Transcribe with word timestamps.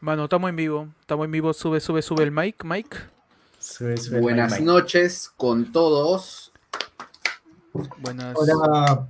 Mano, 0.00 0.24
estamos 0.24 0.50
en 0.50 0.56
vivo. 0.56 0.88
Estamos 1.00 1.24
en 1.24 1.30
vivo. 1.32 1.52
Sube, 1.52 1.80
sube, 1.80 2.02
sube 2.02 2.22
el 2.22 2.30
mic, 2.30 2.64
Mike. 2.64 2.96
Sube, 3.58 3.96
sube 3.96 4.16
el 4.16 4.22
Buenas 4.22 4.52
mic. 4.52 4.62
noches 4.62 5.32
con 5.36 5.72
todos. 5.72 6.52
Buenas. 7.98 8.34
Hola, 8.36 9.06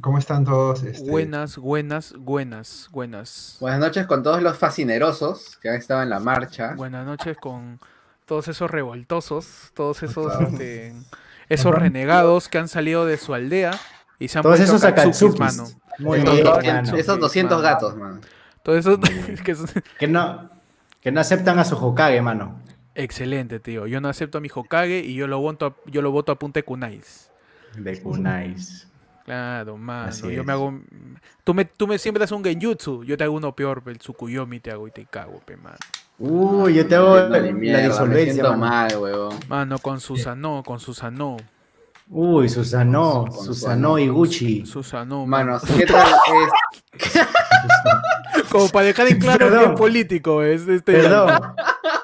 ¿cómo 0.00 0.18
están 0.18 0.44
todos? 0.44 0.82
Este, 0.82 1.08
Buenas, 1.10 1.56
buenas, 1.58 2.14
buenas, 2.18 2.88
buenas. 2.92 3.56
Buenas 3.60 3.80
noches 3.80 4.06
con 4.06 4.22
todos 4.22 4.42
los 4.42 4.56
fascinerosos 4.56 5.58
que 5.60 5.68
han 5.68 5.76
estado 5.76 6.02
en 6.02 6.10
la 6.10 6.20
marcha. 6.20 6.74
Buenas 6.76 7.06
noches 7.06 7.36
con 7.40 7.78
todos 8.26 8.48
esos 8.48 8.70
revoltosos, 8.70 9.70
todos 9.74 10.02
esos, 10.02 10.32
este, 10.40 10.94
esos 11.48 11.72
renegados 11.74 12.48
que 12.48 12.58
han 12.58 12.68
salido 12.68 13.06
de 13.06 13.18
su 13.18 13.34
aldea 13.34 13.78
y 14.18 14.28
se 14.28 14.38
han 14.38 14.42
Todos 14.42 14.58
vuelto 14.58 14.76
esos 14.76 14.84
Akatsukis. 14.84 15.38
mano. 15.38 15.64
Muy 15.98 16.18
Esos, 16.18 16.32
bien, 16.34 16.44
dos- 16.44 16.64
mano. 16.64 16.96
esos 16.96 17.20
200 17.20 17.56
mano. 17.62 17.62
gatos, 17.68 17.96
man. 17.96 18.20
Todos 18.66 18.78
esos 18.80 18.98
bien. 19.26 19.38
que 19.44 19.52
es- 19.52 19.62
Que 19.98 20.08
no, 20.08 20.50
que 21.00 21.12
no 21.12 21.20
aceptan 21.20 21.58
a 21.60 21.64
su 21.64 21.76
Hokage, 21.76 22.20
mano. 22.20 22.58
excelente, 22.96 23.60
tío. 23.60 23.86
Yo 23.86 24.00
no 24.00 24.08
acepto 24.08 24.38
a 24.38 24.40
mi 24.40 24.48
Hokage 24.52 24.98
y 25.04 25.14
yo 25.14 25.28
lo 25.28 25.38
voto 25.38 25.66
a, 25.66 25.76
yo 25.88 26.02
lo 26.02 26.10
voto 26.10 26.32
a 26.32 26.38
punta 26.38 26.58
de 26.58 26.64
kunais. 26.64 27.30
De 27.78 28.02
Kunais. 28.02 28.88
Claro, 29.24 29.76
mano. 29.76 30.08
Así 30.08 30.22
yo 30.32 30.40
es. 30.40 30.46
me 30.46 30.52
hago. 30.52 30.80
Tú 31.44 31.54
me, 31.54 31.64
tú 31.64 31.86
me 31.86 31.98
siempre 31.98 32.20
das 32.20 32.32
un 32.32 32.42
genjutsu. 32.42 33.04
Yo 33.04 33.16
te 33.16 33.22
hago 33.24 33.34
uno 33.36 33.54
peor, 33.54 33.82
el 33.86 33.98
Tsukuyomi 33.98 34.58
te 34.60 34.70
hago 34.72 34.88
y 34.88 34.90
te 34.90 35.04
cago, 35.06 35.40
pe, 35.44 35.56
mano. 35.56 35.76
Uy, 36.18 36.74
yo 36.74 36.86
te 36.88 36.94
hago 36.96 37.16
la 37.16 37.38
me 37.40 37.82
disolvencia, 37.82 38.32
siento 38.32 38.50
mano. 38.56 38.64
mal, 38.66 38.96
huevón. 38.98 39.36
Mano, 39.48 39.78
con 39.78 40.00
Susano, 40.00 40.62
con 40.64 40.80
Susano. 40.80 41.36
Uy, 42.08 42.48
Susano, 42.48 43.26
Susano 43.32 43.98
y 43.98 44.08
Gucci. 44.08 44.64
Susano, 44.64 45.26
Manos, 45.26 45.62
¿qué 45.76 45.86
tal 45.86 46.06
es? 47.02 47.26
Como 48.50 48.68
para 48.68 48.86
dejar 48.86 49.08
en 49.08 49.18
claro 49.18 49.38
que 49.38 49.44
Perdón. 49.52 49.72
es 49.72 49.78
político, 49.78 50.42
es 50.42 50.68
este. 50.68 50.92
Perdón. 50.92 51.40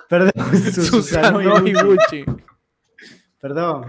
Perdón, 0.08 0.32
Su- 0.72 0.82
Susano 0.82 1.40
y 1.66 1.72
Gucci. 1.72 2.24
Perdón. 3.40 3.86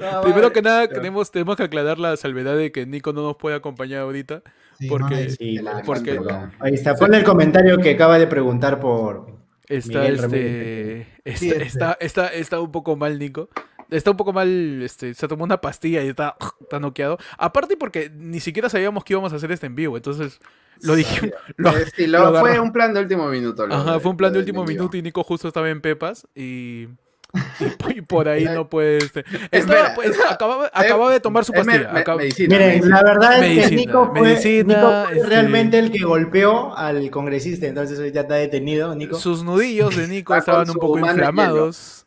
Ah, 0.00 0.20
Primero 0.22 0.42
vale. 0.48 0.52
que 0.52 0.62
nada, 0.62 0.88
tenemos, 0.88 1.30
tenemos 1.30 1.56
que 1.56 1.64
aclarar 1.64 1.98
la 1.98 2.16
salvedad 2.16 2.56
de 2.56 2.70
que 2.72 2.86
Nico 2.86 3.12
no 3.12 3.22
nos 3.22 3.36
puede 3.36 3.56
acompañar 3.56 4.00
ahorita. 4.02 4.42
sí, 4.78 4.88
porque- 4.88 5.30
Sí, 5.30 5.58
porque- 5.84 6.16
canto, 6.16 6.50
Ahí 6.60 6.74
está, 6.74 6.94
ponle 6.94 7.18
el 7.18 7.24
comentario 7.24 7.78
que 7.78 7.90
acaba 7.94 8.18
de 8.18 8.26
preguntar 8.26 8.80
por. 8.80 9.38
Está, 9.68 10.06
este, 10.06 10.22
Ramírez. 10.22 11.06
está, 11.24 11.38
Sí, 11.38 11.48
este. 11.50 11.62
está, 11.64 11.96
está, 12.00 12.26
está 12.28 12.60
un 12.60 12.72
poco 12.72 12.96
mal, 12.96 13.18
Nico. 13.18 13.48
Está 13.90 14.10
un 14.10 14.16
poco 14.18 14.32
mal, 14.34 14.82
este, 14.82 15.14
se 15.14 15.26
tomó 15.28 15.44
una 15.44 15.60
pastilla 15.60 16.02
y 16.02 16.08
está, 16.08 16.36
está 16.60 16.78
noqueado. 16.78 17.16
Aparte 17.38 17.76
porque 17.76 18.10
ni 18.14 18.38
siquiera 18.40 18.68
sabíamos 18.68 19.02
que 19.04 19.14
íbamos 19.14 19.32
a 19.32 19.36
hacer 19.36 19.50
este 19.50 19.66
en 19.66 19.74
vivo, 19.74 19.96
entonces 19.96 20.38
lo 20.82 20.94
dijimos. 20.94 21.30
Lo, 21.56 21.72
sí, 21.96 22.06
lo 22.06 22.30
lo- 22.30 22.40
fue 22.40 22.60
un 22.60 22.72
plan 22.72 22.92
de 22.94 23.00
último 23.00 23.28
minuto. 23.28 23.66
lo 23.66 23.74
Ajá, 23.74 23.98
fue 23.98 24.10
un 24.10 24.16
plan 24.16 24.32
de 24.32 24.38
último 24.40 24.64
minuto 24.64 24.96
y 24.96 25.02
Nico 25.02 25.24
justo 25.24 25.48
estaba 25.48 25.70
en 25.70 25.80
Pepas 25.80 26.26
y, 26.34 26.86
y, 27.60 27.96
y 27.96 28.00
por 28.02 28.28
ahí 28.28 28.44
no 28.44 28.68
puede. 28.68 28.98
Este, 28.98 29.24
estaba, 29.50 29.94
pues, 29.94 30.16
acababa, 30.30 30.70
acababa 30.72 31.10
de 31.10 31.20
tomar 31.20 31.44
su 31.46 31.52
me- 31.52 31.58
pastilla. 31.64 31.90
me- 31.92 32.04
acab- 32.04 32.18
medicina, 32.18 32.48
Miren, 32.56 32.68
medicina. 32.68 32.96
la 32.96 33.02
verdad 33.02 33.44
es 33.44 33.68
que 33.70 33.74
Nico 33.76 34.10
fue, 34.12 34.20
medicina, 34.20 34.74
Nico 34.76 35.04
fue 35.08 35.16
este- 35.16 35.28
realmente 35.28 35.78
el 35.78 35.90
que 35.90 36.04
golpeó 36.04 36.76
al 36.76 37.10
congresista, 37.10 37.66
entonces 37.66 38.12
ya 38.12 38.20
está 38.20 38.34
detenido, 38.34 38.94
Nico. 38.94 39.16
Sus 39.18 39.42
nudillos 39.42 39.96
de 39.96 40.06
Nico 40.08 40.34
estaban 40.36 40.68
un 40.70 40.76
poco 40.76 40.98
inflamados. 40.98 42.04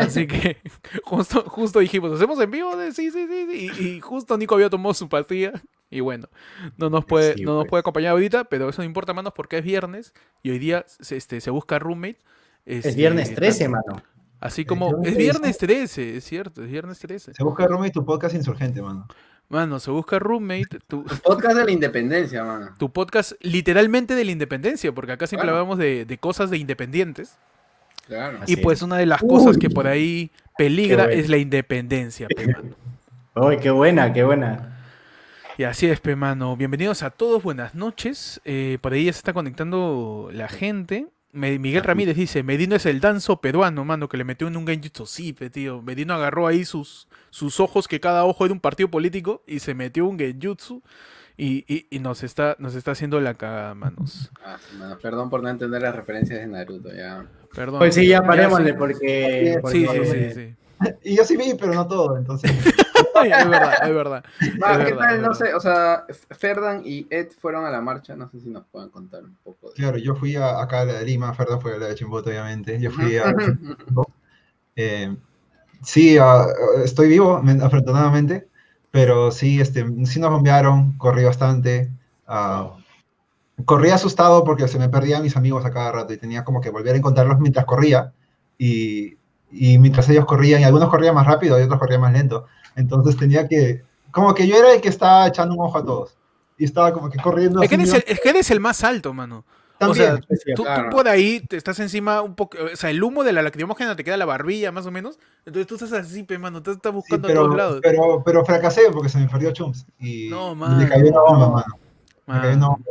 Así 0.00 0.26
que 0.26 0.58
justo, 1.04 1.42
justo 1.48 1.78
dijimos, 1.80 2.12
¿hacemos 2.12 2.40
en 2.40 2.50
vivo? 2.50 2.76
De- 2.76 2.92
Sí, 2.92 3.10
sí, 3.10 3.26
sí. 3.28 3.46
sí. 3.50 3.70
Y, 3.82 3.86
y 3.96 4.00
justo 4.00 4.36
Nico 4.38 4.54
había 4.54 4.70
tomado 4.70 4.94
su 4.94 5.08
pastilla. 5.08 5.52
Y 5.90 6.00
bueno, 6.00 6.28
no 6.76 6.90
nos 6.90 7.04
puede, 7.06 7.34
Sí, 7.34 7.42
no 7.44 7.54
nos 7.54 7.62
pues. 7.64 7.70
puede 7.70 7.80
acompañar 7.80 8.10
ahorita, 8.12 8.44
pero 8.44 8.68
eso 8.68 8.82
no 8.82 8.86
importa, 8.86 9.14
manos, 9.14 9.32
porque 9.34 9.58
es 9.58 9.64
viernes 9.64 10.12
y 10.42 10.50
hoy 10.50 10.58
día 10.58 10.84
se, 10.86 11.16
este, 11.16 11.40
se 11.40 11.50
busca 11.50 11.78
roommate. 11.78 12.18
Es 12.66 12.84
este, 12.84 12.98
viernes 12.98 13.34
13, 13.34 13.68
mano. 13.68 14.02
Así 14.40 14.64
como. 14.66 14.88
Es 14.98 15.14
13. 15.14 15.18
viernes 15.18 15.58
13, 15.58 16.16
es 16.18 16.24
cierto, 16.24 16.62
es 16.62 16.70
viernes 16.70 16.98
13. 16.98 17.32
Se 17.34 17.42
busca 17.42 17.66
Roma 17.66 17.86
y 17.86 17.90
tu 17.90 18.04
podcast 18.04 18.34
insurgente, 18.34 18.82
mano. 18.82 19.06
Mano, 19.48 19.80
se 19.80 19.90
busca 19.90 20.18
roommate, 20.18 20.78
tu, 20.86 21.04
Podcast 21.24 21.56
de 21.56 21.64
la 21.64 21.70
independencia, 21.70 22.44
mano. 22.44 22.74
tu 22.78 22.92
podcast 22.92 23.32
literalmente 23.40 24.14
de 24.14 24.26
la 24.26 24.30
independencia, 24.32 24.92
porque 24.94 25.12
acá 25.12 25.26
siempre 25.26 25.48
hablamos 25.48 25.78
de, 25.78 26.04
de 26.04 26.18
cosas 26.18 26.50
de 26.50 26.58
independientes. 26.58 27.38
Claro. 28.08 28.40
Y 28.46 28.56
pues 28.56 28.78
es. 28.78 28.82
una 28.82 28.96
de 28.96 29.06
las 29.06 29.20
cosas 29.20 29.54
Uy. 29.56 29.58
que 29.60 29.70
por 29.70 29.86
ahí 29.86 30.30
peligra 30.56 31.04
es 31.12 31.28
la 31.28 31.36
independencia, 31.36 32.26
pe, 32.28 32.46
mano. 32.48 32.74
Uy, 33.36 33.58
qué 33.58 33.70
buena, 33.70 34.12
qué 34.12 34.24
buena. 34.24 34.74
Y 35.58 35.64
así 35.64 35.86
es, 35.86 36.00
pe, 36.00 36.16
mano. 36.16 36.56
Bienvenidos 36.56 37.02
a 37.02 37.10
todos, 37.10 37.42
buenas 37.42 37.74
noches. 37.74 38.40
Eh, 38.44 38.78
por 38.80 38.92
ahí 38.94 39.04
ya 39.04 39.12
se 39.12 39.18
está 39.18 39.32
conectando 39.32 40.30
la 40.32 40.48
gente. 40.48 41.06
Me- 41.32 41.58
Miguel 41.58 41.84
Ramírez 41.84 42.16
dice, 42.16 42.42
Medino 42.42 42.74
es 42.76 42.86
el 42.86 43.00
danzo 43.00 43.40
peruano, 43.42 43.84
mano, 43.84 44.08
que 44.08 44.16
le 44.16 44.24
metió 44.24 44.48
en 44.48 44.56
un 44.56 44.66
genjutsu. 44.66 45.04
Sí, 45.06 45.34
pe, 45.34 45.50
tío. 45.50 45.82
Medino 45.82 46.14
agarró 46.14 46.46
ahí 46.46 46.64
sus, 46.64 47.08
sus 47.30 47.60
ojos, 47.60 47.86
que 47.86 48.00
cada 48.00 48.24
ojo 48.24 48.44
era 48.46 48.54
un 48.54 48.60
partido 48.60 48.88
político, 48.90 49.42
y 49.46 49.58
se 49.58 49.74
metió 49.74 50.06
un 50.06 50.18
genjutsu. 50.18 50.82
Y, 51.40 51.64
y- 51.72 51.86
y 51.88 52.00
nos 52.00 52.24
está 52.24 52.56
nos 52.58 52.74
está 52.74 52.90
haciendo 52.90 53.20
la 53.20 53.32
cagada, 53.34 53.74
manos. 53.74 54.30
Ah, 54.44 54.56
sí, 54.68 54.76
mano, 54.76 54.98
Perdón 54.98 55.30
por 55.30 55.40
no 55.42 55.48
entender 55.48 55.80
las 55.80 55.94
referencias 55.94 56.40
de 56.40 56.46
Naruto, 56.48 56.92
ya. 56.92 57.24
Perdón. 57.54 57.78
Pues 57.78 57.94
sí, 57.94 58.08
ya 58.08 58.18
sí. 58.18 58.26
parémosle 58.26 58.74
porque... 58.74 59.54
Sí, 59.54 59.58
porque- 59.62 60.04
sí, 60.04 60.06
sí, 60.12 60.30
sí. 60.34 60.54
Y 61.04 61.16
yo 61.16 61.24
sí 61.24 61.36
vi, 61.36 61.54
pero 61.58 61.72
no 61.74 61.86
todo, 61.88 62.16
entonces. 62.16 62.50
Ay, 63.14 63.32
es 63.32 63.48
verdad, 63.48 63.72
es 63.82 63.94
verdad. 63.94 64.24
Ah, 64.24 64.36
Es 64.40 64.50
¿Qué 64.78 64.84
verdad, 64.94 64.98
tal? 64.98 65.14
es 65.16 65.22
No 65.22 65.28
verdad. 65.30 65.32
sé, 65.46 65.54
o 65.54 65.60
sea, 65.60 66.04
Ferdan 66.36 66.82
y 66.84 67.06
Ed 67.10 67.28
fueron 67.40 67.64
a 67.64 67.70
la 67.70 67.80
marcha, 67.80 68.14
no 68.14 68.28
sé 68.30 68.40
si 68.40 68.48
nos 68.50 68.64
pueden 68.66 68.88
contar 68.90 69.24
un 69.24 69.36
poco. 69.42 69.68
de- 69.70 69.74
Claro, 69.74 69.98
yo 69.98 70.14
fui 70.14 70.36
a, 70.36 70.60
acá 70.60 70.80
a 70.82 70.84
la 70.84 70.92
de 70.94 71.04
Lima, 71.04 71.32
Ferda 71.34 71.58
fue 71.60 71.74
a 71.74 71.78
la 71.78 71.86
de 71.88 71.94
Chimbote, 71.96 72.30
obviamente. 72.30 72.80
Yo 72.80 72.90
fui 72.92 73.16
a. 73.16 73.34
eh, 74.76 75.16
sí, 75.82 76.16
estoy 76.84 77.08
vivo, 77.08 77.42
men- 77.42 77.62
afortunadamente, 77.62 78.48
pero 78.90 79.30
sí, 79.30 79.60
este, 79.60 79.86
sí 80.06 80.20
nos 80.20 80.30
bombearon, 80.30 80.96
corrí 80.98 81.24
bastante. 81.24 81.90
ah, 82.26 82.74
corrí 83.64 83.90
asustado 83.90 84.44
porque 84.44 84.68
se 84.68 84.78
me 84.78 84.88
perdían 84.88 85.22
mis 85.22 85.36
amigos 85.36 85.64
a 85.64 85.72
cada 85.72 85.92
rato 85.92 86.12
y 86.12 86.16
tenía 86.16 86.44
como 86.44 86.60
que 86.60 86.70
volver 86.70 86.94
a 86.94 86.98
encontrarlos 86.98 87.40
mientras 87.40 87.64
corría. 87.64 88.12
Y, 88.56 89.16
y 89.50 89.78
mientras 89.78 90.08
ellos 90.08 90.26
corrían, 90.26 90.60
y 90.60 90.64
algunos 90.64 90.88
corrían 90.88 91.14
más 91.14 91.26
rápido 91.26 91.58
y 91.58 91.62
otros 91.62 91.78
corrían 91.78 92.00
más 92.00 92.12
lento. 92.12 92.46
Entonces 92.76 93.16
tenía 93.16 93.48
que. 93.48 93.82
Como 94.10 94.34
que 94.34 94.46
yo 94.46 94.56
era 94.56 94.72
el 94.72 94.80
que 94.80 94.88
estaba 94.88 95.26
echando 95.26 95.54
un 95.54 95.60
ojo 95.60 95.78
a 95.78 95.84
todos. 95.84 96.16
Y 96.56 96.64
estaba 96.64 96.92
como 96.92 97.08
que 97.08 97.18
corriendo. 97.18 97.62
Es 97.62 97.68
que, 97.68 97.74
eres 97.76 97.92
el, 97.92 98.04
es 98.06 98.20
que 98.20 98.28
eres 98.30 98.50
el 98.50 98.60
más 98.60 98.82
alto, 98.82 99.12
mano. 99.12 99.44
También. 99.78 100.12
o 100.12 100.16
sea, 100.16 100.36
Sí, 100.36 100.52
Tú, 100.54 100.54
tú 100.56 100.62
Claro. 100.64 100.90
por 100.90 101.08
ahí 101.08 101.40
te 101.40 101.56
estás 101.56 101.78
encima 101.80 102.22
un 102.22 102.34
poco, 102.34 102.58
o 102.72 102.76
sea, 102.76 102.90
el 102.90 103.02
humo 103.02 103.24
de 103.24 103.32
la 103.32 103.42
lacrimógena 103.42 103.96
te 103.96 104.04
queda 104.04 104.16
la 104.16 104.24
barbilla, 104.26 104.72
más 104.72 104.86
o 104.86 104.90
menos. 104.90 105.18
Entonces 105.46 105.66
tú 105.66 105.74
estás 105.76 105.92
así, 105.92 106.22
pe, 106.24 106.38
mano, 106.38 106.62
te 106.62 106.72
estás 106.72 106.90
Sí, 106.92 106.96
buscando 106.96 107.26
a 107.26 107.30
pero, 107.30 107.42
todos 107.44 107.56
lados. 107.56 107.80
pero, 107.82 108.22
pero 108.24 108.44
fracasé 108.44 108.82
porque 108.92 109.08
se 109.08 109.18
me 109.18 109.28
perdió 109.28 109.50
Chums. 109.52 109.86
Y, 109.98 110.28
No, 110.28 110.52
y 110.52 110.56
mano. 110.56 110.78
le 110.78 110.88
cayó 110.88 111.08
una 111.10 111.20
bomba, 111.20 111.48
mano. 111.50 111.78
Me 112.26 112.34
Ah. 112.34 112.40
cayó 112.42 112.56
una 112.56 112.68
bomba. 112.68 112.84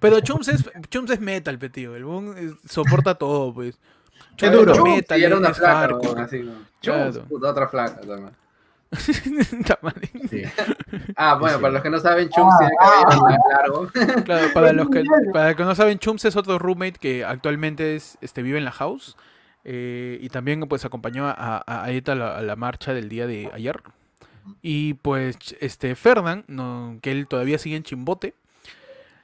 Pero 0.00 0.20
Chums 0.20 0.48
es, 0.48 0.64
Chums 0.90 1.10
es 1.10 1.20
metal, 1.20 1.58
pe, 1.58 1.68
tío. 1.70 1.96
El 1.96 2.04
boom 2.04 2.36
es- 2.36 2.70
soporta 2.70 3.14
todo, 3.16 3.52
pues. 3.52 3.76
Qué 4.36 4.46
Chums 4.50 4.58
duro. 4.58 4.72
es 4.72 4.78
Chums, 4.78 4.90
metal, 4.96 5.20
y 5.20 5.24
era 5.24 5.36
una 5.36 5.48
es 5.48 5.56
flaca, 5.56 5.98
así, 6.22 6.38
¿no? 6.40 6.52
Claro. 6.80 7.12
Chums, 7.12 7.26
puta, 7.28 7.50
otra 7.50 7.68
flaca 7.68 8.00
también. 8.00 8.30
Sí. 10.30 10.42
Ah, 11.16 11.36
bueno, 11.38 11.56
Sí. 11.56 11.62
para 11.62 11.72
los 11.74 11.82
que 11.82 11.90
no 11.90 11.98
saben, 11.98 12.28
Chums 12.28 12.54
tiene 12.58 12.72
cabello 12.78 13.22
más 13.22 13.38
largo. 13.50 13.88
Claro, 14.24 14.46
para 14.54 14.72
los 14.72 14.88
que, 14.90 15.04
para 15.32 15.48
los 15.48 15.56
que 15.56 15.64
no 15.64 15.74
saben, 15.74 15.98
Chums 15.98 16.24
es 16.24 16.36
otro 16.36 16.58
roommate 16.58 16.98
que 16.98 17.24
actualmente 17.24 17.96
es, 17.96 18.18
este, 18.20 18.42
vive 18.42 18.58
en 18.58 18.64
la 18.64 18.72
house. 18.72 19.16
eh, 19.64 20.18
y 20.20 20.28
también 20.28 20.60
pues 20.60 20.84
acompañó 20.84 21.26
a, 21.26 21.32
a, 21.66 21.84
a 21.84 21.90
Ed 21.90 22.08
a 22.08 22.14
la, 22.14 22.36
a 22.38 22.42
la 22.42 22.56
marcha 22.56 22.92
del 22.94 23.08
día 23.08 23.26
de 23.26 23.50
ayer. 23.54 23.80
Y 24.62 24.94
pues 24.94 25.36
este 25.60 25.94
Fernan, 25.94 26.44
no, 26.48 26.98
que 27.00 27.12
él 27.12 27.26
todavía 27.28 27.56
sigue 27.58 27.76
en 27.76 27.82
Chimbote. 27.82 28.34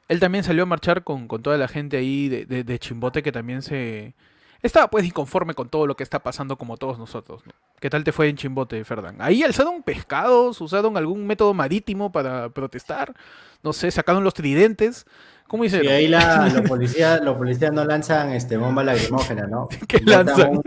Él 0.08 0.18
también 0.18 0.42
salió 0.44 0.62
a 0.64 0.66
marchar 0.66 1.04
con, 1.04 1.28
con 1.28 1.42
toda 1.42 1.56
la 1.58 1.68
gente 1.68 1.96
ahí 1.98 2.28
de, 2.28 2.46
de- 2.46 2.64
de 2.64 2.78
Chimbote 2.78 3.22
que 3.22 3.30
también 3.32 3.62
se... 3.62 4.14
Estaba 4.62 4.88
pues 4.88 5.04
inconforme 5.06 5.54
con 5.54 5.68
todo 5.68 5.86
lo 5.86 5.96
que 5.96 6.02
está 6.02 6.18
pasando 6.18 6.56
como 6.56 6.76
todos 6.76 6.98
nosotros. 6.98 7.42
¿no? 7.46 7.52
¿Qué 7.80 7.88
tal 7.88 8.04
te 8.04 8.12
fue 8.12 8.28
en 8.28 8.36
Chimbote, 8.36 8.84
Ferdan? 8.84 9.16
¿Ahí 9.20 9.42
alzaron 9.42 9.82
pescados? 9.82 10.60
¿Usaron 10.60 10.96
algún 10.96 11.26
método 11.26 11.54
marítimo 11.54 12.12
para 12.12 12.50
protestar? 12.50 13.14
No 13.62 13.72
sé, 13.72 13.90
sacaron 13.90 14.22
los 14.24 14.34
tridentes. 14.34 15.06
¿Cómo 15.48 15.64
Y 15.64 15.68
hicieron? 15.68 15.92
ahí 15.92 16.06
la, 16.08 16.48
los 16.54 16.68
policías, 16.68 17.20
los 17.22 17.36
policías 17.36 17.72
no 17.72 17.84
lanzan 17.84 18.32
este 18.32 18.56
bomba 18.56 18.84
lacrimógena, 18.84 19.46
¿no? 19.46 19.68
¿Qué 19.88 20.00
lanzan? 20.04 20.50
Un, 20.58 20.62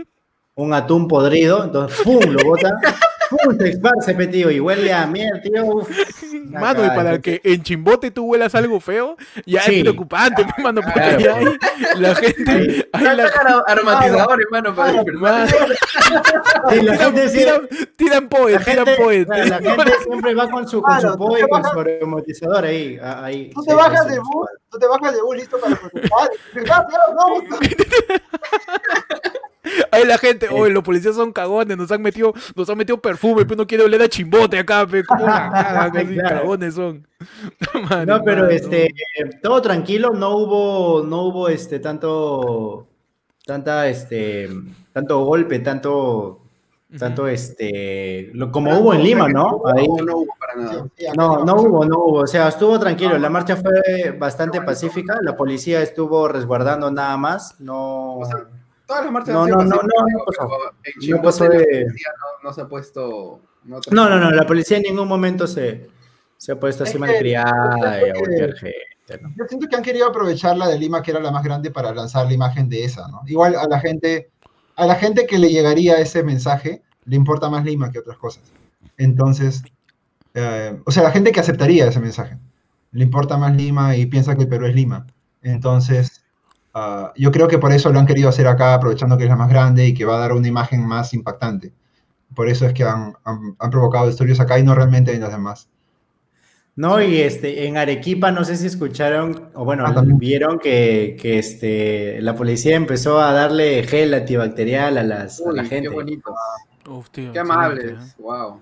un 0.56 0.74
atún 0.74 1.08
podrido, 1.08 1.62
entonces 1.64 2.00
¡pum! 2.02 2.20
lo 2.20 2.44
botan. 2.44 2.74
Esparce, 3.60 4.14
tío, 4.28 4.50
y 4.50 4.60
huele 4.60 4.92
a 4.92 5.06
mierda, 5.06 5.40
tío. 5.42 5.64
uf. 5.66 5.88
Mano, 6.50 6.84
y 6.84 6.88
para 6.88 7.18
que 7.20 7.40
en 7.44 7.62
Chimbote 7.62 8.10
tú 8.10 8.24
huelas 8.26 8.54
algo 8.54 8.78
feo, 8.80 9.16
ya 9.46 9.62
Sí. 9.62 9.76
es 9.76 9.82
preocupante, 9.82 10.44
pe, 10.44 10.62
mano, 10.62 10.80
porque 10.82 11.00
Claro. 11.00 11.18
ya 11.20 11.36
hay 11.36 11.46
la 12.00 12.14
gente. 12.14 12.88
Hay 12.92 13.16
la, 13.16 13.28
Sacan 13.28 13.62
aromatizador, 13.66 14.40
hermano, 14.42 14.74
para 14.74 14.92
Sí, 16.70 16.80
la 16.82 16.96
gente 16.96 17.28
tiran, 17.30 17.68
tiran, 17.96 18.22
La 18.24 18.28
poet, 18.28 18.64
tiran 18.64 18.86
gente, 18.86 19.02
poet. 19.02 19.28
la, 19.28 19.36
la 19.46 19.60
gente 19.60 19.92
siempre 20.06 20.34
va 20.34 20.50
con 20.50 20.68
su, 20.68 20.80
con 20.82 21.00
su 21.00 21.10
tú 21.12 21.18
po 21.18 21.34
te 21.34 21.40
y 21.40 21.42
con 21.42 21.62
bajas- 21.62 21.72
su 21.72 21.80
aromatizador 21.80 22.64
ahí. 22.64 22.98
ahí 23.02 23.50
Tú 23.54 23.62
sí, 23.62 23.68
te 23.68 23.74
bajas 23.74 24.02
sí, 24.04 24.08
de 24.10 24.14
sí. 24.16 24.20
bus, 24.32 24.48
tú 24.70 24.78
te 24.78 24.86
bajas 24.86 25.14
de 25.14 25.22
bus 25.22 25.36
listo 25.36 25.58
para 25.58 25.76
protestar. 25.76 26.30
Ahí 29.90 30.04
la 30.04 30.18
gente, 30.18 30.48
oye, 30.50 30.72
los 30.72 30.82
policías 30.82 31.14
son 31.16 31.32
cagones, 31.32 31.76
nos 31.76 31.90
han 31.90 32.02
metido, 32.02 32.32
nos 32.54 32.68
han 32.68 32.76
metido 32.78 33.00
perfume, 33.00 33.44
pero 33.44 33.56
no 33.56 33.66
quiere 33.66 33.84
oler 33.84 34.02
a 34.02 34.08
chimbote 34.08 34.58
acá, 34.58 34.86
pe, 34.86 35.04
como 35.04 35.24
la 35.26 35.50
cagan, 35.52 35.96
así, 35.96 36.14
Claro. 36.14 36.36
cagones 36.40 36.74
son. 36.74 37.06
No, 38.06 38.22
pero 38.22 38.48
este, 38.48 38.92
todo 39.42 39.62
tranquilo, 39.62 40.10
no 40.12 40.36
hubo, 40.36 41.02
no 41.02 41.22
hubo 41.22 41.48
este 41.48 41.78
tanto, 41.80 42.86
tanta, 43.46 43.88
este, 43.88 44.48
tanto 44.92 45.24
golpe, 45.24 45.58
tanto, 45.60 46.40
tanto, 46.98 47.26
este, 47.26 48.30
lo- 48.34 48.52
como 48.52 48.78
hubo 48.78 48.94
en 48.94 49.02
Lima, 49.02 49.28
¿no? 49.28 49.62
Ahí- 49.74 49.88
No, 49.88 50.04
no 50.04 50.16
hubo 50.18 50.34
para 50.38 50.54
nada. 50.56 50.86
Sí, 50.96 51.06
acá 51.06 51.14
No, 51.16 51.54
hubo, 51.56 51.84
no 51.84 51.98
hubo. 51.98 52.18
O 52.20 52.26
sea, 52.26 52.48
estuvo 52.48 52.78
tranquilo. 52.78 53.18
La 53.18 53.30
marcha 53.30 53.56
fue 53.56 54.10
bastante 54.16 54.60
pacífica. 54.62 55.18
La 55.22 55.36
policía 55.36 55.82
estuvo 55.82 56.28
resguardando 56.28 56.90
nada 56.92 57.16
más. 57.16 57.58
No. 57.60 58.18
O 58.18 58.24
sea, 58.26 58.36
Todas 58.86 59.04
las 59.04 59.12
marchas 59.12 59.34
No, 59.34 59.40
han 59.42 59.46
sido 59.46 59.56
no, 59.58 59.64
no, 59.64 59.70
pacíficas, 59.70 59.94
no, 59.96 60.18
no 60.18 60.24
pasó. 60.24 60.42
en 60.84 60.92
No 60.94 61.00
Chimbote 61.00 61.24
pasó 61.24 61.44
la 61.44 61.50
de- 61.58 61.64
policía 61.64 62.08
no, 62.42 62.48
no 62.48 62.54
se 62.54 62.60
ha 62.60 62.68
puesto... 62.68 63.40
No, 63.64 63.80
No, 63.90 64.08
no, 64.10 64.18
no. 64.20 64.30
La 64.30 64.46
policía 64.46 64.76
en 64.76 64.82
ningún 64.84 65.08
momento 65.08 65.46
se, 65.46 65.88
se 66.36 66.52
ha 66.52 66.60
puesto 66.60 66.84
así 66.84 66.98
malcriada 66.98 68.06
y 68.06 68.10
a 68.10 68.14
golpear 68.14 68.52
gente. 68.54 69.18
¿no? 69.22 69.30
Yo 69.36 69.44
siento 69.48 69.66
que 69.68 69.76
han 69.76 69.82
querido 69.82 70.06
aprovechar 70.06 70.56
la 70.56 70.68
de 70.68 70.78
Lima, 70.78 71.02
que 71.02 71.10
era 71.12 71.20
la 71.20 71.30
más 71.30 71.42
grande, 71.44 71.70
para 71.70 71.94
lanzar 71.94 72.26
la 72.26 72.32
imagen 72.34 72.68
de 72.68 72.84
esa, 72.84 73.06
¿no? 73.08 73.22
Igual 73.26 73.54
a 73.56 73.66
la 73.66 73.80
gente, 73.80 74.30
a 74.76 74.86
la 74.86 74.94
gente 74.96 75.26
que 75.26 75.38
le 75.38 75.48
llegaría 75.50 75.96
ese 75.98 76.22
mensaje, 76.22 76.82
le 77.06 77.16
importa 77.16 77.48
más 77.50 77.64
Lima 77.64 77.90
que 77.90 77.98
otras 78.00 78.18
cosas. 78.18 78.42
Entonces, 78.98 79.62
eh, 80.34 80.78
o 80.84 80.90
sea, 80.90 81.02
la 81.02 81.10
gente 81.10 81.32
que 81.32 81.40
aceptaría 81.40 81.86
ese 81.86 82.00
mensaje, 82.00 82.38
le 82.92 83.04
importa 83.04 83.36
más 83.38 83.54
Lima 83.56 83.96
y 83.96 84.06
piensa 84.06 84.34
que 84.36 84.42
el 84.42 84.48
Perú 84.48 84.66
es 84.66 84.74
Lima. 84.74 85.06
Entonces, 85.42 86.23
ah, 86.74 87.12
yo 87.16 87.30
creo 87.32 87.48
que 87.48 87.58
por 87.58 87.72
eso 87.72 87.90
lo 87.92 87.98
han 87.98 88.06
querido 88.06 88.28
hacer 88.28 88.46
acá, 88.46 88.74
aprovechando 88.74 89.16
que 89.16 89.24
es 89.24 89.30
la 89.30 89.36
más 89.36 89.48
grande 89.50 89.86
y 89.86 89.94
que 89.94 90.04
va 90.04 90.16
a 90.16 90.20
dar 90.20 90.32
una 90.32 90.48
imagen 90.48 90.86
más 90.86 91.14
impactante. 91.14 91.72
Por 92.34 92.48
eso 92.48 92.66
es 92.66 92.72
que 92.74 92.84
han, 92.84 93.14
han- 93.24 93.56
han 93.58 93.70
provocado 93.70 94.06
disturbios 94.08 94.40
acá 94.40 94.58
y 94.58 94.62
no 94.64 94.74
realmente 94.74 95.12
en 95.14 95.20
los 95.20 95.30
demás. 95.30 95.68
No, 96.76 97.00
y 97.00 97.20
este, 97.20 97.68
en 97.68 97.76
Arequipa, 97.76 98.32
no 98.32 98.44
sé 98.44 98.56
si 98.56 98.66
escucharon, 98.66 99.50
o 99.54 99.64
bueno, 99.64 99.84
Ah, 99.86 100.02
vieron 100.04 100.58
que, 100.58 101.16
que 101.20 101.38
este, 101.38 102.20
la 102.20 102.34
policía 102.34 102.74
empezó 102.74 103.20
a 103.20 103.32
darle 103.32 103.84
gel 103.84 104.12
antibacterial 104.12 104.98
a, 104.98 105.04
las, 105.04 105.40
a 105.40 105.50
Uy, 105.50 105.56
la 105.56 105.62
qué 105.62 105.68
gente. 105.68 105.88
bonitos. 105.90 106.34
Uf, 106.88 107.10
tío, 107.10 107.32
Qué 107.32 107.38
amables. 107.38 107.92
¿eh? 107.92 108.14
Wow. 108.18 108.60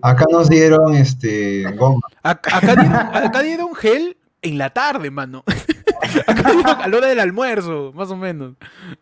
Acá 0.00 0.24
nos 0.32 0.48
dieron 0.48 0.94
este, 0.94 1.70
goma. 1.76 2.00
Ac- 2.24 2.48
Acá 2.50 2.74
dieron, 2.74 2.94
acá 2.96 3.42
dieron 3.42 3.74
gel 3.74 4.16
en 4.40 4.56
la 4.56 4.70
tarde, 4.70 5.10
mano. 5.10 5.44
A 6.84 6.86
hora 6.86 7.06
del 7.08 7.20
almuerzo, 7.20 7.92
más 7.94 8.10
o 8.10 8.16
menos. 8.16 8.54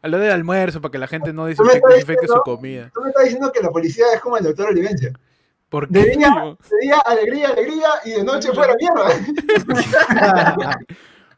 A 0.03 0.09
hora 0.09 0.19
del 0.19 0.31
almuerzo, 0.33 0.81
para 0.81 0.93
que 0.93 0.99
la 0.99 1.07
gente 1.09 1.33
no 1.33 1.47
desinfecte, 1.47 2.27
su 2.27 2.41
comida. 2.45 2.91
Tú 2.95 3.01
me 3.03 3.09
estás 3.09 3.25
diciendo 3.25 3.51
que 3.53 3.61
la 3.61 3.71
policía 3.71 4.05
es 4.15 4.21
como 4.21 4.37
el 4.37 4.45
doctor 4.45 4.69
Olivencia. 4.71 5.13
¿Por 5.69 5.87
De 5.89 6.03
qué, 6.05 6.11
día, 6.17 6.57
de 6.71 6.77
día 6.81 6.97
alegría, 7.05 7.49
alegría, 7.49 7.89
y 8.07 8.11
de 8.13 8.25
noche 8.25 8.51
fuera 8.55 8.75
mierda. 8.79 10.79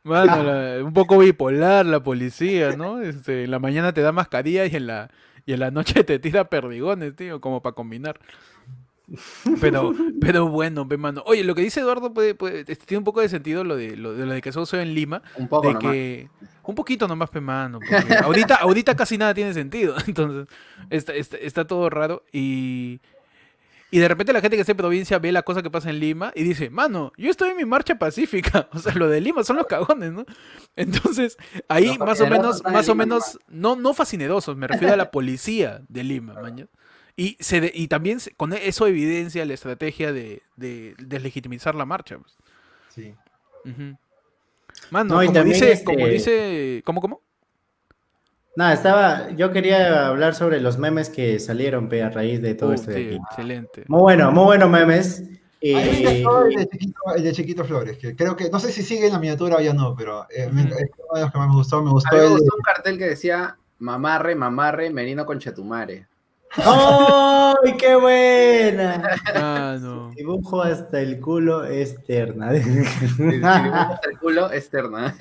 Mano, 0.02 0.42
la- 0.42 0.84
un 0.84 0.92
poco 0.94 1.18
bipolar 1.18 1.84
la 1.84 2.02
policía, 2.02 2.74
¿no? 2.76 3.02
Este, 3.02 3.44
en 3.44 3.50
la 3.50 3.58
mañana 3.58 3.92
te 3.92 4.00
da 4.00 4.12
mascarilla 4.12 4.64
y 4.66 4.74
en 4.76 4.86
la, 4.86 5.10
y 5.44 5.52
en 5.52 5.60
la 5.60 5.70
noche 5.70 6.04
te 6.04 6.18
tira 6.18 6.44
perdigones, 6.48 7.14
tío, 7.16 7.40
como 7.40 7.60
para 7.60 7.74
combinar. 7.74 8.18
Pero, 9.60 9.92
pero 10.20 10.48
bueno, 10.48 10.84
ve, 10.86 10.96
mano. 10.96 11.22
Oye, 11.26 11.42
lo 11.44 11.54
que 11.54 11.62
dice 11.62 11.80
Eduardo 11.80 12.12
puede, 12.14 12.34
puede- 12.34 12.60
este, 12.60 12.76
tiene 12.86 12.98
un 12.98 13.04
poco 13.04 13.20
de 13.20 13.28
sentido 13.28 13.64
lo 13.64 13.76
de 13.76 13.96
lo 13.96 14.14
de, 14.14 14.26
lo 14.26 14.32
de 14.32 14.40
que 14.40 14.52
sucede 14.52 14.82
en 14.82 14.94
Lima. 14.94 15.22
Un 15.36 15.48
poco 15.48 15.68
de 15.68 15.74
nomás. 15.74 15.92
que 15.92 16.28
un 16.64 16.74
poquito 16.74 17.08
nomás, 17.08 17.30
pe 17.30 17.40
mano. 17.40 17.80
ahorita, 18.22 18.56
ahorita 18.56 18.94
casi 18.94 19.18
nada 19.18 19.34
tiene 19.34 19.52
sentido. 19.54 19.96
Entonces, 20.06 20.46
está, 20.90 21.14
está, 21.14 21.36
está 21.38 21.66
todo 21.66 21.90
raro. 21.90 22.22
Y, 22.32 23.00
y 23.90 23.98
de 23.98 24.06
repente 24.06 24.32
la 24.32 24.40
gente 24.40 24.56
que 24.56 24.60
está 24.60 24.70
en 24.72 24.76
provincia 24.78 25.18
ve 25.18 25.32
la 25.32 25.42
cosa 25.42 25.62
que 25.62 25.70
pasa 25.70 25.90
en 25.90 25.98
Lima 25.98 26.30
y 26.36 26.44
dice, 26.44 26.70
mano, 26.70 27.10
yo 27.16 27.28
estoy 27.28 27.50
en 27.50 27.56
mi 27.56 27.64
marcha 27.64 27.98
pacífica. 27.98 28.68
O 28.72 28.78
sea, 28.78 28.94
lo 28.94 29.08
de 29.08 29.20
Lima 29.20 29.42
son 29.42 29.56
los 29.56 29.66
cagones, 29.66 30.12
¿no? 30.12 30.24
Entonces, 30.76 31.36
ahí 31.68 31.98
más 31.98 32.20
o 32.20 32.26
menos, 32.28 32.62
más 32.64 32.88
o 32.88 32.94
menos, 32.94 33.38
no, 33.48 33.74
no 33.74 33.92
fascinerosos, 33.92 34.56
me 34.56 34.68
refiero 34.68 34.94
a 34.94 34.96
la 34.96 35.10
policía 35.10 35.82
de 35.88 36.04
Lima, 36.04 36.34
maña. 36.34 36.68
Y, 37.16 37.36
se 37.40 37.60
de- 37.60 37.72
y 37.74 37.88
también 37.88 38.20
se- 38.20 38.32
con 38.32 38.52
eso 38.52 38.86
evidencia 38.86 39.44
la 39.44 39.54
estrategia 39.54 40.12
de, 40.12 40.42
de 40.56 40.94
deslegitimizar 40.98 41.74
la 41.74 41.84
marcha. 41.84 42.18
pues. 42.18 42.36
Sí. 42.94 43.14
Ujú. 43.64 43.96
Mano, 44.90 45.14
No, 45.14 45.22
y 45.22 45.26
como, 45.26 45.38
también, 45.38 45.54
dice, 45.60 45.84
como 45.84 45.98
este- 46.00 46.10
dice, 46.12 46.82
¿cómo, 46.84 47.00
cómo? 47.00 47.20
Nada, 48.56 48.72
estaba, 48.72 49.30
yo 49.30 49.52
quería 49.52 50.08
hablar 50.08 50.34
sobre 50.34 50.60
los 50.60 50.76
memes 50.76 51.08
que 51.08 51.38
salieron 51.38 51.88
pe, 51.88 52.02
a 52.02 52.10
raíz 52.10 52.42
de 52.42 52.54
todo 52.54 52.70
Uf, 52.70 52.76
esto 52.76 52.90
de 52.90 53.06
aquí. 53.06 53.18
excelente. 53.30 53.84
Muy 53.86 54.00
bueno, 54.00 54.32
muy 54.32 54.44
buenos 54.44 54.70
memes. 54.70 55.22
A 55.22 55.26
Eh, 55.62 56.22
el 56.24 56.54
de, 56.56 56.66
Chiquito, 56.68 57.00
el 57.16 57.22
de 57.22 57.32
Chiquito 57.32 57.64
Flores, 57.64 57.98
que 57.98 58.16
creo 58.16 58.34
que, 58.34 58.48
no 58.50 58.58
sé 58.58 58.72
si 58.72 58.82
sigue 58.82 59.06
en 59.06 59.12
la 59.12 59.18
miniatura 59.18 59.56
o 59.56 59.60
ya 59.60 59.74
no, 59.74 59.94
pero 59.94 60.22
eh, 60.30 60.44
es 60.46 60.50
uno 60.50 60.64
de 60.74 61.20
los 61.20 61.30
que 61.32 61.38
más 61.38 61.48
me 61.48 61.54
gustó. 61.54 61.82
Me 61.82 61.90
A 61.90 61.92
gustó 61.92 62.14
mí 62.16 62.18
me 62.18 62.24
el 62.26 62.30
gustó 62.32 62.56
un 62.56 62.62
cartel 62.62 62.98
que 62.98 63.04
decía 63.06 63.56
mamarre, 63.78 64.34
mamarre, 64.34 64.90
merino 64.90 65.26
con 65.26 65.38
chetumare. 65.38 66.06
¡Ay, 66.56 67.76
qué 67.78 67.94
buena! 67.94 69.02
Mano. 69.34 70.10
Dibujo 70.16 70.62
hasta 70.62 71.00
el 71.00 71.20
culo 71.20 71.64
externa. 71.64 72.52
Si 72.52 72.68
dibujas 72.68 74.00
el 74.10 74.18
culo, 74.18 74.52
externa. 74.52 75.14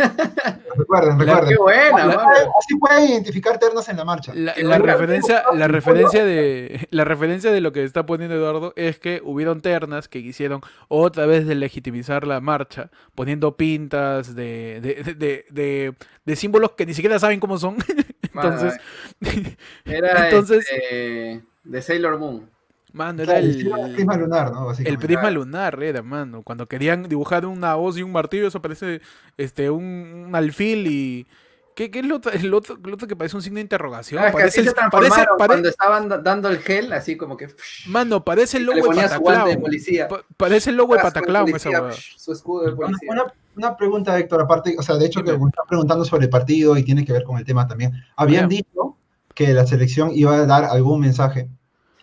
recuerden, 0.76 1.18
Qué 1.20 1.26
recuerden. 1.26 1.58
buena, 1.60 2.06
La-. 2.08 2.24
Así 2.58 2.76
pueden 2.80 3.10
identificar 3.12 3.60
ternas 3.60 3.88
en 3.90 3.98
la 3.98 4.06
marcha. 4.06 4.34
La, 4.34 4.54
Qué 4.56 4.64
referencia, 4.80 5.44
la 5.54 5.68
referencia 5.68 6.26
de 6.26 6.88
la 6.92 7.04
referencia 7.06 7.52
de 7.52 7.62
lo 7.62 7.72
que 7.72 7.84
está 7.84 8.06
poniendo 8.06 8.36
Eduardo 8.36 8.74
es 8.75 8.98
que 9.00 9.22
hubieron 9.24 9.62
ternas 9.62 10.08
que 10.08 10.24
quisieron 10.24 10.62
otra 10.88 11.25
vez 11.28 11.46
de 11.48 11.56
legitimizar 11.56 12.25
la 12.25 12.42
marcha, 12.42 12.90
poniendo 13.16 13.56
pintas 13.56 14.34
de, 14.36 14.80
de, 14.82 15.04
de, 15.04 15.14
de- 15.14 15.46
de- 15.52 15.94
de 16.25 16.36
símbolos 16.36 16.72
que 16.72 16.86
ni 16.86 16.94
siquiera 16.94 17.18
saben 17.20 17.40
cómo 17.40 17.58
son. 17.58 17.78
Entonces, 18.44 18.80
Era 19.86 20.25
entonces- 20.30 20.65
este, 20.69 21.44
de 21.63 21.81
Sailor 21.81 22.18
Moon. 22.19 22.50
mano, 22.94 23.21
era 23.24 23.38
el, 23.39 23.51
prisma 23.94 24.15
lunar, 24.18 24.51
¿no? 24.51 24.71
el 24.74 24.97
prisma 24.97 25.30
lunar, 25.30 25.81
era, 25.83 26.01
mano. 26.01 26.41
Cuando 26.44 26.68
querían 26.68 27.03
dibujar 27.07 27.45
una 27.45 27.75
hoz 27.77 27.97
y 27.97 28.03
un 28.03 28.12
martillo, 28.12 28.47
eso 28.47 28.62
parece 28.62 29.01
este, 29.38 29.69
un, 29.69 29.83
un 30.27 30.36
alfil 30.36 30.88
y... 30.88 31.27
¿Qué, 31.75 31.89
qué 31.91 32.00
es 32.00 32.06
lo 32.06 32.18
otro, 32.18 32.30
el 32.33 32.53
otro, 32.53 32.77
el 32.83 32.94
otro 32.94 33.07
que 33.07 33.15
parece 33.15 33.38
un 33.38 33.41
signo 33.41 33.55
de 33.55 33.62
interrogación? 33.62 34.22
Ah, 34.22 34.31
parece 34.34 34.63
se 34.63 34.69
el- 34.69 34.75
parece- 34.91 35.25
cuando 35.38 35.69
estaban 35.69 36.10
da- 36.10 36.17
dando 36.17 36.50
el 36.50 36.58
gel, 36.60 36.91
así 36.91 37.15
como 37.15 37.38
que 37.38 37.48
Mano, 37.88 38.22
parece 38.25 38.58
el 38.58 38.63
logo 38.65 38.91
de 38.93 39.01
Pataclown. 39.01 39.62
policía. 39.62 40.08
Pa- 40.10 40.24
parece 40.36 40.72
el 40.72 40.75
logo 40.75 40.96
de 40.96 41.01
Pataclown 41.01 41.48
esa 41.55 41.69
hueá. 41.69 41.93
Su 41.93 42.34
escudo 42.34 42.65
de 42.65 42.75
policía. 42.75 43.08
una- 43.10 43.24
una 43.24 43.34
pregunta, 43.77 44.18
Héctor, 44.18 44.41
aparte, 44.41 44.75
o 44.77 44.82
sea, 44.84 44.96
de 44.98 45.06
hecho 45.06 45.24
que 45.24 45.32
me 45.38 45.50
están 45.50 45.65
preguntando 45.68 46.06
sobre 46.06 46.25
el 46.25 46.29
partido 46.29 46.77
y 46.77 46.84
tiene 46.84 47.06
que 47.06 47.13
ver 47.13 47.24
con 47.24 47.38
el 47.38 47.46
tema 47.46 47.68
también. 47.68 47.91
Habían 48.15 48.50
Ya. 48.50 48.58
dicho 48.58 48.98
que 49.34 49.53
la 49.53 49.65
selección 49.65 50.12
iba 50.13 50.36
a 50.36 50.46
dar 50.46 50.65
algún 50.65 51.00
mensaje. 51.01 51.50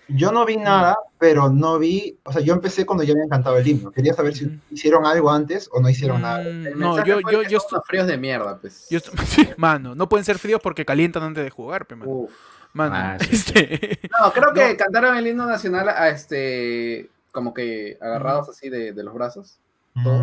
Yo 0.09 0.31
no 0.31 0.47
vi 0.47 0.57
nada, 0.57 0.97
pero 1.19 1.51
no 1.51 1.81
vi, 1.81 2.17
o 2.25 2.33
sea, 2.33 2.41
yo 2.41 2.55
empecé 2.55 2.87
cuando 2.87 3.03
ya 3.03 3.13
habían 3.13 3.29
cantado 3.29 3.59
el 3.59 3.67
himno. 3.67 3.91
Quería 3.91 4.15
saber 4.15 4.37
si 4.37 4.61
hicieron 4.71 5.05
algo 5.05 5.31
antes 5.33 5.69
o 5.73 5.81
no 5.81 5.91
hicieron 5.91 6.23
nada. 6.23 6.39
Mm, 6.45 6.67
El 6.69 6.79
no, 6.79 7.05
yo, 7.05 7.21
fue 7.21 7.33
yo, 7.33 7.41
que 7.43 7.49
yo, 7.49 7.59
unos 7.73 7.83
fríos 7.87 8.07
de 8.07 8.17
mierda, 8.17 8.57
pues. 8.61 8.87
yo 8.89 8.99
estoy- 8.99 9.15
sí, 9.27 9.49
mano, 9.57 9.97
no 9.97 10.09
pueden 10.09 10.25
ser 10.25 10.39
fríos 10.39 10.61
porque 10.63 10.85
calientan 10.85 11.25
antes 11.25 11.43
de 11.43 11.51
jugar, 11.51 11.87
pe, 11.87 11.97
mano. 11.97 12.11
Uf. 12.13 12.33
Mano, 12.73 12.95
Ah, 12.95 13.17
sí. 13.21 13.29
este, 13.33 13.99
No, 14.21 14.33
creo 14.33 14.53
que 14.53 14.71
No. 14.73 14.77
cantaron 14.77 15.17
el 15.17 15.27
himno 15.27 15.47
nacional 15.47 15.89
a 15.89 16.09
este 16.11 17.11
como 17.33 17.53
que 17.53 17.99
agarrados 18.01 18.49
así 18.49 18.69
de, 18.71 18.93
de 18.93 19.03
los 19.03 19.13
brazos. 19.13 19.59
Todos. 20.03 20.23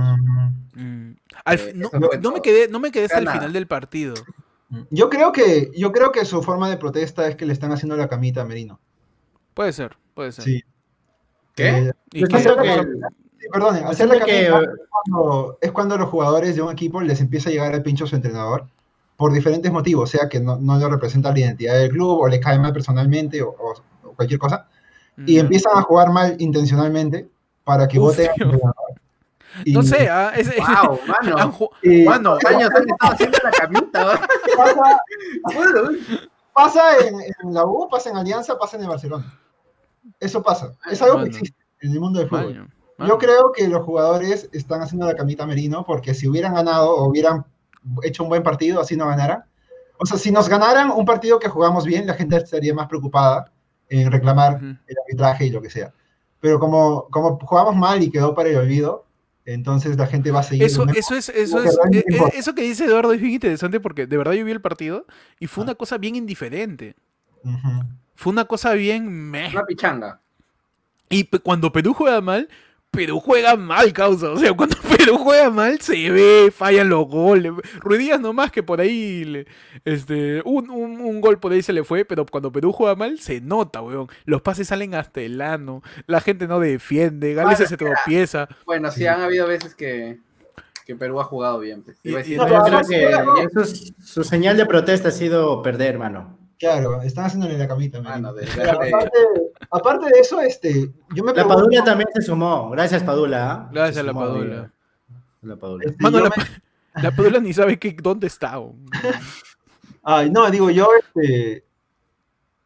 Mm, 0.76 0.82
mm, 1.10 1.16
al 1.46 1.60
Eh, 1.60 1.74
no, 2.22 2.32
me 2.32 2.42
quedé, 2.42 2.68
no 2.68 2.80
me 2.80 2.92
quedé 2.92 3.06
hasta 3.06 3.20
el 3.20 3.26
Nada. 3.26 3.38
final 3.38 3.54
del 3.54 3.68
partido. 3.68 4.14
Yo 4.90 5.10
creo 5.10 5.32
que, 5.32 5.72
yo 5.76 5.92
creo 5.92 6.12
que 6.12 6.26
su 6.26 6.42
forma 6.42 6.70
de 6.70 6.78
protesta 6.78 7.28
es 7.28 7.36
que 7.36 7.46
le 7.46 7.54
están 7.54 7.72
haciendo 7.72 7.96
la 7.96 8.08
camita 8.08 8.42
a 8.42 8.46
Merino. 8.46 8.80
Puede 9.54 9.72
ser, 9.72 9.96
puede 10.16 10.32
ser. 10.32 10.44
Sí. 10.46 10.64
¿Qué? 11.56 11.70
Eh, 11.70 11.92
Y 12.12 12.24
que- 12.26 12.38
sí, 12.40 12.44
yo 12.46 12.58
hacer 13.88 14.08
la 14.08 14.26
que- 14.26 14.48
camita 14.48 14.72
es 14.72 14.80
cuando, 14.90 15.58
es 15.62 15.72
cuando 15.72 15.98
los 15.98 16.10
jugadores 16.10 16.56
de 16.56 16.62
un 16.64 16.72
equipo 16.72 17.02
les 17.02 17.20
empieza 17.22 17.50
a 17.50 17.52
llegar 17.52 17.74
al 17.74 17.84
pincho 17.84 18.08
su 18.08 18.16
entrenador 18.16 18.66
por 19.16 19.32
diferentes 19.32 19.72
motivos, 19.72 20.10
sea 20.10 20.28
que 20.28 20.40
no, 20.40 20.58
no 20.58 20.78
le 20.80 20.90
representa 20.90 21.32
la 21.32 21.40
identidad 21.40 21.76
del 21.78 21.92
club 21.92 22.22
o 22.22 22.28
le 22.28 22.40
cae 22.40 22.58
mal 22.58 22.74
personalmente 22.74 23.44
o, 23.44 23.50
o- 23.50 23.74
o 24.10 24.14
cualquier 24.16 24.40
cosa. 24.40 24.68
y 25.28 25.38
empiezan 25.38 25.78
a 25.78 25.84
jugar 25.84 26.10
mal 26.12 26.36
intencionalmente 26.40 27.30
para 27.64 27.88
que 27.88 28.00
Uf, 28.00 28.06
voten. 28.18 28.32
Y 29.66 29.74
No 29.74 29.82
sé, 29.84 30.10
ah, 30.10 30.32
es- 30.36 30.50
Wow, 30.58 31.00
mano. 31.08 31.70
y 31.84 32.04
Mano, 32.04 32.38
¿Cuántos 32.42 32.46
años 32.52 32.70
han 32.76 32.90
estado 32.90 33.14
haciendo 33.14 33.38
la 33.44 33.52
camita? 33.52 34.22
pasa, 34.58 35.00
Bueno, 35.56 35.92
pasa 36.54 36.98
en, 37.08 37.16
en 37.22 37.54
la 37.54 37.66
U, 37.66 37.88
pasa 37.90 38.10
en 38.10 38.18
Alianza, 38.18 38.58
pasa 38.58 38.78
en 38.78 38.84
el 38.84 38.90
Barcelona. 38.90 39.40
Eso 40.20 40.42
pasa. 40.44 40.74
Es 40.92 41.02
algo 41.02 41.16
que 41.16 41.22
Mano. 41.26 41.38
existe 41.38 41.58
en 41.82 41.92
el 41.92 42.00
mundo 42.00 42.20
del 42.20 42.30
fútbol. 42.30 42.46
Maño, 42.54 42.68
Yo 43.00 43.06
mano. 43.06 43.18
creo 43.18 43.52
que 43.52 43.68
los 43.68 43.84
jugadores 43.86 44.50
están 44.54 44.82
haciendo 44.82 45.06
la 45.06 45.16
camita 45.16 45.44
a 45.44 45.48
Merino 45.48 45.84
porque 45.86 46.14
si 46.14 46.28
hubieran 46.28 46.54
ganado 46.54 46.90
o 46.96 47.08
hubieran 47.10 47.46
hecho 48.04 48.24
un 48.24 48.30
buen 48.30 48.44
partido, 48.44 48.80
así 48.82 48.96
no 48.96 49.08
ganaran. 49.08 49.44
O 49.98 50.06
sea, 50.06 50.18
si 50.18 50.32
nos 50.32 50.50
ganaran 50.50 50.90
un 50.92 51.06
partido 51.06 51.40
que 51.40 51.48
jugamos 51.50 51.86
bien, 51.86 52.08
la 52.08 52.14
gente 52.16 52.36
estaría 52.38 52.74
más 52.74 52.88
preocupada 52.88 53.52
en 53.90 54.12
reclamar 54.12 54.56
Ujú. 54.56 54.66
el 54.66 54.96
arbitraje 55.06 55.46
y 55.46 55.50
lo 55.52 55.62
que 55.62 55.70
sea. 55.70 55.94
Pero 56.40 56.60
como, 56.60 57.08
como 57.10 57.38
jugamos 57.40 57.76
mal 57.76 58.02
y 58.04 58.10
quedó 58.12 58.34
para 58.36 58.50
el 58.50 58.58
olvido, 58.58 59.06
entonces 59.46 59.98
la 59.98 60.08
gente 60.08 60.32
va 60.32 60.40
a 60.40 60.44
seguir. 60.44 60.64
Eso, 60.64 60.86
eso 60.96 61.16
es, 61.16 61.30
eso 61.30 61.62
que 61.62 61.68
es, 61.68 61.78
eh, 61.92 62.06
eh, 62.08 62.32
eso 62.36 62.56
que 62.56 62.62
dice 62.62 62.86
Eduardo 62.86 63.14
es 63.14 63.22
bien 63.22 63.34
interesante 63.34 63.80
porque 63.80 64.08
de 64.08 64.18
verdad 64.18 64.34
yo 64.34 64.46
vi 64.46 64.52
el 64.52 64.62
partido 64.62 65.06
y 65.40 65.48
fue 65.48 65.64
una 65.64 65.76
cosa 65.76 65.98
bien 65.98 66.16
indiferente. 66.16 66.96
Fue 68.16 68.32
una 68.32 68.46
cosa 68.46 68.74
bien 68.74 69.10
meh. 69.12 69.50
una 69.50 69.66
pichanga. 69.66 70.22
Y 71.10 71.26
cuando 71.26 71.72
Perú 71.72 71.94
juega 71.94 72.22
mal, 72.22 72.48
Perú 72.94 73.20
juega 73.20 73.56
mal, 73.58 73.92
causa. 73.92 74.30
O 74.30 74.38
sea, 74.38 74.54
cuando 74.58 74.78
Perú 74.98 75.18
juega 75.18 75.50
mal, 75.50 75.82
se 75.82 76.10
ve, 76.12 76.54
fallan 76.56 76.88
los 76.90 77.08
goles. 77.08 77.52
Ruidías 77.82 78.22
nomás 78.22 78.52
que 78.52 78.62
por 78.64 78.80
ahí, 78.80 79.26
le- 79.26 79.46
este, 79.84 80.42
un, 80.46 80.70
un- 80.70 81.02
un 81.02 81.20
gol 81.20 81.40
por 81.40 81.52
ahí 81.52 81.62
se 81.64 81.74
le 81.74 81.84
fue, 81.84 82.06
pero 82.06 82.26
cuando 82.26 82.52
Perú 82.52 82.72
juega 82.72 82.96
mal, 82.96 83.20
se 83.20 83.42
nota, 83.42 83.82
weón. 83.82 84.08
Los 84.26 84.42
pases 84.42 84.68
salen 84.68 84.94
hasta 84.96 85.20
el 85.22 85.42
ano, 85.42 85.82
la 86.08 86.22
gente 86.22 86.48
no 86.48 86.60
defiende, 86.60 87.34
Gales 87.34 87.58
Bueno, 87.58 87.70
se 87.70 87.78
tropieza. 87.78 88.48
Bueno, 88.66 88.92
sí, 88.92 89.06
han 89.08 89.22
habido 89.22 89.48
veces 89.48 89.74
que, 89.76 90.20
que 90.86 90.96
Perú 90.96 91.20
ha 91.20 91.24
jugado 91.24 91.60
bien. 91.60 91.82
pues. 91.82 91.98
Y- 92.04 92.10
Iba 92.10 92.20
a 92.20 92.22
y 92.22 92.24
decir, 92.24 92.38
No, 92.38 92.44
no, 92.48 92.64
pero 92.64 92.78
no, 92.78 93.34
creo 93.34 93.50
que 93.50 93.62
es- 93.62 93.94
su 94.04 94.24
señal 94.24 94.56
de 94.56 94.66
protesta 94.68 95.10
ha 95.10 95.12
sido 95.12 95.62
perder, 95.64 95.98
mano. 95.98 96.38
Claro, 96.64 97.02
están 97.02 97.26
haciéndole 97.26 97.58
la 97.58 97.68
camita. 97.68 98.02
Pero 98.02 98.34
de- 98.34 98.46
aparte, 98.90 99.18
aparte 99.70 100.06
de 100.06 100.20
eso, 100.20 100.40
este, 100.42 100.92
yo 101.14 101.24
me 101.24 101.32
La 101.32 101.34
pregunto, 101.34 101.56
Padula 101.56 101.84
también 101.84 102.08
se 102.14 102.22
sumó. 102.22 102.70
Gracias, 102.70 103.04
Padula. 103.04 103.52
¿ah? 103.52 103.70
Gracias 103.72 103.98
a 103.98 104.04
la 104.04 104.14
Padula. 104.14 104.72
La 105.42 105.56
Padula. 105.58 105.84
este, 105.86 105.98
Mano, 106.02 106.20
la, 106.20 106.30
me- 106.30 107.02
la 107.04 107.12
Padula 107.12 107.40
ni 107.40 107.54
sabe 107.54 107.78
qué, 107.78 107.96
dónde 108.02 108.28
está. 108.28 108.60
Ay, 110.04 110.30
no, 110.32 110.50
digo, 110.52 110.70
yo, 110.70 110.88
este. 111.00 111.66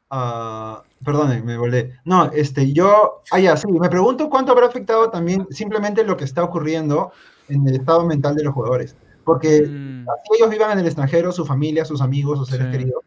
ah, 0.10 0.84
perdonen, 1.04 1.46
me 1.46 1.58
volé. 1.58 2.00
No, 2.06 2.26
este, 2.32 2.72
yo. 2.74 3.22
Ah, 3.32 3.40
ya, 3.40 3.58
sí, 3.58 3.68
me 3.68 3.90
pregunto 3.90 4.30
cuánto 4.30 4.52
habrá 4.52 4.68
afectado 4.68 5.10
también 5.10 5.48
simplemente 5.52 6.04
lo 6.04 6.18
que 6.18 6.24
está 6.26 6.44
ocurriendo 6.44 7.12
en 7.50 7.68
el 7.68 7.76
estado 7.76 8.06
mental 8.06 8.36
de 8.36 8.44
los 8.44 8.54
jugadores. 8.54 8.96
Porque 9.24 9.64
Mm, 9.68 10.06
así 10.10 10.30
ellos 10.38 10.50
vivan 10.50 10.72
en 10.72 10.80
el 10.80 10.86
extranjero, 10.86 11.32
su 11.32 11.46
familia, 11.46 11.84
sus 11.86 12.02
amigos, 12.02 12.40
sus 12.40 12.48
seres 12.50 12.68
Sí. 12.68 12.72
queridos, 12.72 13.04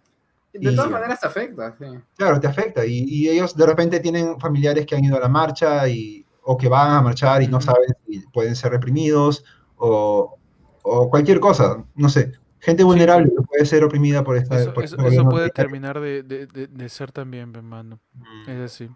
De 0.53 0.73
Y- 0.73 0.75
todas 0.77 0.91
maneras 0.91 1.21
te 1.21 1.27
afecta, 1.27 1.77
sí. 1.79 1.85
claro, 2.17 2.41
te 2.41 2.47
afecta. 2.49 2.85
Y, 2.85 3.05
y 3.07 3.29
ellos 3.29 3.57
de 3.57 3.67
repente 3.67 4.01
tienen 4.01 4.39
familiares 4.41 4.85
que 4.87 4.97
han 4.97 5.05
ido 5.05 5.17
a 5.17 5.21
la 5.21 5.29
marcha 5.29 5.89
y, 5.89 6.25
o 6.43 6.57
que 6.57 6.69
van 6.69 6.91
a 6.93 7.03
marchar 7.03 7.43
y 7.43 7.47
no 7.49 7.59
Ujú. 7.59 7.67
saben 7.67 7.89
si 8.07 8.21
pueden 8.33 8.57
ser 8.57 8.73
reprimidos 8.73 9.45
o, 9.77 10.37
o 10.83 11.09
cualquier 11.11 11.39
cosa, 11.41 11.85
no 11.95 12.09
sé. 12.09 12.33
Gente 12.59 12.83
vulnerable 12.85 13.31
que 13.31 13.43
puede 13.43 13.65
ser 13.65 13.85
oprimida 13.85 14.23
por 14.25 14.37
esta. 14.37 14.59
Eso, 14.61 14.75
por 14.75 14.85
eso- 14.85 14.97
este 14.97 15.09
eso 15.15 15.25
puede 15.25 15.45
autoritario. 15.47 15.53
terminar 15.71 16.01
de, 16.01 16.23
de- 16.23 16.47
de- 16.47 16.67
de 16.67 16.89
ser 16.89 17.11
también, 17.13 17.53
pe, 17.53 17.63
mano. 17.63 18.01
Mm. 18.15 18.51
Es 18.51 18.61
así. 18.73 18.91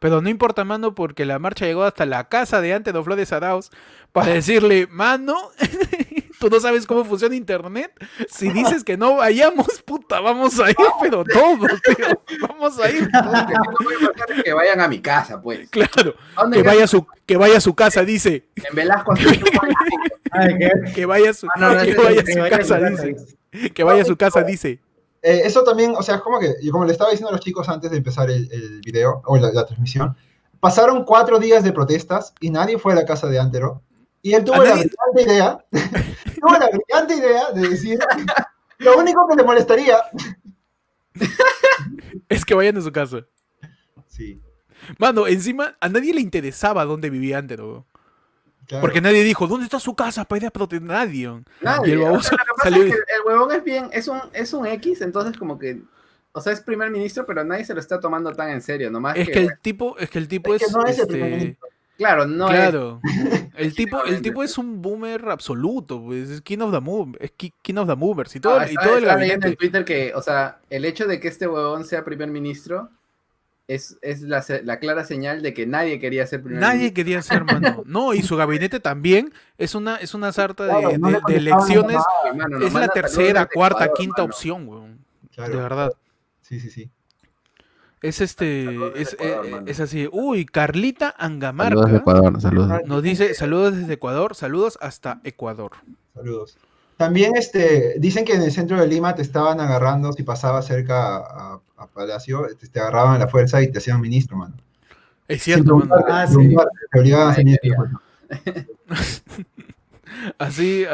Pero 0.00 0.20
no 0.20 0.28
importa, 0.28 0.64
mano, 0.64 0.94
porque 0.94 1.24
la 1.24 1.38
marcha 1.38 1.64
llegó 1.66 1.84
hasta 1.84 2.04
la 2.06 2.28
casa 2.28 2.60
de 2.60 2.74
Ante 2.74 2.92
do 2.92 3.04
Flores 3.04 3.32
Arauz 3.32 3.70
para 4.12 4.32
decirle, 4.32 4.88
mano, 4.90 5.36
tú 6.44 6.50
no 6.50 6.60
sabes 6.60 6.86
cómo 6.86 7.04
funciona 7.04 7.34
internet. 7.34 7.90
Si 8.28 8.50
dices 8.50 8.84
que 8.84 8.96
no 8.98 9.16
vayamos, 9.16 9.82
puta, 9.82 10.20
vamos 10.20 10.60
a 10.60 10.70
ir, 10.70 10.76
pero 11.00 11.24
todos, 11.24 11.80
tío. 11.96 12.06
Vamos 12.46 12.78
a 12.78 12.90
ir 12.90 13.08
que 14.44 14.52
vayan 14.52 14.80
a 14.80 14.88
mi 14.88 15.00
casa, 15.00 15.40
pues. 15.40 15.70
Claro, 15.70 16.14
¿A 16.36 16.42
dónde 16.42 16.58
que 16.58 16.62
vaya 16.62 16.84
a 16.84 16.86
su, 16.86 17.06
que 17.24 17.36
vaya 17.36 17.56
a 17.56 17.60
su 17.60 17.74
casa, 17.74 18.04
dice. 18.04 18.44
En 18.56 18.74
Velasco 18.74 19.14
Que 20.94 21.06
vaya 21.06 21.30
a 21.30 21.34
su, 21.34 21.46
Ah, 21.54 21.82
que 21.82 21.94
vaya 21.94 22.20
a 22.20 22.26
su 22.26 22.50
casa, 22.50 22.80
dice. 22.80 23.16
Que 23.72 23.84
vaya 23.84 24.02
a 24.02 24.04
su 24.04 24.16
casa, 24.16 24.42
dice. 24.42 24.80
Eh, 25.22 25.42
eso 25.44 25.64
también, 25.64 25.94
o 25.96 26.02
sea, 26.02 26.16
es 26.16 26.20
como 26.20 26.38
que, 26.38 26.54
y 26.60 26.68
como 26.68 26.84
le 26.84 26.92
estaba 26.92 27.10
diciendo 27.10 27.30
a 27.30 27.32
los 27.32 27.40
chicos 27.40 27.68
antes 27.70 27.90
de 27.90 27.96
empezar 27.96 28.28
el, 28.30 28.52
el 28.52 28.80
video 28.82 29.22
o 29.24 29.38
la, 29.38 29.50
la 29.50 29.64
transmisión, 29.64 30.14
pasaron 30.60 31.04
cuatro 31.04 31.38
días 31.38 31.64
de 31.64 31.72
protestas 31.72 32.34
y 32.40 32.50
nadie 32.50 32.78
fue 32.78 32.92
a 32.92 32.96
la 32.96 33.06
casa 33.06 33.28
de 33.28 33.38
Antero. 33.38 33.80
Y 34.24 34.32
él 34.32 34.42
tuvo 34.42 34.56
¿A 34.56 34.64
la 34.64 34.70
nadie? 34.70 34.90
brillante 35.12 35.22
idea, 35.22 35.58
tuvo 36.40 36.52
la 36.58 36.70
brillante 36.70 37.14
idea 37.14 37.52
de 37.52 37.68
decir, 37.68 37.98
lo 38.78 38.96
único 38.98 39.28
que 39.28 39.36
le 39.36 39.42
molestaría, 39.44 39.98
Es 42.28 42.44
que 42.44 42.54
vayan 42.54 42.76
a 42.78 42.80
su 42.80 42.90
casa. 42.90 43.26
sí, 44.08 44.40
Mano, 44.98 45.26
encima 45.26 45.76
a 45.80 45.88
nadie 45.90 46.14
le 46.14 46.20
interesaba 46.22 46.84
dónde 46.84 47.10
vivía 47.10 47.38
Antero. 47.38 47.86
claro. 48.66 48.80
Porque 48.82 49.00
nadie 49.02 49.22
dijo, 49.24 49.46
¿dónde 49.46 49.64
está 49.64 49.78
su 49.78 49.94
casa 49.94 50.24
para 50.24 50.40
ir 50.42 50.46
a 50.46 50.50
protestar? 50.50 50.88
Nadie. 50.88 51.42
Nadie. 51.60 51.88
Y 51.90 51.92
el 51.92 52.02
O 52.02 52.20
sea, 52.22 52.38
salió 52.62 52.82
es 52.82 52.92
que 52.92 52.98
el 52.98 53.22
huevón 53.26 53.52
es 53.52 53.62
bien, 53.62 53.88
es 53.92 54.08
un, 54.08 54.20
es 54.32 54.52
un 54.54 54.66
X, 54.66 55.02
entonces 55.02 55.36
como 55.38 55.58
que, 55.58 55.82
o 56.32 56.40
sea, 56.40 56.52
es 56.52 56.60
primer 56.62 56.90
ministro, 56.90 57.26
pero 57.26 57.44
nadie 57.44 57.64
se 57.64 57.74
lo 57.74 57.80
está 57.80 58.00
tomando 58.00 58.32
tan 58.34 58.48
en 58.50 58.62
serio, 58.62 58.90
nomás 58.90 59.16
Es 59.16 59.26
que, 59.26 59.32
que 59.32 59.40
el 59.40 59.58
tipo, 59.60 59.96
es 59.98 60.10
que 60.10 60.18
el 60.18 60.28
tipo 60.28 60.54
Es 60.54 60.62
es, 60.62 60.68
que 60.68 60.72
no 60.72 60.84
es 60.86 60.98
el 60.98 61.06
primer 61.06 61.32
este, 61.32 61.38
ministro. 61.44 61.68
Claro, 61.96 62.26
no 62.26 62.46
es, 62.48 62.54
claro. 62.54 63.00
El 63.56 63.72
tipo, 63.72 64.02
el 64.04 64.20
tipo 64.20 64.42
es 64.42 64.58
un 64.58 64.82
boomer 64.82 65.28
absoluto, 65.28 66.02
pues, 66.02 66.28
es 66.28 66.40
King 66.40 66.58
of 66.58 66.72
the 66.72 66.80
Move, 66.80 67.16
es 67.20 67.30
ki- 67.30 67.52
King 67.62 67.76
of 67.76 67.86
the 67.88 67.94
Movers 67.94 68.34
y 68.34 68.40
todo, 68.40 68.58
Ah, 68.58 68.66
y 68.68 68.74
todo 68.74 68.96
el 68.98 69.04
leyendo 69.04 69.22
en 69.22 69.28
gabinete. 69.38 69.56
Twitter 69.56 69.84
que, 69.84 70.12
o 70.14 70.20
sea, 70.22 70.58
el 70.70 70.84
hecho 70.84 71.06
de 71.06 71.20
que 71.20 71.28
este 71.28 71.46
huevón 71.46 71.84
sea 71.84 72.04
primer 72.04 72.28
ministro 72.30 72.90
es, 73.68 73.96
es 74.02 74.22
la, 74.22 74.44
la 74.64 74.78
clara 74.80 75.04
señal 75.04 75.40
de 75.40 75.54
que 75.54 75.66
nadie 75.66 76.00
quería 76.00 76.26
ser 76.26 76.42
primer 76.42 76.60
Nadie 76.60 76.78
ministro. 76.78 76.94
quería 76.96 77.22
ser 77.22 77.44
mano. 77.44 77.82
No, 77.86 78.12
y 78.12 78.22
su 78.22 78.36
gabinete 78.36 78.80
también 78.80 79.32
es 79.56 79.76
una, 79.76 79.96
es 79.98 80.14
una 80.14 80.32
sarta 80.32 80.64
de, 80.64 80.70
Claro, 80.70 80.98
no 80.98 81.06
de- 81.06 81.12
le 81.12 81.18
de 81.18 81.20
contestaban 81.22 81.36
elecciones. 81.36 81.96
nos 82.50 82.62
Es 82.64 82.74
la 82.74 82.88
tercera, 82.88 83.46
cuarta, 83.46 83.84
Ecuador, 83.84 83.96
quinta 83.96 84.22
hermano. 84.22 84.34
opción, 84.34 84.68
weón. 84.68 84.98
Claro. 85.32 85.54
De 85.56 85.62
verdad. 85.62 85.92
Sí, 86.42 86.58
sí, 86.58 86.70
sí. 86.70 86.90
Es 88.04 88.20
este, 88.20 88.64
es, 89.00 89.14
Ecuador, 89.14 89.46
eh, 89.46 89.50
mano. 89.50 89.66
es 89.66 89.80
así. 89.80 90.06
Uy, 90.12 90.44
Carlita 90.44 91.06
Saludos 91.06 91.18
de 91.18 91.24
Angamarca 91.24 91.96
Ecuador, 91.96 92.40
saludos. 92.40 92.80
nos 92.84 93.02
dice 93.02 93.32
saludos 93.32 93.78
desde 93.78 93.94
Ecuador, 93.94 94.34
saludos 94.34 94.78
hasta 94.82 95.22
Ecuador. 95.24 95.72
Saludos. 96.14 96.58
También 96.98 97.34
este, 97.34 97.94
dicen 97.98 98.26
que 98.26 98.34
en 98.34 98.42
el 98.42 98.52
centro 98.52 98.78
de 98.78 98.86
Lima 98.86 99.14
te 99.14 99.22
estaban 99.22 99.58
agarrando 99.58 100.12
si 100.12 100.22
pasabas 100.22 100.66
cerca 100.66 101.16
a, 101.16 101.60
a 101.78 101.86
Palacio, 101.86 102.46
te, 102.60 102.68
te 102.68 102.78
agarraban 102.78 103.16
a 103.16 103.18
la 103.20 103.28
fuerza 103.28 103.62
y 103.62 103.72
te 103.72 103.78
hacían 103.78 104.02
ministro, 104.02 104.36
mano. 104.36 104.54
Es 105.26 105.42
cierto, 105.42 105.74
mano. 105.74 105.94
Ah, 106.06 106.26
sí. 106.26 106.54
Te 106.92 107.00
obligaban 107.00 107.28
a 107.30 107.34
ser 107.34 107.46
Ay, 107.46 107.58
ministro. 107.62 108.00
Así, 110.38 110.84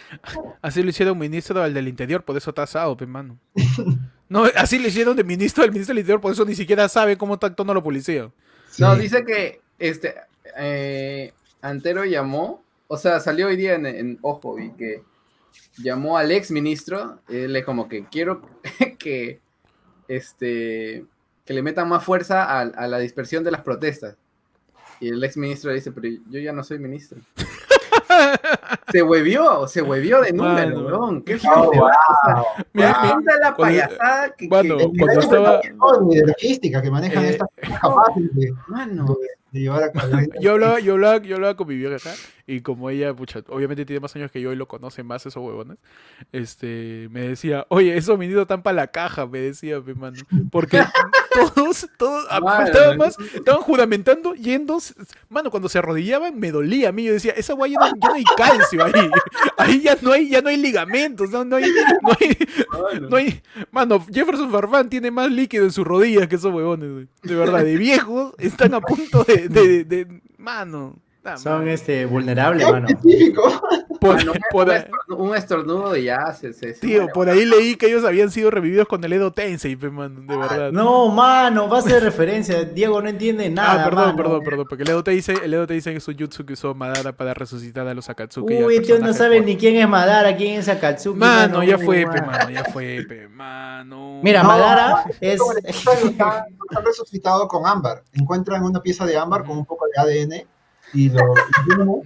así 0.62 0.82
lo 0.82 0.90
hicieron 0.90 1.18
ministro 1.18 1.62
al 1.62 1.74
del 1.74 1.88
interior, 1.88 2.24
por 2.24 2.36
eso 2.36 2.50
está 2.50 2.64
asado, 2.64 2.96
pe, 2.96 3.06
mano. 3.06 3.38
No, 4.28 4.42
así 4.56 4.80
le 4.80 4.88
hicieron 4.88 5.16
de 5.16 5.22
ministro 5.22 5.62
al 5.62 5.70
ministro 5.70 5.94
del 5.94 6.00
interior, 6.00 6.20
por 6.20 6.32
eso 6.32 6.44
ni 6.44 6.56
siquiera 6.56 6.88
sabe 6.88 7.16
cómo 7.16 7.34
está 7.34 7.46
actuando 7.46 7.72
la 7.72 7.80
policía. 7.80 8.28
No, 8.78 8.96
dice 8.96 9.24
que 9.24 9.60
este 9.78 10.16
eh, 10.56 11.32
Antero 11.62 12.04
llamó, 12.04 12.60
o 12.88 12.96
sea, 12.96 13.20
salió 13.20 13.46
hoy 13.46 13.54
día 13.54 13.74
en, 13.74 13.86
en 13.86 14.18
Ojo 14.22 14.58
y 14.58 14.72
que 14.72 15.04
llamó 15.78 16.18
al 16.18 16.32
ex 16.32 16.50
ministro, 16.50 17.20
él 17.28 17.54
es 17.54 17.64
como 17.64 17.88
que 17.88 18.06
quiero 18.06 18.42
que 18.98 19.40
este 20.08 21.04
que 21.44 21.54
le 21.54 21.62
metan 21.62 21.88
más 21.88 22.02
fuerza 22.02 22.42
a, 22.42 22.62
a 22.62 22.88
la 22.88 22.98
dispersión 22.98 23.44
de 23.44 23.52
las 23.52 23.60
protestas. 23.60 24.16
Y 24.98 25.08
el 25.08 25.22
ex 25.22 25.36
ministro 25.36 25.72
dice, 25.72 25.92
pero 25.92 26.08
yo 26.28 26.40
ya 26.40 26.52
no 26.52 26.64
soy 26.64 26.80
ministro. 26.80 27.20
Se 28.92 29.02
huevió, 29.02 29.66
se 29.66 29.82
huevió 29.82 30.20
de 30.22 30.32
número, 30.32 30.80
weón. 30.86 31.22
Qué 31.22 31.38
Oh, 31.54 31.70
wow. 31.72 31.90
Mira, 32.72 32.72
¿Te 32.72 32.80
das 32.82 33.12
cuenta 33.12 33.32
de 33.34 33.40
la 33.40 33.54
cuando- 33.54 33.74
payasada 33.78 34.34
que, 34.36 34.48
Mano, 34.48 34.76
que- 34.78 34.90
cuando 34.98 35.20
estaba- 35.20 35.60
No, 35.74 36.00
ni 36.02 36.16
de 36.16 36.26
logística 36.26 36.82
que 36.82 36.90
manejan 36.90 37.24
Eh, 37.24 37.28
estas 37.30 37.48
cosas 37.60 37.80
capaces 37.80 38.34
de, 38.34 38.54
Mano, 38.68 39.16
de 39.52 39.60
llevar 39.60 39.84
a 39.84 39.92
cabo. 39.92 40.12
Yo 40.40 40.52
hablaba, 40.52 40.80
yo 40.80 40.94
hablaba, 40.94 41.18
yo 41.22 41.36
hablaba 41.36 41.56
con 41.56 41.68
mi 41.68 41.76
vieja 41.76 42.14
y 42.48 42.60
como 42.60 42.90
ella, 42.90 43.12
pucha, 43.12 43.42
obviamente 43.48 43.84
tiene 43.84 43.98
más 43.98 44.14
años 44.14 44.30
que 44.30 44.40
yo 44.40 44.52
y 44.52 44.56
lo 44.56 44.68
conoce 44.68 45.02
más 45.02 45.26
esos 45.26 45.42
huevones, 45.42 45.78
este, 46.30 47.08
me 47.10 47.22
decía, 47.22 47.66
oye, 47.70 47.96
esos 47.96 48.16
ministros 48.18 48.42
están 48.42 48.62
para 48.62 48.76
la 48.76 48.86
caja, 48.86 49.26
me 49.26 49.40
decía, 49.40 49.80
mi 49.80 49.94
mano. 49.94 50.16
Porque 50.52 50.80
todos, 51.54 51.88
todos, 51.98 52.24
ah, 52.30 52.40
Mano. 52.40 52.64
faltaba 52.64 52.94
más, 52.94 53.18
estaban 53.34 53.62
juramentando, 53.62 54.34
yendo, 54.34 54.78
mano, 55.28 55.50
cuando 55.50 55.68
se 55.68 55.78
arrodillaban 55.78 56.38
me 56.38 56.52
dolía 56.52 56.90
a 56.90 56.92
mí, 56.92 57.04
yo 57.04 57.14
decía, 57.14 57.32
esa 57.32 57.54
guay 57.54 57.72
ya 57.72 57.80
no, 57.80 57.86
ya 57.86 58.08
no 58.08 58.14
hay 58.14 58.24
calcio 58.36 58.84
ahí, 58.84 58.92
ahí 59.58 59.80
ya 59.82 59.96
no 60.00 60.12
hay, 60.12 60.28
ya 60.28 60.40
no 60.40 60.48
hay 60.48 60.56
ligamentos, 60.56 61.30
no, 61.30 61.44
no 61.44 61.56
hay, 61.56 61.64
no 62.02 62.16
hay, 62.20 63.00
no 63.00 63.16
hay, 63.16 63.42
mano, 63.72 64.06
Jefferson 64.12 64.52
Farfán 64.52 64.88
tiene 64.88 65.10
más 65.10 65.32
líquido 65.32 65.64
en 65.64 65.72
sus 65.72 65.84
rodillas 65.84 66.28
que 66.28 66.36
esos 66.36 66.54
huevones, 66.54 67.08
de 67.22 67.34
verdad, 67.34 67.64
de 67.64 67.76
viejos, 67.76 68.34
están 68.38 68.72
a 68.74 68.80
punto 68.80 69.24
de, 69.24 69.35
de, 69.48 70.20
mano, 70.38 70.98
Son 71.36 71.66
este, 71.68 72.06
vulnerables, 72.06 72.64
¡Qué 72.66 72.72
mano. 72.72 72.86
por, 74.00 74.14
un, 74.16 74.32
por- 74.50 75.18
un 75.18 75.34
estornudo, 75.34 75.92
de 75.92 76.04
ya 76.04 76.32
se, 76.32 76.52
tío, 76.74 77.08
por 77.08 77.28
ahí 77.28 77.44
leí 77.44 77.76
que 77.76 77.86
ellos 77.86 78.04
habían 78.04 78.30
sido 78.30 78.50
revividos 78.50 78.86
con 78.86 79.02
el 79.02 79.12
Edo 79.12 79.32
Tensei, 79.32 79.74
pe, 79.76 79.90
mano, 79.90 80.20
de 80.20 80.36
verdad. 80.36 80.72
No, 80.72 81.08
mano, 81.08 81.68
va 81.68 81.78
a 81.78 81.82
ser 81.82 82.02
referencia. 82.02 82.64
Diego 82.64 83.00
no 83.02 83.08
entiende 83.08 83.48
nada. 83.50 83.82
Ah, 83.82 83.84
perdón, 83.84 84.04
mano. 84.06 84.16
perdón, 84.16 84.40
perdón, 84.44 84.66
porque 84.68 84.82
el 84.84 84.90
Edo 84.90 85.02
te 85.04 85.10
dice, 85.12 85.34
el 85.42 85.52
Edo 85.54 85.66
te 85.66 85.74
dice 85.74 85.90
que 85.90 85.98
es 85.98 86.08
un 86.08 86.16
jutsu 86.16 86.44
que 86.46 86.52
usó 86.52 86.74
Madara 86.74 87.12
para 87.16 87.34
resucitar 87.34 87.86
a 87.88 87.94
los 87.94 88.08
Akatsuki. 88.08 88.54
y 88.54 88.62
Uy, 88.62 88.82
tío, 88.82 88.98
no 88.98 89.12
sabe 89.12 89.36
fuerte. 89.36 89.46
ni 89.46 89.56
quién 89.56 89.76
es 89.76 89.88
Madara, 89.88 90.36
quién 90.36 90.60
es 90.60 90.68
Akatsuki. 90.68 91.18
Mano, 91.18 91.62
ya 91.64 91.78
fue, 91.78 92.06
pe, 92.06 92.20
mano. 92.22 92.50
ya 92.50 92.64
fue, 92.64 93.04
pe, 93.08 93.28
mano. 93.28 94.20
Mira, 94.22 94.42
No, 94.42 94.48
Madara 94.48 95.04
es. 95.20 95.38
Como 95.38 95.52
el 95.52 95.58
episodio 95.58 96.10
está, 96.10 96.46
está 96.70 96.80
resucitado 96.82 97.48
con 97.48 97.66
ámbar. 97.66 98.02
Encuentran 98.12 98.62
una 98.62 98.80
pieza 98.80 99.04
de 99.06 99.16
ámbar 99.16 99.44
con 99.44 99.56
un 99.58 99.64
poco 99.66 99.86
de 99.86 100.00
ADN 100.00 100.46
y 100.96 101.10
lo. 101.10 102.02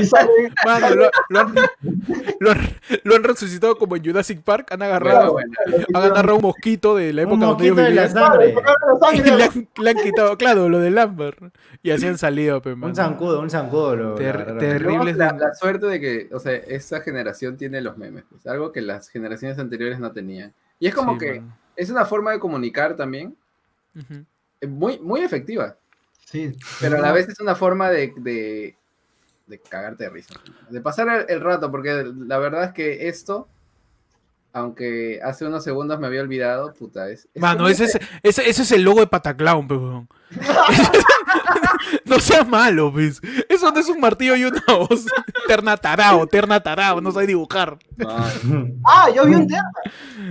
y 0.00 0.04
sale. 0.06 0.30
Mano, 0.64 0.94
lo, 0.94 1.10
lo 1.28 1.40
han, 1.40 1.54
lo 2.40 2.50
han- 2.50 2.74
lo 3.04 3.14
han 3.16 3.24
resucitado 3.24 3.76
como 3.76 3.96
en 3.96 4.04
Jurassic 4.04 4.42
Park, 4.42 4.68
han 4.72 4.82
agarrado, 4.82 5.32
bueno. 5.32 5.52
han 5.94 6.02
agarrado 6.02 6.36
un 6.36 6.42
mosquito 6.42 6.94
de 6.96 7.12
la 7.12 7.22
Un 7.22 7.28
época 7.28 7.46
donde 7.46 7.64
ellos 7.64 7.76
de 7.76 7.84
vivían. 7.88 8.14
le 9.38 9.44
han, 9.44 9.68
le 9.78 9.90
han 9.90 9.96
quitado, 9.96 10.36
claro, 10.38 10.68
lo 10.68 10.78
del 10.80 10.98
Amber. 10.98 11.36
Y 11.82 11.90
así 11.90 12.06
han 12.06 12.18
salido, 12.18 12.60
pe. 12.62 12.72
Un 12.72 12.94
zancudo, 12.94 13.40
un 13.40 13.50
zancudo. 13.50 13.96
Lo, 13.96 14.14
Ter- 14.14 14.34
lo 14.34 14.40
agarraron. 14.42 14.58
ter- 14.58 14.68
Tenemos 14.78 15.04
terribles 15.06 15.16
la, 15.16 15.32
de- 15.32 15.38
la 15.38 15.54
suerte 15.54 15.86
de 15.86 16.00
que, 16.00 16.28
o 16.32 16.38
sea, 16.40 16.52
esa 16.54 17.00
generación 17.00 17.56
tiene 17.56 17.80
los 17.80 17.96
memes, 17.96 18.24
pues, 18.28 18.46
algo 18.46 18.72
que 18.72 18.80
las 18.82 19.08
generaciones 19.08 19.58
anteriores 19.58 19.98
no 19.98 20.12
tenían. 20.12 20.52
Y 20.78 20.86
es 20.88 20.94
como 20.94 21.12
Sí, 21.14 21.18
que 21.20 21.42
es 21.76 21.90
una 21.90 22.04
forma 22.04 22.32
de 22.32 22.38
comunicar 22.40 22.96
también 22.96 23.36
eh, 24.60 24.66
muy, 24.66 24.98
muy 24.98 25.20
efectiva, 25.20 25.76
Sí. 26.34 26.52
pero 26.80 26.98
a 26.98 27.00
la 27.00 27.12
vez 27.12 27.28
es 27.28 27.38
una 27.38 27.54
forma 27.54 27.90
de, 27.90 28.12
de, 28.16 28.76
de 29.46 29.58
cagarte 29.60 30.02
de 30.04 30.10
risa, 30.10 30.34
de 30.68 30.80
pasar 30.80 31.08
el, 31.08 31.26
el 31.36 31.40
rato, 31.40 31.70
porque 31.70 32.04
la 32.26 32.38
verdad 32.38 32.64
es 32.64 32.72
que 32.72 33.06
esto, 33.08 33.48
aunque 34.52 35.20
hace 35.22 35.46
unos 35.46 35.62
segundos 35.62 36.00
me 36.00 36.08
había 36.08 36.22
olvidado, 36.22 36.74
puta, 36.74 37.08
es... 37.08 37.28
es 37.32 37.40
Mano, 37.40 37.68
ese 37.68 37.84
es, 37.84 37.98
ese, 38.24 38.48
ese 38.50 38.62
es 38.62 38.72
el 38.72 38.82
logo 38.82 38.98
de 38.98 39.06
Pataclown, 39.06 39.70
weón. 39.70 40.08
no 42.04 42.18
seas 42.18 42.48
malo, 42.48 42.92
pues. 42.92 43.20
Eso 43.48 43.70
no 43.70 43.78
es 43.78 43.88
un 43.88 44.00
martillo 44.00 44.34
y 44.34 44.44
una 44.44 44.62
voz. 44.66 45.06
Ternatarao, 45.46 46.26
ternatarao, 46.26 47.00
no 47.00 47.12
sabe 47.12 47.28
dibujar. 47.28 47.78
Mano, 47.96 48.68
Ah, 48.84 49.08
yo 49.14 49.24
vi 49.24 49.34
un 49.34 49.46
tema. 49.46 49.70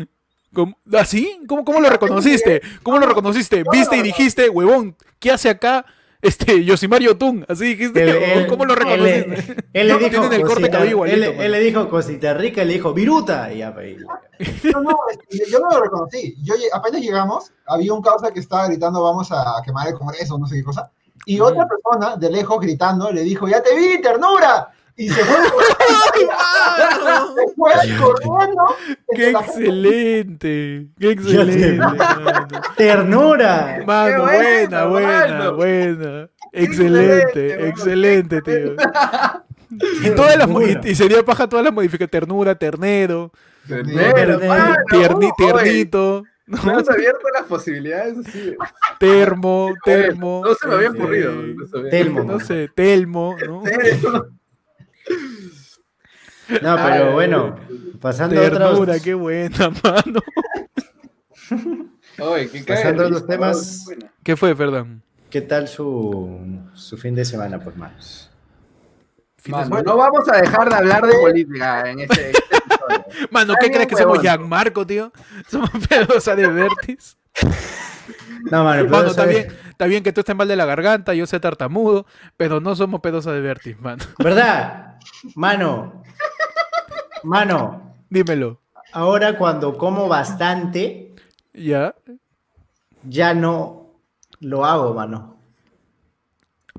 ¿Cómo? 0.54 0.78
¿Así? 0.98 1.40
¿Cómo, 1.48 1.64
¿Cómo 1.66 1.80
lo 1.82 1.90
reconociste? 1.90 2.62
¿Cómo 2.84 2.98
lo 3.00 3.08
reconociste? 3.08 3.64
¿Viste 3.72 3.98
y 3.98 4.02
dijiste, 4.02 4.50
huevón, 4.50 4.96
¿qué 5.20 5.32
hace 5.32 5.50
acá 5.50 5.86
este 6.22 6.64
Yosimar 6.64 7.02
Yotun? 7.02 7.46
Así 7.50 7.66
dijiste, 7.76 8.04
Él- 8.04 8.10
¿o 8.10 8.40
él- 8.42 8.48
¿cómo 8.48 8.66
lo 8.66 8.76
reconociste? 8.76 9.56
Él 9.74 9.88
le 9.88 9.94
No, 9.94 10.00
dijo. 10.00 10.24
el 10.32 10.42
corte 10.44 10.62
cosita- 10.70 10.86
igualito, 10.86 11.42
él, 11.42 11.52
le 11.52 11.60
dijo 11.60 11.90
cosita 11.90 12.34
rica 12.36 12.62
y 12.64 12.66
le 12.68 12.74
dijo 12.74 12.94
viruta. 12.94 13.52
Y 13.52 13.58
ya, 13.58 13.72
No, 14.74 14.82
no, 14.82 14.96
este, 15.12 15.50
yo 15.52 15.60
no 15.60 15.70
lo 15.72 15.82
reconocí. 15.82 16.36
Yo 16.44 16.54
apenas 16.74 17.02
llegamos, 17.02 17.52
había 17.66 17.94
un 17.94 18.02
causa 18.02 18.32
que 18.32 18.40
estaba 18.40 18.68
gritando 18.68 19.02
vamos 19.02 19.32
a 19.32 19.44
quemar 19.66 19.88
el 19.88 19.96
Congreso, 19.96 20.38
no 20.38 20.46
sé 20.48 20.56
qué 20.58 20.64
cosa. 20.64 20.92
Y 21.26 21.40
otra 21.40 21.66
persona 21.68 22.16
de 22.18 22.30
lejos 22.30 22.60
gritando 22.60 23.12
le 23.12 23.22
dijo, 23.24 23.48
ya 23.48 23.64
te 23.64 23.76
vi, 23.76 24.00
ternura. 24.02 24.70
Y 24.96 25.10
se 25.10 25.24
fue, 25.26 25.36
se 27.82 27.96
fue 27.98 27.98
corriendo. 28.00 28.64
¡Qué 29.16 29.30
excelente! 29.32 30.88
¡Qué 31.00 31.12
excelente! 31.12 31.80
¡Ternura! 32.78 33.84
Mano, 33.86 34.16
Qué 34.16 34.22
buena, 34.38 34.86
buena, 34.86 35.28
mano. 35.40 35.56
buena. 35.56 36.30
excelente, 36.52 37.68
Excelente, 37.70 38.42
tío. 38.42 38.76
Y, 40.04 40.10
todas 40.12 40.38
las, 40.38 40.48
y, 40.86 40.90
y 40.92 40.96
sería 40.96 41.24
paja 41.24 41.48
todas 41.50 41.66
las 41.66 41.74
modificaciones. 41.74 42.12
Ternura, 42.12 42.54
ternero, 42.56 43.32
ternero, 43.68 44.40
tierni- 44.92 45.34
tiernito, 45.36 46.24
Me 46.46 46.74
has 46.74 46.88
abierto 46.90 47.26
las 47.34 47.44
posibilidades 47.48 48.18
así. 48.28 48.56
termo, 49.00 49.74
termo. 49.84 50.44
No 50.46 50.54
se 50.54 50.68
me 50.68 50.76
había 50.76 50.92
ocurrido. 50.92 51.32
no 51.32 51.66
se 51.68 51.78
había 51.80 51.90
Telmo. 51.90 52.24
No 52.24 52.40
sé, 52.40 52.70
telmo, 52.76 53.36
¿no? 53.48 53.64
No, 56.62 56.76
pero 56.76 57.14
bueno, 57.14 57.56
pasando 58.02 58.40
a 58.40 58.44
Ternura, 58.44 58.70
otros. 58.72 59.02
qué 59.02 59.14
buena, 59.14 59.70
mano. 59.84 60.22
Oye, 62.20 62.50
qué 62.50 62.64
Pasando 62.64 63.06
a 63.06 63.10
los 63.10 63.26
temas. 63.26 63.86
¿Qué 64.24 64.36
fue, 64.36 64.56
perdón? 64.56 65.02
¿Qué 65.30 65.42
tal 65.42 65.68
su, 65.68 66.40
su 66.74 66.98
fin 66.98 67.16
de 67.16 67.26
semana, 67.26 67.60
pues, 67.60 67.76
manos? 67.76 68.30
Mano, 69.48 69.64
semana. 69.66 69.84
no 69.84 69.98
vamos 69.98 70.30
a 70.30 70.38
dejar 70.38 70.70
de 70.70 70.76
hablar 70.76 71.06
de 71.06 71.18
política 71.18 71.90
en 71.90 72.00
este, 72.00 72.32
este 72.32 72.56
episodio. 72.56 73.28
Mano, 73.32 73.54
¿qué 73.60 73.72
crees 73.72 73.88
que 73.88 73.96
somos 73.96 74.18
huevón. 74.20 74.24
Gianmarco, 74.24 74.86
tío? 74.86 75.12
Somos 75.50 75.70
pedosa 75.90 76.36
de 76.36 76.48
Vertis. 76.48 77.18
No, 78.52 78.64
mano, 78.64 78.82
pero 78.84 78.90
Mano, 78.98 79.08
está 79.10 79.26
bien, 79.26 79.48
está 79.70 79.86
bien 79.86 80.04
que 80.04 80.12
tú 80.14 80.20
estés 80.22 80.36
mal 80.36 80.48
de 80.48 80.56
la 80.56 80.66
garganta, 80.66 81.14
yo 81.14 81.26
sé 81.26 81.40
tartamudo, 81.40 82.06
pero 82.38 82.60
no 82.60 82.76
somos 82.76 83.00
pedosa 83.02 83.32
de 83.32 83.42
Vertis, 83.42 83.80
mano. 83.80 84.04
¿Verdad? 84.20 84.98
Mano. 85.36 86.04
Mano, 87.24 87.94
Dímelo. 88.10 88.60
ahora 88.92 89.38
cuando 89.38 89.78
como 89.78 90.08
bastante, 90.10 91.16
¿Ya? 91.54 91.96
ya 93.04 93.34
no 93.34 93.88
lo 94.42 94.66
hago, 94.66 94.94
mano. 94.94 95.38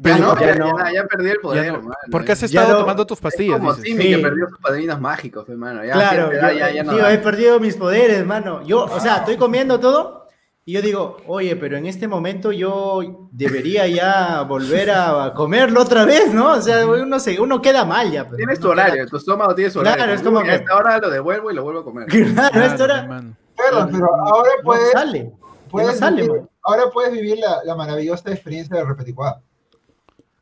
Ya 0.00 0.18
no, 0.18 0.38
ya 0.38 0.55
no. 0.57 0.77
ya- 0.77 0.92
ya 0.92 1.05
perdí 1.07 1.31
el 1.31 1.38
poder, 1.38 1.72
no. 1.72 1.79
mano. 1.79 1.94
¿Por 2.11 2.24
qué 2.24 2.33
has 2.33 2.40
Ya 2.40 2.46
estado 2.46 2.72
no- 2.74 2.81
tomando 2.81 3.07
tus 3.07 3.18
Es 3.18 3.22
pastillas? 3.22 3.59
como 3.59 3.72
dices? 3.74 3.85
Timmy 3.85 4.03
Sí. 4.05 4.11
que 4.11 4.18
perdió 4.18 4.48
sus 4.48 4.59
padrinos 4.59 5.00
mágicos, 5.00 5.48
hermano. 5.48 5.85
Ya, 5.85 5.92
claro, 5.94 6.33
yo, 6.33 6.40
ya, 6.59 6.70
ya 6.72 6.83
no 6.83 6.92
tío, 6.94 7.09
he 7.09 7.18
perdido 7.18 7.61
mis 7.61 7.77
poderes, 7.77 8.27
mano. 8.27 8.62
Yo, 8.66 8.85
o 8.85 9.00
sea, 9.00 9.18
estoy 9.18 9.37
comiendo 9.37 9.79
todo 9.81 10.24
y 10.66 10.72
yo 10.72 10.81
digo, 10.83 11.18
oye, 11.27 11.57
pero 11.57 11.77
en 11.77 11.85
este 11.87 12.09
momento 12.09 12.50
yo 12.50 13.29
debería 13.33 13.87
ya 13.87 14.42
volver 14.42 14.90
a 14.90 15.33
comerlo 15.35 15.83
otra 15.83 16.05
vez, 16.07 16.33
¿no? 16.33 16.53
O 16.53 16.61
sea, 16.62 16.87
uno, 16.87 17.18
se, 17.20 17.38
uno 17.38 17.61
queda 17.61 17.85
mal 17.85 18.11
ya. 18.11 18.27
pues, 18.27 18.38
Tienes 18.38 18.61
tu 18.61 18.68
horario, 18.70 19.07
tu 19.07 19.16
estómago 19.18 19.55
tiene 19.55 19.70
su 19.70 19.81
Claro, 19.81 19.96
horario. 19.96 20.14
es 20.14 20.22
como 20.22 20.42
que- 20.42 20.50
A 20.50 20.55
esta 20.55 20.74
hora 20.77 20.98
lo 20.98 21.11
devuelvo 21.11 21.50
y 21.50 21.55
lo 21.55 21.62
vuelvo 21.64 21.81
a 21.81 21.85
comer. 21.85 22.07
queda- 22.09 22.48
Claro, 22.50 22.66
esto 22.66 22.77
Claro, 22.79 22.92
era... 22.94 23.03
hermano. 23.03 23.37
Perdón, 23.57 23.88
pero 23.92 24.07
ahora 24.27 24.50
No 24.59 24.62
puedes, 24.64 24.90
sale. 24.92 25.33
puedes 25.70 25.88
no 25.92 25.94
sale, 25.96 26.22
vivir, 26.22 26.42
ahora 26.62 26.83
puedes 26.92 27.12
vivir 27.12 27.38
la, 27.38 27.62
la 27.64 27.77
maravillosa 27.77 28.31
experiencia 28.33 28.77
de 28.77 28.85
repeticuada. 28.85 29.40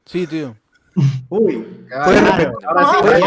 Sí, 0.06 0.26
tío. 0.26 0.56
Uy, 1.28 1.84
Claro. 1.88 2.52
Ahora 2.66 2.86
sí, 2.92 2.96
Puedes. 3.02 3.24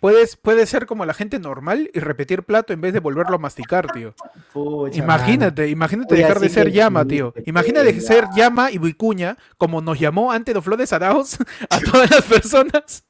Puedes, 0.00 0.36
puedes 0.36 0.68
ser 0.68 0.86
como 0.86 1.04
la 1.04 1.12
gente 1.14 1.38
normal 1.40 1.90
y 1.92 1.98
repetir 2.00 2.44
plato 2.44 2.72
en 2.72 2.80
vez 2.80 2.92
de 2.92 3.00
volverlo 3.00 3.34
a 3.34 3.38
masticar, 3.38 3.90
tío. 3.90 4.14
pucha, 4.52 4.98
Imagínate, 4.98 5.68
imagínate 5.68 6.14
Oye, 6.14 6.22
dejar 6.22 6.38
de 6.40 6.48
ser 6.48 6.66
que 6.66 6.72
llama, 6.72 7.04
tío. 7.04 7.32
que 7.32 7.42
Imagínate 7.46 8.00
ser 8.00 8.26
llama 8.36 8.70
y 8.70 8.78
vicuña, 8.78 9.36
como 9.58 9.80
nos 9.80 9.98
llamó 9.98 10.30
antes 10.30 10.54
de 10.54 10.62
Flores 10.62 10.92
Araos 10.92 11.36
a 11.70 11.80
todas 11.80 12.10
las 12.10 12.22
personas 12.22 13.04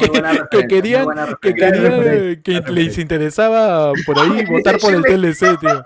que 0.00 0.06
referencia, 0.06 0.66
querían, 0.68 1.06
que 1.42 1.54
querían, 1.54 2.42
que 2.42 2.62
les 2.72 2.96
interesaba 2.98 3.92
por 4.06 4.18
ahí 4.18 4.44
votar 4.46 4.78
por 4.78 4.94
el 4.94 5.02
TLC, 5.02 5.58
tío. 5.60 5.82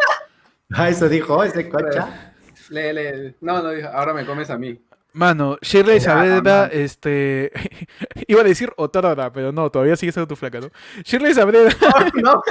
Ah, 0.73 0.89
eso 0.89 1.09
dijo 1.09 1.43
ese 1.43 1.69
cocha. 1.69 2.33
Le, 2.71 2.93
le- 2.93 3.35
No, 3.41 3.61
no, 3.63 3.71
dijo, 3.71 3.89
ahora 3.89 4.15
me 4.15 4.25
comes 4.25 4.49
a 4.51 4.57
mí. 4.57 4.81
Mano, 5.15 5.59
Shirley 5.61 6.01
Saavedra, 6.01 6.63
man. 6.63 6.71
este. 6.73 7.53
Iba 8.27 8.41
a 8.41 8.45
decir 8.45 8.73
Otorora, 8.77 9.33
pero 9.33 9.53
no, 9.53 9.71
todavía 9.71 9.97
sigue 9.97 10.13
siendo 10.13 10.27
tu 10.29 10.37
flaca, 10.37 10.61
¿no? 10.61 10.69
Shirley 11.05 11.35
Saavedra, 11.35 11.71
No, 12.23 12.43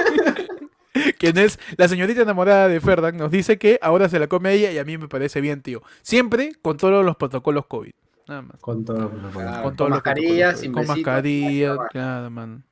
quien 1.18 1.38
es 1.38 1.58
la 1.76 1.88
señorita 1.88 2.22
enamorada 2.22 2.68
de 2.68 2.80
Ferdan, 2.80 3.16
nos 3.16 3.30
dice 3.30 3.58
que 3.58 3.78
ahora 3.82 4.08
se 4.08 4.18
la 4.18 4.28
come 4.28 4.50
a 4.50 4.52
ella 4.52 4.70
y 4.72 4.78
a 4.78 4.84
mí 4.84 4.96
me 4.98 5.08
parece 5.08 5.40
bien, 5.40 5.62
tío. 5.62 5.82
Siempre 6.02 6.52
con 6.62 6.76
todos 6.76 7.04
los 7.04 7.16
protocolos 7.16 7.66
COVID. 7.66 7.92
Nada 8.28 8.42
más. 8.42 8.60
Con 8.60 8.84
todo. 8.84 9.10
Claro. 9.10 9.32
Con 9.32 9.62
con 9.62 9.76
todos 9.76 9.90
los 9.90 9.96
mascarillas, 9.96 10.54
protocolos 10.54 10.60
sin 10.60 10.72
COVID. 10.72 10.86
Con 10.86 10.96
mascarillas, 10.96 11.78
claro, 11.90 12.30
man. 12.30 12.64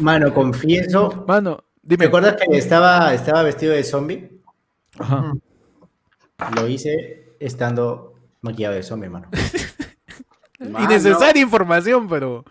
Mano, 0.00 0.32
confieso. 0.34 1.24
Mano, 1.28 1.58
¿Te 1.58 1.62
dime. 1.82 2.06
acuerdas 2.06 2.36
que 2.36 2.56
estaba, 2.58 3.14
estaba 3.14 3.42
vestido 3.42 3.72
de 3.72 3.84
zombie? 3.84 4.40
Ajá. 4.98 5.34
Lo 6.56 6.66
hice 6.68 7.36
estando 7.38 8.15
maquillado 8.46 8.74
de 8.74 8.82
zombie, 8.82 9.08
mano. 9.08 9.28
Mano. 10.58 10.80
Innecesaria 10.84 11.42
información, 11.42 12.08
pero. 12.08 12.44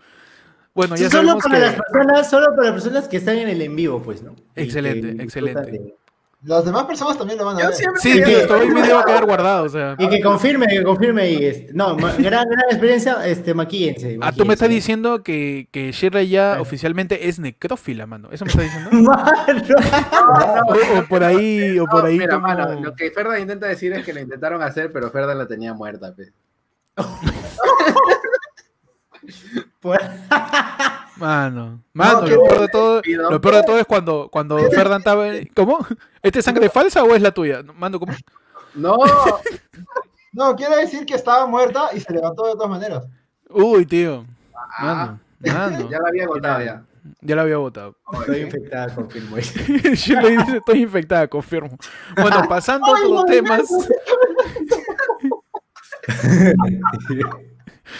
Bueno, 0.74 0.94
ya 0.96 1.08
solo 1.10 1.38
para 1.38 1.58
las 1.58 1.74
que. 1.74 1.80
personas, 1.82 2.30
solo 2.30 2.46
para 2.54 2.64
las 2.70 2.72
personas 2.72 3.08
que 3.08 3.16
están 3.16 3.36
en 3.38 3.48
el 3.48 3.62
en 3.62 3.74
vivo, 3.74 4.02
pues, 4.02 4.22
¿no? 4.22 4.36
Excelente, 4.54 5.22
excelente. 5.22 5.70
de- 5.70 5.94
Las 6.42 6.64
demás 6.64 6.84
personas 6.84 7.18
también 7.18 7.38
lo 7.40 7.46
van 7.46 7.56
a 7.60 7.66
ver. 7.68 7.74
Sí, 7.96 8.12
que 8.12 8.20
ver- 8.20 8.28
esto 8.42 8.54
hoy 8.54 8.68
video 8.72 8.96
va 8.96 9.00
a 9.00 9.04
quedar 9.04 9.24
guardado, 9.24 9.64
o 9.64 9.68
sea. 9.68 9.96
Y 9.98 10.08
que 10.08 10.20
confirme, 10.20 10.66
que 10.68 10.82
confirme. 10.84 11.28
Y 11.30 11.44
este, 11.44 11.72
no, 11.72 11.96
gran, 12.18 12.18
gran 12.48 12.64
experiencia, 12.70 13.26
este, 13.26 13.52
maquíense. 13.54 14.18
Ah, 14.20 14.30
tú 14.30 14.44
me 14.44 14.52
estás 14.54 14.68
diciendo 14.68 15.22
que, 15.24 15.66
que 15.72 15.90
Shirley 15.90 16.28
ya 16.28 16.54
Sí. 16.56 16.60
oficialmente 16.60 17.28
es 17.28 17.40
necrófila, 17.40 18.06
mano. 18.06 18.28
¿Eso 18.30 18.44
me 18.44 18.50
estás 18.52 18.64
diciendo? 18.64 18.90
Mano. 19.10 19.62
O, 20.68 20.98
o 21.00 21.06
por 21.08 21.24
ahí, 21.24 21.78
o 21.80 21.86
por 21.86 22.02
No, 22.02 22.06
ahí 22.08 22.18
mira, 22.18 22.34
como- 22.34 22.46
mano, 22.46 22.80
lo 22.80 22.94
que 22.94 23.10
Ferda 23.10 23.40
intenta 23.40 23.66
decir 23.66 23.92
es 23.94 24.04
que 24.04 24.12
lo 24.12 24.20
intentaron 24.20 24.62
hacer, 24.62 24.92
pero 24.92 25.10
Ferda 25.10 25.34
la 25.34 25.48
tenía 25.48 25.72
muerta, 25.74 26.14
pe. 26.14 26.32
Pues- 29.80 30.00
Mano, 31.18 31.82
mano, 31.94 32.26
lo 32.26 32.42
peor 32.44 32.60
de 32.60 32.68
todo, 32.68 33.00
lo 33.30 33.40
peor 33.40 33.54
de 33.54 33.62
todo 33.62 33.78
es 33.78 33.86
cuando, 33.86 34.28
cuando 34.30 34.58
Ferdan 34.70 34.98
estaba. 34.98 35.24
¿Cómo? 35.54 35.78
¿Este 36.26 36.40
es 36.40 36.44
sangre 36.44 36.68
falsa 36.68 37.04
o 37.04 37.14
es 37.14 37.22
la 37.22 37.30
tuya? 37.30 37.62
Mando, 37.76 38.00
¿cómo? 38.00 38.12
No, 38.74 38.96
No, 40.32 40.56
quiere 40.56 40.74
decir 40.78 41.06
que 41.06 41.14
estaba 41.14 41.46
muerta 41.46 41.90
y 41.94 42.00
se 42.00 42.12
levantó 42.12 42.46
de 42.46 42.54
todas 42.54 42.68
maneras. 42.68 43.04
Uy, 43.48 43.86
tío. 43.86 44.26
Ah, 44.76 45.16
Mano, 45.38 45.88
ya 45.88 46.00
la 46.00 46.08
había 46.08 46.24
agotado 46.24 46.64
ya. 46.64 46.82
Ya 47.20 47.36
la 47.36 47.42
había 47.42 47.58
votado. 47.58 47.94
Estoy 48.20 48.40
infectada, 48.40 48.92
confirmo. 48.92 49.36
Estoy 49.38 50.82
infectada, 50.82 51.28
confirmo. 51.28 51.78
Bueno, 52.20 52.42
pasando 52.48 52.86
a 52.86 52.90
otros 52.90 53.26
temas. 53.26 53.68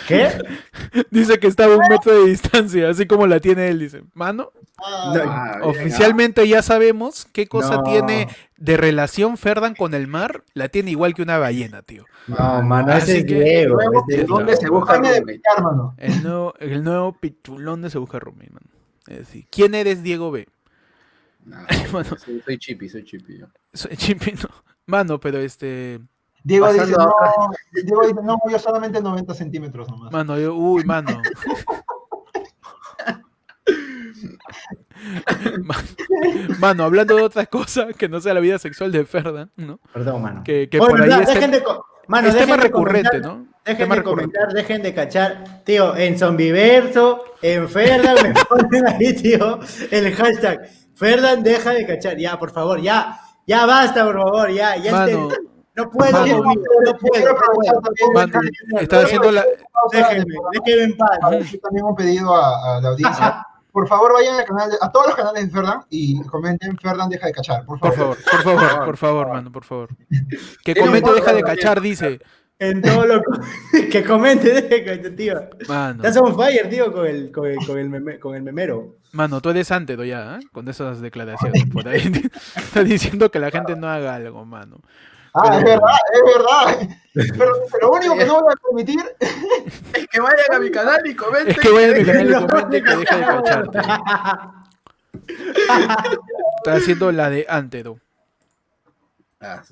¿Qué? 0.09 0.31
Dice 1.11 1.39
que 1.39 1.47
estaba 1.47 1.75
a 1.75 1.77
un 1.79 1.85
metro 1.89 2.13
de 2.25 2.31
distancia, 2.31 2.89
así 2.91 3.07
como 3.07 3.27
la 3.27 3.41
tiene 3.41 3.69
él, 3.69 3.79
dice. 3.81 4.03
Mano, 4.15 4.51
Ah, 4.79 5.61
oficialmente 5.63 6.47
ya 6.47 6.61
sabemos 6.61 7.27
qué 7.33 7.47
cosa 7.47 7.77
No. 7.77 7.83
tiene 7.85 8.29
de 8.59 8.77
relación 8.77 9.39
Ferdan 9.39 9.75
con 9.75 9.95
el 9.95 10.07
mar. 10.07 10.45
La 10.53 10.69
tiene 10.69 10.91
igual 10.91 11.15
que 11.15 11.23
una 11.23 11.39
ballena, 11.39 11.81
tío. 11.81 12.05
No, 12.27 12.63
mano, 12.63 12.93
Así 12.93 13.13
ese 13.13 13.19
es 13.21 13.27
¿de 14.07 14.25
dónde 14.25 14.55
se 14.57 14.69
busca. 14.69 15.01
El 15.97 16.23
nuevo, 16.23 16.55
el 16.61 16.85
nuevo 16.85 17.13
pichulón 17.19 17.81
de 17.81 17.89
se 17.91 17.97
busca 17.97 18.19
roommate, 18.19 18.51
mano. 18.51 18.67
Es 19.07 19.19
decir, 19.21 19.47
¿quién 19.51 19.75
eres 19.75 20.03
Diego 20.03 20.31
B? 20.31 20.47
No, 21.47 21.57
Mano. 21.93 22.17
soy, 22.19 22.43
soy 22.45 22.59
chippy, 22.59 22.89
soy 22.91 23.05
chippy 23.05 23.39
yo. 23.39 23.47
Soy 23.73 23.97
chimpino. 23.97 24.49
Mano, 24.85 25.19
pero 25.21 25.39
este. 25.39 26.01
Diego 26.47 26.73
dice, 26.73 26.93
no, 26.93 27.13
Diego 27.73 28.03
dice, 28.07 28.21
no, 28.23 28.39
yo 28.49 28.59
solamente 28.61 29.03
90 29.03 29.35
centímetros 29.35 29.89
nomás. 29.91 30.13
Mano, 30.13 30.39
yo, 30.39 30.55
uy, 30.55 30.85
mano. 30.85 31.21
Ma- 35.65 35.75
Mano, 36.61 36.85
hablando 36.85 37.17
de 37.17 37.23
otra 37.23 37.47
cosa 37.47 37.89
que 37.93 38.09
no 38.09 38.21
sea 38.21 38.33
la 38.35 38.39
vida 38.41 38.59
sexual 38.61 38.93
de 38.93 39.05
Ferdan, 39.05 39.51
¿no? 39.57 39.81
Perdón, 39.93 40.23
mano. 40.23 40.43
Que, 40.45 40.69
que 40.69 40.79
Oye, 40.79 40.89
por 40.91 41.03
ahí 41.03 41.25
dejen 41.25 41.51
de 41.51 41.63
mano, 42.07 42.29
es 42.29 42.35
dejen 42.35 42.47
tema 42.49 42.57
de 42.59 42.63
recurrente, 42.63 43.11
comentar- 43.21 43.23
¿no? 43.39 43.47
Dejen 43.65 43.79
Tema 43.79 43.95
de 43.97 44.01
recurrente. 44.03 44.33
comentar, 44.39 44.55
dejen 44.55 44.83
de 44.83 44.95
cachar. 44.95 45.63
Tío, 45.65 45.97
en 45.97 46.17
Zombiverso, 46.17 47.25
en 47.43 47.69
Ferdan, 47.69 48.15
me 48.23 48.35
ponen 48.49 48.87
ahí, 48.87 49.13
tío, 49.17 49.59
el 49.91 50.15
hashtag. 50.15 50.61
Ferdan, 50.95 51.43
deja 51.43 51.71
de 51.73 51.85
cachar. 51.85 52.17
Ya, 52.17 52.39
por 52.39 52.53
favor, 52.53 52.81
ya. 52.81 53.19
Ya 53.49 53.67
basta, 53.67 54.05
por 54.05 54.15
favor, 54.15 54.51
ya. 54.53 54.77
ya 54.77 54.93
Mano, 54.93 55.29
este- 55.33 55.56
no 55.77 55.91
puedo, 55.91 56.27
no 56.27 56.99
puedo. 56.99 57.33
No 58.15 58.27
no 58.69 58.81
está 58.81 59.01
haciendo 59.03 59.31
la. 59.33 59.45
Déjenme, 59.93 60.35
déjenme 60.53 60.83
en 60.85 60.97
paz. 60.97 61.19
Yo 61.51 61.59
también 61.61 61.85
un 61.85 61.95
pedido 61.95 62.35
a, 62.35 62.77
a 62.77 62.81
la 62.81 62.89
audiencia. 62.89 63.47
Por 63.73 63.87
favor, 63.89 64.15
vayan 64.15 64.39
al 64.41 64.45
canal 64.47 64.71
de- 64.71 64.79
a 64.81 64.91
todos 64.91 65.09
los 65.09 65.17
canales 65.17 65.45
de 65.45 65.51
Ferdan 65.51 65.81
y 65.91 66.23
comenten 66.23 66.79
Ferdan 66.79 67.11
deja 67.11 67.27
de 67.27 67.33
cachar, 67.35 67.67
por 67.67 67.79
Por 67.79 67.93
favor. 67.93 68.17
favor, 68.17 68.43
por 68.47 68.59
favor, 68.59 68.85
por 68.87 68.97
favor, 68.97 69.29
mano, 69.29 69.53
por 69.53 69.65
favor. 69.65 69.89
Que 70.65 70.75
comente 70.75 71.13
deja 71.13 71.33
de 71.35 71.43
cachar, 71.43 71.81
dice. 71.83 72.21
En 72.59 72.81
todo 72.81 73.05
lo 73.05 73.21
que 73.91 74.03
comente, 74.03 74.49
deje 74.55 74.81
de 74.81 74.85
cachar, 74.85 75.15
tío. 75.15 75.35
Mano, 75.69 76.03
Estás 76.03 76.17
on 76.23 76.35
fire, 76.35 76.71
tío, 76.71 76.91
con 76.91 77.07
el, 77.07 77.31
con 77.31 77.47
el, 77.49 77.57
con 77.67 77.79
el, 77.79 77.91
meme- 77.91 78.19
con 78.19 78.35
el 78.35 78.43
memero. 78.43 78.97
mano, 79.13 79.43
tú 79.43 79.51
eres 79.51 79.71
antes 79.71 79.99
ya, 80.09 80.37
¿eh? 80.37 80.47
Con 80.53 80.67
esas 80.69 81.03
declaraciones 81.03 81.67
por 81.67 81.87
ahí. 81.87 82.01
Está 82.57 82.83
diciendo 82.83 83.31
que 83.31 83.39
la 83.41 83.51
gente 83.51 83.77
no 83.77 83.89
haga 83.91 84.15
algo, 84.15 84.47
mano. 84.47 84.79
Ah, 85.37 85.59
es 85.59 85.65
verdad, 85.65 85.97
es 86.13 86.23
verdad. 86.35 86.89
Pero, 87.15 87.53
pero 87.73 87.89
lo 87.89 87.93
único 87.93 88.17
que 88.17 88.25
no 88.27 88.41
voy 88.41 88.53
a 88.53 88.57
permitir 88.57 89.01
Es 89.93 90.07
que 90.09 90.21
vayan 90.21 90.55
a 90.55 90.59
mi 90.59 90.71
canal 90.71 91.07
y 91.07 91.15
comenten. 91.15 91.51
Es 91.51 91.59
que 91.59 91.71
vayan 91.71 91.95
a 91.95 91.99
mi 91.99 92.05
canal 92.05 92.31
y 92.31 92.33
comenten 92.33 92.85
que 92.85 92.91
no, 92.91 92.99
deja 93.01 93.17
de 93.17 93.21
no, 93.23 93.43
cachar. 93.43 93.71
tío. 93.71 93.81
Está 96.59 96.75
haciendo 96.75 97.13
la 97.13 97.31
de 97.31 97.47
Antedo. 97.49 97.99
Ah. 99.41 99.63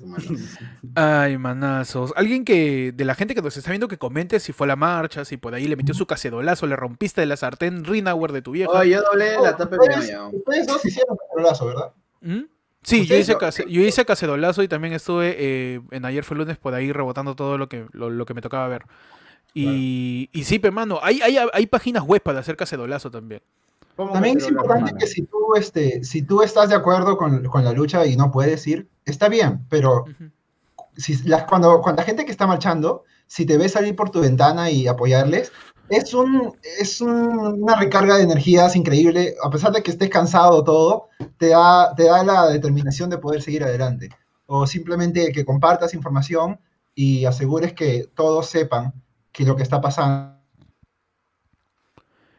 Ay, 0.95 1.37
manazos. 1.37 2.13
Alguien 2.15 2.45
que, 2.45 2.91
de 2.91 3.05
la 3.05 3.15
gente 3.15 3.33
que 3.33 3.41
nos 3.41 3.57
está 3.57 3.71
viendo, 3.71 3.87
que 3.87 3.97
comente 3.97 4.39
si 4.39 4.53
fue 4.53 4.67
a 4.67 4.69
la 4.69 4.75
marcha, 4.75 5.25
si 5.25 5.37
por 5.37 5.55
ahí 5.55 5.67
le 5.67 5.75
metió 5.75 5.93
su 5.93 6.05
cacedolazo, 6.05 6.67
le 6.67 6.75
rompiste 6.75 7.21
de 7.21 7.27
la 7.27 7.35
sartén 7.35 7.83
Rinauer 7.83 8.31
de 8.31 8.41
tu 8.41 8.51
vieja. 8.51 8.71
Oye, 8.71 8.91
yo 8.91 9.01
doblé 9.01 9.39
la 9.41 9.57
tapa 9.57 9.77
de 9.77 9.89
mi 9.89 10.37
ustedes 10.37 10.67
dos 10.67 10.85
hicieron 10.85 11.17
cacerolazo, 11.17 11.65
¿verdad? 11.65 11.91
¿Mm? 12.21 12.43
Sí, 12.85 12.97
yo 12.97 13.03
Ustedes 13.03 13.21
hice, 13.23 13.33
lo- 13.33 13.39
case- 13.39 13.65
yo 13.67 13.81
hice 13.81 14.05
cacedolazo 14.05 14.61
y 14.63 14.67
también 14.67 14.93
estuve 14.93 15.35
eh, 15.37 15.81
en 15.91 16.05
ayer 16.05 16.23
fue 16.23 16.37
lunes 16.37 16.57
por 16.57 16.73
ahí 16.73 16.91
rebotando 16.91 17.35
todo 17.35 17.57
lo 17.57 17.67
que, 17.67 17.85
lo, 17.91 18.09
lo 18.09 18.25
que 18.25 18.33
me 18.33 18.41
tocaba 18.41 18.67
ver. 18.67 18.83
Y, 19.53 20.29
y 20.33 20.43
sí, 20.43 20.59
pe 20.59 20.69
mano, 20.69 20.99
hay, 21.01 21.21
hay, 21.21 21.37
hay 21.53 21.65
páginas 21.67 22.03
web 22.03 22.21
para 22.21 22.39
hacer 22.39 22.57
cacedolazo 22.57 23.09
también. 23.09 23.41
¿Cómo 23.95 24.11
También 24.11 24.37
es 24.37 24.43
cacerolazo, 24.43 24.67
importante 24.67 24.99
que 24.99 25.07
si 25.07 25.21
tú, 25.23 25.55
este, 25.55 26.03
si 26.03 26.21
tú 26.21 26.41
estás 26.41 26.69
de 26.69 26.75
acuerdo 26.75 27.17
con, 27.17 27.45
con 27.45 27.63
la 27.63 27.71
lucha 27.71 28.05
y 28.05 28.17
no 28.17 28.31
puedes 28.31 28.67
ir, 28.67 28.89
está 29.05 29.29
bien, 29.29 29.65
pero 29.69 30.03
Ujú. 30.03 30.29
si 30.97 31.15
las, 31.23 31.43
cuando, 31.45 31.81
cuando 31.81 32.01
la 32.01 32.05
gente 32.05 32.25
que 32.25 32.31
está 32.31 32.45
marchando, 32.45 33.03
si 33.27 33.45
te 33.45 33.57
ves 33.57 33.71
salir 33.71 33.95
por 33.95 34.09
tu 34.09 34.21
ventana 34.21 34.69
y 34.69 34.87
apoyarles, 34.87 35.51
es, 35.89 36.13
un, 36.13 36.53
es 36.79 37.01
un- 37.01 37.63
una 37.63 37.75
recarga 37.75 38.17
de 38.17 38.23
energías 38.23 38.75
increíble, 38.75 39.35
a 39.43 39.49
pesar 39.49 39.71
de 39.71 39.83
que 39.83 39.91
estés 39.91 40.09
cansado 40.09 40.63
todo, 40.63 41.09
te 41.37 41.49
da, 41.49 41.93
te 41.95 42.05
da 42.05 42.23
la 42.23 42.47
determinación 42.47 43.09
de 43.09 43.17
poder 43.17 43.41
seguir 43.41 43.63
adelante. 43.63 44.09
O 44.47 44.65
simplemente 44.67 45.31
que 45.31 45.45
compartas 45.45 45.93
información 45.93 46.59
y 46.93 47.25
asegures 47.25 47.73
que 47.73 48.07
todos 48.15 48.47
sepan 48.47 48.93
que 49.31 49.43
lo 49.45 49.55
que 49.55 49.63
está 49.63 49.81
pasando. 49.81 50.35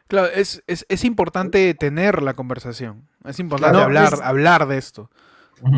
Claro, 0.07 0.27
es, 0.33 0.63
es, 0.67 0.85
es 0.87 1.03
importante 1.03 1.73
tener 1.73 2.23
la 2.23 2.33
conversación. 2.33 3.07
Es 3.25 3.39
importante 3.39 3.73
Claro, 3.73 3.85
hablar, 3.85 4.13
es- 4.13 4.21
hablar 4.21 4.67
de 4.67 4.77
esto. 4.77 5.09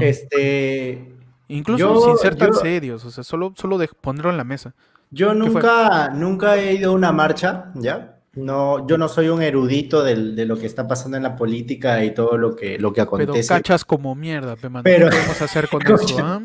Este, 0.01 1.15
Incluso 1.47 1.79
Yo- 1.95 2.05
sin 2.05 2.17
ser 2.19 2.35
tan 2.35 2.49
yo- 2.51 2.59
serios, 2.59 3.05
o 3.05 3.09
sea, 3.11 3.23
solo, 3.23 3.53
solo 3.57 3.79
de 3.79 3.87
ponerlo 3.87 4.29
en 4.29 4.37
la 4.37 4.43
mesa. 4.43 4.75
Yo 5.11 5.33
nunca, 5.33 6.09
nunca 6.09 6.55
he 6.57 6.73
ido 6.73 6.91
a 6.91 6.93
una 6.95 7.11
marcha, 7.11 7.71
¿ya? 7.75 8.15
No, 8.35 8.87
yo 8.87 8.97
no 8.97 9.07
soy 9.09 9.29
un 9.29 9.41
erudito 9.41 10.03
del- 10.03 10.35
de 10.35 10.45
lo 10.45 10.57
que 10.57 10.65
está 10.67 10.87
pasando 10.87 11.17
en 11.17 11.23
la 11.23 11.35
política 11.35 12.03
y 12.05 12.13
todo 12.13 12.37
lo 12.37 12.55
que, 12.55 12.77
lo 12.77 12.93
que 12.93 13.01
Pero 13.05 13.23
acontece. 13.23 13.47
cachas 13.49 13.83
como 13.83 14.13
mierda, 14.15 14.55
pe, 14.55 14.69
mano. 14.69 14.83
Pero- 14.83 15.09
¿Qué 15.09 15.15
podemos 15.17 15.41
hacer 15.41 15.67
con 15.67 15.81
eso? 15.85 16.17
ah? 16.21 16.41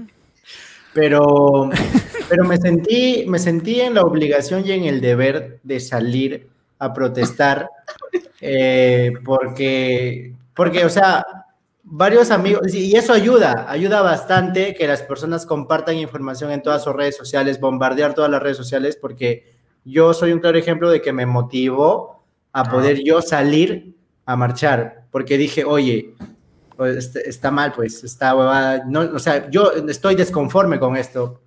Pero, 0.94 1.70
pero 2.28 2.44
me 2.44 2.56
sentí, 2.56 3.24
me 3.28 3.38
sentí 3.38 3.80
en 3.80 3.94
la 3.94 4.02
obligación 4.02 4.64
y 4.66 4.72
en 4.72 4.84
el 4.84 5.00
deber 5.00 5.58
de 5.62 5.78
salir 5.80 6.48
a 6.78 6.92
protestar, 6.92 7.68
eh, 8.40 9.12
porque, 9.24 10.32
porque, 10.54 10.84
o 10.84 10.90
sea, 10.90 11.24
varios 11.84 12.30
amigos, 12.30 12.74
y 12.74 12.96
eso 12.96 13.12
ayuda, 13.12 13.66
ayuda 13.70 14.00
bastante 14.00 14.74
que 14.74 14.88
las 14.88 15.02
personas 15.02 15.44
compartan 15.44 15.96
información 15.96 16.50
en 16.50 16.62
todas 16.62 16.82
sus 16.82 16.94
redes 16.94 17.16
sociales, 17.16 17.60
bombardear 17.60 18.14
todas 18.14 18.30
las 18.30 18.42
redes 18.42 18.56
sociales, 18.56 18.96
porque 19.00 19.52
yo 19.84 20.14
soy 20.14 20.32
un 20.32 20.40
claro 20.40 20.58
ejemplo 20.58 20.90
de 20.90 21.02
que 21.02 21.12
me 21.12 21.26
motivó 21.26 22.24
a 22.52 22.64
poder 22.64 23.02
yo 23.04 23.20
salir 23.20 23.94
a 24.24 24.34
marchar, 24.34 25.04
porque 25.10 25.36
dije, 25.36 25.64
oye, 25.64 26.14
pues, 26.76 26.96
está, 26.96 27.20
está 27.20 27.50
mal, 27.50 27.72
pues, 27.72 28.02
está 28.02 28.34
huevada. 28.34 28.84
No, 28.86 29.00
o 29.00 29.18
sea, 29.18 29.50
yo 29.50 29.72
estoy 29.88 30.14
desconforme 30.14 30.78
con 30.78 30.96
esto. 30.96 31.40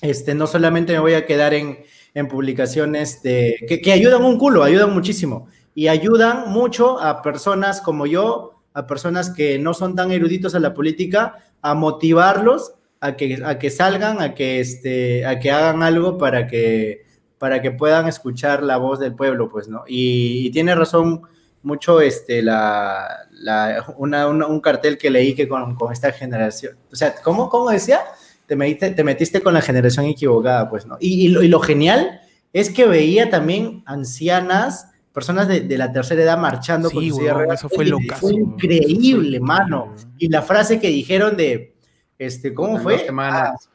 Este, 0.00 0.34
no 0.34 0.46
solamente 0.46 0.92
me 0.92 1.00
voy 1.00 1.14
a 1.14 1.26
quedar 1.26 1.54
en, 1.54 1.78
en 2.14 2.28
publicaciones 2.28 3.22
de, 3.22 3.56
que, 3.68 3.80
que 3.80 3.92
ayudan 3.92 4.24
un 4.24 4.38
culo, 4.38 4.62
ayudan 4.62 4.92
muchísimo. 4.92 5.48
Y 5.74 5.88
ayudan 5.88 6.50
mucho 6.50 7.00
a 7.00 7.20
personas 7.20 7.80
como 7.80 8.06
yo, 8.06 8.53
a 8.74 8.86
personas 8.86 9.30
que 9.30 9.58
no 9.58 9.72
son 9.72 9.94
tan 9.96 10.12
eruditos 10.12 10.54
a 10.54 10.60
la 10.60 10.74
política, 10.74 11.36
a 11.62 11.74
motivarlos 11.74 12.74
a 13.00 13.16
que, 13.16 13.40
a 13.44 13.58
que 13.58 13.70
salgan, 13.70 14.20
a 14.20 14.34
que, 14.34 14.60
este, 14.60 15.24
a 15.26 15.38
que 15.38 15.50
hagan 15.50 15.82
algo 15.82 16.18
para 16.18 16.46
que, 16.46 17.06
para 17.38 17.62
que 17.62 17.70
puedan 17.70 18.08
escuchar 18.08 18.62
la 18.62 18.76
voz 18.76 18.98
del 18.98 19.14
pueblo, 19.14 19.48
pues, 19.48 19.68
¿no? 19.68 19.84
Y, 19.86 20.46
y 20.46 20.50
tiene 20.50 20.74
razón 20.74 21.22
mucho 21.62 22.00
este, 22.00 22.42
la, 22.42 23.26
la- 23.32 23.84
una- 23.96 24.26
una- 24.28 24.46
un 24.46 24.60
cartel 24.60 24.98
que 24.98 25.10
leí 25.10 25.34
que 25.34 25.48
con, 25.48 25.74
con 25.76 25.92
esta 25.92 26.12
generación, 26.12 26.76
o 26.92 26.96
sea, 26.96 27.14
¿cómo, 27.22 27.48
cómo 27.48 27.70
decía? 27.70 28.00
Te 28.46 28.56
metiste, 28.56 28.90
te 28.90 29.04
metiste 29.04 29.40
con 29.40 29.54
la 29.54 29.62
generación 29.62 30.04
equivocada, 30.06 30.68
pues, 30.68 30.84
¿no? 30.86 30.96
Y, 31.00 31.24
y 31.26 31.28
lo, 31.28 31.42
y 31.42 31.48
lo 31.48 31.60
genial 31.60 32.20
es 32.52 32.70
que 32.70 32.86
veía 32.86 33.30
también 33.30 33.82
ancianas, 33.86 34.88
personas 35.14 35.48
de, 35.48 35.60
de 35.62 35.78
la 35.78 35.90
tercera 35.92 36.22
edad 36.22 36.36
marchando 36.36 36.90
con 36.90 37.02
su 37.08 37.18
ruedas. 37.20 37.60
eso 37.60 37.68
fue 37.70 37.86
locazo, 37.86 38.20
Fue 38.20 38.34
increíble, 38.34 39.40
mano. 39.40 39.94
Y 40.18 40.28
la 40.28 40.42
frase 40.42 40.78
que 40.80 40.88
dijeron 40.88 41.36
de, 41.36 41.74
Este, 42.18 42.52
¿cómo 42.52 42.78
fue? 42.80 42.98
semanas. 42.98 43.70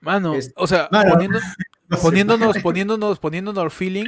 Mano, 0.00 0.34
o 0.56 0.66
sea, 0.66 0.88
Mano. 0.90 1.12
poniendo- 1.12 1.38
poniéndonos, 2.02 2.58
poniéndonos, 2.58 3.18
poniéndonos 3.18 3.72
feeling, 3.72 4.06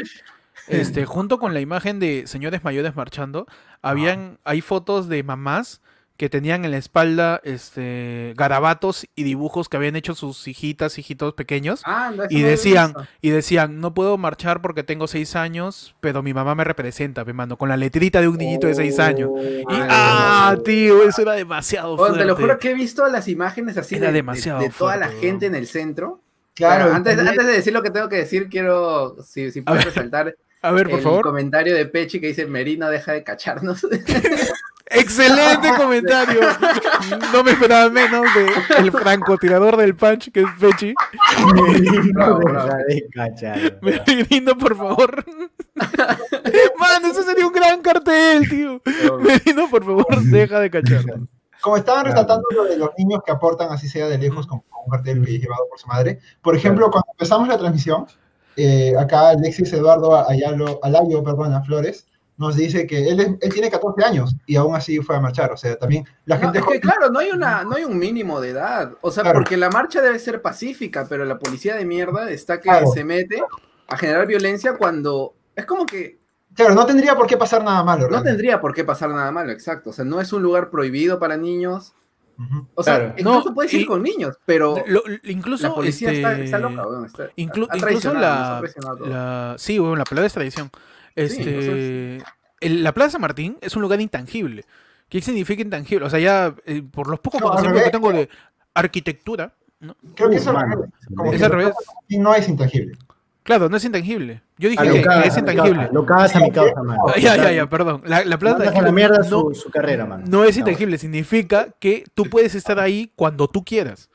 este, 0.68 1.04
junto 1.04 1.38
con 1.38 1.54
la 1.54 1.60
imagen 1.60 1.98
de 2.00 2.26
señores 2.26 2.64
mayores 2.64 2.94
marchando, 2.96 3.46
habían, 3.80 4.38
hay 4.44 4.60
fotos 4.60 5.08
de 5.08 5.22
mamás 5.22 5.80
que 6.22 6.28
tenían 6.30 6.64
en 6.64 6.70
la 6.70 6.76
espalda 6.76 7.40
este 7.42 8.32
garabatos 8.36 9.08
y 9.16 9.24
dibujos 9.24 9.68
que 9.68 9.76
habían 9.76 9.96
hecho 9.96 10.14
sus 10.14 10.46
hijitas, 10.46 10.96
hijitos 10.96 11.34
pequeños. 11.34 11.82
Ah, 11.84 12.12
no, 12.16 12.22
Y 12.30 12.42
decían, 12.42 12.94
y 13.20 13.30
decían, 13.30 13.80
no 13.80 13.92
puedo 13.92 14.16
marchar 14.18 14.62
porque 14.62 14.84
tengo 14.84 15.08
seis 15.08 15.34
años, 15.34 15.96
pero 15.98 16.22
mi 16.22 16.32
mamá 16.32 16.54
me 16.54 16.62
representa, 16.62 17.24
me 17.24 17.32
mando, 17.32 17.56
con 17.58 17.68
la 17.68 17.76
letrita 17.76 18.20
de 18.20 18.28
un 18.28 18.36
niñito 18.38 18.68
de 18.68 18.76
seis 18.76 19.00
años. 19.00 19.30
Y, 19.36 19.64
Ay, 19.68 19.88
ah, 19.90 20.54
tío, 20.64 21.02
eso 21.02 21.22
era 21.22 21.32
demasiado 21.32 21.94
Oh, 21.94 22.12
te 22.12 22.24
lo 22.24 22.36
fuerte. 22.36 22.42
juro 22.42 22.58
que 22.60 22.70
he 22.70 22.74
visto 22.74 23.04
las 23.08 23.26
imágenes 23.26 23.76
así 23.76 23.96
Era 23.96 24.06
de, 24.06 24.12
de- 24.12 24.18
demasiado 24.18 24.60
de 24.60 24.68
toda 24.70 24.96
la 24.96 25.06
fuerte, 25.08 25.26
gente 25.26 25.46
en 25.46 25.56
el 25.56 25.66
centro. 25.66 26.20
Claro, 26.54 26.84
Pero 26.84 26.94
antes, 26.98 27.18
antes 27.18 27.46
de 27.48 27.52
decir 27.52 27.72
lo 27.72 27.82
que 27.82 27.90
tengo 27.90 28.08
que 28.08 28.16
decir, 28.18 28.48
quiero, 28.48 29.16
si, 29.24 29.50
si 29.50 29.62
puedes 29.62 29.86
resaltar 29.86 30.36
A 30.60 30.70
ver, 30.70 30.88
por 30.88 30.98
el 31.00 31.02
favor. 31.04 31.22
comentario 31.24 31.74
de 31.74 31.86
Pechi 31.86 32.20
que 32.20 32.28
dice, 32.28 32.46
Merino, 32.46 32.88
deja 32.90 33.10
de 33.10 33.24
cacharnos. 33.24 33.84
Excelente 34.94 35.68
comentario. 35.76 36.40
No 37.32 37.42
me 37.42 37.52
esperaba 37.52 37.88
menos 37.90 38.26
de 38.34 38.46
el 38.78 38.92
francotirador 38.92 39.76
del 39.76 39.96
punch, 39.96 40.30
que 40.30 40.40
es 40.40 40.46
Pechi. 40.60 40.94
Bravo, 42.12 42.38
bravo. 42.44 42.68
Deja 42.68 42.76
de 42.76 43.08
cachar. 43.12 43.78
Merino, 43.82 44.56
por 44.56 44.76
favor. 44.76 45.24
Man, 45.74 47.04
eso 47.10 47.22
sería 47.22 47.46
un 47.46 47.52
gran 47.52 47.80
cartel, 47.80 48.48
tío. 48.48 48.82
Merino, 49.20 49.68
por 49.70 49.84
favor, 49.84 50.22
deja 50.22 50.60
de 50.60 50.70
cachar. 50.70 51.04
Como 51.60 51.76
estaban 51.76 52.04
resaltando 52.04 52.44
lo 52.50 52.64
de 52.64 52.76
los 52.76 52.90
niños 52.98 53.20
que 53.24 53.30
aportan, 53.30 53.70
así 53.70 53.88
sea 53.88 54.08
de 54.08 54.18
lejos, 54.18 54.46
con 54.46 54.62
un 54.84 54.90
cartel 54.90 55.24
llevado 55.24 55.68
por 55.68 55.78
su 55.78 55.86
madre. 55.86 56.18
Por 56.42 56.56
ejemplo, 56.56 56.90
cuando 56.90 57.06
empezamos 57.12 57.48
la 57.48 57.56
transmisión, 57.56 58.06
eh, 58.56 58.92
acá 58.98 59.30
Alexis 59.30 59.72
Eduardo 59.72 60.28
Ayalo, 60.28 60.80
Alayo, 60.82 61.22
perdona, 61.22 61.62
Flores, 61.62 62.06
nos 62.42 62.56
dice 62.56 62.86
que 62.86 63.08
él, 63.08 63.20
es- 63.20 63.34
él 63.40 63.52
tiene 63.52 63.70
14 63.70 64.04
años 64.04 64.36
y 64.46 64.56
aún 64.56 64.74
así 64.76 64.98
fue 64.98 65.16
a 65.16 65.20
marchar. 65.20 65.50
O 65.52 65.56
sea, 65.56 65.76
también 65.78 66.04
la 66.26 66.36
No, 66.36 66.42
gente 66.42 66.58
es 66.58 66.64
que 66.66 66.80
claro, 66.80 67.08
no 67.10 67.18
hay, 67.20 67.30
una, 67.30 67.64
no 67.64 67.76
hay 67.76 67.84
un 67.84 67.98
mínimo 67.98 68.40
de 68.40 68.50
edad. 68.50 68.92
O 69.00 69.10
sea, 69.10 69.22
Claro. 69.22 69.38
porque 69.38 69.56
la 69.56 69.70
marcha 69.70 70.02
debe 70.02 70.18
ser 70.18 70.42
pacífica, 70.42 71.06
pero 71.08 71.24
la 71.24 71.38
policía 71.38 71.74
de 71.76 71.84
mierda 71.86 72.30
está 72.30 72.58
que 72.58 72.64
Claro. 72.68 72.88
se 72.88 73.04
mete 73.04 73.42
a 73.88 73.96
generar 73.96 74.26
violencia 74.26 74.76
cuando 74.76 75.34
es 75.56 75.64
como 75.64 75.86
que 75.86 76.18
Claro, 76.54 76.74
no 76.74 76.84
tendría 76.84 77.14
por 77.16 77.26
qué 77.26 77.36
pasar 77.38 77.64
nada 77.64 77.82
malo. 77.82 78.02
no 78.02 78.08
realmente. 78.08 78.30
tendría 78.30 78.60
por 78.60 78.74
qué 78.74 78.84
pasar 78.84 79.08
nada 79.08 79.30
malo, 79.32 79.50
exacto. 79.52 79.88
O 79.90 79.92
sea, 79.94 80.04
no 80.04 80.20
es 80.20 80.32
un 80.34 80.42
lugar 80.42 80.68
prohibido 80.68 81.18
para 81.18 81.36
niños. 81.38 81.94
Ujú. 82.38 82.66
O 82.74 82.82
sea, 82.82 82.96
Claro. 82.96 83.14
incluso 83.18 83.48
No, 83.50 83.54
puedes 83.54 83.72
ir 83.74 83.82
y- 83.82 83.86
con 83.86 84.02
niños, 84.02 84.36
pero 84.46 84.76
Lo- 84.86 85.02
incluso 85.24 85.68
la 85.68 85.74
policía 85.74 86.08
este, 86.10 86.20
está, 86.22 86.38
está 86.42 86.58
loca, 86.58 86.86
weón, 86.88 87.04
está- 87.04 87.28
inclu- 87.36 87.68
ha 87.70 87.76
incluso 87.76 88.12
la, 88.14 88.62
la- 89.06 89.54
sí, 89.58 89.78
bueno, 89.78 89.96
la 89.96 90.04
palabra 90.04 90.26
es 90.26 90.32
tradición. 90.32 90.70
Este, 91.14 92.18
el- 92.60 92.82
la 92.82 92.92
Plaza 92.92 93.12
San 93.12 93.20
Martín 93.20 93.56
es 93.60 93.74
un 93.76 93.82
lugar 93.82 94.00
intangible. 94.00 94.64
¿Qué 95.08 95.20
significa 95.20 95.62
intangible? 95.62 96.06
O 96.06 96.10
sea, 96.10 96.18
ya 96.20 96.54
eh, 96.64 96.82
por 96.82 97.08
los 97.08 97.20
pocos 97.20 97.40
No, 97.40 97.48
conocimientos 97.48 97.84
que 97.84 97.90
tengo 97.90 98.12
de 98.12 98.28
arquitectura, 98.74 99.52
¿no? 99.80 99.96
Creo 100.14 100.30
que 100.30 100.36
eso. 100.36 100.54
Como 101.14 101.32
Es 101.32 101.38
que 101.38 101.44
al 101.44 101.50
la 101.50 101.56
revés. 101.56 101.74
no 102.10 102.34
es 102.34 102.48
intangible. 102.48 102.96
Claro, 103.42 103.68
no 103.68 103.76
es 103.76 103.84
intangible. 103.84 104.40
Yo 104.56 104.68
dije 104.68 104.82
que, 104.84 105.04
es 105.26 105.36
intangible. 105.36 105.88
Lo 105.92 106.06
cagas 106.06 106.36
a 106.36 106.40
mi 106.40 106.50
causa, 106.52 106.80
mano. 106.82 107.02
Ah, 107.08 107.18
ya, 107.18 107.36
ya, 107.36 107.50
ya, 107.50 107.68
perdón. 107.68 108.00
La, 108.06 108.24
la 108.24 108.38
Plaza 108.38 108.58
Mandas 108.58 108.74
a 108.76 108.78
la 108.80 108.86
San 108.86 108.94
mierda 108.94 109.18
no, 109.18 109.24
su, 109.24 109.54
su 109.54 109.70
carrera, 109.70 110.06
mano. 110.06 110.24
no 110.28 110.44
es 110.44 110.56
intangible, 110.56 110.96
significa 110.96 111.68
que 111.80 112.04
tú 112.14 112.26
puedes 112.30 112.54
estar 112.54 112.78
ahí 112.78 113.10
cuando 113.16 113.48
tú 113.48 113.64
quieras. 113.64 114.08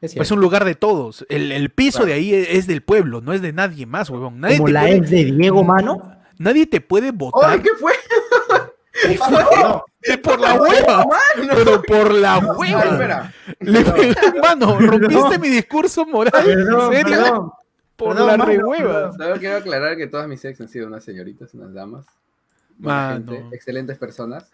Es 0.00 0.30
un 0.30 0.40
lugar 0.40 0.64
de 0.64 0.74
todos. 0.74 1.26
El, 1.28 1.52
el 1.52 1.68
piso 1.70 1.98
Claro. 1.98 2.06
de 2.06 2.12
ahí 2.14 2.34
es, 2.34 2.48
es 2.50 2.66
del 2.66 2.82
pueblo, 2.82 3.20
no 3.20 3.32
es 3.34 3.42
de 3.42 3.52
nadie 3.52 3.84
más, 3.86 4.08
huevón. 4.08 4.40
Nadie, 4.40 4.56
Como 4.58 4.68
la 4.68 4.80
puede, 4.82 4.96
ex 4.96 5.10
de 5.10 5.24
Diego, 5.26 5.62
mano. 5.62 6.15
Nadie 6.38 6.66
te 6.66 6.80
puede 6.80 7.10
votar 7.12 7.50
¡Ay, 7.50 7.60
qué 7.60 7.70
fue! 7.78 7.92
No, 9.30 9.84
por 10.22 10.40
la 10.40 10.54
hueva. 10.54 11.04
Pero 11.54 11.82
por 11.82 12.14
la 12.14 12.34
Ah, 12.36 12.54
hueva. 12.56 12.82
espera. 12.84 13.32
Le- 13.60 14.40
mano, 14.40 14.78
rompiste 14.78 15.38
mi 15.38 15.48
discurso 15.50 16.06
moral. 16.06 16.32
Perdón, 16.32 16.94
¿En 16.94 17.02
serio? 17.04 17.22
perdón. 17.22 17.52
Por 17.96 18.08
perdón, 18.14 18.26
la 18.26 18.36
mano, 18.38 18.44
rehueva. 18.50 19.12
Solo 19.12 19.36
quiero 19.36 19.56
aclarar 19.58 19.96
que 19.98 20.06
todas 20.06 20.26
mis 20.28 20.42
ex 20.46 20.58
han 20.62 20.68
sido 20.68 20.86
unas 20.86 21.04
señoritas, 21.04 21.52
unas 21.54 21.74
damas. 21.74 22.06
Mano. 22.78 23.32
gente, 23.32 23.54
excelentes 23.54 23.98
personas. 23.98 24.50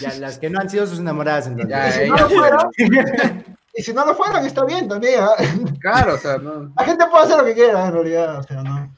Ya, 0.00 0.12
las 0.14 0.38
que 0.40 0.50
no 0.50 0.58
han 0.60 0.68
sido 0.68 0.84
sus 0.86 0.98
enamoradas, 0.98 1.46
entonces. 1.46 1.68
Ya, 1.70 1.88
Y 1.88 1.92
si 2.06 2.10
no 2.10 2.28
fueran, 2.28 2.68
y 3.74 3.82
si 3.82 3.92
no 3.92 4.06
lo 4.06 4.14
fueran, 4.16 4.44
está 4.44 4.64
bien 4.64 4.88
también. 4.88 5.20
¿ah? 5.20 5.34
Claro, 5.80 6.14
o 6.14 6.18
sea, 6.18 6.38
no. 6.38 6.72
La 6.76 6.84
gente 6.84 7.04
puede 7.10 7.24
hacer 7.24 7.38
lo 7.38 7.44
que 7.44 7.54
quiera, 7.54 7.86
en 7.86 7.92
realidad. 7.92 8.38
O 8.40 8.42
sea, 8.42 8.62
no. 8.62 8.92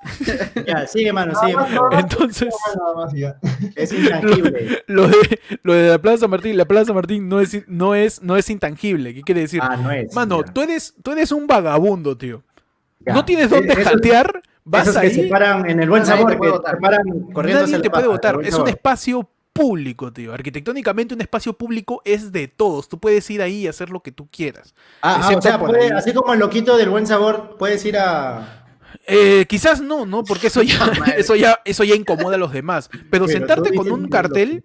Ya, 0.66 0.86
sigue, 0.86 1.12
mano, 1.12 1.32
sigue. 1.40 1.54
mano. 1.54 1.88
Entonces. 1.92 2.54
Es 3.76 3.92
intangible. 3.98 4.82
lo 4.86 5.08
de, 5.08 5.40
lo 5.62 5.72
de 5.74 5.88
la 5.90 5.98
Plaza 5.98 6.28
Martín, 6.28 6.56
la 6.56 6.64
Plaza 6.66 6.92
Martín 6.92 7.28
no 7.28 7.40
es, 7.40 7.68
no 7.68 7.94
es, 7.94 8.22
no 8.22 8.36
es 8.36 8.48
intangible. 8.50 9.14
¿Qué 9.14 9.22
quiere 9.22 9.42
decir? 9.42 9.60
Ah, 9.62 9.76
no 9.76 9.90
es. 9.90 10.14
Mano, 10.14 10.44
ya. 10.44 10.52
tú 10.52 10.60
eres, 10.62 10.94
tú 11.02 11.12
eres 11.12 11.32
un 11.32 11.46
vagabundo, 11.46 12.16
tío. 12.16 12.42
Ya. 13.00 13.14
No 13.14 13.24
tienes 13.24 13.50
dónde 13.50 13.72
Esos- 13.74 13.84
jatear, 13.92 14.42
vas 14.64 14.88
Esos 14.88 15.00
que 15.00 15.10
se 15.10 15.20
ahí, 15.22 15.28
paran 15.30 15.68
en 15.68 15.80
el 15.82 15.88
buen 15.88 16.04
sabor, 16.06 16.36
puede 16.36 16.40
que 16.52 16.56
votar. 16.58 16.74
se 16.76 16.80
paran 16.80 17.02
corriendo 17.32 17.62
nadie 17.66 17.80
te 17.80 17.90
puede 17.90 18.06
votar. 18.08 18.38
Es 18.42 18.54
un 18.54 18.68
espacio 18.68 19.28
público, 19.52 20.12
tío. 20.12 20.32
Arquitectónicamente 20.32 21.14
un 21.14 21.20
espacio 21.20 21.52
público 21.52 22.00
es 22.04 22.30
de 22.30 22.46
todos. 22.46 22.88
Tú 22.88 22.98
puedes 23.00 23.28
ir 23.30 23.42
ahí 23.42 23.62
y 23.62 23.66
hacer 23.68 23.90
lo 23.90 24.00
que 24.00 24.12
tú 24.12 24.28
quieras. 24.30 24.74
Ah, 25.02 25.20
ah, 25.24 25.36
o 25.36 25.42
sea, 25.42 25.58
puede- 25.58 25.84
ahí. 25.86 25.90
así 25.90 26.12
como 26.12 26.32
el 26.34 26.38
loquito 26.40 26.76
del 26.76 26.90
buen 26.90 27.06
sabor, 27.06 27.56
puedes 27.58 27.84
ir 27.84 27.96
a. 27.98 28.57
Eh, 29.10 29.46
quizás 29.48 29.80
no, 29.80 30.04
¿no? 30.06 30.22
Porque 30.22 30.48
eso 30.48 30.62
ya, 30.62 30.92
eso 31.16 31.34
ya, 31.34 31.58
eso 31.64 31.82
ya 31.82 31.94
incomoda 31.94 32.34
a 32.36 32.38
los 32.38 32.52
demás. 32.52 32.88
Pero, 32.92 33.04
Pero 33.10 33.28
sentarte 33.28 33.74
con 33.74 33.90
un 33.90 34.08
cartel, 34.08 34.62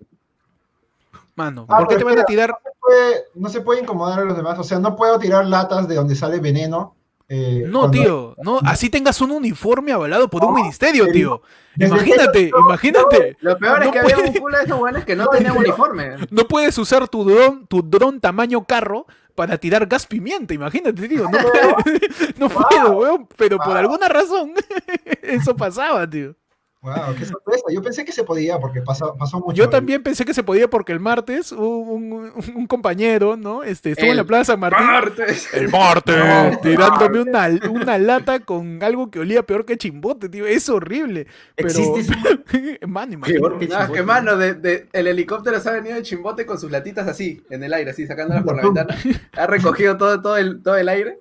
mano, 1.35 1.65
Ah, 1.69 1.79
¿por 1.79 1.87
qué 1.87 1.95
te 1.95 2.03
van 2.03 2.19
a 2.19 2.25
tirar? 2.25 2.55
puede- 2.79 3.23
no 3.35 3.49
se 3.49 3.61
puede 3.61 3.81
incomodar 3.81 4.19
a 4.19 4.25
los 4.25 4.35
demás. 4.37 4.59
O 4.59 4.63
sea, 4.63 4.79
no 4.79 4.95
puedo 4.95 5.17
tirar 5.19 5.45
latas 5.45 5.87
de 5.87 5.95
donde 5.95 6.15
sale 6.15 6.39
veneno. 6.39 6.95
eh, 7.29 7.63
No, 7.65 7.79
cuando- 7.79 7.91
tío, 8.03 8.35
no, 8.43 8.59
así 8.65 8.89
tengas 8.89 9.19
un 9.21 9.31
uniforme 9.31 9.93
avalado 9.93 10.27
por 10.29 10.43
un 10.43 10.53
ministerio, 10.53 11.07
tío. 11.09 11.41
Imagínate, 11.79 12.51
imagínate. 12.59 13.37
Lo 13.39 13.57
peor 13.57 13.79
No 13.79 13.85
es 13.85 13.91
que 13.91 13.99
había 13.99 14.15
puede- 14.17 14.29
un 14.29 14.35
culo 14.35 14.57
de 14.57 14.63
esos 14.65 14.77
buenos 14.77 15.05
que 15.05 15.15
no 15.15 15.27
tenían 15.29 15.57
uniforme. 15.57 16.17
No 16.29 16.43
puedes 16.47 16.77
usar 16.77 17.07
tu 17.07 17.23
dron, 17.23 17.65
tu 17.65 17.81
dron 17.81 18.19
tamaño 18.19 18.65
carro 18.65 19.07
para 19.35 19.57
tirar 19.57 19.85
gas 19.87 20.05
pimienta, 20.05 20.53
imagínate, 20.53 21.07
tío. 21.07 21.23
No, 21.23 21.31
puedo, 21.31 21.77
no 22.37 22.49
puedo, 22.49 22.91
weón, 22.97 23.27
pero 23.37 23.57
por 23.57 23.75
alguna 23.77 24.07
razón 24.07 24.53
eso 25.21 25.55
pasaba, 25.55 26.09
tío. 26.09 26.35
Wow, 26.83 27.15
qué 27.17 27.23
sorpresa. 27.25 27.63
Yo 27.73 27.81
pensé 27.81 28.03
que 28.03 28.11
se 28.11 28.25
podía 28.25 28.59
porque 28.59 28.81
pasó, 28.81 29.15
pasó 29.17 29.39
mucho. 29.39 29.53
Yo 29.55 29.69
también 29.69 30.03
pensé 30.03 30.25
que 30.25 30.33
se 30.33 30.43
podía 30.43 30.69
porque 30.69 30.91
el 30.91 30.99
martes 30.99 31.53
un, 31.53 32.11
un- 32.11 32.33
un 32.55 32.67
compañero, 32.67 33.37
¿no? 33.37 33.63
Este, 33.63 33.91
estuvo 33.91 34.11
en 34.11 34.17
la 34.17 34.25
Plaza 34.25 34.51
San 34.53 34.59
Martín. 34.59 34.85
Martes. 34.85 35.53
El 35.53 35.69
martes, 35.69 36.15
No, 36.17 36.59
tirándome 36.59 37.21
una, 37.21 37.47
una 37.71 37.97
lata 37.97 38.41
con 38.41 38.83
algo 38.83 39.09
que 39.09 39.19
olía 39.19 39.43
peor 39.43 39.65
que 39.65 39.77
chimbote, 39.77 40.27
tío. 40.27 40.45
Es 40.45 40.67
horrible. 40.67 41.25
Pero, 41.55 41.69
Existe. 41.69 42.79
Man, 42.87 43.13
imagínate. 43.13 43.39
Peor 43.39 43.59
que 43.59 43.67
No, 43.67 43.73
es 43.75 43.79
que 43.79 43.85
chimbote. 43.85 44.03
mano, 44.03 44.35
de, 44.35 44.53
de- 44.55 44.87
el 44.91 45.07
helicóptero 45.07 45.61
se 45.61 45.69
ha 45.69 45.71
venido 45.71 45.95
de 45.95 46.03
chimbote 46.03 46.45
con 46.45 46.59
sus 46.59 46.69
latitas 46.69 47.07
así, 47.07 47.41
en 47.49 47.63
el 47.63 47.73
aire, 47.73 47.91
así, 47.91 48.05
sacándolas 48.05 48.43
por 48.43 48.57
la 48.57 48.63
ventana. 48.63 48.97
Ha 49.37 49.47
recogido 49.47 49.95
todo, 49.95 50.21
todo, 50.21 50.35
el, 50.35 50.61
todo 50.61 50.75
el 50.75 50.89
aire. 50.89 51.19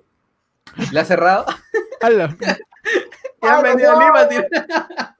Le 0.91 0.99
ha 0.99 1.05
cerrado. 1.05 1.45
A 2.01 2.09
la- 2.09 2.35
Y 3.41 3.45
han 3.45 3.57
¡Ah, 3.57 3.61
venido 3.61 3.91
a! 3.91 4.03
Lima 4.03 4.27
tirar. 4.29 5.15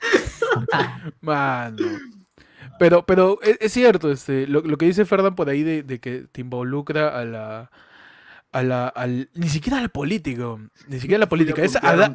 Mano. 1.20 1.86
Pero, 2.78 3.04
pero 3.04 3.40
es, 3.42 3.58
es 3.60 3.72
cierto, 3.72 4.10
este, 4.10 4.46
lo, 4.46 4.60
lo 4.60 4.78
que 4.78 4.86
dice 4.86 5.04
Ferdan 5.04 5.34
por 5.34 5.48
ahí 5.48 5.62
de, 5.62 5.82
de 5.82 6.00
que 6.00 6.26
te 6.30 6.40
involucra 6.40 7.18
a 7.18 7.24
la. 7.24 7.70
A 8.50 8.62
la 8.62 8.88
al, 8.88 9.28
ni 9.34 9.48
siquiera 9.48 9.78
al 9.78 9.90
político. 9.90 10.58
Ni 10.86 11.00
siquiera 11.00 11.18
a 11.18 11.26
la 11.26 11.28
política. 11.28 11.62
Es 11.62 11.76
a. 11.76 12.14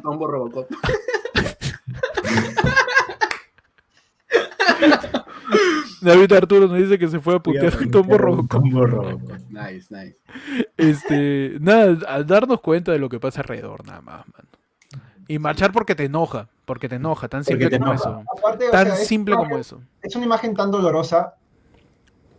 David 6.00 6.32
Arturo 6.32 6.68
nos 6.68 6.78
dice 6.78 6.98
que 6.98 7.08
se 7.08 7.18
fue 7.18 7.36
a 7.36 7.38
putear 7.38 7.76
un 7.78 7.90
tombo 7.90 8.18
Robocop. 8.18 8.50
Tombo 8.50 8.86
Robocop. 8.86 9.38
Nice, 9.48 9.86
nice. 9.90 10.18
Este, 10.76 11.56
nada, 11.60 11.96
a 12.06 12.22
darnos 12.22 12.60
cuenta 12.60 12.92
de 12.92 12.98
lo 12.98 13.08
que 13.08 13.18
pasa 13.18 13.40
alrededor, 13.40 13.86
nada 13.86 14.02
más, 14.02 14.26
mano. 14.28 14.48
Y 15.28 15.38
marchar 15.38 15.72
porque 15.72 15.94
te 15.94 16.04
enoja, 16.04 16.48
porque 16.64 16.88
te 16.88 16.96
enoja, 16.96 17.28
tan 17.28 17.44
simple 17.44 17.70
como 17.70 17.92
enoja. 17.92 17.94
eso. 18.10 18.22
Aparte, 18.38 18.68
o 18.68 18.70
Tan 18.70 18.86
sea, 18.86 18.94
es 18.94 19.06
simple 19.06 19.34
una 19.34 19.44
como 19.44 19.58
eso. 19.58 19.80
es 20.02 20.14
una 20.16 20.24
imagen 20.26 20.54
tan 20.54 20.70
dolorosa 20.70 21.34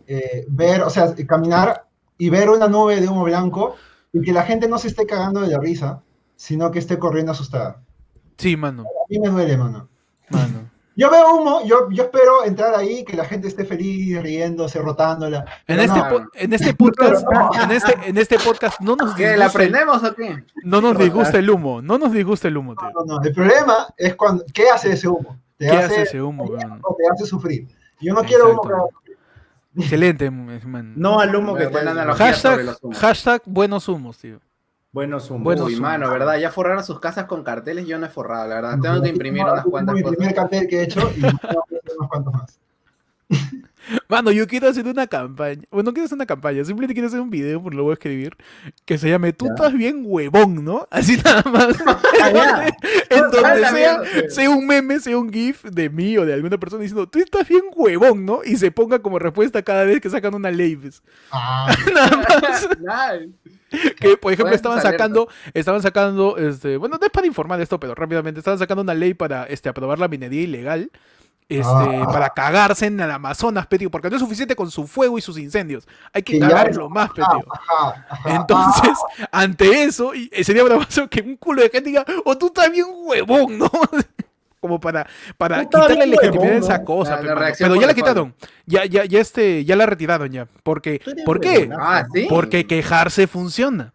eh, 0.06 0.44
ver, 0.48 0.82
o 0.82 0.90
sea, 0.90 1.14
caminar 1.26 1.86
y 2.18 2.30
ver 2.30 2.48
una 2.50 2.68
nube 2.68 3.00
de 3.00 3.08
humo 3.08 3.24
blanco 3.24 3.74
y 4.12 4.20
que 4.22 4.32
la 4.32 4.42
gente 4.44 4.68
no 4.68 4.78
se 4.78 4.88
esté 4.88 5.04
cagando 5.06 5.40
de 5.40 5.48
la 5.48 5.58
risa, 5.58 6.02
sino 6.36 6.70
que 6.70 6.78
esté 6.78 6.98
corriendo 6.98 7.32
asustada. 7.32 7.82
Sí, 8.36 8.56
mano, 8.56 8.82
A 8.84 9.06
mí 9.08 9.18
me 9.18 9.28
duele, 9.28 9.56
mano. 9.56 9.88
mano. 10.30 10.70
Yo 10.98 11.10
veo 11.10 11.34
humo, 11.36 11.62
yo, 11.66 11.90
yo 11.90 12.04
espero 12.04 12.44
entrar 12.46 12.74
ahí, 12.74 13.04
que 13.04 13.14
la 13.16 13.26
gente 13.26 13.48
esté 13.48 13.66
feliz, 13.66 14.20
riéndose, 14.22 14.78
rotándola. 14.80 15.44
En 15.66 15.78
este, 15.80 15.98
no, 15.98 16.08
po- 16.08 16.22
en 16.32 16.52
este 16.54 16.72
podcast, 16.72 17.26
en 17.62 17.70
este, 17.70 17.94
en 18.08 18.16
este 18.16 18.38
podcast 18.38 18.80
no 18.80 18.96
nos 18.96 19.14
¿Qué? 19.14 19.36
¿La 19.36 19.46
disgusta, 19.48 19.62
el- 19.62 19.70
prendemos 19.70 20.02
o 20.02 20.14
qué? 20.14 20.42
no 20.64 20.80
nos 20.80 20.98
disgusta 20.98 21.38
el 21.38 21.50
humo, 21.50 21.82
no 21.82 21.98
nos 21.98 22.12
disgusta 22.12 22.48
el 22.48 22.56
humo, 22.56 22.74
tío. 22.74 22.90
no, 22.94 23.04
no, 23.04 23.22
El 23.22 23.34
problema 23.34 23.86
es 23.96 24.14
cuando, 24.16 24.42
¿qué 24.54 24.70
hace 24.70 24.92
ese 24.92 25.06
humo? 25.06 25.38
¿Te 25.58 25.66
¿Qué 25.68 25.76
hace 25.76 26.02
ese 26.02 26.22
humo, 26.22 26.44
o 26.44 26.96
te 26.96 27.04
hace 27.12 27.26
sufrir? 27.26 27.68
Yo 28.00 28.14
no 28.14 28.22
quiero 28.22 28.50
humo 28.52 28.62
que 28.62 29.82
Excelente, 29.82 30.30
man. 30.30 30.94
No 30.96 31.20
al 31.20 31.36
humo 31.36 31.54
que 31.56 31.66
te 31.66 31.72
sobre 31.74 32.14
Hashtag, 32.14 32.64
los 32.64 32.78
humos. 32.82 32.98
hashtag 32.98 33.42
buenos 33.44 33.88
humos, 33.88 34.16
tío. 34.16 34.38
Buenos 34.96 35.28
humos. 35.28 35.44
Buenos 35.44 35.66
Uy, 35.66 35.76
mano, 35.78 36.10
¿verdad? 36.10 36.38
Ya 36.38 36.50
forraron 36.50 36.82
sus 36.82 36.98
casas 37.00 37.26
con 37.26 37.44
carteles, 37.44 37.86
yo 37.86 37.98
no 37.98 38.06
he 38.06 38.08
forrado, 38.08 38.48
la 38.48 38.54
verdad. 38.54 38.76
No, 38.78 38.82
Tengo 38.82 39.02
que 39.02 39.08
imprimir 39.10 39.42
unas 39.44 39.62
cuantas 39.66 39.94
tengo 39.94 40.08
mi 40.08 40.16
primer 40.16 40.34
cosas. 40.34 40.48
cartel 40.50 40.68
que 40.68 40.78
he 40.78 40.82
hecho 40.84 41.00
y 41.14 41.20
tengo 41.20 41.64
que 41.68 41.76
hacer 41.76 41.92
unos 41.98 42.08
cuantos 42.08 42.32
más. 42.32 42.58
Mano, 44.08 44.30
yo 44.30 44.46
quiero 44.46 44.68
hacer 44.68 44.86
una 44.86 45.06
campaña. 45.06 45.62
Bueno, 45.70 45.90
no 45.90 45.92
quiero 45.92 46.06
hacer 46.06 46.16
una 46.16 46.26
campaña, 46.26 46.64
simplemente 46.64 46.94
quiero 46.94 47.08
hacer 47.08 47.20
un 47.20 47.30
video, 47.30 47.62
por 47.62 47.74
lo 47.74 47.84
voy 47.84 47.92
a 47.92 47.94
escribir, 47.94 48.36
que 48.84 48.98
se 48.98 49.08
llame 49.08 49.32
Tú 49.32 49.46
estás 49.46 49.72
bien 49.72 50.02
huevón, 50.04 50.64
¿no? 50.64 50.86
Así 50.90 51.16
nada 51.24 51.42
más. 51.50 51.76
Ah, 52.18 52.70
en 53.10 53.30
donde 53.30 53.68
sea, 53.70 54.00
sea 54.30 54.50
un 54.50 54.66
meme, 54.66 54.98
sea 55.00 55.18
un 55.18 55.32
GIF 55.32 55.64
de 55.64 55.90
mí 55.90 56.16
o 56.18 56.24
de 56.24 56.34
alguna 56.34 56.58
persona 56.58 56.82
diciendo, 56.82 57.06
tú 57.06 57.18
estás 57.18 57.46
bien 57.46 57.62
huevón, 57.74 58.24
¿no? 58.24 58.40
Y 58.44 58.56
se 58.56 58.70
ponga 58.70 58.98
como 59.00 59.18
respuesta 59.18 59.62
cada 59.62 59.84
vez 59.84 60.00
que 60.00 60.10
sacan 60.10 60.34
una 60.34 60.50
ley. 60.50 60.76
pues. 60.76 61.02
Ah, 61.30 61.74
Nada 61.94 62.16
más. 62.16 62.68
Que, 64.00 64.16
por 64.16 64.32
ejemplo, 64.32 64.54
estaban 64.54 64.80
sacando, 64.80 65.28
estaban 65.52 65.82
sacando, 65.82 66.36
este, 66.36 66.76
bueno, 66.76 66.96
no 66.98 67.06
es 67.06 67.12
para 67.12 67.26
informar 67.26 67.58
de 67.58 67.64
esto, 67.64 67.78
pero 67.78 67.94
rápidamente, 67.94 68.40
estaban 68.40 68.58
sacando 68.58 68.82
una 68.82 68.94
ley 68.94 69.14
para 69.14 69.44
este, 69.44 69.68
aprobar 69.68 69.98
la 69.98 70.08
minería 70.08 70.42
ilegal. 70.42 70.90
Este, 71.48 71.64
Ah. 71.68 72.08
para 72.12 72.30
cagarse 72.30 72.86
en 72.86 72.98
el 72.98 73.08
Amazonas, 73.10 73.68
petio, 73.68 73.88
porque 73.88 74.10
no 74.10 74.16
es 74.16 74.22
suficiente 74.22 74.56
con 74.56 74.68
su 74.70 74.84
fuego 74.86 75.16
y 75.16 75.20
sus 75.20 75.38
incendios. 75.38 75.86
Hay 76.12 76.22
que 76.24 76.40
cagarlo 76.40 76.90
más, 76.90 77.08
ah, 77.10 77.14
petio. 77.14 77.44
ajá, 77.52 78.06
ajá, 78.08 78.34
Entonces, 78.34 78.98
ah, 79.20 79.28
ante 79.30 79.84
eso, 79.84 80.12
y 80.12 80.28
eh, 80.32 80.42
sería 80.42 80.64
bravazo 80.64 81.08
que 81.08 81.20
un 81.20 81.36
culo 81.36 81.62
de 81.62 81.70
gente 81.70 81.90
diga, 81.90 82.04
o 82.24 82.36
tú 82.36 82.46
estás 82.46 82.70
bien 82.72 82.86
huevón, 82.90 83.58
¿no? 83.58 83.70
Como 84.60 84.80
para, 84.80 85.06
para 85.38 85.60
quitarle 85.60 86.06
legitimidad 86.06 86.54
a 86.54 86.58
esa 86.58 86.84
cosa. 86.84 87.22
La- 87.22 87.34
pe, 87.36 87.52
Pero 87.58 87.76
ya 87.76 87.86
la 87.86 87.94
quitaron. 87.94 88.34
Ya, 88.64 88.84
ya, 88.84 89.04
ya 89.04 89.20
este, 89.20 89.64
ya 89.64 89.76
la 89.76 89.86
retiraron 89.86 90.28
ya. 90.32 90.48
Porque, 90.64 91.00
¿Por 91.24 91.38
qué? 91.38 91.70
Ah, 91.78 92.04
sí. 92.12 92.26
Porque 92.28 92.66
quejarse 92.66 93.28
funciona. 93.28 93.92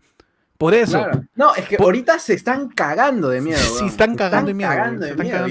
Por 0.62 0.76
eso. 0.76 1.00
Claro. 1.00 1.24
No, 1.34 1.56
es 1.56 1.67
que 1.67 1.76
Por- 1.78 1.88
ahorita 1.88 2.19
se 2.19 2.36
están 2.36 2.69
cagando 2.69 3.30
de 3.30 3.41
miedo. 3.41 3.58
Sí, 3.58 3.88
están 3.88 4.15
cagando 4.15 4.50
de 4.50 4.54
miedo, 4.54 5.41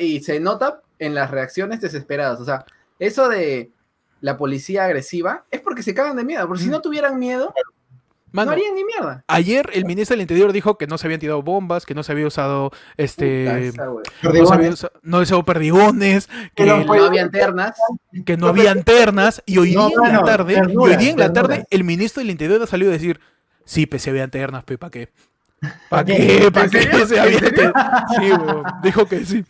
y 0.00 0.20
se 0.20 0.40
nota 0.40 0.80
en 0.98 1.14
las 1.14 1.30
reacciones 1.30 1.80
desesperadas. 1.80 2.40
O 2.40 2.44
sea, 2.44 2.64
eso 2.98 3.28
de 3.28 3.70
la 4.20 4.36
policía 4.36 4.84
agresiva 4.84 5.44
es 5.52 5.60
porque 5.60 5.84
se 5.84 5.94
cagan 5.94 6.16
de 6.16 6.24
miedo. 6.24 6.48
Porque 6.48 6.64
si 6.64 6.68
Mm. 6.68 6.72
no 6.72 6.80
tuvieran 6.80 7.20
miedo, 7.20 7.54
Mano, 8.32 8.46
no 8.50 8.52
harían 8.54 8.74
ni 8.74 8.82
mierda. 8.84 9.22
ayer 9.28 9.70
el 9.74 9.84
ministro 9.84 10.14
del 10.14 10.22
Interior 10.22 10.52
dijo 10.52 10.76
que 10.76 10.88
no 10.88 10.98
se 10.98 11.06
habían 11.06 11.20
tirado 11.20 11.40
bombas, 11.40 11.86
que 11.86 11.94
no 11.94 12.02
se 12.02 12.10
había 12.10 12.26
usado 12.26 12.72
este. 12.96 13.68
esa. 13.68 13.86
No 13.86 14.02
se 14.46 14.54
había 14.54 14.70
usado, 14.70 14.92
no 15.02 15.18
había 15.18 15.42
perdigones, 15.44 16.28
que, 16.56 16.66
no 16.66 16.74
habían 17.04 17.30
ternas. 17.30 17.76
que 18.26 18.36
no 18.36 18.48
habían 18.48 18.82
ternas, 18.82 19.40
y 19.46 19.58
hoy 19.58 19.68
día 19.70 19.88
en 20.04 20.12
la 20.12 20.24
tarde, 20.24 20.60
y 20.68 20.76
hoy 20.76 20.96
día 20.96 21.10
en 21.12 21.18
la 21.20 21.32
tarde, 21.32 21.64
el 21.70 21.84
ministro 21.84 22.20
del 22.22 22.30
Interior 22.30 22.60
ha 22.60 22.66
salido 22.66 22.90
a 22.90 22.94
decir, 22.94 23.20
sí, 23.68 23.86
pues 23.86 24.02
se 24.02 24.12
vean 24.12 24.30
ternas, 24.30 24.64
pe, 24.64 24.78
¿para 24.78 24.90
qué? 24.90 25.10
¿Para 25.90 26.04
qué? 26.04 26.16
qué? 26.40 26.50
¿Para 26.52 26.66
¿En 26.66 26.70
qué 26.70 26.82
serio? 27.06 27.50
ternas? 27.52 28.02
Sí, 28.16 28.30
weón, 28.32 28.62
dijo 28.82 29.06
que 29.06 29.24
sí. 29.26 29.44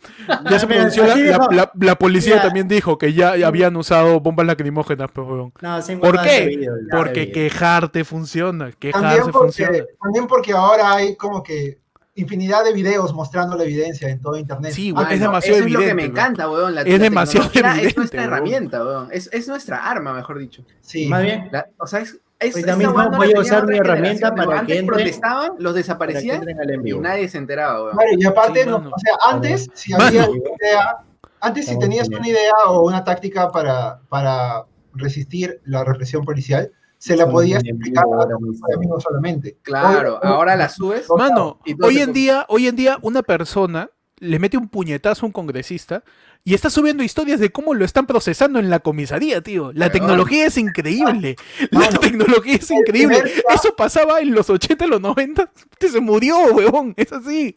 Ya 0.49 0.57
se 0.59 0.65
pronunció, 0.67 1.03
la, 1.05 1.15
la- 1.15 1.21
dijo. 1.23 1.51
la- 1.51 1.71
la 1.79 1.95
policía 1.95 2.33
Mira. 2.35 2.45
también 2.45 2.67
dijo 2.67 2.97
que 2.97 3.13
ya 3.13 3.33
habían 3.45 3.75
usado 3.75 4.19
bombas 4.19 4.47
lacrimógenas, 4.47 5.09
pues, 5.13 5.27
weón. 5.27 5.53
No, 5.61 5.81
sin 5.83 5.99
¿Por 5.99 6.19
qué? 6.21 6.47
de 6.57 6.69
Porque 6.91 7.19
de 7.27 7.31
quejarte 7.31 8.03
funciona, 8.03 8.71
También 8.71 8.79
quejarse 8.79 9.19
porque, 9.31 9.37
funciona. 9.37 9.77
también 10.01 10.27
porque 10.27 10.51
ahora 10.53 10.93
hay 10.95 11.15
como 11.15 11.43
que 11.43 11.77
infinidad 12.15 12.63
de 12.65 12.73
videos 12.73 13.13
mostrando 13.13 13.55
la 13.55 13.63
evidencia 13.63 14.09
en 14.09 14.19
todo 14.19 14.35
internet. 14.35 14.73
Sí, 14.73 14.91
Ah, 14.95 15.01
weón, 15.01 15.11
es 15.13 15.19
demasiado 15.19 15.57
eso 15.59 15.65
es 15.67 15.71
lo 15.71 15.79
que 15.79 15.85
me 15.85 15.91
evidente, 15.91 16.19
weón. 16.19 16.25
encanta, 16.33 16.49
weón. 16.49 16.75
La, 16.75 16.81
Es 16.81 16.91
la 16.91 16.97
demasiado 17.03 17.49
tecnología 17.49 17.71
Es 17.71 17.77
evidente, 17.77 17.99
nuestra 17.99 18.21
weón. 18.21 18.33
herramienta, 18.33 18.83
weón. 18.83 19.07
Es, 19.11 19.29
es 19.31 19.47
nuestra 19.47 19.77
arma, 19.89 20.13
mejor 20.13 20.39
dicho. 20.39 20.65
sí. 20.81 21.05
Más 21.07 21.21
bien, 21.21 21.49
La- 21.51 21.67
o 21.77 21.85
sea, 21.85 21.99
es. 21.99 22.17
Es 22.39 22.55
no 22.65 22.93
la 22.93 23.09
voy 23.17 23.33
a 23.33 23.39
usar 23.41 23.67
mi 23.67 23.77
herramienta 23.77 24.33
para 24.33 24.45
que 24.51 24.59
Antes 24.59 24.77
entre- 24.79 24.95
protestaban, 24.95 25.51
los 25.59 25.75
desaparecían 25.75 26.47
entren 26.49 26.87
y 26.87 26.93
nadie 26.99 27.27
se 27.27 27.37
enteraba, 27.37 27.83
weón. 27.83 27.97
Claro, 27.97 28.11
y 28.17 28.25
aparte, 28.25 28.63
Sí, 28.63 28.69
no- 28.69 28.79
mano. 28.79 28.91
o 28.95 28.99
sea, 28.99 29.13
antes, 29.31 29.69
si 29.73 29.91
Mano. 29.91 30.05
había 30.05 30.29
una 30.29 30.39
idea, 30.39 30.97
antes 31.41 31.65
si 31.65 31.77
tenías 31.79 32.07
una 32.07 32.27
idea 32.27 32.53
o 32.67 32.87
una 32.87 33.03
táctica 33.03 33.49
para, 33.51 33.99
para 34.09 34.65
resistir 34.93 35.61
la 35.65 35.83
represión 35.83 36.23
policial, 36.23 36.71
se 36.97 37.15
la 37.15 37.29
podías 37.29 37.63
explicar 37.63 38.03
a 38.05 38.99
solamente. 38.99 39.57
Claro, 39.61 40.15
Hoy- 40.15 40.19
ahora 40.29 40.55
la 40.55 40.67
subes. 40.69 41.07
Mano, 41.17 41.59
Y 41.65 41.75
hoy 41.81 41.99
en 41.99 42.11
día, 42.13 42.45
hoy 42.49 42.67
en 42.67 42.75
día 42.75 42.97
una 43.01 43.21
persona 43.23 43.89
le 44.17 44.37
mete 44.37 44.57
un 44.57 44.67
puñetazo 44.67 45.25
a 45.25 45.27
un 45.27 45.31
congresista 45.31 46.03
y 46.45 46.53
está 46.55 46.69
subiendo 46.69 47.03
historias 47.03 47.39
de 47.39 47.51
cómo 47.51 47.73
lo 47.75 47.85
están 47.85 48.07
procesando 48.07 48.57
en 48.59 48.69
la 48.69 48.79
comisaría, 48.79 49.41
tío. 49.41 49.71
La 49.73 49.91
tecnología 49.91 50.47
es 50.47 50.57
increíble. 50.57 51.35
La 51.69 51.89
tecnología 51.89 52.55
es 52.55 52.71
increíble. 52.71 53.21
Eso 53.53 53.75
pasaba 53.75 54.19
en 54.21 54.33
los 54.33 54.49
80, 54.49 54.87
los 54.87 54.99
90. 55.01 55.51
Usted 55.73 55.89
se 55.89 55.99
murió, 55.99 56.37
huevón. 56.53 56.93
Es 56.97 57.11
así. 57.13 57.53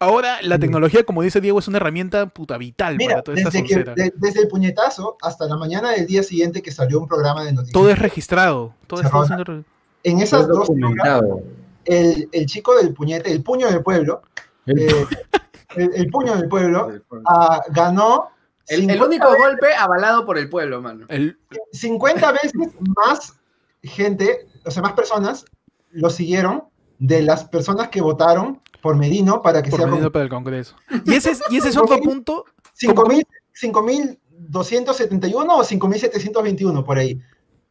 Ahora 0.00 0.38
la 0.42 0.58
tecnología, 0.58 1.04
como 1.04 1.22
dice 1.22 1.40
Diego, 1.40 1.60
es 1.60 1.68
una 1.68 1.76
herramienta 1.76 2.26
puta 2.26 2.58
vital 2.58 2.96
Mira, 2.96 3.12
para 3.16 3.22
toda 3.22 3.36
esta 3.38 3.50
desde, 3.50 3.62
que, 3.64 3.74
soncera. 3.74 3.94
de- 3.94 4.12
desde 4.16 4.40
el 4.40 4.48
puñetazo 4.48 5.16
hasta 5.22 5.46
la 5.46 5.56
mañana 5.56 5.92
del 5.92 6.06
día 6.06 6.24
siguiente 6.24 6.62
que 6.62 6.72
salió 6.72 6.98
un 7.00 7.06
programa 7.06 7.44
de 7.44 7.52
noticias. 7.52 7.72
Todo 7.74 7.90
es 7.90 7.98
registrado. 7.98 8.74
Todo 8.88 9.02
está 9.02 9.24
siendo 9.26 9.44
re- 9.44 9.62
en 10.02 10.20
esas 10.20 10.48
dos 10.48 10.68
el, 11.84 12.28
el 12.32 12.46
chico 12.46 12.76
del 12.76 12.92
puñete, 12.92 13.30
el 13.30 13.42
puño 13.42 13.68
del 13.68 13.82
pueblo, 13.82 14.22
eh, 14.66 14.88
el, 15.74 15.90
el 15.94 16.10
puño 16.10 16.36
del 16.36 16.48
pueblo, 16.48 16.92
ah, 17.28 17.60
ganó 17.70 18.28
El, 18.68 18.80
el 18.90 18.98
50 18.98 19.04
único 19.06 19.28
golpe 19.38 19.74
avalado 19.74 20.24
por 20.24 20.38
el 20.38 20.48
pueblo, 20.48 20.80
mano. 20.82 21.06
el- 21.08 21.38
50 21.72 22.32
veces 22.32 22.52
más 22.96 23.34
gente, 23.82 24.48
o 24.64 24.70
sea, 24.70 24.82
más 24.82 24.92
personas 24.92 25.44
lo 25.90 26.10
siguieron 26.10 26.64
de 26.98 27.22
las 27.22 27.44
personas 27.44 27.88
que 27.88 28.00
votaron 28.00 28.60
por 28.82 28.96
Merino 28.96 29.42
para 29.42 29.62
que 29.62 29.70
por 29.70 29.80
sea 29.80 29.88
medido 29.88 30.10
para 30.12 30.24
el 30.24 30.28
Congreso. 30.30 30.76
Y 31.04 31.14
ese 31.14 31.30
es, 31.32 31.42
y 31.50 31.58
ese 31.58 31.68
es 31.70 31.76
otro 31.76 31.98
punto 31.98 32.44
5.000 32.80 33.26
5.271 34.50 35.46
o 35.48 35.62
5.721 35.62 36.84
por 36.84 36.98
ahí. 36.98 37.20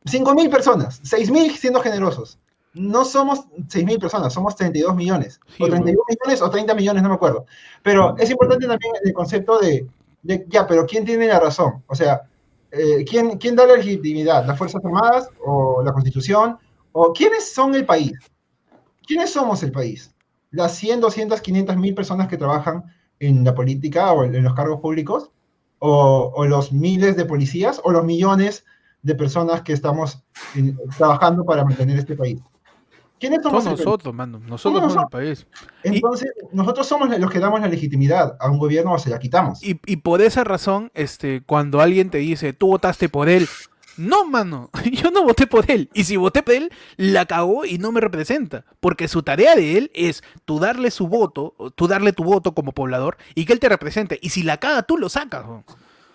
5.000 0.05 0.49
personas, 0.49 1.01
6.000 1.03 1.55
siendo 1.55 1.81
generosos. 1.81 2.39
No 2.75 3.05
somos 3.05 3.45
6.000 3.67 3.99
personas, 3.99 4.33
somos 4.33 4.55
32 4.55 4.95
millones. 4.95 5.39
Sí, 5.47 5.63
o 5.63 5.67
31 5.67 6.03
millones 6.09 6.41
o 6.41 6.49
30 6.49 6.75
millones, 6.75 7.01
no 7.03 7.09
me 7.09 7.15
acuerdo. 7.15 7.45
Pero 7.81 8.15
es 8.17 8.29
importante 8.29 8.67
también 8.67 8.93
el 9.03 9.13
concepto 9.13 9.59
de, 9.59 9.87
de, 10.21 10.45
ya, 10.49 10.67
pero 10.67 10.85
¿quién 10.85 11.05
tiene 11.05 11.27
la 11.27 11.39
razón? 11.39 11.83
O 11.87 11.95
sea, 11.95 12.21
eh, 12.71 13.05
¿quién, 13.09 13.37
¿quién 13.37 13.55
da 13.55 13.65
la 13.65 13.77
legitimidad? 13.77 14.45
¿Las 14.45 14.57
Fuerzas 14.57 14.83
Armadas 14.83 15.29
o 15.45 15.81
la 15.83 15.93
Constitución? 15.93 16.57
¿O 16.91 17.13
quiénes 17.13 17.53
son 17.53 17.73
el 17.75 17.85
país? 17.85 18.11
¿Quiénes 19.07 19.31
somos 19.31 19.63
el 19.63 19.71
país? 19.71 20.13
Las 20.51 20.73
100, 20.75 20.99
200, 21.01 21.41
500 21.41 21.77
mil 21.77 21.93
personas 21.93 22.27
que 22.27 22.37
trabajan 22.37 22.83
en 23.19 23.43
la 23.43 23.53
política 23.55 24.11
o 24.13 24.23
en 24.23 24.43
los 24.43 24.53
cargos 24.53 24.81
públicos, 24.81 25.31
o, 25.79 26.31
o 26.35 26.45
los 26.45 26.71
miles 26.73 27.15
de 27.15 27.25
policías, 27.25 27.79
o 27.83 27.91
los 27.91 28.03
millones 28.03 28.65
de 29.01 29.15
personas 29.15 29.61
que 29.61 29.73
estamos 29.73 30.23
en- 30.55 30.77
trabajando 30.97 31.45
para 31.45 31.63
mantener 31.63 31.99
este 31.99 32.15
país. 32.15 32.41
¿Quiénes 33.19 33.41
somos 33.41 33.63
Somos 33.63 33.79
nosotros, 33.79 34.13
mano. 34.13 34.39
Nosotros 34.39 34.91
Somos 34.91 35.03
el 35.03 35.09
país. 35.09 35.47
Entonces, 35.83 36.31
nosotros 36.51 36.85
somos 36.85 37.17
los 37.17 37.31
que 37.31 37.39
damos 37.39 37.61
la 37.61 37.67
legitimidad 37.67 38.37
a 38.39 38.49
un 38.49 38.59
gobierno 38.59 38.93
o 38.93 38.99
se 38.99 39.09
la 39.09 39.19
quitamos. 39.19 39.63
Y, 39.63 39.79
y 39.85 39.97
por 39.97 40.21
esa 40.21 40.43
razón, 40.43 40.91
este, 40.93 41.41
cuando 41.45 41.81
alguien 41.81 42.09
te 42.09 42.17
dice, 42.17 42.53
tú 42.53 42.67
votaste 42.67 43.07
por 43.09 43.29
él, 43.29 43.47
no, 43.97 44.25
mano, 44.25 44.69
yo 44.91 45.11
no 45.11 45.23
voté 45.23 45.47
por 45.47 45.69
él. 45.69 45.89
Y 45.93 46.03
si 46.03 46.17
voté 46.17 46.43
por 46.43 46.53
él, 46.53 46.71
la 46.97 47.25
cagó 47.25 47.65
y 47.65 47.77
no 47.77 47.91
me 47.91 48.01
representa. 48.01 48.65
Porque 48.79 49.07
su 49.07 49.23
tarea 49.23 49.55
de 49.55 49.77
él 49.77 49.91
es 49.93 50.23
tú 50.45 50.59
darle 50.59 50.91
su 50.91 51.07
voto, 51.07 51.55
tú 51.75 51.87
darle 51.87 52.13
tu 52.13 52.23
voto 52.23 52.53
como 52.53 52.73
poblador 52.73 53.17
y 53.33 53.45
que 53.45 53.53
él 53.53 53.59
te 53.59 53.69
represente. 53.69 54.19
Y 54.21 54.29
si 54.29 54.43
la 54.43 54.57
caga, 54.57 54.83
tú 54.83 54.97
lo 54.97 55.09
sacas. 55.09 55.45
¿no? 55.45 55.63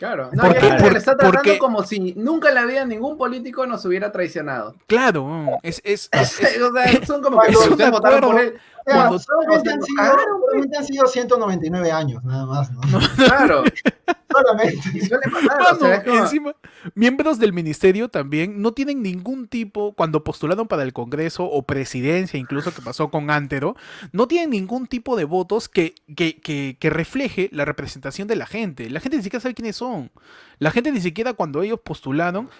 Claro. 0.00 0.30
No, 0.32 0.42
¿Por 0.44 0.52
y 0.52 0.54
hay 0.54 0.60
qué? 0.60 0.60
gente 0.62 0.76
que 0.78 0.82
Por- 0.82 0.92
le 0.94 0.98
está 0.98 1.16
tratando 1.16 1.36
porque- 1.38 1.58
como 1.58 1.82
si 1.84 2.14
nunca 2.14 2.48
en 2.48 2.54
la 2.54 2.64
vida 2.64 2.84
ningún 2.86 3.18
político 3.18 3.66
nos 3.66 3.84
hubiera 3.84 4.10
traicionado. 4.10 4.74
Claro, 4.86 5.58
es, 5.62 5.80
es, 5.84 6.08
es- 6.12 6.40
es- 6.40 6.62
o 6.62 6.72
sea, 6.72 7.06
son 7.06 7.20
como 7.22 7.38
que 7.42 7.54
ustedes 7.54 7.90
votaron 7.90 8.20
por 8.32 8.40
él. 8.40 8.54
O 8.56 8.90
sea, 8.90 8.94
Cuando- 8.94 9.18
solamente, 9.18 9.70
han 9.70 9.78
nos 9.78 9.86
sido, 9.86 10.04
solamente 10.42 10.78
han 10.78 10.84
sido 10.86 11.06
199 11.06 11.92
años, 11.92 12.24
nada 12.24 12.46
más, 12.46 12.70
¿no? 12.72 12.80
Claro. 13.26 13.62
Solamente. 14.30 14.88
Y 14.94 15.00
suele 15.00 15.22
pasar, 15.30 15.60
o 15.60 15.64
Mano, 15.64 15.78
sea, 15.78 15.94
es 15.96 16.04
como- 16.04 16.16
encima, 16.22 16.54
miembros 16.94 17.38
del 17.38 17.52
ministerio 17.52 18.08
también 18.08 18.62
no 18.62 18.72
tienen 18.72 19.02
ningún 19.02 19.48
tipo, 19.48 19.92
cuando 19.94 20.22
postularon 20.24 20.68
para 20.68 20.82
el 20.82 20.92
Congreso 20.92 21.44
o 21.44 21.62
presidencia, 21.62 22.38
incluso 22.38 22.72
que 22.74 22.80
pasó 22.82 23.10
con 23.10 23.30
Antero, 23.30 23.76
no 24.12 24.28
tienen 24.28 24.50
ningún 24.50 24.86
tipo 24.86 25.16
de 25.16 25.24
votos 25.24 25.68
que, 25.68 25.94
que, 26.16 26.36
que, 26.40 26.76
que 26.78 26.90
refleje 26.90 27.48
la 27.52 27.64
representación 27.64 28.28
de 28.28 28.36
la 28.36 28.46
gente. 28.46 28.88
La 28.90 29.00
gente 29.00 29.16
ni 29.16 29.22
siquiera 29.22 29.42
sabe 29.42 29.54
quiénes 29.54 29.76
son. 29.76 30.10
La 30.58 30.70
gente 30.70 30.92
ni 30.92 31.00
siquiera 31.00 31.32
cuando 31.32 31.62
ellos 31.62 31.80
postularon 31.82 32.50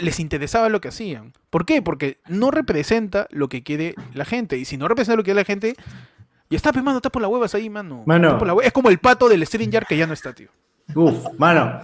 les 0.00 0.20
interesaba 0.20 0.68
lo 0.68 0.80
que 0.80 0.88
hacían. 0.88 1.32
¿Por 1.50 1.66
qué? 1.66 1.82
Porque 1.82 2.18
no 2.28 2.50
representa 2.50 3.26
lo 3.30 3.48
que 3.48 3.62
quiere 3.62 3.94
la 4.14 4.24
gente. 4.24 4.56
Y 4.56 4.64
si 4.64 4.76
no 4.76 4.86
representa 4.88 5.16
lo 5.16 5.22
que 5.22 5.32
quiere 5.32 5.40
la 5.40 5.44
gente, 5.44 5.74
ya 6.48 6.56
está, 6.56 6.72
pues, 6.72 6.84
mano, 6.84 6.98
está 6.98 7.10
por 7.10 7.22
las 7.22 7.30
huevas 7.30 7.54
ahí, 7.54 7.68
mano. 7.68 8.02
Mano. 8.06 8.28
Está 8.28 8.38
por 8.38 8.46
la 8.46 8.54
hue- 8.54 8.64
Es 8.64 8.72
como 8.72 8.88
el 8.88 8.98
pato 8.98 9.28
del 9.28 9.44
Stringer 9.46 9.84
que 9.86 9.96
ya 9.96 10.06
no 10.06 10.12
está, 10.12 10.32
tío. 10.32 10.48
Uf, 10.94 11.24
mano. 11.38 11.80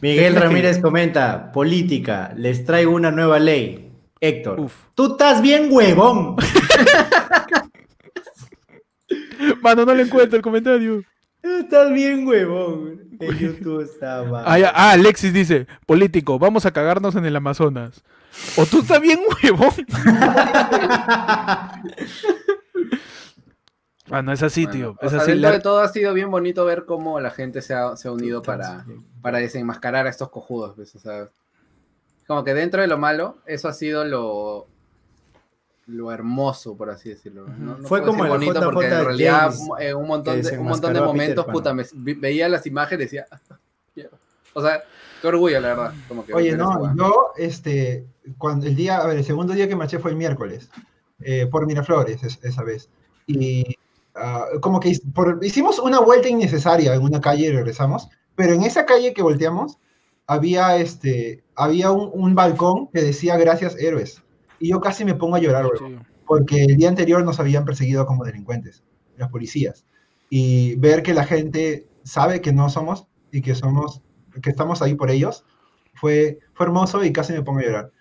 Miguel 0.00 0.34
Ramírez 0.36 0.78
comenta, 0.80 1.52
política, 1.52 2.32
les 2.36 2.64
traigo 2.64 2.92
una 2.94 3.10
nueva 3.10 3.38
ley. 3.38 3.90
Héctor, 4.20 4.60
Uf. 4.60 4.74
tú 4.94 5.12
estás 5.12 5.40
bien 5.42 5.68
huevón. 5.70 6.36
Mano, 9.62 9.84
no 9.86 9.94
le 9.94 10.02
encuentro 10.02 10.36
el 10.36 10.42
comentario. 10.42 11.02
Tú 11.42 11.48
estás 11.58 11.90
bien 11.92 12.26
huevón. 12.26 13.00
En 13.18 13.38
YouTube 13.38 13.82
está 13.82 14.22
mal. 14.24 14.44
Ah, 14.46 14.58
ya- 14.58 14.72
ah, 14.74 14.90
Alexis 14.92 15.32
dice, 15.32 15.66
político, 15.86 16.38
vamos 16.38 16.66
a 16.66 16.70
cagarnos 16.70 17.14
en 17.16 17.24
el 17.24 17.34
Amazonas. 17.36 18.02
O 18.56 18.66
tú 18.66 18.80
estás 18.80 19.00
bien 19.00 19.18
huevón. 19.42 19.72
Ah, 24.10 24.22
no 24.22 24.32
es 24.32 24.42
así, 24.42 24.64
Bueno, 24.64 24.76
tío. 24.78 24.96
o 25.00 25.04
Es 25.04 25.10
sea, 25.12 25.20
así. 25.20 25.30
dentro 25.32 25.50
la- 25.50 25.56
de 25.56 25.62
todo 25.62 25.80
ha 25.80 25.88
sido 25.88 26.12
bien 26.14 26.30
bonito 26.30 26.64
ver 26.64 26.84
cómo 26.84 27.20
la 27.20 27.30
gente 27.30 27.62
se 27.62 27.74
ha, 27.74 27.96
se 27.96 28.08
ha 28.08 28.12
unido 28.12 28.42
para, 28.42 28.84
para 29.22 29.38
desenmascarar 29.38 30.06
a 30.06 30.10
estos 30.10 30.30
cojudos. 30.30 30.74
pues, 30.76 30.94
o 30.94 30.98
sea, 30.98 31.28
como 32.26 32.44
que 32.44 32.54
dentro 32.54 32.80
de 32.80 32.86
lo 32.88 32.98
malo, 32.98 33.38
eso 33.46 33.68
ha 33.68 33.72
sido 33.72 34.04
lo, 34.04 34.66
lo 35.86 36.12
hermoso, 36.12 36.76
por 36.76 36.90
así 36.90 37.08
decirlo. 37.08 37.46
¿no? 37.58 37.78
No 37.78 37.88
Fue 37.88 38.02
como 38.02 38.24
el 38.24 38.30
bonito 38.30 38.60
porque 38.70 38.86
en 38.86 39.04
realidad 39.04 39.50
James, 39.52 39.60
eh, 39.80 39.94
un, 39.94 40.06
montón 40.06 40.40
de, 40.40 40.58
un 40.58 40.66
montón 40.66 40.92
de 40.92 41.00
momentos, 41.00 41.46
puta, 41.46 41.74
me, 41.74 41.84
veía 41.94 42.48
las 42.48 42.66
imágenes 42.66 43.12
y 43.12 43.16
decía, 43.16 43.26
o 44.54 44.62
sea, 44.62 44.82
qué 45.20 45.26
orgullo, 45.28 45.60
la 45.60 45.68
verdad. 45.68 45.94
Como 46.08 46.24
que 46.24 46.32
Oye, 46.34 46.56
no, 46.56 46.94
yo, 46.96 47.32
este, 47.36 48.06
cuando 48.38 48.66
el 48.66 48.76
día, 48.76 48.98
a 48.98 49.06
ver, 49.06 49.18
el 49.18 49.24
segundo 49.24 49.52
día 49.52 49.68
que 49.68 49.76
marché 49.76 49.98
fue 49.98 50.12
el 50.12 50.16
miércoles, 50.16 50.70
eh, 51.20 51.46
por 51.46 51.66
Miraflores 51.66 52.22
es- 52.22 52.38
esa 52.42 52.62
vez. 52.62 52.88
Y 53.26 53.76
ah, 54.14 54.46
como 54.60 54.80
que 54.80 54.96
por- 55.14 55.38
hicimos 55.42 55.78
una 55.78 56.00
vuelta 56.00 56.28
innecesaria 56.28 56.94
en 56.94 57.02
una 57.02 57.20
calle 57.20 57.46
y 57.46 57.52
regresamos, 57.52 58.08
pero 58.34 58.52
en 58.54 58.62
esa 58.62 58.86
calle 58.86 59.12
que 59.14 59.22
volteamos 59.22 59.78
había, 60.26 60.76
este, 60.76 61.44
había 61.56 61.90
un, 61.90 62.10
un 62.12 62.34
balcón 62.34 62.88
que 62.92 63.02
decía 63.02 63.36
gracias 63.36 63.76
héroes. 63.78 64.22
Y 64.58 64.70
yo 64.70 64.80
casi 64.80 65.04
me 65.04 65.14
pongo 65.14 65.36
a 65.36 65.40
llorar, 65.40 65.66
Sí. 65.78 65.96
porque 66.26 66.64
el 66.64 66.76
día 66.76 66.88
anterior 66.88 67.24
nos 67.24 67.40
habían 67.40 67.64
perseguido 67.64 68.06
como 68.06 68.24
delincuentes, 68.24 68.84
las 69.16 69.30
policías. 69.30 69.84
Y 70.28 70.76
ver 70.76 71.02
que 71.02 71.14
la 71.14 71.24
gente 71.24 71.88
sabe 72.04 72.40
que 72.40 72.52
no 72.52 72.68
somos 72.70 73.06
y 73.32 73.42
que 73.42 73.54
somos, 73.54 74.02
que 74.42 74.50
estamos 74.50 74.82
ahí 74.82 74.94
por 74.94 75.10
ellos, 75.10 75.44
fue, 75.94 76.38
fue 76.54 76.66
hermoso 76.66 77.02
y 77.04 77.12
casi 77.12 77.32
me 77.32 77.42
pongo 77.42 77.58
a 77.60 77.62
llorar. 77.64 77.92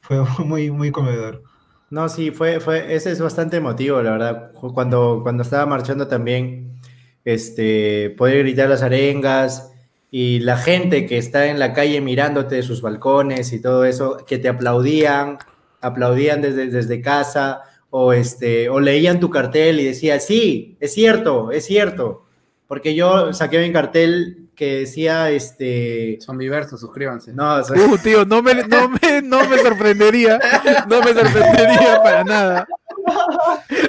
Fue 0.00 0.18
muy, 0.44 0.70
muy 0.70 0.90
conmovedor. 0.90 1.42
No, 1.90 2.08
sí, 2.08 2.30
fue, 2.30 2.60
fue, 2.60 2.94
ese 2.94 3.12
es 3.12 3.20
bastante 3.20 3.56
emotivo, 3.56 4.02
la 4.02 4.12
verdad. 4.12 4.52
Cuando, 4.74 5.20
cuando 5.22 5.42
estaba 5.42 5.64
marchando 5.64 6.06
también, 6.06 6.78
este, 7.24 8.10
poder 8.10 8.38
gritar 8.40 8.68
las 8.68 8.82
arengas 8.82 9.72
y 10.10 10.40
la 10.40 10.58
gente 10.58 11.06
que 11.06 11.16
está 11.16 11.46
en 11.46 11.58
la 11.58 11.72
calle 11.72 12.00
mirándote 12.00 12.56
de 12.56 12.62
sus 12.62 12.82
balcones 12.82 13.52
y 13.52 13.62
todo 13.62 13.84
eso, 13.84 14.18
que 14.26 14.38
te 14.38 14.48
aplaudían, 14.48 15.38
aplaudían 15.80 16.42
desde, 16.42 16.68
desde 16.68 17.00
casa 17.00 17.62
o, 17.90 18.12
este, 18.12 18.68
o 18.68 18.80
leían 18.80 19.18
tu 19.20 19.30
cartel 19.30 19.80
y 19.80 19.84
decía, 19.84 20.20
sí, 20.20 20.76
es 20.80 20.92
cierto, 20.92 21.50
es 21.52 21.64
cierto. 21.64 22.26
Porque 22.66 22.94
yo 22.94 23.32
saqué 23.32 23.60
mi 23.60 23.72
cartel 23.72 24.47
que 24.58 24.80
decía, 24.80 25.30
este, 25.30 26.18
Son 26.20 26.36
diversos, 26.36 26.80
suscríbanse. 26.80 27.32
no, 27.32 27.54
o 27.54 27.62
sea, 27.62 27.76
Uh, 27.80 27.96
tío, 27.98 28.24
no 28.24 28.42
me, 28.42 28.54
no, 28.54 28.88
me, 28.88 29.22
no 29.22 29.48
me 29.48 29.56
sorprendería. 29.58 30.40
No 30.88 31.00
me 31.00 31.14
sorprendería 31.14 32.02
para 32.02 32.24
nada. 32.24 32.66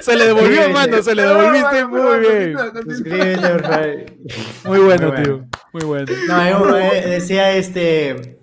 Se 0.00 0.14
le 0.16 0.26
devolvió, 0.26 0.70
mano, 0.70 1.02
se 1.02 1.14
le 1.16 1.22
devolviste 1.26 1.86
muy 1.86 2.18
bien. 2.20 2.56
suscríbete, 2.84 3.48
por 3.48 3.62
favor. 3.62 4.04
Muy 4.64 4.78
bueno, 4.78 5.08
Muy 5.08 5.10
bueno. 5.10 5.22
tío. 5.22 5.44
Muy 5.72 5.82
bueno. 5.84 6.12
No, 6.28 6.50
yo, 6.68 6.76
eh, 6.78 7.06
decía 7.08 7.52
este, 7.52 8.38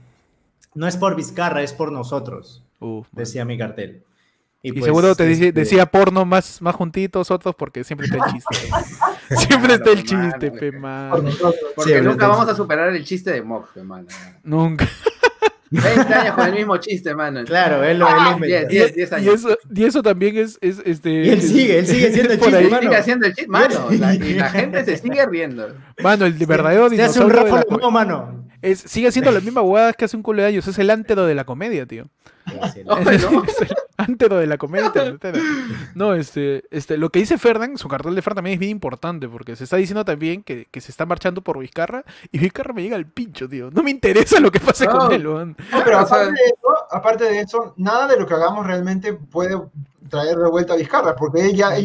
no 0.75 0.85
es 0.85 0.97
por 0.97 1.15
Vizcarra, 1.15 1.63
es 1.63 1.71
por 1.71 1.91
nosotros, 1.93 2.61
Uf, 2.79 3.07
decía 3.13 3.45
mi 3.45 3.57
cartel. 3.57 4.03
Y 4.67 4.71
pues, 4.73 4.85
seguro 4.85 5.15
te 5.15 5.25
dice- 5.25 5.47
este, 5.49 5.59
decía 5.59 5.85
porno 5.85 6.25
más, 6.25 6.61
más 6.61 6.75
juntitos 6.75 7.29
otros 7.31 7.55
porque 7.55 7.83
siempre 7.83 8.07
está 8.07 8.17
el 8.25 8.33
chiste. 8.33 8.55
siempre 9.47 9.73
está 9.75 9.91
el 9.91 10.03
chiste, 10.03 10.51
pe. 10.51 10.71
Porque 10.71 11.95
Sí, 11.99 12.01
nunca 12.03 12.27
vamos 12.27 12.49
a 12.49 12.55
superar 12.55 12.89
el 12.95 13.03
chiste 13.05 13.31
de 13.31 13.41
Mox, 13.41 13.69
hermano. 13.75 14.07
Nunca. 14.43 14.87
20 15.69 16.13
años 16.13 16.33
con 16.35 16.45
el 16.47 16.53
mismo 16.53 16.77
chiste, 16.77 17.13
mano. 17.13 17.43
Claro, 17.43 17.83
él 17.83 17.99
lo 17.99 18.07
él 18.07 18.15
lo 18.23 18.31
inventó. 18.31 18.67
Diez, 18.69 18.93
Y, 18.97 19.01
eso, 19.29 19.57
y 19.75 19.83
eso 19.83 20.01
también 20.01 20.37
es, 20.37 20.57
es 20.61 20.81
este. 20.85 21.09
Y 21.09 21.29
él 21.29 21.41
sigue, 21.41 21.79
él 21.79 21.85
sigue 21.87 22.13
siendo 22.13 22.33
el 22.33 22.39
chiste, 22.39 22.55
ahí. 22.55 22.69
mano. 22.69 22.81
Sigue 22.83 22.95
haciendo 22.95 23.25
el 23.25 23.33
chiste, 23.33 23.51
mano. 23.51 23.87
la- 23.91 24.15
y 24.15 24.33
la 24.35 24.49
gente 24.49 24.85
se 24.85 24.97
sigue 24.97 25.25
riendo. 25.25 25.67
Mano, 26.01 26.25
el 26.25 26.33
verdadero 26.45 26.89
Se 26.89 27.01
hace 27.03 27.19
un 27.19 27.27
dinosaurio 27.27 27.35
de 27.35 27.43
Rafa 27.43 27.55
la 27.57 27.63
co- 27.65 27.75
Lomó, 27.79 27.91
mano. 27.91 28.46
Es, 28.61 28.79
sigue 28.79 29.07
haciendo 29.07 29.31
las 29.31 29.43
mismas 29.45 29.63
huevadas 29.63 29.95
que 29.95 30.05
hace 30.05 30.17
un 30.17 30.23
culo 30.23 30.41
de 30.41 30.47
años. 30.47 30.67
Es 30.67 30.77
el 30.79 30.89
ántero 30.89 31.25
de 31.25 31.35
la 31.35 31.45
comedia, 31.45 31.85
tío. 31.85 32.07
Es, 32.47 32.85
¿no? 32.85 33.43
es 33.43 33.61
el 33.61 34.17
de 34.17 34.47
la 34.47 34.57
comedia. 34.57 34.91
No, 35.95 36.13
este, 36.13 36.63
este, 36.71 36.97
lo 36.97 37.09
que 37.09 37.19
dice 37.19 37.37
Ferdan, 37.37 37.77
su 37.77 37.87
cartel 37.87 38.15
de 38.15 38.21
Fer 38.21 38.35
también 38.35 38.53
es 38.53 38.59
bien 38.59 38.71
importante, 38.71 39.27
porque 39.27 39.55
se 39.55 39.63
está 39.63 39.77
diciendo 39.77 40.05
también 40.05 40.43
que, 40.43 40.67
que 40.71 40.81
se 40.81 40.91
está 40.91 41.05
marchando 41.05 41.41
por 41.41 41.59
Vizcarra, 41.59 42.03
y 42.31 42.39
Vizcarra 42.39 42.73
me 42.73 42.83
llega 42.83 42.95
al 42.95 43.07
pincho, 43.07 43.49
tío. 43.49 43.69
No 43.71 43.83
me 43.83 43.91
interesa 43.91 44.39
lo 44.39 44.51
que 44.51 44.59
pase 44.59 44.85
No. 44.85 44.97
con 44.97 45.11
él. 45.11 45.23
No, 45.23 45.55
pero 45.83 45.99
aparte, 45.99 46.31
de 46.31 46.45
eso, 46.45 46.87
aparte 46.91 47.23
de 47.25 47.39
eso, 47.41 47.73
nada 47.77 48.07
de 48.07 48.19
lo 48.19 48.25
que 48.25 48.33
hagamos 48.35 48.65
realmente 48.65 49.13
puede 49.13 49.59
traer 50.09 50.37
de 50.37 50.49
vuelta 50.49 50.73
a 50.73 50.77
Vizcarra, 50.77 51.15
porque 51.15 51.41
él 51.41 51.55
ya, 51.55 51.75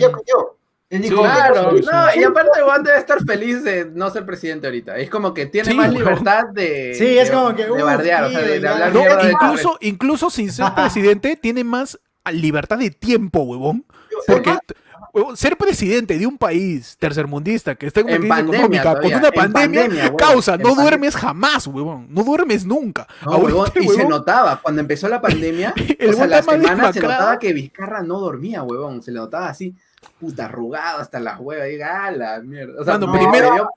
él 0.97 1.03
Sí, 1.05 1.09
Claro, 1.11 1.73
no, 1.73 2.21
y 2.21 2.23
aparte 2.25 2.61
Juan 2.63 2.83
debe 2.83 2.99
estar 2.99 3.19
feliz 3.25 3.63
de 3.65 3.87
no 3.87 4.11
ser 4.11 4.27
presidente 4.27 4.67
ahorita. 4.67 4.97
Es 4.99 5.09
como 5.11 5.33
que 5.33 5.47
tiene 5.47 5.71
Sí, 5.71 5.77
más 5.77 5.93
libertad 5.93 6.45
de, 6.53 6.95
Sí, 6.95 7.19
es 7.19 7.29
de- 7.29 7.35
como 7.35 7.55
que, 7.55 7.65
de 7.65 7.73
uf, 7.73 7.83
bardear, 7.83 8.25
o 8.25 8.31
sea, 8.31 8.41
de, 8.43 8.69
hablar 8.69 8.93
No, 8.93 9.01
mierda 9.01 9.23
de 9.25 9.33
incluso, 9.33 9.79
incluso 9.81 10.31
sin 10.31 10.53
ser 10.53 10.67
presidente, 10.75 11.37
tiene 11.37 11.65
más 11.65 11.99
libertad 12.31 12.79
de 12.79 12.91
tiempo, 12.91 13.41
huevón. 13.43 13.85
Porque, 14.27 14.57
ser 15.35 15.57
presidente 15.59 16.17
de 16.19 16.27
un 16.27 16.39
país 16.39 16.97
tercermundista 16.99 17.75
que 17.75 17.87
está 17.87 18.01
en 18.01 18.07
una 18.07 18.15
En 18.17 18.21
crisis 18.23 18.37
pandemia 18.37 18.57
económica 18.81 18.95
con 19.01 19.05
una 19.15 19.29
en 19.29 19.35
pandemia, 19.35 19.81
pandemia, 19.83 20.03
huevón, 20.05 20.17
causa, 20.17 20.53
no 20.53 20.63
pandemia. 20.63 20.83
duermes 20.83 21.17
jamás, 21.17 21.67
huevón. 21.67 22.07
No 22.11 22.23
duermes 22.25 22.65
nunca. 22.65 23.07
No, 23.25 23.33
Ahorita, 23.33 23.47
huevón, 23.47 23.71
y 23.81 23.89
se 23.89 24.05
notaba, 24.07 24.61
cuando 24.63 24.81
empezó 24.81 25.09
la 25.09 25.21
pandemia, 25.21 25.75
El 25.99 26.11
o 26.11 26.13
sea, 26.15 26.27
la 26.27 26.43
semana 26.43 26.93
se 26.93 27.01
notaba 27.01 27.39
que 27.39 27.53
Vizcarra 27.53 28.03
no 28.03 28.21
dormía, 28.21 28.63
huevón. 28.63 29.03
Se 29.03 29.11
le 29.11 29.19
notaba 29.19 29.49
así, 29.49 29.75
puta, 30.21 30.47
arrugado 30.47 31.01
hasta 31.01 31.21
las 31.21 31.39
huevas. 31.41 31.69
Y 31.71 31.77
la 31.79 32.41
mierda. 32.45 32.81
O 32.81 32.85
sea, 32.85 32.99
no, 32.99 33.11
primero- 33.13 33.53
dio- 33.55 33.71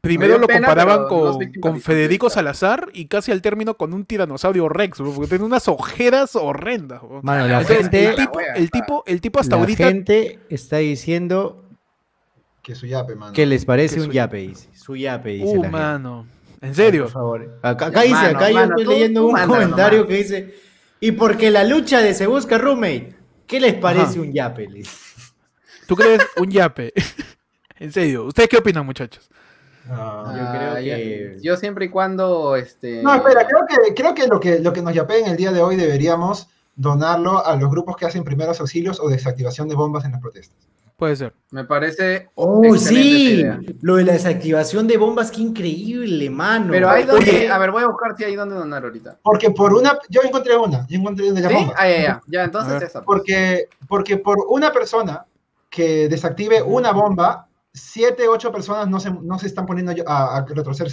Primero 0.00 0.36
lo 0.36 0.48
pena, 0.48 0.66
comparaban 0.66 1.02
no 1.02 1.06
con, 1.08 1.52
con. 1.60 1.80
Federico 1.80 2.28
Salazar 2.28 2.88
y 2.92 3.06
casi 3.06 3.30
al 3.30 3.40
término 3.40 3.74
con 3.76 3.94
un 3.94 4.04
tiranosaurio 4.04 4.68
Rex, 4.68 4.98
porque 4.98 5.28
tiene 5.28 5.44
unas 5.44 5.68
ojeras 5.68 6.34
horrendas. 6.34 7.00
Mano, 7.22 7.46
la 7.46 7.60
Entonces, 7.60 7.82
gente, 7.82 8.08
el, 8.08 8.16
tipo, 8.16 8.40
el, 8.40 8.70
tipo, 8.72 9.04
el 9.06 9.20
tipo 9.20 9.38
hasta 9.38 9.54
la 9.54 9.62
ahorita 9.62 9.84
gente 9.84 10.40
está 10.48 10.78
diciendo 10.78 11.62
que 12.64 12.74
su 12.74 12.86
yape, 12.86 13.14
mano. 13.14 13.32
que 13.32 13.46
les 13.46 13.64
parece 13.64 13.94
Que 13.94 14.00
un 14.02 14.10
yape, 14.10 14.38
dice. 14.38 14.68
Su 14.74 14.96
yape, 14.96 15.30
dice 15.34 15.44
Uh, 15.46 15.54
la 15.54 15.62
gente. 15.62 15.68
mano. 15.70 16.26
¿En 16.60 16.74
serio? 16.74 17.04
Por 17.04 17.12
favor. 17.12 17.58
Acá, 17.62 17.86
acá 17.86 18.00
dice, 18.02 18.14
Mano, 18.14 18.38
acá 18.38 18.50
yo 18.50 18.60
estoy 18.60 18.84
tú- 18.84 18.90
leyendo 18.90 19.20
tú 19.20 19.28
un 19.28 19.46
comentario 19.46 20.06
que 20.08 20.14
dice, 20.16 20.54
y 20.98 21.12
porque 21.12 21.52
la 21.52 21.62
lucha 21.62 22.00
de 22.00 22.14
se 22.14 22.26
busca 22.26 22.58
roommate, 22.58 23.14
¿qué 23.46 23.60
les 23.60 23.74
parece 23.74 24.02
Ajá. 24.18 24.20
un 24.20 24.32
yape? 24.32 24.68
Le 24.68 24.78
dice. 24.78 24.96
¿Tú 25.86 25.96
crees 25.96 26.20
un 26.36 26.50
yape? 26.50 26.92
en 27.78 27.92
serio. 27.92 28.24
¿Ustedes 28.26 28.48
qué 28.48 28.58
opinan, 28.58 28.86
muchachos? 28.86 29.28
Ah. 29.90 30.24
Yo 30.36 30.58
creo 30.58 30.74
que- 30.76 31.38
Yo 31.42 31.56
siempre 31.56 31.86
y 31.86 31.88
cuando, 31.88 32.56
este... 32.56 33.02
No, 33.02 33.14
espera, 33.14 33.46
creo 33.46 33.66
que, 33.68 33.94
creo 33.94 34.14
que 34.14 34.26
lo 34.28 34.38
que 34.40 34.58
lo 34.60 34.72
que 34.72 34.82
nos 34.82 34.94
yapeen 34.94 35.26
el 35.26 35.36
día 35.36 35.50
de 35.52 35.60
hoy 35.60 35.76
deberíamos 35.76 36.48
donarlo 36.76 37.44
a 37.44 37.56
los 37.56 37.70
grupos 37.70 37.96
que 37.96 38.06
hacen 38.06 38.24
primeros 38.24 38.60
auxilios 38.60 39.00
o 39.00 39.08
desactivación 39.08 39.68
de 39.68 39.74
bombas 39.74 40.04
en 40.04 40.12
las 40.12 40.20
protestas. 40.20 40.56
Puede 40.96 41.16
ser. 41.16 41.32
Me 41.50 41.64
parece... 41.64 42.28
Oh, 42.36 42.62
sí, 42.76 43.40
idea. 43.40 43.58
lo 43.80 43.96
de 43.96 44.04
la 44.04 44.12
desactivación 44.12 44.86
de 44.86 44.96
bombas, 44.98 45.32
qué 45.32 45.40
increíble, 45.40 46.30
mano. 46.30 46.68
Pero 46.70 46.88
hay 46.88 47.02
donde... 47.02 47.28
Oye, 47.28 47.50
A 47.50 47.58
ver, 47.58 47.72
voy 47.72 47.82
a 47.82 47.88
buscar 47.88 48.16
si 48.16 48.22
hay 48.22 48.36
donde 48.36 48.54
donar 48.54 48.84
ahorita. 48.84 49.18
Porque 49.20 49.50
por 49.50 49.74
una, 49.74 49.98
yo 50.08 50.20
encontré 50.22 50.56
una, 50.56 50.86
yo 50.86 51.00
encontré 51.00 51.32
de 51.32 51.40
las 51.40 51.50
¿Sí? 51.50 51.58
bombas. 51.58 51.74
Ah, 51.76 51.88
ya, 51.88 52.02
ya. 52.02 52.22
Ya, 52.28 52.44
entonces 52.44 52.80
esa. 52.82 53.02
pues. 53.02 53.04
Porque, 53.04 53.68
porque 53.88 54.16
por 54.18 54.46
una 54.48 54.72
persona 54.72 55.26
que 55.72 56.06
desactive 56.08 56.60
una 56.62 56.92
bomba, 56.92 57.48
siete, 57.72 58.28
ocho 58.28 58.52
personas 58.52 58.86
no 58.88 59.00
se, 59.00 59.10
no 59.10 59.38
se 59.38 59.46
están 59.46 59.64
poniendo 59.64 59.92
a, 60.06 60.36
a 60.36 60.44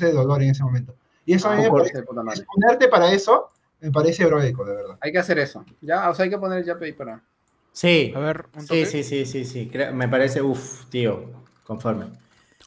de 0.05 0.13
dolor 0.13 0.41
en 0.41 0.51
ese 0.51 0.63
momento. 0.63 0.95
Y 1.25 1.33
eso 1.33 1.49
a 1.49 1.55
mí 1.55 1.61
me 1.61 1.67
Ah, 1.67 1.71
parece, 1.71 1.99
exponerte 1.99 2.87
para 2.87 3.11
eso, 3.11 3.49
me 3.81 3.91
parece 3.91 4.23
heroico, 4.23 4.63
de 4.63 4.75
verdad. 4.75 4.97
Hay 5.01 5.11
que 5.11 5.19
hacer 5.19 5.37
eso. 5.37 5.65
Ya, 5.81 6.09
o 6.09 6.15
sea, 6.15 6.23
hay 6.23 6.29
que 6.29 6.37
poner 6.37 6.59
el 6.59 6.65
para. 6.93 7.21
Sí. 7.73 8.13
A 8.15 8.19
ver, 8.19 8.45
un 8.55 8.61
Sí, 8.65 8.85
sí, 8.85 9.03
sí, 9.03 9.25
sí, 9.25 9.43
sí. 9.45 9.67
Creo- 9.69 9.93
me 9.93 10.07
parece, 10.07 10.41
uff, 10.41 10.85
tío, 10.85 11.29
conforme. 11.65 12.05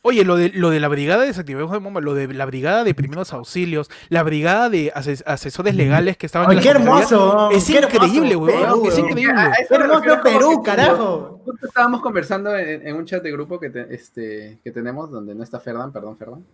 Oye, 0.04 0.24
lo 0.24 0.34
de, 0.36 0.48
lo 0.50 0.70
de 0.70 0.80
la 0.80 0.88
brigada 0.88 1.20
de 1.22 1.28
desactivación 1.28 1.70
de 1.70 1.78
bomba, 1.78 2.00
lo 2.00 2.14
de 2.14 2.26
la 2.34 2.44
brigada 2.44 2.82
de 2.82 2.92
primeros 2.92 3.32
auxilios, 3.32 3.88
la 4.08 4.24
brigada 4.24 4.68
de 4.68 4.92
ases- 4.94 5.22
asesores 5.26 5.76
legales 5.76 6.16
que 6.16 6.26
estaban 6.26 6.50
Ay, 6.50 6.56
en 6.56 6.62
qué 6.64 6.68
hermoso. 6.70 7.50
Es 7.52 7.64
qué 7.66 7.78
hermoso 7.78 7.96
increíble, 8.06 8.34
weón. 8.34 8.60
Perú, 8.62 8.88
Es 8.88 8.98
increíble. 8.98 9.32
A- 9.40 9.46
a 9.46 9.50
eso 9.52 9.68
Qué 9.68 9.74
hermoso 9.76 10.22
Perú, 10.24 10.62
carajo. 10.64 11.40
Justo 11.44 11.66
estábamos 11.68 12.00
conversando 12.02 12.56
en, 12.56 12.84
en 12.86 12.96
un 12.96 13.04
chat 13.04 13.22
de 13.22 13.30
grupo 13.30 13.60
que, 13.60 13.70
te- 13.70 13.94
este, 13.94 14.58
que 14.64 14.72
tenemos 14.72 15.08
donde 15.08 15.36
no 15.36 15.44
está 15.44 15.60
Ferdan, 15.60 15.92
perdón, 15.92 16.16
Ferdan. 16.18 16.44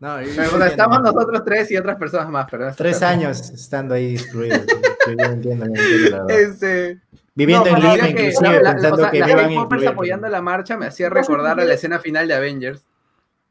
No, 0.00 0.16
Pero, 0.34 0.64
estamos 0.64 1.02
nosotros 1.02 1.42
tres 1.44 1.70
y 1.70 1.76
otras 1.76 1.96
personas 1.98 2.28
más, 2.30 2.46
pero 2.50 2.74
Tres 2.74 3.00
años 3.02 3.50
estando 3.50 3.94
ahí 3.94 4.14
excluidos. 4.14 4.62
yo 5.06 5.14
no 5.14 5.24
entiendo, 5.24 5.66
verdad. 5.70 6.30
Este, 6.30 6.98
Viviendo 7.40 7.70
no, 7.70 7.76
en 7.76 7.82
Lima, 7.82 7.94
que 8.06 8.10
inclusive, 8.10 8.48
la- 8.48 8.62
la- 8.62 8.72
pensando 8.72 8.94
o 8.94 8.98
sea, 8.98 9.10
que 9.10 9.18
incluir. 9.78 9.88
apoyando 9.88 10.28
la 10.28 10.42
marcha 10.42 10.76
me 10.76 10.86
hacía 10.86 11.08
recordar 11.10 11.58
a 11.60 11.64
la 11.64 11.74
escena 11.74 11.98
final 11.98 12.28
de 12.28 12.34
Avengers, 12.34 12.86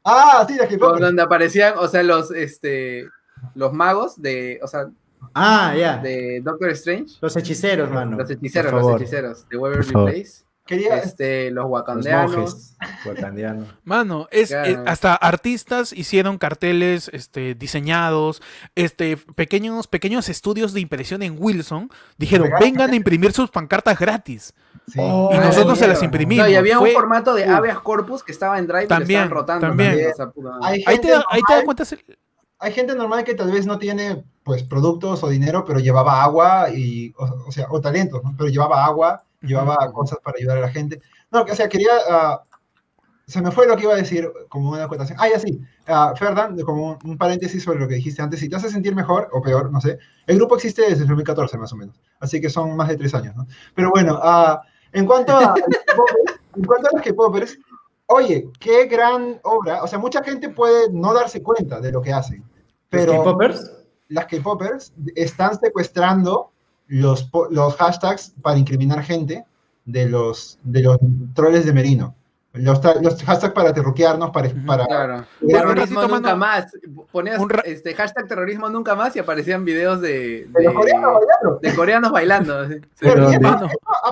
Ah, 0.04 0.44
sí, 0.48 0.56
la 0.56 0.66
que 0.66 0.76
donde 0.78 1.20
aparecían, 1.22 1.74
o 1.76 1.86
sea, 1.86 2.02
los, 2.02 2.30
este, 2.30 3.06
los 3.54 3.72
magos 3.72 4.20
de, 4.20 4.58
o 4.62 4.66
sea, 4.66 4.86
Ah, 5.34 5.74
ya. 5.76 5.98
de 5.98 6.40
Doctor 6.42 6.70
Strange, 6.70 7.16
Los 7.20 7.36
hechiceros, 7.36 7.90
mano. 7.90 8.16
los 8.16 8.30
hechiceros, 8.30 8.72
los 8.72 8.96
hechiceros 9.00 9.48
de 9.48 9.56
Waverly. 9.58 9.92
Place, 9.92 10.44
Quería, 10.66 10.98
este, 10.98 11.50
los 11.50 11.64
Los 11.64 11.72
wakandeanos, 11.72 12.36
monjes. 12.36 12.76
Wakandianos. 13.04 13.66
Mano, 13.84 14.28
es, 14.30 14.50
Claro. 14.50 14.68
eh, 14.70 14.78
hasta 14.86 15.14
artistas 15.16 15.92
hicieron 15.92 16.38
carteles 16.38 17.10
este, 17.12 17.54
diseñados, 17.56 18.40
este, 18.76 19.16
pequeños, 19.16 19.88
pequeños 19.88 20.28
estudios 20.28 20.72
de 20.72 20.80
impresión 20.80 21.22
en 21.22 21.34
Wilson 21.38 21.90
dijeron, 22.18 22.50
vengan 22.60 22.92
a 22.92 22.94
imprimir 22.94 23.32
sus 23.32 23.50
pancartas 23.50 23.98
gratis. 23.98 24.54
sí. 24.86 24.98
Oh, 25.02 25.30
Y 25.34 25.38
nosotros 25.38 25.76
se 25.78 25.88
las 25.88 26.02
imprimimos. 26.04 26.46
No, 26.46 26.52
y 26.52 26.54
había 26.54 26.78
Fue- 26.78 26.90
un 26.90 26.94
formato 26.94 27.34
de 27.34 27.46
habeas 27.46 27.80
corpus 27.80 28.22
que 28.22 28.30
estaba 28.30 28.58
en 28.58 28.66
Drive 28.68 28.84
y 28.84 28.88
También, 28.88 29.28
lo 29.28 29.40
estaban 29.40 29.60
rotando. 29.62 29.66
también. 29.68 30.12
Ahí 30.62 30.82
gente 30.84 30.98
te, 31.08 31.10
da- 31.14 31.24
ahí 31.30 31.40
te 31.46 31.52
das 31.54 31.64
normal- 31.64 31.64
cuenta. 31.64 31.84
hay 32.60 32.72
gente 32.72 32.94
normal 32.94 33.24
que 33.24 33.34
tal 33.34 33.50
vez 33.50 33.66
no 33.66 33.78
tiene 33.78 34.22
pues 34.44 34.62
productos 34.62 35.22
o 35.24 35.28
dinero, 35.28 35.64
pero 35.64 35.80
llevaba 35.80 36.22
agua 36.22 36.70
y, 36.70 37.12
o, 37.18 37.24
o 37.48 37.52
sea, 37.52 37.66
o 37.70 37.80
talentos, 37.80 38.22
¿no? 38.22 38.34
Pero 38.36 38.48
llevaba 38.50 38.84
agua, 38.84 39.24
llevaba 39.40 39.90
cosas 39.92 40.18
para 40.22 40.36
ayudar 40.38 40.58
a 40.58 40.62
la 40.62 40.70
gente. 40.70 41.00
No, 41.30 41.42
o 41.42 41.54
sea, 41.54 41.68
quería, 41.68 41.92
ah, 42.08 42.42
se 43.26 43.40
me 43.40 43.50
fue 43.50 43.66
lo 43.66 43.76
que 43.76 43.84
iba 43.84 43.94
a 43.94 43.96
decir 43.96 44.30
como 44.48 44.70
una 44.70 44.84
acotación. 44.84 45.18
Ah, 45.20 45.28
ya 45.28 45.38
sí, 45.38 45.60
Ah, 45.92 46.14
Ferdan, 46.16 46.56
como 46.60 46.90
un, 46.92 46.98
un 47.04 47.18
paréntesis 47.18 47.64
sobre 47.64 47.80
lo 47.80 47.88
que 47.88 47.96
dijiste 47.96 48.22
antes, 48.22 48.38
si 48.38 48.48
te 48.48 48.54
hace 48.54 48.70
sentir 48.70 48.94
mejor 48.94 49.28
o 49.32 49.42
peor, 49.42 49.72
no 49.72 49.80
sé, 49.80 49.98
el 50.28 50.36
grupo 50.36 50.54
existe 50.54 50.82
desde 50.82 51.02
el 51.02 51.08
2014 51.08 51.58
más 51.58 51.72
o 51.72 51.76
menos, 51.76 52.00
así 52.20 52.40
que 52.40 52.48
son 52.48 52.76
más 52.76 52.86
de 52.88 52.96
tres 52.96 53.12
años, 53.12 53.34
¿no? 53.34 53.44
Pero 53.74 53.90
bueno, 53.90 54.20
ah, 54.22 54.62
en 54.92 55.04
cuanto 55.04 55.36
a, 55.36 55.52
en 56.56 56.64
cuanto 56.64 56.88
a 56.88 56.90
los 56.92 57.02
K-popers, 57.02 57.58
oye, 58.06 58.48
qué 58.60 58.86
gran 58.86 59.40
obra, 59.42 59.82
o 59.82 59.88
sea, 59.88 59.98
mucha 59.98 60.22
gente 60.22 60.48
puede 60.50 60.92
no 60.92 61.12
darse 61.12 61.42
cuenta 61.42 61.80
de 61.80 61.90
lo 61.90 62.00
que 62.00 62.12
hacen, 62.12 62.44
pero 62.88 63.14
¿Los 63.14 63.24
K-popers? 63.24 63.72
las 64.08 64.26
K-popers 64.26 64.92
están 65.16 65.58
secuestrando 65.58 66.52
los, 66.90 67.22
po- 67.22 67.48
los 67.50 67.74
hashtags 67.76 68.34
para 68.42 68.58
incriminar 68.58 69.02
gente 69.02 69.44
de 69.84 70.08
los, 70.08 70.58
de 70.64 70.82
los 70.82 70.98
troles 71.34 71.64
de 71.64 71.72
Merino. 71.72 72.14
Los, 72.52 72.80
los 73.00 73.22
hashtags 73.22 73.54
para 73.54 73.72
terruquearnos, 73.72 74.30
para... 74.30 74.50
Claro. 74.50 75.24
Terrorismo 75.46 76.02
nunca 76.02 76.34
mano. 76.34 76.36
más. 76.36 76.66
Ponías 77.12 77.40
este 77.64 77.94
hashtag 77.94 78.26
terrorismo 78.26 78.68
nunca 78.68 78.96
más 78.96 79.14
y 79.14 79.20
aparecían 79.20 79.64
videos 79.64 80.00
de, 80.00 80.48
de 80.50 80.64
los 80.64 80.74
coreanos 80.74 81.12
de, 81.20 81.26
bailando. 81.26 81.58
de 81.62 81.74
coreanos 81.76 82.10
bailando. 82.10 82.68
Sí. 82.68 82.74
Pero 82.98 83.30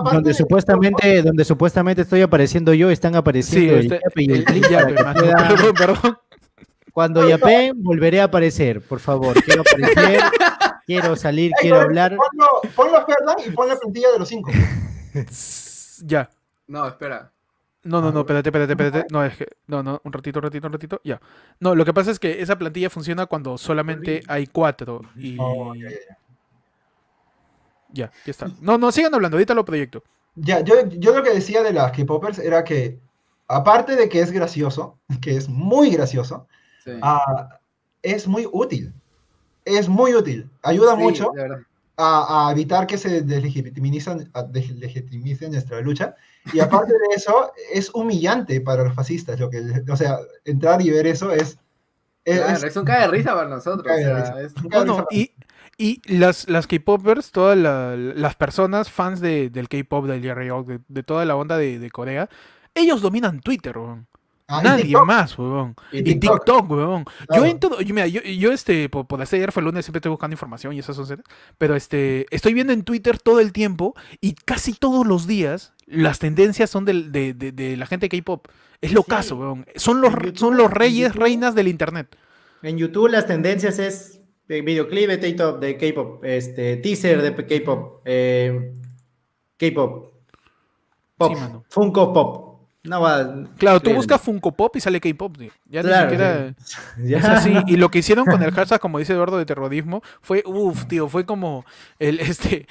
Donde- 0.05 0.29
de- 0.29 0.35
supuestamente, 0.35 1.23
donde 1.23 1.45
supuestamente 1.45 2.03
estoy 2.03 2.23
apareciendo 2.23 2.73
yo, 2.75 2.91
están 2.91 3.13
Sí, 3.15 3.19
apareciendo 3.19 3.75
el 3.75 3.81
este- 3.81 4.01
yape 4.05 4.23
y 4.23 4.25
el 4.27 4.45
el- 4.49 4.55
el 4.55 4.95
puedan- 4.95 5.49
Perdón, 5.49 5.75
perdón. 5.77 6.19
Cuando 6.93 7.29
yapeen, 7.29 7.75
volveré 7.83 8.21
a 8.21 8.25
aparecer, 8.25 8.81
por 8.81 8.99
favor. 9.01 9.35
Quiero 9.45 9.63
aparecer, 9.63 10.21
quiero 10.89 11.15
salir, 11.17 11.53
quiero 11.61 11.81
hablar. 11.83 12.17
Ponlo, 12.17 12.73
ponlo 12.75 13.07
Ferdan 13.07 13.37
y 13.47 13.51
pon 13.51 13.69
la 13.69 13.77
plantilla 13.77 14.11
de 14.13 14.19
los 14.19 14.29
cinco. 14.29 14.51
Ya. 16.05 16.31
No, 16.69 16.87
espera. 16.87 17.33
No, 17.83 18.01
no, 18.01 18.13
no, 18.13 18.21
espérate, 18.21 18.51
espérate, 18.51 18.73
espérate. 18.73 19.07
No, 19.11 19.25
es 19.25 19.37
que. 19.37 19.49
No, 19.67 19.83
no, 19.83 20.01
un 20.05 20.13
ratito, 20.13 20.39
un 20.39 20.45
ratito, 20.45 20.67
un 20.69 20.73
ratito. 20.73 21.01
Ya. 21.03 21.21
No, 21.59 21.75
lo 21.75 21.85
que 21.85 21.93
pasa 21.93 22.13
es 22.13 22.21
que 22.21 22.41
esa 22.41 22.57
plantilla 22.57 22.89
funciona 22.89 23.27
cuando 23.27 23.59
solamente 23.59 24.23
hay 24.29 24.47
cuatro. 24.47 25.03
Y. 25.17 25.37
Oh, 25.41 25.75
ya, 25.75 25.91
ya, 25.91 25.97
ya. 26.09 26.19
Ya, 27.91 28.13
ya 28.25 28.31
está. 28.31 28.47
No, 28.61 28.79
no, 28.79 28.93
sigan 28.93 29.13
hablando, 29.15 29.37
ahorita 29.37 29.55
lo 29.55 29.65
proyecto. 29.65 30.05
Ya, 30.37 30.61
yo, 30.61 30.87
yo 30.89 31.17
lo 31.17 31.23
que 31.25 31.31
decía 31.35 31.63
de 31.65 31.73
las 31.73 31.91
K-popers 31.91 32.39
era 32.39 32.63
que, 32.63 33.01
aparte 33.49 33.97
de 33.97 34.09
que 34.09 34.21
es 34.21 34.31
gracioso, 34.31 34.99
que 35.21 35.37
es 35.37 35.49
muy 35.49 35.91
gracioso, 35.91 36.47
Sí. 36.85 36.93
ah, 37.03 37.59
es 38.03 38.29
muy 38.29 38.49
útil. 38.53 38.95
Es 39.77 39.89
muy 39.89 40.15
útil. 40.15 40.49
Ayuda 40.63 40.97
Sí, 40.97 41.03
mucho 41.03 41.33
a, 42.01 42.49
a 42.49 42.53
evitar 42.53 42.87
que 42.87 42.97
se 42.97 43.23
deslegitimice 43.23 45.49
nuestra 45.51 45.81
lucha. 45.81 46.15
Y 46.53 46.61
aparte 46.61 46.93
de 46.93 47.15
eso, 47.17 47.53
es 47.73 47.91
humillante 47.95 48.61
para 48.61 48.85
los 48.85 48.95
fascistas. 48.95 49.39
Lo 49.41 49.51
que, 49.51 49.63
o 49.91 49.97
sea, 49.97 50.19
entrar 50.45 50.81
y 50.83 50.91
ver 50.91 51.07
eso 51.07 51.33
es... 51.33 51.59
es- 52.25 52.39
Claro, 52.39 52.53
es- 52.57 52.63
es 52.65 52.77
un 52.77 52.85
cae 52.85 53.01
de 53.03 53.09
risa 53.09 53.35
para 53.35 53.49
nosotros. 53.49 53.87
O 53.93 53.97
sea, 53.97 54.41
es- 54.41 54.55
un 54.63 55.05
y, 55.11 55.33
y 55.77 56.03
las, 56.19 56.49
las 56.49 56.67
K-popers, 56.67 57.31
todas 57.31 57.57
la- 57.57 57.97
las 57.97 58.35
personas, 58.37 58.91
fans 58.91 59.21
de- 59.21 59.51
del 59.51 59.69
K-pop, 59.69 60.07
del 60.07 60.23
J-Rock, 60.23 60.67
de, 60.69 60.81
de 60.89 61.03
toda 61.03 61.25
la 61.25 61.37
onda 61.37 61.57
de, 61.57 61.79
de 61.79 61.91
Corea, 61.91 62.29
ellos 62.75 63.01
dominan 63.01 63.41
Twitter, 63.41 63.77
weón. 63.79 64.07
Ah, 64.51 64.63
Nadie 64.63 64.85
TikTok, 64.85 65.07
más, 65.07 65.39
weón. 65.39 65.75
y 65.93 65.99
Y 65.99 66.03
TikTok, 66.05 66.45
TikTok, 66.45 66.71
weón. 66.71 67.05
Yo 67.37 67.45
en 67.45 67.61
todo, 67.61 67.83
yo, 67.83 67.95
mira, 67.95 68.07
yo, 68.07 68.23
yo, 68.23 68.51
este, 68.51 68.89
por, 68.89 69.07
por 69.07 69.21
hacer 69.21 69.37
ayer 69.41 69.53
fue 69.53 69.61
el 69.61 69.67
lunes, 69.67 69.85
siempre 69.85 69.99
estoy 69.99 70.09
buscando 70.11 70.33
información 70.33 70.73
y 70.73 70.79
esas 70.79 70.97
son 70.97 71.23
pero 71.59 71.77
este, 71.77 72.25
estoy 72.31 72.55
viendo 72.55 72.73
en 72.73 72.83
Twitter 72.83 73.19
todo 73.19 73.41
el 73.41 73.53
tiempo 73.53 73.95
y 74.23 74.33
casi 74.35 74.73
todos 74.73 75.07
los 75.07 75.27
días 75.27 75.75
las 75.87 76.19
tendencias 76.19 76.71
son 76.71 76.87
del- 76.87 77.13
de, 77.13 77.35
de- 77.35 77.53
de 77.53 77.77
la 77.77 77.85
gente 77.87 78.09
de 78.09 78.17
K-pop. 78.19 78.49
Es 78.81 78.93
lo 78.93 79.03
Sí. 79.03 79.11
caso, 79.11 79.37
weón. 79.37 79.67
Son 79.77 80.01
los, 80.01 80.15
YouTube- 80.15 80.33
son 80.35 80.57
los 80.57 80.71
reyes, 80.71 81.15
reinas 81.15 81.55
del 81.55 81.69
internet. 81.69 82.17
En 82.63 82.79
YouTube 82.79 83.09
las 83.11 83.27
tendencias 83.27 83.79
es 83.79 84.21
videoclip 84.49 85.11
de 85.11 85.21
K-pop, 85.37 85.61
de 85.61 85.77
K-pop, 85.77 86.25
este, 86.25 86.79
teaser 86.79 87.21
de 87.21 87.35
K-pop, 87.35 88.01
eh, 88.07 88.73
K-pop, 89.59 90.15
pop, 91.19 91.33
Sí. 91.37 91.43
Funko 91.69 92.13
Pop. 92.15 92.48
No 92.89 93.01
va. 93.03 93.45
Claro, 93.59 93.81
tú 93.81 93.93
buscas 93.93 94.21
Funko 94.21 94.53
Pop 94.53 94.75
y 94.77 94.81
sale 94.81 95.01
K-pop, 95.01 95.37
tío. 95.37 95.51
Ya 95.67 95.83
Claro, 95.83 96.11
ni 96.11 96.17
siquiera. 96.17 96.55
Es 97.19 97.25
así. 97.25 97.53
Y 97.67 97.77
lo 97.77 97.91
que 97.91 97.99
hicieron 97.99 98.25
con 98.25 98.43
el 98.43 98.51
hashtag, 98.53 98.81
como 98.81 98.99
dice 98.99 99.13
Eduardo, 99.13 99.37
de 99.39 99.45
terrorismo, 99.47 100.03
fue, 100.23 100.43
uff, 100.47 100.87
tío, 100.87 101.09
fue 101.09 101.27
como 101.27 101.65
el 101.99 102.19
este 102.21 102.67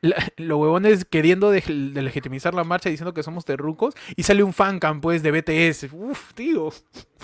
la- 0.00 0.16
los 0.36 0.58
huevones 0.58 1.04
queriendo 1.04 1.50
de, 1.50 1.60
de 1.60 2.02
legitimizar 2.02 2.54
la 2.54 2.64
marcha 2.64 2.90
diciendo 2.90 3.14
que 3.14 3.22
somos 3.22 3.44
terrucos 3.44 3.94
y 4.16 4.22
sale 4.24 4.42
un 4.42 4.52
fancam 4.52 5.00
pues 5.00 5.22
de 5.22 5.30
BTS. 5.30 5.92
Uff, 5.92 6.34
tío. 6.34 6.72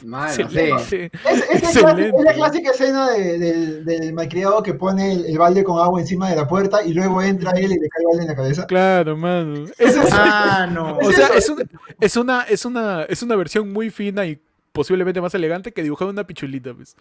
Mano, 0.05 0.33
sí. 0.33 0.41
Es, 0.45 0.51
es 0.51 0.55
la 0.55 0.77
clásica, 0.77 1.11
Excelente. 1.55 2.17
es 2.19 2.25
la 2.25 2.33
clásica 2.35 2.71
escena 2.71 3.11
de- 3.11 3.39
del, 3.39 3.85
del 3.85 4.13
malcriado 4.13 4.63
que 4.63 4.75
pone 4.75 5.13
el, 5.13 5.25
el 5.27 5.39
balde 5.39 5.65
con 5.65 5.79
agua 5.81 6.01
encima 6.01 6.31
de 6.31 6.37
la 6.37 6.47
puerta 6.47 6.83
y 6.85 6.93
luego 6.95 7.21
entra 7.23 7.51
él 7.53 7.73
y 7.73 7.79
le 7.79 7.89
cae 7.89 8.01
el 8.03 8.07
balde 8.07 8.23
en 8.23 8.29
la 8.29 8.37
cabeza. 8.37 8.67
Claro, 8.67 9.17
mano. 9.17 9.65
Es- 9.79 9.97
Ah, 10.13 10.69
no. 10.71 10.99
o 10.99 11.13
sea, 11.13 11.29
es, 11.37 11.49
un- 11.49 11.69
es 12.01 12.17
una, 12.17 12.43
es 12.43 12.65
una, 12.65 13.03
es 13.05 13.23
una 13.23 13.37
versión 13.37 13.73
muy 13.73 13.91
fina 13.91 14.25
y 14.27 14.41
posiblemente 14.73 15.21
más 15.21 15.35
elegante 15.35 15.73
que 15.73 15.83
dibujar 15.83 16.09
una 16.09 16.25
pichulita, 16.25 16.73
pues. 16.75 16.95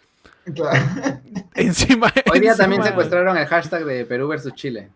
Claro. 0.54 0.80
Encima. 1.54 2.12
Hoy 2.32 2.40
día 2.40 2.54
también 2.56 2.82
secuestraron 2.82 3.36
el 3.36 3.46
hashtag 3.46 3.84
de 3.84 4.04
Perú 4.04 4.28
versus 4.28 4.54
Chile. 4.54 4.88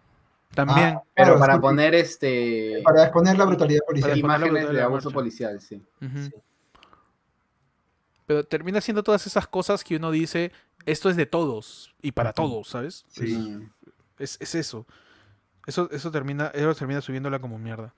También. 0.55 0.97
Ah, 0.97 1.03
Pero 1.15 1.27
claro, 1.29 1.39
para 1.41 1.55
sí, 1.55 1.61
poner 1.61 1.95
este 1.95 2.81
Para 2.85 3.05
exponer 3.05 3.39
la 3.39 3.45
brutalidad 3.47 3.81
policial. 3.87 4.19
Imágenes 4.19 4.49
ponerlo 4.51 4.69
de 4.69 4.75
de 4.75 4.81
la 4.81 4.87
abuso 4.87 5.11
policial, 5.11 5.61
sí. 5.61 5.81
Ujú. 6.03 6.31
Pero 8.33 8.45
termina 8.45 8.81
siendo 8.81 9.03
todas 9.03 9.27
esas 9.27 9.47
cosas 9.47 9.85
que 9.85 9.97
uno 9.97 10.11
dice, 10.11 10.53
esto 10.87 11.11
es 11.11 11.17
de 11.17 11.27
todos 11.27 11.95
y 12.01 12.13
para 12.13 12.33
todos, 12.33 12.67
¿sabes? 12.69 13.05
Sí. 13.09 13.59
Es, 14.19 14.39
es 14.41 14.55
eso. 14.55 14.87
Eso, 15.67 15.87
eso 15.93 16.11
termina, 16.11 16.47
eso 16.55 16.75
termina 16.75 17.03
subiéndola 17.03 17.41
como 17.41 17.59
mierda. 17.59 17.93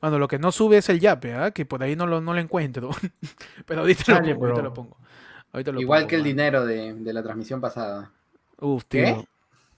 Bueno, 0.00 0.18
lo 0.18 0.26
que 0.26 0.38
no 0.38 0.50
sube 0.52 0.78
es 0.78 0.88
el 0.88 1.00
yape, 1.00 1.34
¿ah? 1.34 1.50
que 1.50 1.66
por 1.66 1.82
ahí 1.82 1.96
no 1.96 2.06
lo, 2.06 2.22
no 2.22 2.32
lo 2.32 2.40
encuentro. 2.40 2.88
Pero 3.66 3.82
ahorita, 3.82 4.20
lo, 4.22 4.38
pongo, 4.38 4.46
ahorita 4.46 4.54
bro. 4.54 4.62
lo 4.62 4.72
pongo. 4.74 4.96
Ahorita 5.52 5.72
lo 5.72 5.80
Igual 5.82 6.00
pongo, 6.02 6.08
que 6.08 6.16
el 6.16 6.22
dinero 6.22 6.64
de, 6.64 6.94
de 6.94 7.12
la 7.12 7.22
transmisión 7.22 7.60
pasada. 7.60 8.10
Uf, 8.58 8.84
¿Qué? 8.88 9.04
tío. 9.04 9.26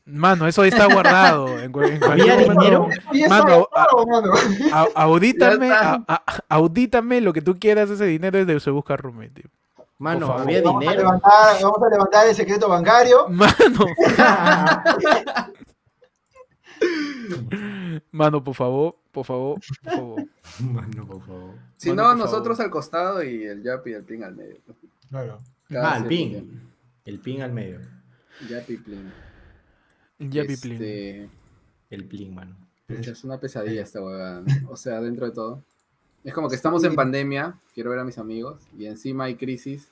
Mano, 0.05 0.47
eso 0.47 0.63
ahí 0.63 0.69
está 0.69 0.87
guardado. 0.87 1.59
En, 1.59 1.65
en 1.75 1.77
Había 1.77 1.99
cualquier 2.01 2.55
momento. 2.55 2.89
dinero. 3.13 3.29
Mano, 3.29 3.69
mano. 4.07 4.33
A- 4.73 4.89
audítame, 4.95 5.71
audítame 6.49 7.21
lo 7.21 7.33
que 7.33 7.43
tú 7.43 7.59
quieras, 7.59 7.91
ese 7.91 8.07
dinero 8.07 8.39
es 8.39 8.47
de 8.47 8.61
Se 8.61 8.71
Busca 8.71 8.97
Roommate, 8.97 9.31
tío. 9.31 9.51
Mano, 10.01 10.27
favor. 10.29 10.43
había 10.43 10.63
Vamos 10.63 10.79
a, 10.79 10.81
dinero. 10.81 11.03
levantar, 11.03 11.63
vamos 11.63 11.83
a 11.83 11.89
levantar 11.91 12.27
el 12.29 12.35
secreto 12.35 12.69
bancario. 12.69 13.29
Mano, 13.39 13.51
mano, 18.11 18.43
por 18.43 18.55
favor, 18.55 18.97
por 19.13 19.25
favor, 19.27 19.61
por 19.85 19.93
favor. 19.93 20.25
Mano, 20.61 21.07
por 21.07 21.21
favor. 21.27 21.55
Si 21.77 21.91
Mano, 21.91 22.03
no, 22.03 22.15
nosotros 22.25 22.57
favor. 22.57 22.65
al 22.67 22.71
costado 22.71 23.23
y 23.23 23.45
el 23.45 23.63
Yapi 23.63 23.91
y 23.91 23.95
el 23.95 24.05
Plin 24.05 24.25
al 24.25 24.35
medio. 24.37 24.57
Claro. 25.09 25.39
Cada 25.69 25.95
Ah, 25.95 25.99
el 25.99 26.07
ping. 26.07 26.43
El 27.05 27.21
ping 27.21 27.41
al 27.41 27.53
medio. 27.53 27.81
Yapi 28.49 28.73
y 28.73 28.77
Plin. 28.79 29.13
Ya, 30.19 30.43
Piplín. 30.45 30.73
Este, 30.75 31.31
El 31.91 32.05
ping, 32.07 32.35
mano. 32.35 32.57
Es 32.89 33.25
una 33.25 33.39
pesadilla 33.39 33.83
esta 33.83 34.03
huevada. 34.03 34.43
O 34.69 34.77
sea, 34.77 35.01
dentro 35.01 35.27
de 35.27 35.33
todo. 35.33 35.63
Es 36.25 36.35
como 36.35 36.49
que 36.49 36.57
estamos 36.57 36.85
en 36.85 36.95
pandemia, 36.95 37.59
quiero 37.75 37.91
ver 37.91 38.01
a 38.01 38.05
mis 38.05 38.19
amigos, 38.19 38.61
y 38.77 38.87
encima 38.87 39.25
hay 39.25 39.37
crisis 39.37 39.89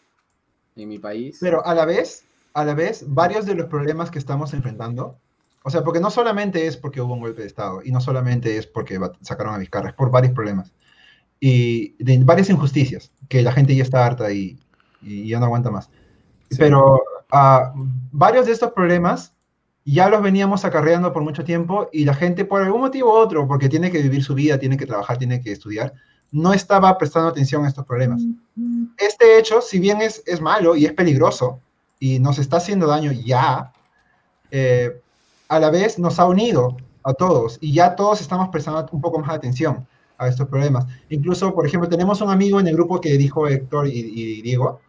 en 0.77 0.89
mi 0.89 0.99
país. 0.99 1.39
Pero 1.41 1.65
a 1.65 1.75
la 1.75 1.85
vez, 1.85 2.25
a 2.53 2.65
la 2.65 2.75
vez, 2.75 3.05
varios 3.07 3.47
de 3.47 3.55
los 3.55 3.67
problemas 3.67 4.11
que 4.11 4.19
estamos 4.19 4.53
enfrentando, 4.53 5.17
o 5.63 5.71
sea, 5.71 5.83
porque 5.83 6.01
no 6.01 6.11
solamente 6.11 6.67
es 6.67 6.77
porque 6.77 7.01
hubo 7.01 7.15
un 7.15 7.21
golpe 7.21 7.43
de 7.43 7.49
Estado, 7.49 7.81
y 7.85 7.93
no 7.93 8.01
solamente 8.01 8.57
es 8.57 8.67
porque 8.67 8.99
sacaron 9.23 9.55
a 9.55 9.59
Vizcarra, 9.59 9.89
es 9.89 9.95
por 9.95 10.11
varios 10.11 10.35
problemas. 10.35 10.73
Y 11.41 12.03
de 12.03 12.19
varias 12.25 12.51
injusticias, 12.51 13.13
que 13.29 13.43
la 13.43 13.53
gente 13.53 13.75
ya 13.75 13.83
está 13.83 14.05
harta 14.05 14.31
y, 14.31 14.59
y 15.01 15.29
ya 15.29 15.39
no 15.39 15.47
aguanta 15.47 15.71
más. 15.71 15.89
Sí. 16.51 16.57
Pero 16.59 17.03
ah, 17.31 17.73
varios 18.13 18.47
de 18.47 18.53
estos 18.53 18.73
problemas 18.73 19.33
ya 19.85 20.11
los 20.11 20.23
veníamos 20.23 20.67
acarreando 20.67 21.13
por 21.15 21.23
mucho 21.23 21.45
tiempo 21.45 21.89
y 21.93 22.05
la 22.05 22.13
gente 22.13 22.45
por 22.45 22.63
algún 22.63 22.83
motivo 22.83 23.11
u 23.11 23.17
otro, 23.17 23.49
porque 23.49 23.71
tiene 23.71 23.91
que 23.91 24.03
vivir 24.03 24.23
su 24.23 24.35
vida, 24.35 24.59
tiene 24.59 24.77
que 24.77 24.85
trabajar, 24.85 25.17
tiene 25.17 25.41
que 25.41 25.53
estudiar, 25.53 25.95
no 26.31 26.53
estaba 26.53 26.97
prestando 26.99 27.29
atención 27.29 27.65
a 27.65 27.69
estos 27.69 27.87
problemas. 27.87 28.23
Este 28.97 29.39
hecho, 29.39 29.61
si 29.61 29.79
bien 29.79 30.03
es, 30.03 30.23
es 30.27 30.41
malo 30.41 30.77
y 30.77 30.85
es 30.85 30.93
peligroso 30.93 31.61
y 31.99 32.19
nos 32.19 32.39
está 32.39 32.59
haciendo 32.59 32.87
daño 32.87 33.13
ya, 33.13 33.73
eh, 34.51 35.01
a 35.49 35.59
la 35.59 35.71
vez 35.71 35.99
nos 35.99 36.19
ha 36.19 36.27
unido 36.27 36.77
a 37.03 37.15
todos 37.15 37.59
y 37.61 37.73
ya 37.73 37.97
todos 37.97 38.21
estamos 38.21 38.49
prestando 38.49 38.87
un 38.93 39.01
poco 39.01 39.19
más 39.19 39.31
atención 39.31 39.87
a 40.19 40.29
estos 40.29 40.49
problemas. 40.49 40.87
Incluso, 41.09 41.55
por 41.55 41.67
ejemplo, 41.67 41.89
tenemos 41.89 42.21
un 42.21 42.31
amigo 42.31 42.61
en 42.61 42.69
el 42.69 42.75
grupo 42.75 43.01
que 43.01 43.17
dijo 43.17 43.49
Héctor 43.49 43.87
y, 43.87 43.93
y 43.93 44.43
Diego, 44.43 44.81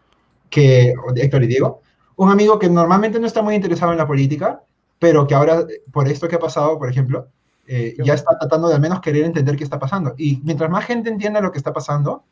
que, 0.50 0.94
Héctor 1.16 1.44
y 1.44 1.48
Diego, 1.48 1.82
un 2.16 2.30
amigo 2.30 2.60
que 2.60 2.70
normalmente 2.70 3.20
no 3.20 3.28
está 3.28 3.42
muy 3.42 3.56
interesado 3.56 3.92
en 3.92 3.98
la 3.98 4.08
política, 4.08 4.62
pero 4.98 5.26
que 5.26 5.36
ahora, 5.36 5.66
por 5.94 6.08
esto 6.08 6.28
que 6.28 6.36
ha 6.36 6.40
pasado, 6.40 6.78
por 6.78 6.90
ejemplo, 6.90 7.28
eh, 7.72 7.96
ya 8.04 8.16
está 8.16 8.36
tratando 8.36 8.68
de 8.68 8.74
al 8.74 8.82
menos 8.82 9.00
querer 9.00 9.26
entender 9.26 9.56
qué 9.56 9.64
está 9.64 9.78
pasando. 9.78 10.16
Y 10.18 10.42
mientras 10.44 10.72
más 10.72 10.86
gente 10.86 11.08
entienda 11.08 11.40
lo 11.40 11.52
que 11.52 11.60
está 11.60 11.72
pasando, 11.72 12.24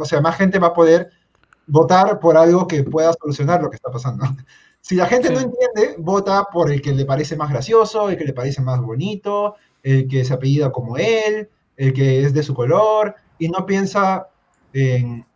o 0.00 0.04
sea, 0.04 0.20
más 0.20 0.36
gente 0.36 0.58
va 0.58 0.68
a 0.68 0.74
poder 0.74 1.10
votar 1.68 2.18
por 2.18 2.36
algo 2.36 2.66
que 2.66 2.82
pueda 2.82 3.12
solucionar 3.12 3.62
lo 3.62 3.70
que 3.70 3.76
está 3.76 3.90
pasando. 3.90 4.24
Si 4.80 4.94
la 4.94 5.06
gente 5.06 5.30
no 5.30 5.40
entiende, 5.40 5.96
vota 5.98 6.44
por 6.44 6.70
el 6.70 6.80
que 6.80 6.92
le 6.92 7.04
parece 7.04 7.34
más 7.34 7.50
gracioso, 7.50 8.08
el 8.08 8.16
que 8.16 8.24
le 8.24 8.32
parece 8.32 8.62
más 8.62 8.80
bonito, 8.80 9.56
el 9.82 10.06
que 10.06 10.24
se 10.24 10.32
apellida 10.32 10.70
como 10.70 10.96
él, 10.96 11.48
el 11.76 11.92
que 11.92 12.22
es 12.22 12.32
de 12.32 12.44
su 12.44 12.54
color, 12.54 13.16
y 13.36 13.48
no 13.48 13.66
piensa 13.66 14.28
en, 14.72 15.26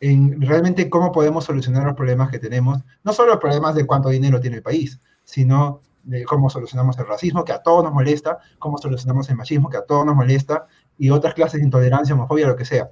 en 0.00 0.40
realmente 0.40 0.90
cómo 0.90 1.12
podemos 1.12 1.44
solucionar 1.44 1.84
los 1.84 1.94
problemas 1.94 2.32
que 2.32 2.40
tenemos, 2.40 2.82
no 3.04 3.12
solo 3.12 3.34
los 3.34 3.40
problemas 3.40 3.76
de 3.76 3.86
cuánto 3.86 4.08
dinero 4.08 4.40
tiene 4.40 4.56
el 4.56 4.64
país, 4.64 4.98
sino 5.22 5.82
de 6.06 6.24
cómo 6.24 6.48
solucionamos 6.48 6.96
el 6.98 7.06
racismo, 7.06 7.44
que 7.44 7.52
a 7.52 7.62
todos 7.62 7.82
nos 7.82 7.92
molesta, 7.92 8.38
cómo 8.58 8.78
solucionamos 8.78 9.28
el 9.28 9.36
machismo, 9.36 9.68
que 9.68 9.76
a 9.76 9.84
todos 9.84 10.06
nos 10.06 10.14
molesta, 10.14 10.66
y 10.96 11.10
otras 11.10 11.34
clases 11.34 11.60
de 11.60 11.64
intolerancia, 11.64 12.14
homofobia, 12.14 12.46
lo 12.46 12.56
que 12.56 12.64
sea, 12.64 12.90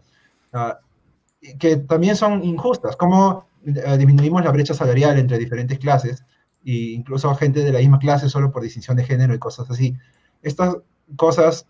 y 1.40 1.56
que 1.56 1.76
también 1.76 2.16
son 2.16 2.44
injustas, 2.44 2.96
cómo 2.96 3.46
eh, 3.64 3.96
disminuimos 3.96 4.44
la 4.44 4.50
brecha 4.50 4.74
salarial 4.74 5.18
entre 5.18 5.38
diferentes 5.38 5.78
clases, 5.78 6.24
e 6.64 6.92
incluso 6.92 7.32
gente 7.36 7.62
de 7.62 7.72
la 7.72 7.78
misma 7.78 8.00
clase 8.00 8.28
solo 8.28 8.50
por 8.50 8.62
distinción 8.62 8.96
de 8.96 9.04
género 9.04 9.32
y 9.32 9.38
cosas 9.38 9.70
así. 9.70 9.96
Estas 10.42 10.76
cosas, 11.14 11.66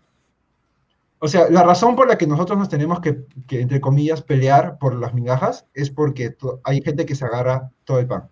o 1.19 1.27
sea, 1.27 1.49
la 1.49 1.63
razón 1.63 1.95
por 1.95 2.07
la 2.07 2.17
que 2.17 2.25
nosotros 2.25 2.57
nos 2.57 2.69
tenemos 2.69 3.01
que, 3.01 3.23
que, 3.47 3.61
entre 3.61 3.81
comillas, 3.81 4.23
pelear 4.23 4.79
por 4.79 4.95
las 4.95 5.13
migajas 5.13 5.67
es 5.75 5.91
porque 5.91 6.35
hay 6.63 6.81
gente 6.81 7.05
que 7.05 7.15
se 7.15 7.25
agarra 7.25 7.71
todo 7.83 7.99
el 7.99 8.07
pan. 8.07 8.29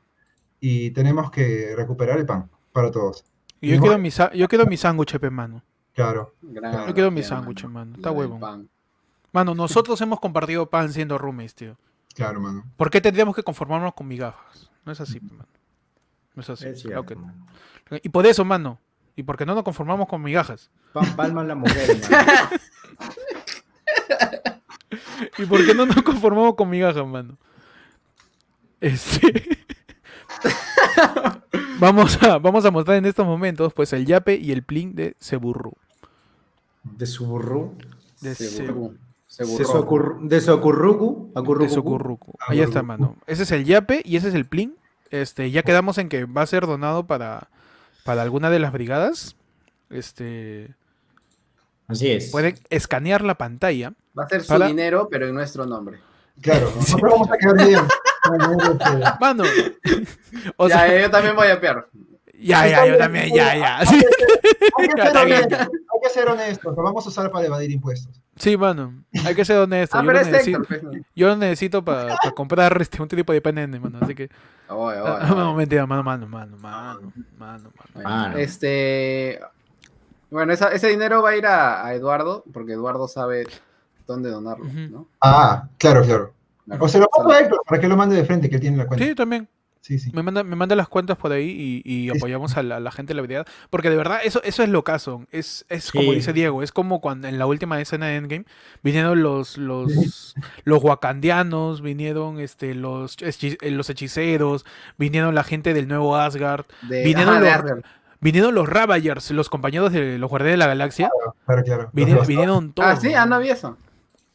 Y 0.60 0.92
tenemos 0.92 1.30
que 1.30 1.74
recuperar 1.76 2.18
el 2.18 2.26
pan 2.26 2.50
para 2.74 2.92
todos. 2.92 3.24
Y 3.62 3.70
yo 3.70 3.76
No. 3.78 3.82
quiero 3.84 3.98
mi, 3.98 4.12
sa- 4.12 4.34
yo 4.34 4.48
quiero 4.50 4.66
mi 4.66 4.76
sándwich, 4.76 5.18
pe, 5.20 5.30
mano. 5.30 5.64
Claro. 5.94 6.34
Gran 6.42 6.88
Yo 6.88 6.94
quiero 6.94 7.12
mi 7.12 7.24
sándwich, 7.24 7.64
mano. 7.66 7.96
mano. 7.96 7.98
Está 7.98 8.40
pan. 8.40 8.68
Mano, 9.32 9.56
nosotros 9.56 10.00
hemos 10.02 10.20
compartido 10.20 10.70
pan 10.70 10.92
siendo 10.92 11.18
roommates, 11.18 11.56
tío. 11.56 11.78
Claro, 12.16 12.42
mano. 12.42 12.66
¿Por 12.78 12.90
qué 12.90 13.00
tendríamos 13.00 13.36
que 13.36 13.44
conformarnos 13.44 13.94
con 13.94 14.08
migajas? 14.08 14.70
No 14.86 14.92
es 14.92 15.00
así, 15.02 15.20
mano. 15.22 15.46
No 16.36 16.42
es 16.42 16.50
así. 16.50 16.68
Es 16.68 16.84
claro 16.84 17.06
que 17.06 17.16
no. 17.16 17.32
Y 18.02 18.10
por 18.10 18.26
eso, 18.26 18.44
mano. 18.44 18.80
Y 19.16 19.24
porque 19.24 19.46
no 19.46 19.54
nos 19.56 19.64
conformamos 19.64 20.08
con 20.08 20.22
migajas. 20.22 20.70
Pa- 20.92 21.06
Palman 21.16 21.48
la 21.48 21.56
mujer, 21.56 22.02
mano. 22.12 22.50
¿Y 25.38 25.46
por 25.46 25.66
qué 25.66 25.74
no 25.74 25.86
nos 25.86 26.02
conformamos 26.04 26.56
con 26.56 26.70
migajas, 26.70 27.06
mano? 27.08 27.38
Este. 28.80 29.58
vamos, 31.84 32.22
a, 32.24 32.38
vamos 32.40 32.66
a 32.66 32.72
mostrar 32.72 32.98
en 32.98 33.06
estos 33.06 33.26
momentos, 33.26 33.74
pues, 33.74 33.94
el 33.94 34.06
yape 34.06 34.36
y 34.36 34.52
el 34.52 34.64
plin 34.64 34.96
de 34.96 35.16
Ceburru. 35.20 35.74
De 36.84 37.06
su 37.06 37.26
burru. 37.26 37.76
De 38.22 38.36
Se 38.36 38.64
Cebu- 38.66 38.74
burró. 38.76 38.94
Se 39.28 39.44
De 39.46 39.54
acurru- 39.54 40.20
de. 40.28 40.40
Ahí 42.48 42.60
está, 42.62 42.84
mano. 42.84 43.16
Ese 43.28 43.44
es 43.44 43.52
el 43.52 43.66
yape 43.66 44.02
y 44.06 44.16
ese 44.18 44.30
es 44.30 44.34
el 44.36 44.46
plin. 44.46 44.76
Este, 45.10 45.50
ya 45.52 45.64
quedamos 45.64 45.98
en 45.98 46.10
que 46.10 46.26
va 46.26 46.42
a 46.44 46.48
ser 46.48 46.66
donado 46.68 47.06
para, 47.08 47.50
para 48.04 48.22
alguna 48.22 48.50
de 48.50 48.60
las 48.60 48.72
brigadas. 48.72 49.36
Este, 49.90 50.74
Así 51.88 52.10
es. 52.12 52.32
pueden 52.32 52.56
escanear 52.70 53.24
la 53.24 53.36
pantalla. 53.38 53.94
Va 54.18 54.24
a 54.24 54.30
ser 54.30 54.42
su 54.44 54.50
Para- 54.50 54.68
dinero, 54.68 55.08
pero 55.10 55.28
en 55.28 55.36
nuestro 55.36 55.66
nombre. 55.66 56.00
Claro. 56.42 56.72
Nosotros 56.76 57.12
vamos 57.12 57.30
a 57.32 57.38
quedar 57.38 57.68
bien. 57.68 57.82
Mano. 59.20 59.44
o 60.58 60.68
ya, 60.68 60.80
sea, 60.88 61.02
yo 61.02 61.10
también 61.12 61.36
voy 61.36 61.48
a 61.48 61.60
pear. 61.60 61.88
ya, 62.40 62.68
ya, 62.68 62.86
yo 62.86 62.98
también, 62.98 63.34
ya, 63.34 63.56
ya. 63.56 63.80
Hay 63.80 63.88
que 66.02 66.10
ser 66.10 66.28
honestos, 66.30 66.76
lo 66.76 66.84
vamos 66.84 67.06
a 67.06 67.10
usar 67.10 67.32
para 67.32 67.46
evadir 67.46 67.72
impuestos. 67.72 68.20
Sí, 68.36 68.58
mano. 68.58 69.04
Hay 69.26 69.36
que 69.36 69.46
ser 69.46 69.58
honesto. 69.60 69.96
Ah, 70.00 70.02
yo, 70.02 70.08
pero 70.08 70.20
lo 70.20 70.26
es 70.26 70.32
necesito, 70.32 70.58
Héctor, 70.62 70.68
pues, 70.82 70.84
¿no? 70.84 71.06
yo 71.16 71.28
lo 71.28 71.36
necesito 71.38 71.84
para 71.86 72.18
comprar 72.36 72.82
este, 72.82 73.02
un 73.02 73.08
tipo 73.08 73.32
de 73.32 73.42
PNN, 73.42 73.80
mano. 73.80 74.00
Así 74.02 74.16
que. 74.16 74.30
Oye, 74.70 75.00
oye, 75.00 75.12
Ah, 75.22 75.26
no, 75.30 75.50
oye. 75.50 75.58
mentira, 75.58 75.86
mano, 75.86 76.04
mano, 76.04 76.28
mano, 76.28 76.58
mano, 76.58 77.14
mano, 77.38 77.72
mano. 77.94 78.30
No. 78.30 78.38
Este. 78.38 79.40
Bueno, 80.32 80.52
esa- 80.52 80.70
ese 80.72 80.88
dinero 80.88 81.22
va 81.22 81.30
a 81.30 81.36
ir 81.38 81.46
a, 81.46 81.86
a 81.86 81.94
Eduardo, 81.94 82.44
porque 82.52 82.74
Eduardo 82.74 83.08
sabe 83.08 83.46
dónde 84.08 84.32
donarlo. 84.32 84.66
¿no? 84.66 85.08
Ah, 85.22 85.68
claro, 85.78 86.02
claro. 86.04 86.34
O 86.80 86.88
se 86.88 87.00
lo 87.00 87.08
paso 87.10 87.24
Solo- 87.24 87.34
a 87.34 87.40
Héctor 87.40 87.62
para 87.68 87.82
que 87.82 87.88
lo 87.88 87.98
mande 87.98 88.16
de 88.16 88.26
frente, 88.26 88.50
que 88.50 88.56
él 88.56 88.62
tiene 88.62 88.78
la 88.78 88.88
cuenta. 88.88 89.06
Sí, 89.06 89.16
también. 89.16 89.48
Sí, 89.82 90.00
sí. 90.00 90.12
Me 90.14 90.24
manda, 90.24 90.44
me 90.46 90.56
manda 90.56 90.78
las 90.78 90.88
cuentas 90.88 91.18
por 91.18 91.34
ahí 91.34 91.50
y, 91.50 91.82
y 91.84 92.10
Sí. 92.10 92.18
apoyamos 92.18 92.56
a 92.56 92.64
la, 92.64 92.78
a 92.78 92.80
la 92.80 92.90
gente 92.90 93.12
de 93.12 93.16
la 93.16 93.22
brigada. 93.22 93.44
Porque 93.70 93.90
de 93.90 93.98
verdad, 93.98 94.20
eso, 94.24 94.42
eso 94.44 94.64
es 94.64 94.70
lo 94.70 94.86
caso. 94.86 95.26
Es, 95.30 95.66
es 95.68 95.92
como 95.92 96.12
Sí. 96.12 96.16
dice 96.16 96.32
Diego, 96.32 96.64
es 96.64 96.72
como 96.72 97.02
cuando 97.02 97.28
en 97.28 97.38
la 97.38 97.46
última 97.48 97.82
escena 97.82 98.06
de 98.06 98.16
Endgame 98.16 98.46
vinieron 98.82 99.22
los, 99.22 99.58
los, 99.58 100.36
los 100.64 100.82
wakandianos, 100.82 101.82
vinieron 101.82 102.40
este, 102.40 102.76
los, 102.76 103.18
eh, 103.20 103.72
los 103.72 103.90
hechiceros, 103.90 104.66
vinieron 104.98 105.36
la 105.36 105.44
gente 105.44 105.74
del 105.74 105.90
nuevo 105.90 106.16
Asgard, 106.16 106.64
De, 106.84 107.04
vinieron 107.04 107.44
ajá, 107.44 107.62
los- 107.64 107.82
vinieron 108.22 108.56
los 108.56 108.70
Ravagers, 108.70 109.32
los 109.32 109.50
compañeros 109.50 109.92
de 109.92 110.18
los 110.18 110.30
Guardianes 110.30 110.54
de 110.54 110.58
la 110.60 110.68
Galaxia. 110.68 111.10
Claro, 111.46 111.62
claro. 111.64 111.90
Vinieron, 111.92 112.20
Los- 112.20 112.28
vinieron 112.30 112.72
todos. 112.72 112.90
Ah, 112.90 112.96
sí, 112.96 113.14
ah, 113.14 113.26
no 113.26 113.36
había 113.36 113.52
eso. 113.52 113.78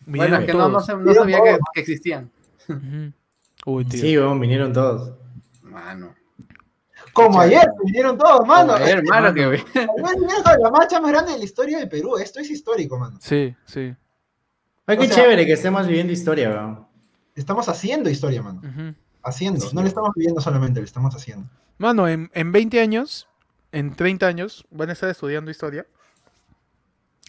Vinieron 0.08 0.30
Bueno, 0.30 0.36
es 0.38 0.46
que 0.46 0.52
no, 0.54 0.68
no, 0.68 1.04
no 1.04 1.14
sabía 1.14 1.36
que, 1.42 1.50
todos. 1.50 1.60
que 1.74 1.80
existían. 1.80 2.30
Ujú. 2.68 3.12
Uy, 3.66 3.84
tío. 3.84 4.00
Sí, 4.00 4.16
weón, 4.18 4.40
vinieron 4.40 4.72
todos. 4.72 5.12
Mano. 5.62 6.14
Como 7.12 7.40
ayer, 7.40 7.68
vinieron 7.84 8.16
todos, 8.16 8.46
mano. 8.46 8.72
Como 8.74 8.84
ayer, 8.84 9.02
mano, 9.04 9.34
que 9.34 9.42
Ayer 9.44 9.64
vinieron 9.74 10.42
con 10.42 10.60
la 10.62 10.70
marcha 10.70 11.00
más 11.00 11.10
grande 11.10 11.32
de 11.32 11.38
la 11.38 11.44
historia 11.44 11.78
del 11.78 11.88
Perú. 11.88 12.16
Esto 12.16 12.40
es 12.40 12.50
histórico, 12.50 12.98
mano. 12.98 13.18
Sí, 13.20 13.54
sí. 13.66 13.94
Ay, 14.86 14.96
O 14.96 15.00
qué 15.00 15.06
sea- 15.08 15.16
chévere 15.16 15.44
que 15.44 15.52
estemos 15.52 15.86
viviendo 15.86 16.12
historia, 16.12 16.48
weón. 16.50 16.86
Estamos 17.34 17.68
haciendo 17.68 18.08
historia, 18.08 18.42
mano. 18.42 18.62
Haciendo. 19.22 19.60
Sí. 19.60 19.74
No 19.74 19.82
le 19.82 19.88
estamos 19.88 20.10
viviendo 20.14 20.40
solamente, 20.40 20.80
le 20.80 20.86
estamos 20.86 21.14
haciendo. 21.14 21.48
Mano, 21.76 22.08
en, 22.08 22.30
en 22.34 22.50
20 22.52 22.80
años, 22.80 23.28
en 23.72 23.94
30 23.94 24.26
años, 24.26 24.66
van 24.70 24.90
a 24.90 24.92
estar 24.92 25.10
estudiando 25.10 25.50
historia. 25.50 25.86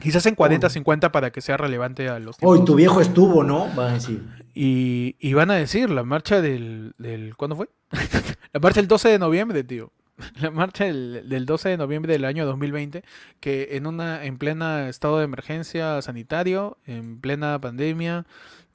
Quizás 0.02 0.26
en 0.26 0.36
40, 0.36 0.68
Uy. 0.68 0.74
50 0.74 1.12
para 1.12 1.32
que 1.32 1.42
sea 1.42 1.58
relevante 1.58 2.08
a 2.10 2.20
los 2.20 2.38
Hoy 2.42 2.64
tu 2.64 2.76
viejo 2.76 3.02
estuvo, 3.02 3.44
¿no? 3.44 3.68
Van 3.76 3.88
a 3.90 3.94
decir. 3.94 4.24
Y, 4.54 5.16
y 5.20 5.34
van 5.34 5.52
a 5.52 5.56
decir 5.56 5.90
la 5.90 6.04
marcha 6.04 6.42
del, 6.42 6.94
del... 6.98 7.36
¿Cuándo 7.36 7.56
fue? 7.56 7.70
la 8.54 8.60
marcha 8.60 8.80
del 8.80 8.88
12 8.88 9.10
de 9.10 9.20
noviembre, 9.20 9.64
tío. 9.64 9.92
la 10.42 10.52
marcha 10.52 10.86
del, 10.86 11.28
del 11.28 11.46
12 11.46 11.70
de 11.70 11.78
noviembre 11.78 12.14
del 12.14 12.26
año 12.26 12.46
2020, 12.46 13.04
que 13.40 13.70
en 13.72 13.88
una 13.88 14.26
en 14.26 14.38
plena 14.38 14.90
estado 14.90 15.20
de 15.20 15.26
emergencia 15.26 16.02
sanitario, 16.02 16.78
en 16.86 17.20
plena 17.20 17.60
pandemia, 17.60 18.26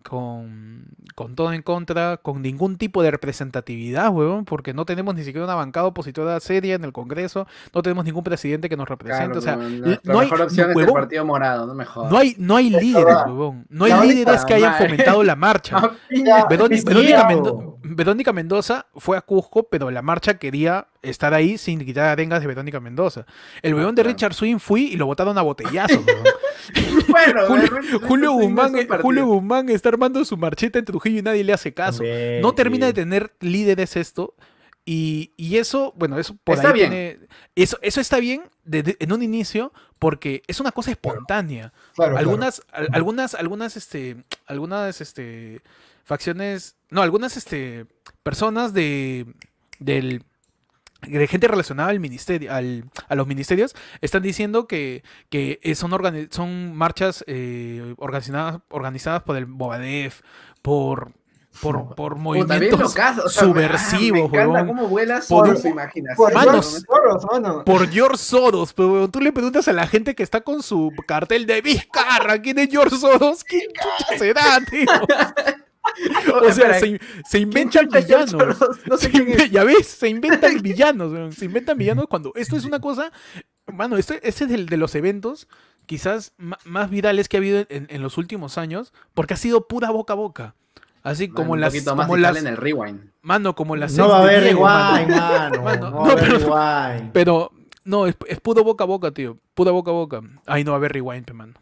con, 0.08 0.84
con 1.14 1.34
todo 1.34 1.52
en 1.52 1.62
contra, 1.62 2.18
con 2.18 2.42
ningún 2.42 2.76
tipo 2.76 3.02
de 3.02 3.10
representatividad, 3.10 4.10
huevón, 4.10 4.44
porque 4.44 4.74
no 4.74 4.84
tenemos 4.84 5.14
ni 5.14 5.24
siquiera 5.24 5.46
una 5.46 5.54
bancada 5.54 5.86
opositora 5.86 6.38
seria 6.40 6.74
en 6.74 6.84
el 6.84 6.92
Congreso, 6.92 7.46
no 7.74 7.82
tenemos 7.82 8.04
ningún 8.04 8.22
presidente 8.22 8.68
que 8.68 8.76
nos 8.76 8.88
represente, 8.88 9.38
Claro, 9.38 9.38
o 9.38 9.42
sea, 9.42 9.56
no, 9.56 10.20
hay, 10.20 10.26
mejor 10.26 10.42
opción 10.42 10.70
es 10.70 10.76
el 10.76 10.92
Partido 10.92 11.24
Morado, 11.24 11.66
no 11.66 11.74
me 11.74 11.86
jodas. 11.86 12.12
no 12.12 12.18
hay, 12.18 12.34
no 12.38 12.56
hay 12.56 12.70
líderes, 12.70 13.16
huevón, 13.26 13.66
no 13.70 13.86
hay 13.86 14.08
líderes 14.08 14.44
que 14.44 14.54
hayan 14.54 14.74
fomentado 14.74 15.22
la 15.22 15.36
marcha. 15.36 15.92
Verónica, 16.50 17.28
Verónica 17.82 18.32
Mendoza 18.32 18.86
fue 18.94 19.16
a 19.16 19.22
Cusco, 19.22 19.68
pero 19.68 19.90
la 19.90 20.02
marcha 20.02 20.38
quería 20.38 20.86
estar 21.04 21.32
ahí 21.34 21.58
sin 21.58 21.84
quitar 21.84 22.06
arengas 22.08 22.40
de 22.40 22.46
Verónica 22.46 22.80
Mendoza. 22.80 23.26
El 23.62 23.74
weón 23.74 23.94
de 23.94 24.02
claro. 24.02 24.14
Richard 24.14 24.34
Swing 24.34 24.58
fui 24.58 24.86
y 24.92 24.96
lo 24.96 25.06
botaron 25.06 25.36
a. 25.38 25.42
Bueno, 27.08 27.46
Julio, 27.46 27.98
de 28.00 28.06
Julio 28.06 28.32
Guzmán, 28.32 28.76
eh. 28.76 28.88
Julio 29.02 29.26
Guzmán 29.26 29.68
está 29.68 29.90
armando 29.90 30.24
su 30.24 30.36
marchita 30.36 30.78
en 30.78 30.84
Trujillo 30.84 31.18
y 31.18 31.22
nadie 31.22 31.44
le 31.44 31.52
hace 31.52 31.72
caso. 31.74 32.02
No 32.40 32.54
termina 32.54 32.86
de 32.86 32.92
tener 32.92 33.34
líderes 33.40 33.96
esto. 33.96 34.34
Y, 34.86 35.32
y 35.38 35.56
eso, 35.56 35.94
bueno, 35.96 36.18
eso 36.18 36.36
por 36.44 36.56
Está 36.56 36.68
ahí 36.68 36.74
bien. 36.74 36.90
tiene. 36.90 37.18
Eso, 37.54 37.78
eso 37.80 38.02
está 38.02 38.18
bien 38.18 38.42
desde- 38.64 38.96
en 39.00 39.12
un 39.12 39.22
inicio 39.22 39.72
porque 39.98 40.42
es 40.46 40.60
una 40.60 40.72
cosa 40.72 40.90
espontánea. 40.90 41.72
Claro, 41.94 42.12
claro. 42.12 42.18
algunas, 42.18 42.62
al- 42.70 42.88
algunas, 42.92 43.34
algunas, 43.34 43.76
este, 43.78 44.16
algunas, 44.46 45.00
este, 45.00 45.62
facciones, 46.04 46.76
no, 46.90 47.00
algunas, 47.00 47.38
este, 47.38 47.86
personas 48.22 48.74
de, 48.74 49.24
del, 49.78 50.22
de 51.06 51.26
gente 51.26 51.48
relacionada 51.48 51.90
al 51.90 52.00
ministerio, 52.00 52.52
al, 52.52 52.84
a 53.08 53.14
los 53.14 53.26
ministerios, 53.26 53.74
están 54.00 54.22
diciendo 54.22 54.66
que, 54.66 55.02
que 55.30 55.60
eh, 55.62 55.74
son, 55.74 55.90
organi- 55.92 56.28
son 56.30 56.74
marchas 56.74 57.24
eh, 57.26 57.94
organizadas, 57.98 58.58
organizadas 58.70 59.22
por 59.22 59.36
el 59.36 59.46
Bobadef, 59.46 60.20
por, 60.62 61.12
por, 61.60 61.94
por 61.94 62.16
movimientos 62.16 62.80
o 62.80 62.88
sea, 62.88 63.14
subversivos, 63.28 64.28
ah, 64.32 64.36
Me 64.36 64.42
encanta 64.42 64.66
cómo 64.66 64.88
vuela 64.88 65.20
Por- 65.28 65.56
su 65.56 65.68
imaginación. 65.68 66.16
Por 66.16 66.34
Manos. 66.34 66.84
George 66.84 66.86
Soros, 66.86 67.24
mano. 67.30 67.64
por 67.64 67.88
George 67.90 68.16
Soros, 68.18 68.72
pero 68.72 68.92
weón, 68.92 69.10
tú 69.10 69.20
le 69.20 69.32
preguntas 69.32 69.68
a 69.68 69.72
la 69.72 69.86
gente 69.86 70.14
que 70.14 70.22
está 70.22 70.40
con 70.40 70.62
su 70.62 70.90
cartel 71.06 71.46
de 71.46 71.60
Vizcarra, 71.60 72.40
¿quién 72.42 72.58
es 72.58 72.68
George 72.70 72.96
Soros? 72.96 73.44
¿Quién 73.44 73.68
chucha 73.72 74.18
será, 74.18 74.60
tío? 74.68 74.86
O 76.42 76.52
sea, 76.52 76.74
se, 76.74 76.80
se 76.80 76.98
¿quién 77.30 77.42
inventan 77.44 77.88
villanos. 77.88 78.34
No 78.86 78.96
sé 78.96 79.10
Se 79.10 79.44
es. 79.44 79.50
ya 79.50 79.64
ves, 79.64 79.86
se 79.86 80.08
inventan 80.08 80.58
villanos, 80.62 81.34
se 81.34 81.44
inventan 81.44 81.78
villanos 81.78 82.06
cuando 82.08 82.32
esto 82.34 82.56
es 82.56 82.64
una 82.64 82.80
cosa, 82.80 83.12
mano, 83.72 83.96
este, 83.96 84.16
este 84.26 84.44
es 84.44 84.50
el 84.50 84.66
de 84.66 84.76
los 84.76 84.94
eventos 84.94 85.48
quizás 85.86 86.32
más 86.64 86.88
virales 86.90 87.28
que 87.28 87.36
ha 87.36 87.40
habido 87.40 87.66
en, 87.68 87.86
en 87.90 88.02
los 88.02 88.16
últimos 88.18 88.56
años, 88.58 88.92
porque 89.12 89.34
ha 89.34 89.36
sido 89.36 89.68
pura 89.68 89.90
boca 89.90 90.14
a 90.14 90.16
boca. 90.16 90.54
Así 91.02 91.28
como 91.28 91.52
un 91.52 91.60
las, 91.60 91.74
poquito 91.74 91.94
más 91.94 92.06
como 92.06 92.16
las, 92.16 92.36
en 92.38 92.46
el 92.46 92.56
rewind. 92.56 93.10
mano, 93.20 93.54
como 93.54 93.76
las 93.76 93.92
No 93.92 94.08
va 94.08 94.20
a 94.20 94.22
haber 94.22 94.42
Diego, 94.44 94.66
rewind, 94.66 95.10
mano. 95.10 95.62
Mano, 95.62 95.90
No 95.90 95.96
va 96.00 96.04
no, 96.06 96.08
a 96.08 96.12
haber 96.12 96.24
pero- 96.24 96.38
rewind. 96.38 97.12
Pero, 97.12 97.52
no, 97.84 98.06
es, 98.06 98.16
es 98.26 98.40
puro 98.40 98.64
boca 98.64 98.84
a 98.84 98.86
boca, 98.86 99.10
tío. 99.10 99.36
Pura 99.52 99.70
boca 99.70 99.90
a 99.90 99.94
boca. 99.94 100.22
Ay, 100.46 100.64
no 100.64 100.70
va 100.70 100.76
a 100.76 100.78
haber 100.78 100.92
rewind, 100.94 101.26
pe, 101.26 101.34
mano. 101.34 101.52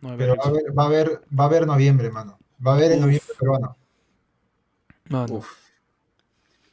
No 0.00 0.10
va 0.10 0.12
a 0.12 0.14
haber 0.14 0.28
Pero 0.28 0.36
va 0.40 0.44
a 0.44 0.48
haber, 0.48 0.78
va 0.78 0.82
a 0.82 0.86
haber, 0.86 1.20
va 1.36 1.42
a 1.42 1.46
haber 1.48 1.66
noviembre, 1.66 2.10
mano. 2.12 2.38
Va 2.64 2.70
a 2.72 2.74
haber 2.76 2.92
en 2.92 3.00
noviembre 3.00 3.34
peruano. 3.36 3.76
Mano. 5.12 5.34
Uf. 5.34 5.46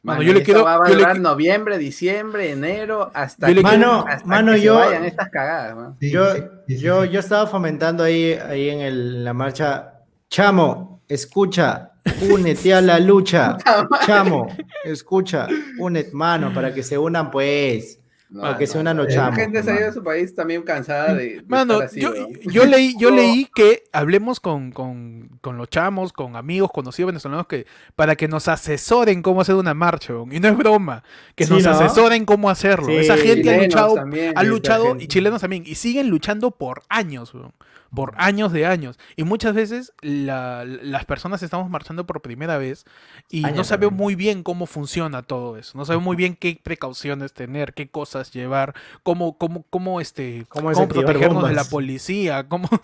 Mano, 0.01 0.19
Mano, 0.19 0.21
yo 0.23 0.33
le 0.33 0.43
quiero- 0.43 0.63
va 0.63 0.75
a 0.75 0.89
yo 0.89 0.95
le 0.95 1.19
noviembre, 1.19 1.77
diciembre, 1.77 2.51
enero, 2.51 3.11
hasta 3.13 3.49
Yo 3.49 3.55
que, 3.55 3.61
quiero- 3.63 4.07
hasta 4.07 4.25
Mano, 4.25 4.53
que 4.53 4.61
yo- 4.61 4.79
se 4.79 4.85
vayan 4.85 5.03
estas 5.05 5.29
cagadas. 5.29 5.93
Sí, 5.99 6.09
yo, 6.09 6.33
sí, 6.33 6.41
sí, 6.67 6.77
sí, 6.77 6.79
yo, 6.81 7.03
yo 7.03 7.19
estaba 7.19 7.47
fomentando 7.47 8.03
ahí, 8.05 8.31
ahí 8.33 8.69
en, 8.69 8.79
el- 8.79 9.15
en 9.17 9.23
la 9.25 9.33
marcha. 9.33 9.93
Chamo, 10.29 11.01
escucha, 11.07 11.91
únete 12.31 12.73
a 12.73 12.79
la 12.81 12.97
lucha. 12.99 13.57
Chamo, 14.05 14.47
escucha, 14.85 15.47
únete, 15.77 16.11
mano, 16.13 16.53
para 16.53 16.73
que 16.73 16.81
se 16.81 16.97
unan, 16.97 17.29
pues. 17.29 17.99
No, 18.29 18.41
Para 18.41 18.57
que 18.57 18.67
no, 18.67 18.71
se 18.71 18.77
unan 18.79 18.97
no. 18.97 19.03
los 19.03 19.13
La 19.15 19.31
gente 19.33 19.63
se 19.63 19.71
ha 19.71 19.73
ido 19.75 19.85
de 19.85 19.87
mano. 19.87 19.93
su 19.93 20.03
país 20.03 20.35
también 20.35 20.61
cansada 20.61 21.15
de, 21.15 21.41
de 21.41 21.43
Mano, 21.47 21.81
estar 21.81 21.87
así, 21.87 21.99
yo, 21.99 22.13
yo 22.43 22.65
leí, 22.65 22.95
yo 22.99 23.09
leí 23.09 23.47
que 23.55 23.83
hablemos 23.91 24.39
con, 24.39 24.71
con, 24.71 25.39
con 25.41 25.57
los 25.57 25.67
chamos, 25.69 26.13
con 26.13 26.35
amigos, 26.35 26.69
conocidos 26.71 27.07
venezolanos, 27.07 27.47
que 27.47 27.65
para 27.95 28.15
que 28.15 28.27
nos 28.27 28.47
asesoren 28.47 29.23
cómo 29.23 29.41
hacer 29.41 29.55
una 29.55 29.73
marcha, 29.73 30.13
y 30.31 30.39
no 30.39 30.47
es 30.47 30.57
broma, 30.57 31.03
que 31.35 31.45
Sí, 31.45 31.53
nos 31.53 31.63
¿no? 31.63 31.71
asesoren 31.71 32.25
cómo 32.25 32.51
hacerlo. 32.51 32.87
Sí, 32.87 32.97
Esa 32.97 33.17
gente 33.17 33.53
ha 33.55 33.57
luchado, 33.63 33.95
también, 33.95 34.33
ha 34.35 34.43
luchado, 34.43 34.95
y 34.99 35.07
chilenos 35.07 35.41
también, 35.41 35.63
y 35.65 35.73
siguen 35.75 36.09
luchando 36.09 36.51
por 36.51 36.83
años, 36.89 37.33
weón. 37.33 37.53
Por 37.93 38.13
años 38.17 38.51
de 38.51 38.65
años. 38.65 38.97
Y 39.15 39.23
muchas 39.23 39.53
veces 39.53 39.93
la- 40.01 40.63
las 40.65 41.05
personas 41.05 41.41
estamos 41.43 41.69
marchando 41.69 42.05
por 42.05 42.21
primera 42.21 42.57
vez 42.57 42.85
y 43.29 43.41
no 43.41 43.63
sabemos 43.63 43.95
muy 43.95 44.15
bien 44.15 44.43
cómo 44.43 44.65
funciona 44.65 45.21
todo 45.23 45.57
eso. 45.57 45.77
No 45.77 45.85
sabemos 45.85 46.05
muy 46.05 46.15
bien 46.15 46.35
qué 46.35 46.59
precauciones 46.61 47.33
tener, 47.33 47.73
qué 47.73 47.89
cosas 47.89 48.31
llevar, 48.31 48.75
cómo, 49.03 49.37
cómo, 49.37 49.65
cómo, 49.69 50.01
este, 50.01 50.45
Cómo 50.49 50.71
protegernos 50.87 51.47
de 51.47 51.55
la 51.55 51.63
policía. 51.65 52.47
Cómo... 52.47 52.69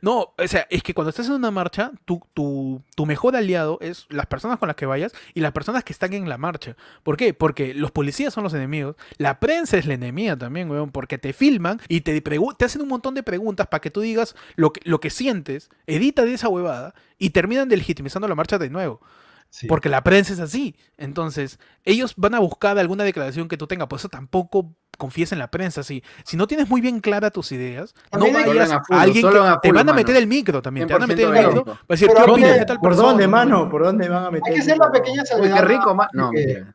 No, 0.00 0.32
o 0.38 0.48
sea, 0.48 0.66
es 0.70 0.82
que 0.82 0.94
cuando 0.94 1.10
estás 1.10 1.26
en 1.26 1.32
una 1.32 1.50
marcha, 1.50 1.92
tu, 2.04 2.20
tu, 2.34 2.82
tu 2.94 3.06
mejor 3.06 3.36
aliado 3.36 3.78
es 3.80 4.06
las 4.10 4.26
personas 4.26 4.58
con 4.58 4.66
las 4.68 4.76
que 4.76 4.86
vayas 4.86 5.12
y 5.34 5.40
las 5.40 5.52
personas 5.52 5.84
que 5.84 5.92
están 5.92 6.12
en 6.12 6.28
la 6.28 6.38
marcha. 6.38 6.76
¿Por 7.02 7.16
qué? 7.16 7.34
Porque 7.34 7.74
los 7.74 7.90
policías 7.90 8.34
son 8.34 8.44
los 8.44 8.54
enemigos, 8.54 8.96
la 9.18 9.40
prensa 9.40 9.76
es 9.76 9.86
la 9.86 9.94
enemiga 9.94 10.36
también, 10.36 10.70
weón, 10.70 10.90
porque 10.90 11.18
te 11.18 11.32
filman 11.32 11.80
y 11.88 12.02
te, 12.02 12.20
te 12.20 12.64
hacen 12.64 12.82
un 12.82 12.88
montón 12.88 13.14
de 13.14 13.22
preguntas 13.22 13.66
para 13.68 13.80
que 13.80 13.90
tú 13.90 14.00
digas 14.00 14.35
lo 14.56 14.72
que, 14.72 14.80
lo 14.84 15.00
que 15.00 15.10
sientes, 15.10 15.70
edita 15.86 16.24
de 16.24 16.34
esa 16.34 16.48
huevada 16.48 16.94
y 17.18 17.30
terminan 17.30 17.68
delegitimizando 17.68 18.28
la 18.28 18.34
marcha 18.34 18.58
de 18.58 18.70
nuevo. 18.70 19.00
Sí. 19.48 19.68
Porque 19.68 19.88
la 19.88 20.02
prensa 20.02 20.32
es 20.32 20.40
así. 20.40 20.74
Entonces, 20.98 21.58
ellos 21.84 22.14
van 22.16 22.34
a 22.34 22.40
buscar 22.40 22.78
alguna 22.78 23.04
declaración 23.04 23.48
que 23.48 23.56
tú 23.56 23.66
tengas. 23.66 23.86
Por 23.86 23.98
eso 24.00 24.08
tampoco 24.08 24.74
confíes 24.98 25.30
en 25.32 25.38
la 25.38 25.50
prensa. 25.50 25.82
Si, 25.84 26.02
si 26.24 26.36
no 26.36 26.46
tienes 26.46 26.68
muy 26.68 26.80
bien 26.80 27.00
clara 27.00 27.30
tus 27.30 27.52
ideas, 27.52 27.94
También 28.10 28.32
no 28.34 28.40
vayas 28.46 28.70
a 28.72 28.76
Apolo, 28.76 29.00
alguien 29.00 29.24
que 29.24 29.32
te 29.62 29.72
van 29.72 29.78
a 29.80 29.84
mano. 29.84 29.94
meter 29.94 30.16
el 30.16 30.26
micro 30.26 30.60
también. 30.60 30.88
Te 30.88 30.94
van 30.94 31.04
a 31.04 31.06
meter 31.06 31.28
el 31.28 31.32
100% 31.34 31.54
micro. 31.54 31.64
Va 31.64 31.72
a 31.72 31.84
decir, 31.88 32.08
Pero 32.08 32.20
¿qué 32.24 32.30
¿dónde- 32.30 32.32
opinas 32.46 32.58
de 32.58 32.64
tal 32.66 32.80
¿Por 32.80 32.88
persona? 32.90 33.08
dónde, 33.08 33.28
mano? 33.28 33.68
¿Por 33.70 33.84
dónde 33.84 34.08
van 34.08 34.24
a 34.24 34.30
meter? 34.30 34.48
Hay 34.48 34.54
que 34.56 34.60
hacer 34.62 34.78
la 34.78 34.90
pequeña 34.90 35.24
salvedad. 35.24 35.56
qué 35.56 35.62
rico, 35.64 35.94
ma- 35.94 36.10
no, 36.12 36.30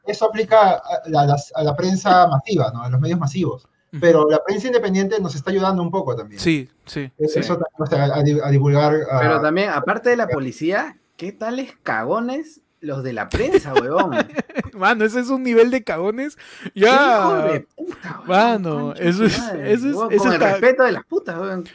eso 0.05 0.25
aplica 0.25 0.71
a 0.75 0.81
la, 1.07 1.35
a 1.55 1.63
la 1.63 1.75
prensa 1.75 2.25
masiva, 2.27 2.71
¿no? 2.73 2.83
A 2.83 2.89
los 2.89 3.01
medios 3.01 3.19
masivos. 3.19 3.67
Pero 3.99 4.27
la 4.29 4.41
prensa 4.43 4.67
independiente 4.67 5.19
nos 5.19 5.35
está 5.35 5.51
ayudando 5.51 5.81
un 5.83 5.91
poco 5.91 6.15
también. 6.15 6.39
Sí, 6.39 6.69
sí. 6.85 7.11
Es- 7.17 7.33
sí. 7.33 7.39
Eso 7.39 7.57
también, 7.57 7.75
o 7.77 7.85
sea, 7.85 8.05
a, 8.05 8.47
a 8.47 8.51
divulgar. 8.51 8.93
a- 9.11 9.19
Pero 9.19 9.41
también, 9.41 9.69
aparte 9.69 10.09
de 10.09 10.15
la 10.15 10.27
policía, 10.27 10.95
¿qué 11.17 11.31
tales 11.33 11.73
cagones 11.83 12.61
los 12.79 13.03
de 13.03 13.13
la 13.13 13.27
prensa, 13.29 13.73
weón? 13.73 14.11
Mano, 14.73 15.03
ese 15.05 15.19
es 15.19 15.29
un 15.29 15.43
nivel 15.43 15.69
de 15.71 15.83
cagones. 15.83 16.37
¿Qué 16.73 16.79
hijo 16.79 16.87
Ya. 16.87 17.41
de 17.51 17.59
puta, 17.75 18.21
weón? 18.25 18.27
Mano, 18.27 18.93
eso 18.95 19.25
es- 19.25 19.37
eso 19.37 19.87
es- 19.89 19.95
weón, 19.95 20.11
eso 20.13 20.23
Con 20.23 20.33
está- 20.33 20.45
el 20.47 20.51
respeto 20.61 20.83
de 20.83 20.91
las 20.93 21.05
putas, 21.05 21.37
weón. 21.37 21.65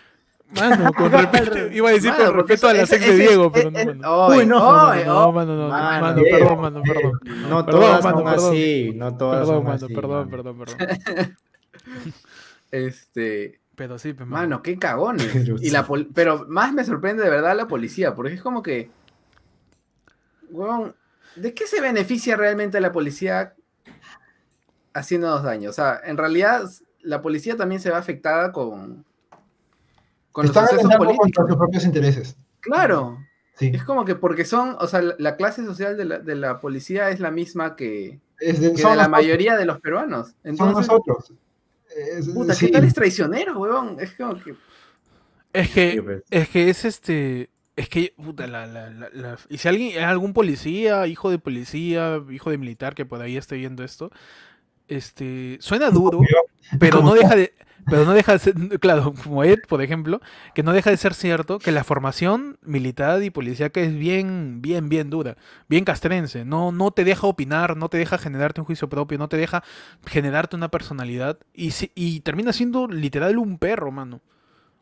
Mano, 0.55 0.93
con 0.97 1.11
respeto. 1.13 1.59
Iba 1.73 1.89
a 1.91 1.93
decir 1.93 2.13
Mano, 2.13 2.27
con 2.27 2.35
respeto 2.37 2.69
a 2.69 2.73
la 2.73 2.87
sex 2.87 3.05
de 3.05 3.17
Diego, 3.17 3.53
pero 3.53 3.69
es- 3.69 3.75
no, 3.75 3.81
es- 3.81 3.97
mano. 3.99 4.29
Uy, 4.29 4.47
no, 4.47 4.59
No, 5.05 5.33
mano, 5.33 5.55
no. 5.57 5.69
Mano, 5.69 6.23
perdón, 6.31 6.61
mano, 6.61 6.83
perdón. 6.83 7.21
No 7.51 7.65
todas 7.67 8.01
perdón. 8.07 8.29
así, 8.29 8.93
no 8.95 9.17
todas 9.17 9.41
Perdón, 9.41 9.55
son 9.57 9.65
mano, 9.65 9.85
así. 9.85 9.95
perdón, 9.95 10.11
mano. 10.19 10.31
perdón, 10.31 10.59
perdón. 10.59 11.37
Este, 12.77 13.61
Pero 13.75 13.99
sí, 13.99 14.13
pues, 14.13 14.29
mano, 14.29 14.63
qué 14.63 14.79
cagones. 14.79 15.27
Pero 15.33 15.57
y 15.61 15.71
la 15.71 15.87
pol- 15.87 16.09
pero 16.15 16.45
más 16.49 16.73
me 16.73 16.85
sorprende 16.85 17.23
de 17.25 17.31
verdad 17.31 17.57
la 17.57 17.69
policía, 17.69 18.15
porque 18.15 18.35
es 18.35 18.43
como 18.43 18.63
que, 18.63 18.91
weón, 20.51 20.95
¿de 21.37 21.55
qué 21.55 21.67
se 21.67 21.81
beneficia 21.81 22.37
realmente 22.37 22.81
la 22.81 22.93
policía 22.93 23.55
haciéndonos 24.95 25.43
daño? 25.43 25.71
O 25.71 25.73
sea, 25.73 26.01
en 26.05 26.17
realidad 26.17 26.65
la 27.03 27.23
policía 27.23 27.57
también 27.57 27.81
se 27.81 27.91
ve 27.91 27.97
afectada 27.97 28.53
con, 28.53 29.05
con 30.33 30.47
los 30.47 30.57
están 30.57 30.65
atentando 30.67 30.99
políticos. 30.99 31.25
contra 31.33 31.47
sus 31.47 31.57
propios 31.57 31.85
intereses. 31.85 32.37
Claro, 32.61 33.19
Sí. 33.59 33.71
es 33.73 33.85
como 33.85 34.05
que 34.05 34.15
porque 34.15 34.45
son, 34.45 34.77
o 34.81 34.87
sea, 34.87 35.01
la, 35.01 35.15
la 35.19 35.37
clase 35.37 35.65
social 35.65 35.97
de 35.97 36.05
la, 36.05 36.19
de 36.19 36.35
la 36.35 36.61
policía 36.61 37.09
es 37.09 37.21
la 37.21 37.31
misma 37.31 37.75
que, 37.75 38.21
Es 38.39 38.61
de, 38.61 38.73
que 38.73 38.83
son 38.83 38.91
de 38.91 38.97
la 38.99 39.09
mayoría 39.09 39.57
de 39.57 39.65
los 39.65 39.81
peruanos. 39.81 40.27
Son 40.29 40.37
Entonces, 40.45 40.87
nosotros. 40.89 41.33
Es- 41.97 42.29
puta, 42.29 42.55
sí. 42.55 42.67
¿qué 42.67 42.73
tal 42.73 42.85
es 42.85 42.95
traicionero, 42.95 43.59
weón? 43.59 43.97
Es 44.01 44.13
como 44.15 44.43
que... 44.43 44.55
Es 45.53 45.71
que, 45.71 46.03
pues. 46.03 46.23
es 46.31 46.49
que 46.51 46.69
es 46.71 46.85
este. 46.85 47.49
Es 47.77 47.89
que, 47.89 48.13
puta, 48.17 48.47
la, 48.47 48.67
la, 48.67 48.91
la, 48.91 49.09
la- 49.13 49.39
Y 49.49 49.59
si 49.59 49.69
alguien, 49.69 50.03
algún 50.05 50.33
policía, 50.35 51.07
hijo 51.07 51.31
de 51.31 51.39
policía, 51.39 52.23
hijo 52.31 52.51
de 52.51 52.59
militar 52.59 52.95
que 52.95 53.07
por 53.07 53.23
ahí 53.23 53.37
esté 53.39 53.57
viendo 53.57 53.83
esto, 53.85 54.11
este. 54.89 55.57
Suena 55.61 55.91
duro, 55.91 56.21
pero 56.79 57.01
no 57.03 57.15
deja 57.15 57.35
de. 57.37 57.55
Pero 57.89 58.05
no 58.05 58.13
deja 58.15 58.33
de 58.33 58.39
ser, 58.41 58.55
claro, 58.81 59.15
como 59.15 59.45
Ed, 59.45 59.61
por 59.69 59.83
ejemplo, 59.83 60.21
que 60.55 60.63
no 60.63 60.73
deja 60.73 60.91
de 60.91 60.97
ser 60.97 61.15
cierto 61.15 61.61
que 61.61 61.73
la 61.73 61.85
formación 61.85 62.59
militar 62.63 63.23
y 63.23 63.31
policíaca 63.31 63.81
es 63.81 63.95
bien, 63.97 64.61
bien, 64.63 64.89
bien 64.89 65.11
dura, 65.11 65.37
bien 65.69 65.85
castrense. 65.85 66.45
No, 66.45 66.73
no 66.73 66.91
te 66.91 67.05
deja 67.05 67.27
opinar, 67.27 67.77
no 67.77 67.89
te 67.89 67.99
deja 67.99 68.19
generarte 68.19 68.61
un 68.61 68.67
juicio 68.67 68.89
propio, 68.89 69.19
no 69.19 69.29
te 69.29 69.37
deja 69.37 69.63
generarte 70.07 70.57
una 70.57 70.69
personalidad 70.71 71.39
y, 71.55 71.73
si- 71.73 71.93
y 71.95 72.21
termina 72.21 72.53
siendo 72.53 72.89
literal 72.89 73.39
un 73.39 73.59
perro, 73.59 73.93
mano. 73.93 74.21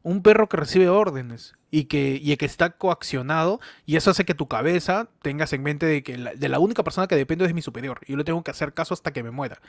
Un 0.02 0.22
perro 0.22 0.48
que 0.48 0.58
recibe 0.58 0.88
órdenes 0.90 1.54
y 1.70 1.84
que, 1.86 2.18
y 2.22 2.36
que 2.36 2.46
está 2.46 2.70
coaccionado 2.70 3.60
y 3.86 3.96
eso 3.96 4.10
hace 4.10 4.24
que 4.26 4.34
tu 4.34 4.48
cabeza 4.48 5.08
tengas 5.22 5.52
en 5.54 5.62
mente 5.62 5.86
de 5.86 6.02
que 6.02 6.18
la, 6.18 6.34
de 6.34 6.48
la 6.50 6.58
única 6.58 6.84
persona 6.84 7.06
que 7.06 7.16
depende 7.16 7.46
es 7.46 7.54
mi 7.54 7.62
superior 7.62 8.00
y 8.06 8.12
yo 8.12 8.18
le 8.18 8.24
tengo 8.24 8.42
que 8.44 8.50
hacer 8.50 8.74
caso 8.74 8.94
hasta 8.94 9.12
que 9.12 9.22
me 9.22 9.30
muera. 9.30 9.60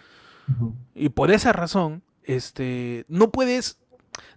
Y 0.93 1.09
por 1.09 1.31
esa 1.31 1.51
razón, 1.53 2.03
este, 2.27 3.05
no 3.07 3.31
puedes, 3.31 3.79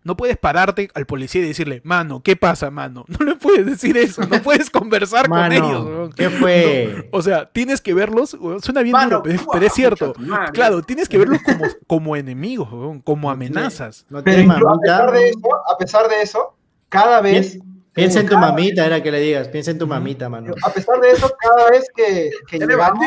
no 0.02 0.16
puedes 0.16 0.36
pararte 0.36 0.90
al 0.94 1.06
policía 1.06 1.42
y 1.42 1.48
decirle, 1.48 1.80
mano, 1.84 2.22
¿qué 2.22 2.36
pasa, 2.36 2.70
mano? 2.70 3.04
No 3.18 3.24
le 3.26 3.36
puedes 3.36 3.64
decir 3.66 3.96
eso, 3.96 4.22
no 4.22 4.42
puedes 4.42 4.70
conversar 4.70 5.28
con 5.28 5.52
ellos. 5.52 6.14
¿qué 6.16 6.30
fue? 6.30 7.08
O 7.12 7.22
sea, 7.22 7.50
tienes 7.50 7.80
que 7.80 7.94
verlos, 7.94 8.36
suena 8.62 8.82
bien 8.82 8.92
Mano, 8.92 9.22
duro, 9.22 9.40
pero, 9.52 9.66
es- 9.66 9.72
cierto. 9.72 10.14
Claro, 10.52 10.82
tienes 10.82 11.08
que 11.08 11.18
verlos 11.18 11.40
como, 11.42 11.64
como 11.86 12.16
enemigos, 12.16 12.68
como 13.04 13.30
amenazas. 13.30 14.06
No 14.08 14.18
a 14.18 14.22
pesar 14.22 15.12
de 15.12 15.28
eso, 15.28 15.48
a 15.72 15.78
pesar 15.78 16.08
de 16.08 16.22
eso, 16.22 16.54
cada 16.88 17.20
vez, 17.20 17.58
Piensa 17.94 18.20
en 18.20 18.28
tu 18.28 18.38
mamita, 18.38 18.86
era 18.86 19.02
que 19.02 19.10
le 19.10 19.18
digas. 19.18 19.48
Piensa 19.48 19.72
en 19.72 19.78
tu 19.78 19.86
mamita, 19.88 20.28
mano. 20.28 20.54
a 20.62 20.70
pesar 20.72 21.00
de 21.00 21.10
eso, 21.10 21.28
cada 21.40 21.68
vez 21.68 21.84
que, 21.96 22.30
que 22.46 22.58
llegamos, 22.60 23.04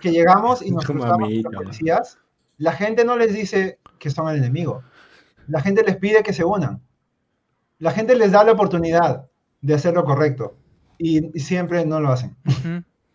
que 0.00 0.12
llegamos 0.12 0.62
y 0.62 0.70
nos 0.72 0.84
cruzamos 0.84 1.10
con 1.14 1.20
mamita, 1.22 1.48
los 1.48 1.54
man. 1.54 1.64
policías, 1.64 2.18
la 2.58 2.70
gente 2.72 3.04
no 3.04 3.16
les 3.16 3.34
dice 3.34 3.80
que 4.06 4.10
son 4.14 4.28
el 4.28 4.36
enemigo. 4.36 4.84
La 5.48 5.60
gente 5.60 5.82
les 5.82 5.96
pide 5.96 6.22
que 6.22 6.32
se 6.32 6.44
unan. 6.44 6.80
La 7.80 7.90
gente 7.90 8.14
les 8.14 8.30
da 8.30 8.44
la 8.44 8.52
oportunidad 8.52 9.26
de 9.62 9.74
hacer 9.74 9.94
lo 9.94 10.04
correcto 10.04 10.54
y, 10.96 11.36
y 11.36 11.40
siempre 11.40 11.84
no 11.84 11.98
lo 11.98 12.12
hacen. 12.12 12.36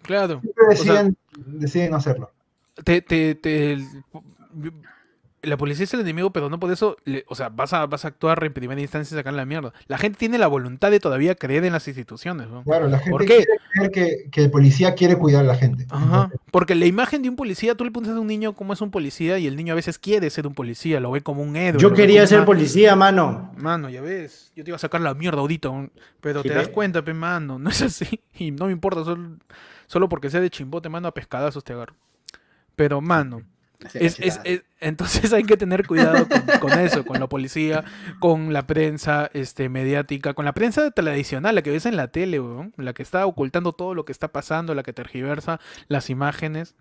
Claro. 0.02 0.42
Siempre 0.42 0.64
O 0.68 0.76
sea, 0.76 0.94
deciden, 1.04 1.18
deciden 1.46 1.92
no 1.92 1.98
hacerlo. 1.98 2.30
te, 2.84 3.02
te, 3.02 3.36
te- 3.36 3.78
la 5.44 5.58
policía 5.58 5.86
es 5.86 5.94
el 5.96 6.02
enemigo, 6.02 6.32
pero 6.32 6.50
no 6.50 6.60
por 6.60 6.72
eso, 6.72 6.98
le- 7.04 7.26
o 7.28 7.36
sea, 7.36 7.50
vas 7.50 7.74
a, 7.74 7.86
vas 7.88 8.06
a 8.06 8.10
actuar 8.10 8.44
en 8.44 8.54
primera 8.54 8.80
instancia 8.80 9.16
y 9.16 9.18
sacar 9.18 9.34
la 9.34 9.46
mierda. 9.46 9.74
La 9.88 9.98
gente 9.98 10.20
tiene 10.20 10.38
la 10.38 10.48
voluntad 10.48 10.92
de 10.92 11.00
todavía 11.00 11.34
creer 11.36 11.66
en 11.66 11.74
las 11.74 11.88
instituciones, 11.88 12.48
¿no? 12.48 12.64
Claro, 12.64 12.88
la 12.88 13.00
gente 13.00 13.12
¿Por 13.12 13.22
qué? 13.26 13.38
quiere 13.38 13.52
creer 13.74 13.92
que, 13.92 14.30
que 14.30 14.42
el 14.44 14.52
policía 14.52 14.94
quiere 14.94 15.16
cuidar 15.18 15.42
a 15.44 15.48
la 15.48 15.56
gente. 15.56 15.88
Ajá, 15.90 16.30
porque 16.52 16.76
la 16.76 16.86
imagen 16.86 17.22
de 17.24 17.30
un 17.30 17.36
policía, 17.36 17.74
tú 17.76 17.84
le 17.86 17.92
pones 17.92 18.12
a 18.12 18.20
un 18.20 18.28
niño 18.28 18.54
cómo 18.54 18.74
es 18.74 18.82
un 18.82 18.92
policía 18.92 19.40
y 19.40 19.48
el 19.48 19.56
niño 19.56 19.74
a 19.74 19.76
veces 19.76 19.98
quiere 19.98 20.30
ser 20.30 20.46
un 20.46 20.54
policía, 20.54 21.00
lo 21.00 21.10
ve 21.12 21.22
como 21.22 21.42
un 21.42 21.56
héroe. 21.56 21.82
Yo 21.82 21.94
quería 21.94 22.22
como 22.22 22.28
ser 22.28 22.38
una- 22.40 22.46
policía, 22.46 22.96
mano. 22.96 23.52
Mano, 23.58 23.90
ya 23.90 24.02
ves, 24.02 24.52
yo 24.56 24.64
te 24.64 24.70
iba 24.70 24.76
a 24.76 24.80
sacar 24.80 25.02
la 25.02 25.14
mierda 25.16 25.40
ahorita, 25.40 25.70
pero 26.20 26.44
Sí, 26.44 26.50
te 26.50 26.54
das 26.54 26.68
cuenta, 26.70 27.04
pe, 27.04 27.14
mano, 27.14 27.58
no 27.60 27.70
es 27.72 27.82
así. 27.82 28.22
Y 28.38 28.52
no 28.52 28.68
me 28.68 28.74
importa, 28.74 29.04
solo, 29.04 29.38
solo 29.88 30.08
porque 30.08 30.30
sea 30.30 30.40
de 30.40 30.50
chimbote, 30.52 30.88
mano, 30.90 31.08
a 31.08 31.14
pescadazos 31.14 31.64
te 31.64 31.74
agarro. 31.74 31.96
Pero, 32.76 33.02
mano, 33.02 33.42
es, 33.94 34.20
es- 34.20 34.40
es- 34.44 34.62
entonces 34.80 35.32
hay 35.34 35.44
que 35.44 35.58
tener 35.58 35.86
cuidado 35.86 36.28
con, 36.28 36.42
con 36.60 36.80
eso, 36.80 37.06
con 37.06 37.20
la 37.20 37.28
policía, 37.28 37.84
con 38.20 38.52
la 38.54 38.66
prensa 38.66 39.30
este, 39.34 39.70
mediática, 39.70 40.34
con 40.34 40.46
la 40.46 40.54
prensa 40.54 40.90
tradicional, 40.92 41.56
la 41.56 41.62
que 41.62 41.72
ves 41.72 41.86
en 41.86 41.96
la 41.96 42.08
tele, 42.08 42.40
weón, 42.40 42.74
la 42.78 42.94
que 42.94 43.04
está 43.04 43.26
ocultando 43.26 43.74
todo 43.74 43.94
lo 43.94 44.06
que 44.06 44.12
está 44.12 44.30
pasando, 44.30 44.74
la 44.74 44.84
que 44.84 44.94
tergiversa 44.94 45.60
las 45.88 46.10
imágenes. 46.10 46.74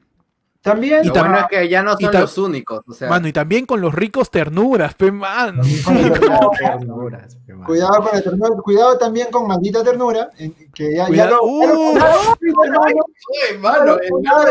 También, 0.62 1.02
Y 1.04 1.08
Lo 1.08 1.14
bueno 1.14 1.38
es 1.38 1.46
que 1.48 1.68
ya 1.70 1.82
no 1.82 1.96
son 1.96 2.12
los 2.12 2.36
únicos. 2.36 2.82
O 2.86 2.92
sea, 2.92 3.08
Mano, 3.08 3.26
y 3.28 3.32
también 3.32 3.64
con 3.64 3.80
los 3.80 3.94
ricos 3.94 4.30
ternuras, 4.30 4.92
pe, 4.94 5.10
mano. 5.10 5.62
Ternuras, 6.58 7.36
pe, 7.46 7.54
mano. 7.54 7.66
Cuidado 7.66 8.02
con 8.02 8.10
la 8.12 8.20
ternura, 8.22 8.50
cuidado 8.62 8.98
también 8.98 9.30
con 9.30 9.46
maldita 9.46 9.82
ternura, 9.82 10.28
en- 10.36 10.54
que 10.74 10.90
ya, 10.94 11.04
ya 11.04 11.06
Cuidado. 11.06 11.30
lo- 11.36 11.42
Uh. 11.44 11.94
lo- 11.96 12.36
Oye, 12.70 13.58
mano, 13.58 13.96
el 13.98 14.10
Cuidado, 14.10 14.44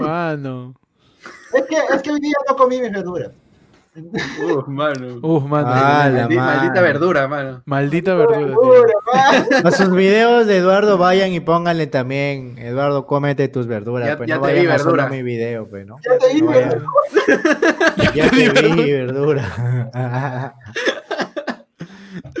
Mano. 0.00 0.74
Es 1.52 1.64
que, 1.66 1.76
es 1.94 2.02
que 2.02 2.10
hoy 2.12 2.20
día 2.20 2.34
no 2.48 2.56
comí 2.56 2.80
mis 2.80 2.92
verduras. 2.92 3.32
Uf, 4.02 4.66
mano. 4.68 5.18
Uf, 5.22 5.44
mano. 5.44 5.66
Ah, 5.70 6.08
la 6.12 6.28
maldita 6.28 6.80
verdura, 6.80 7.28
mano. 7.28 7.62
Maldita 7.66 8.14
verdura. 8.14 8.38
tío. 8.38 8.46
Verdura, 8.48 8.92
man. 9.12 9.66
A 9.66 9.70
sus 9.70 9.90
videos 9.94 10.46
de 10.46 10.56
Eduardo 10.58 10.98
vayan 10.98 11.32
y 11.32 11.40
pónganle 11.40 11.86
también, 11.86 12.58
Eduardo, 12.58 13.06
cómete 13.06 13.48
tus 13.48 13.66
verduras, 13.66 14.08
Ya- 14.08 14.16
pues 14.16 14.28
ya 14.28 14.36
no 14.36 14.42
te 14.42 14.54
vi 14.54 14.66
verdura. 14.66 15.08
mi 15.08 15.22
video, 15.22 15.68
pues, 15.68 15.86
¿no? 15.86 15.96
Ya 16.04 16.18
te 16.18 16.34
vi 16.34 16.40
No 16.42 16.46
vayan- 16.50 16.68
verdura. 16.68 16.90
Ya 18.14 18.30
te 18.30 18.68
vi 18.74 18.92
verdura. 18.92 20.54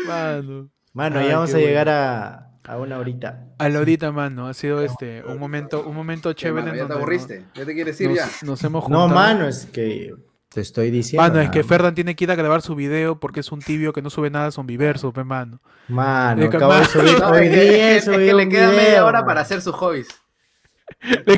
Mano. 0.06 0.68
Mano, 0.92 1.18
Ay, 1.20 1.28
ya 1.28 1.34
vamos 1.36 1.50
a 1.50 1.52
bueno. 1.52 1.66
llegar 1.68 1.88
a, 1.88 2.50
a 2.64 2.78
una 2.78 2.98
horita. 2.98 3.46
A 3.58 3.68
la 3.68 3.78
horita, 3.80 4.10
mano. 4.10 4.48
Ha 4.48 4.54
sido 4.54 4.82
este 4.82 5.22
un 5.24 5.38
momento, 5.38 5.84
un 5.86 5.94
momento 5.94 6.32
chévere. 6.32 6.62
Mano, 6.66 6.74
ya 6.74 6.82
te 6.82 6.88
donde 6.88 6.94
aburriste. 6.96 7.44
Ya 7.54 7.64
te 7.64 7.74
quieres 7.74 8.00
Nos, 8.00 8.10
ir 8.10 8.16
ya. 8.16 8.26
nos 8.42 8.64
hemos 8.64 8.88
No, 8.88 9.02
juntado. 9.02 9.08
mano, 9.20 9.46
es 9.46 9.66
que 9.66 10.12
te 10.52 10.60
estoy 10.60 10.90
diciendo. 10.90 11.22
Mano, 11.22 11.40
es 11.40 11.48
que. 11.50 11.62
Ferdan 11.64 11.94
tiene 11.94 12.14
que 12.16 12.24
ir 12.24 12.30
a 12.30 12.34
grabar 12.34 12.60
su 12.60 12.74
video 12.74 13.18
porque 13.20 13.40
es 13.40 13.50
un 13.52 13.60
tibio 13.60 13.92
que 13.92 14.02
no 14.02 14.10
sube 14.10 14.30
nada 14.30 14.46
son 14.50 14.62
zombiverso, 14.62 15.12
pe 15.12 15.22
mano. 15.24 15.60
Mano, 15.88 16.42
Es 16.42 16.50
que- 16.50 16.56
acabo 16.56 16.74
de 16.74 16.84
subir 16.86 17.22
hoy 17.24 17.48
día, 17.48 17.96
es 17.96 18.04
que- 18.04 18.12
subí 18.12 18.24
es 18.24 18.30
que 18.30 18.34
le 18.34 18.48
queda 18.48 18.70
media 18.70 19.04
hora 19.04 19.18
mano. 19.20 19.26
para 19.26 19.40
hacer 19.42 19.62
sus 19.62 19.74
hobbies. 19.76 20.08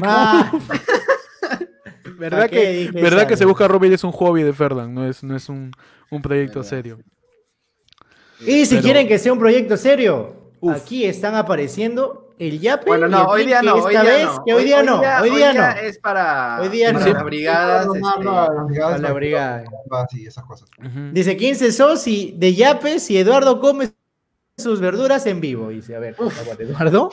¿Verdad 2.18 2.38
¿Para 2.40 2.48
qué 2.48 2.90
que, 2.92 3.00
verdad 3.02 3.26
que 3.26 3.36
se 3.36 3.44
busca 3.44 3.66
Robin 3.68 3.92
es 3.92 4.04
un 4.04 4.12
hobby 4.12 4.42
de 4.42 4.52
Ferdan, 4.52 4.94
no 4.94 5.06
es, 5.06 5.22
no 5.22 5.36
es 5.36 5.48
un, 5.48 5.72
un 6.10 6.22
proyecto 6.22 6.60
Verdad, 6.60 6.70
serio. 6.70 6.98
Y 8.40 8.64
si 8.66 8.76
Pero- 8.76 8.82
quieren 8.82 9.08
que 9.08 9.18
sea 9.18 9.32
un 9.32 9.38
proyecto 9.38 9.76
serio, 9.76 10.52
Uf. 10.60 10.74
aquí 10.76 11.04
están 11.04 11.34
apareciendo 11.34 12.31
el 12.48 12.60
Yape. 12.60 12.86
Bueno, 12.86 13.08
no, 13.08 13.24
hoy 13.26 13.46
día 13.46 13.62
no, 13.62 13.74
hoy 13.74 13.94
esta 13.94 14.02
día 14.02 14.12
vez, 14.14 14.24
no. 14.26 14.44
que 14.44 14.54
hoy 14.54 14.64
día 14.64 14.82
no, 14.82 15.00
hoy 15.20 15.30
día 15.30 15.52
no. 15.52 15.80
es 15.80 15.98
para, 15.98 16.58
Hoy 16.60 16.68
día 16.68 16.92
para 16.92 17.06
no. 17.06 17.12
las 17.14 17.24
brigadas. 17.24 17.86
No, 17.86 17.94
este, 17.94 18.80
la 18.80 18.98
las 18.98 19.14
brigada. 19.14 19.64
y 20.12 20.26
esas 20.26 20.44
cosas. 20.44 20.68
Ujú. 20.78 21.10
Dice 21.12 21.36
15 21.36 21.72
sos 21.72 22.06
y 22.06 22.34
de 22.36 22.54
yapes 22.54 23.10
y 23.10 23.18
Eduardo 23.18 23.60
come 23.60 23.92
sus 24.56 24.80
verduras 24.80 25.24
en 25.26 25.40
vivo. 25.40 25.68
Dice, 25.68 25.94
a 25.96 25.98
ver, 25.98 26.14
aguante, 26.18 26.64
Eduardo. 26.64 27.10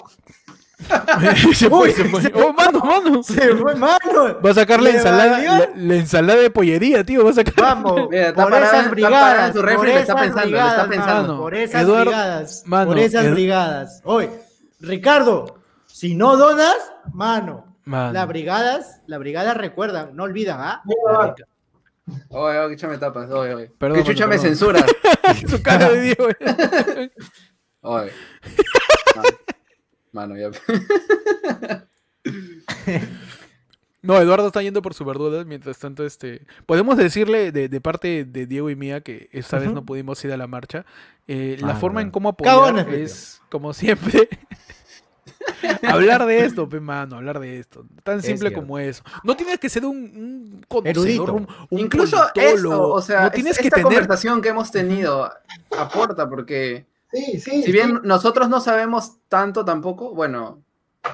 se 1.54 1.70
fue, 1.70 1.80
Uy, 1.90 1.92
se 1.92 2.06
fue. 2.06 2.22
se- 2.22 2.32
Oh, 2.36 2.54
mano, 2.54 2.80
mano. 2.80 3.22
Se 3.22 3.56
fue, 3.56 3.76
mano. 3.76 4.40
Va 4.44 4.52
a 4.52 4.54
sacar 4.54 4.82
la 4.82 4.92
ensalada, 4.92 5.38
la, 5.40 5.70
la 5.76 5.96
ensalada 5.96 6.40
de 6.40 6.50
pollería, 6.50 7.04
tío. 7.04 7.24
Va 7.26 7.32
a 7.32 7.34
sacar. 7.34 7.54
Vamos, 7.58 8.08
Mira, 8.10 8.30
está 8.30 8.44
por 8.48 8.54
esas 8.64 8.90
brigadas, 8.90 9.22
parado 9.34 9.48
en 9.48 9.54
su 9.54 9.62
refri, 9.62 9.78
por 9.78 9.86
lo 9.88 9.92
está 10.00 10.14
esas 10.14 10.16
pensando, 10.22 10.40
lo 10.42 10.48
brigadas, 10.48 10.74
está 10.78 10.90
pensando. 10.90 11.22
mano, 11.34 11.42
por 11.42 11.56
esas 11.56 11.82
Eduardo- 11.84 12.06
brigadas, 12.06 12.64
mano, 12.66 12.88
por 12.92 13.00
esas 13.00 13.32
brigadas. 13.32 14.02
Oye, 14.06 14.30
Ricardo, 14.80 15.62
si 15.86 16.16
no 16.16 16.38
donas, 16.38 16.78
mano, 17.14 17.76
Mano. 17.86 18.14
las 18.14 18.28
brigadas, 18.28 19.02
las 19.08 19.20
brigadas 19.20 19.58
recuerdan, 19.58 20.16
no 20.16 20.24
olvidan, 20.24 20.60
¿ah? 20.62 20.82
Mira, 20.86 21.36
Oye, 22.30 22.58
oye, 22.58 22.74
échame 22.74 22.98
tapas, 22.98 23.30
oye, 23.30 23.54
oye. 23.54 23.72
Perdón, 23.78 24.00
que 24.00 24.04
chucha 24.06 24.26
me 24.26 24.40
censura. 24.40 24.84
Su 25.48 25.62
cara 25.62 25.90
de 25.90 26.02
Diego. 26.02 26.28
Oye. 27.82 28.12
Mano, 30.12 30.12
Mano, 30.12 30.36
ya. 30.38 30.50
No, 34.02 34.18
Eduardo 34.20 34.48
está 34.48 34.62
yendo 34.62 34.82
por 34.82 34.94
su 34.94 35.04
verdura. 35.04 35.44
Mientras 35.44 35.78
tanto, 35.80 36.06
este. 36.06 36.46
Podemos 36.66 36.96
decirle 36.98 37.52
de, 37.52 37.68
de 37.68 37.82
parte 37.82 38.24
de 38.26 38.46
Diego 38.48 38.70
y 38.70 38.76
mía 38.76 39.02
que 39.02 39.30
esta 39.34 39.60
vez 39.60 39.72
no 39.74 39.84
pudimos 39.86 40.24
ir 40.24 40.32
a 40.32 40.38
la 40.38 40.48
marcha. 40.48 40.86
eh, 41.28 41.58
la 41.60 41.74
Ah, 41.74 41.76
forma 41.76 42.02
en 42.02 42.10
cómo 42.12 42.30
apoyar 42.30 42.90
es, 42.94 43.42
como 43.50 43.74
siempre, 43.74 44.30
hablar 45.88 46.26
de 46.26 46.46
esto, 46.46 46.68
pe 46.70 46.80
mano, 46.80 47.18
hablar 47.18 47.40
de 47.40 47.60
esto. 47.60 47.86
Tan 48.04 48.22
simple 48.22 48.54
como 48.54 48.80
eso. 48.80 49.04
No 49.24 49.36
tienes 49.36 49.60
que 49.60 49.70
ser 49.70 49.86
un, 49.86 49.96
un 49.98 50.66
conocedor, 50.68 51.32
un, 51.32 51.48
un 51.70 51.80
Incluso 51.80 52.18
esto, 52.36 52.90
o 52.94 53.02
sea, 53.02 53.22
no 53.22 53.28
es- 53.28 53.34
tienes 53.34 53.58
que 53.58 53.66
esta 53.68 53.76
tener. 53.78 53.86
conversación 53.92 54.42
que 54.42 54.50
hemos 54.50 54.72
tenido 54.72 55.32
aporta 55.78 56.28
porque 56.30 56.86
Sí, 57.12 57.40
sí. 57.40 57.64
si 57.64 57.72
bien 57.72 57.90
sí. 57.90 57.96
nosotros 58.04 58.50
no 58.50 58.62
sabemos 58.62 59.18
tanto 59.28 59.66
tampoco, 59.66 60.14
bueno, 60.14 60.62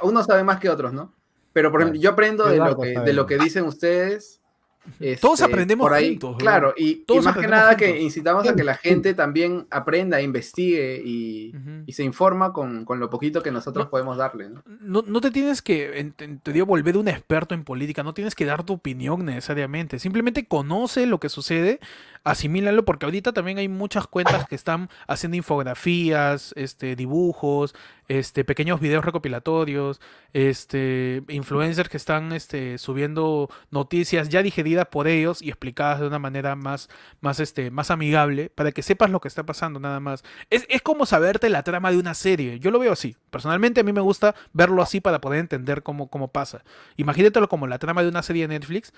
unos 0.02 0.26
saben 0.26 0.46
más 0.46 0.60
que 0.60 0.70
otros, 0.70 0.94
¿no? 0.94 1.14
Pero 1.56 1.72
por 1.72 1.80
ejemplo, 1.80 2.01
yo 2.01 2.10
aprendo 2.10 2.49
de 2.49 2.58
lo 2.58 2.78
que, 2.78 2.99
de 2.99 3.14
lo 3.14 3.26
que 3.26 3.38
dicen 3.38 3.64
ustedes. 3.64 4.41
Todos 5.22 5.39
este, 5.39 5.45
aprendemos 5.51 5.86
por 5.86 5.93
ahí. 5.93 6.20
Claro, 6.38 6.74
y, 6.78 6.89
y 6.89 6.95
Todos 7.06 7.24
más 7.24 7.38
que 7.38 7.47
nada 7.47 7.78
que 7.78 8.01
incitamos 8.01 8.47
a 8.47 8.56
que 8.56 8.64
la 8.66 8.76
gente 8.76 9.14
también 9.14 9.66
aprenda, 9.72 10.22
investigue 10.22 11.01
y, 11.03 11.56
y 11.88 11.93
se 11.93 12.03
informa 12.03 12.51
con, 12.51 12.84
con 12.84 12.99
lo 12.99 13.10
poquito 13.10 13.41
que 13.41 13.51
nosotros 13.51 13.86
No. 13.86 13.89
podemos 13.89 14.18
darle, 14.18 14.49
¿no? 14.49 14.64
No, 14.82 15.01
no 15.08 15.22
te 15.22 15.32
tienes 15.32 15.62
que, 15.62 15.97
en 15.99 16.39
teoría, 16.39 16.66
volver 16.66 16.97
un 16.97 17.08
experto 17.08 17.56
en 17.56 17.64
política, 17.64 18.03
no 18.03 18.14
tienes 18.14 18.36
que 18.36 18.45
dar 18.45 18.64
tu 18.64 18.74
opinión 18.74 19.26
necesariamente, 19.26 19.97
simplemente 19.97 20.45
conoce 20.45 21.08
lo 21.08 21.20
que 21.20 21.30
sucede, 21.30 21.80
asimílalo, 22.24 22.86
porque 22.86 23.06
ahorita 23.06 23.34
también 23.34 23.58
hay 23.58 23.70
muchas 23.70 24.06
cuentas 24.08 24.45
que 24.47 24.56
están 24.56 24.89
haciendo 25.08 25.38
infografías, 25.38 26.53
este, 26.58 26.95
dibujos, 26.95 27.74
este, 28.08 28.43
pequeños 28.43 28.80
videos 28.80 29.03
recopilatorios, 29.03 29.99
este, 30.34 31.24
influencers 31.30 31.89
que 31.89 31.97
están 31.97 32.32
este, 32.34 32.78
subiendo 32.78 33.49
noticias 33.72 34.30
ya 34.30 34.43
digeridas 34.43 34.88
por 34.88 35.08
ellos 35.08 35.41
y 35.41 35.49
explicadas 35.49 35.99
de 35.99 36.08
una 36.08 36.20
manera 36.20 36.56
más, 36.56 36.89
más, 37.22 37.39
este, 37.39 37.72
más 37.72 37.91
amigable 37.91 38.49
para 38.49 38.72
que 38.72 38.84
sepas 38.84 39.10
lo 39.10 39.20
que 39.20 39.28
está 39.28 39.45
pasando 39.45 39.80
nada 39.80 39.99
más. 39.99 40.24
Es, 40.49 40.66
es 40.70 40.82
como 40.82 41.06
saberte 41.06 41.49
la 41.49 41.64
trama 41.64 41.91
de 41.91 41.97
una 41.97 42.14
serie. 42.14 42.60
Yo 42.60 42.72
lo 42.72 42.80
veo 42.80 42.93
así. 42.93 43.16
Personalmente 43.30 43.82
a 43.82 43.84
mí 43.84 43.93
me 43.93 44.01
gusta 44.01 44.36
verlo 44.53 44.82
así 44.82 45.01
para 45.01 45.22
poder 45.22 45.39
entender 45.39 45.84
cómo, 45.84 46.10
cómo 46.10 46.32
pasa. 46.32 46.64
Imagínatelo 46.97 47.49
como 47.49 47.68
la 47.68 47.80
trama 47.80 48.03
de 48.03 48.10
una 48.10 48.24
serie 48.24 48.47
de 48.47 48.60
Netflix. 48.60 48.93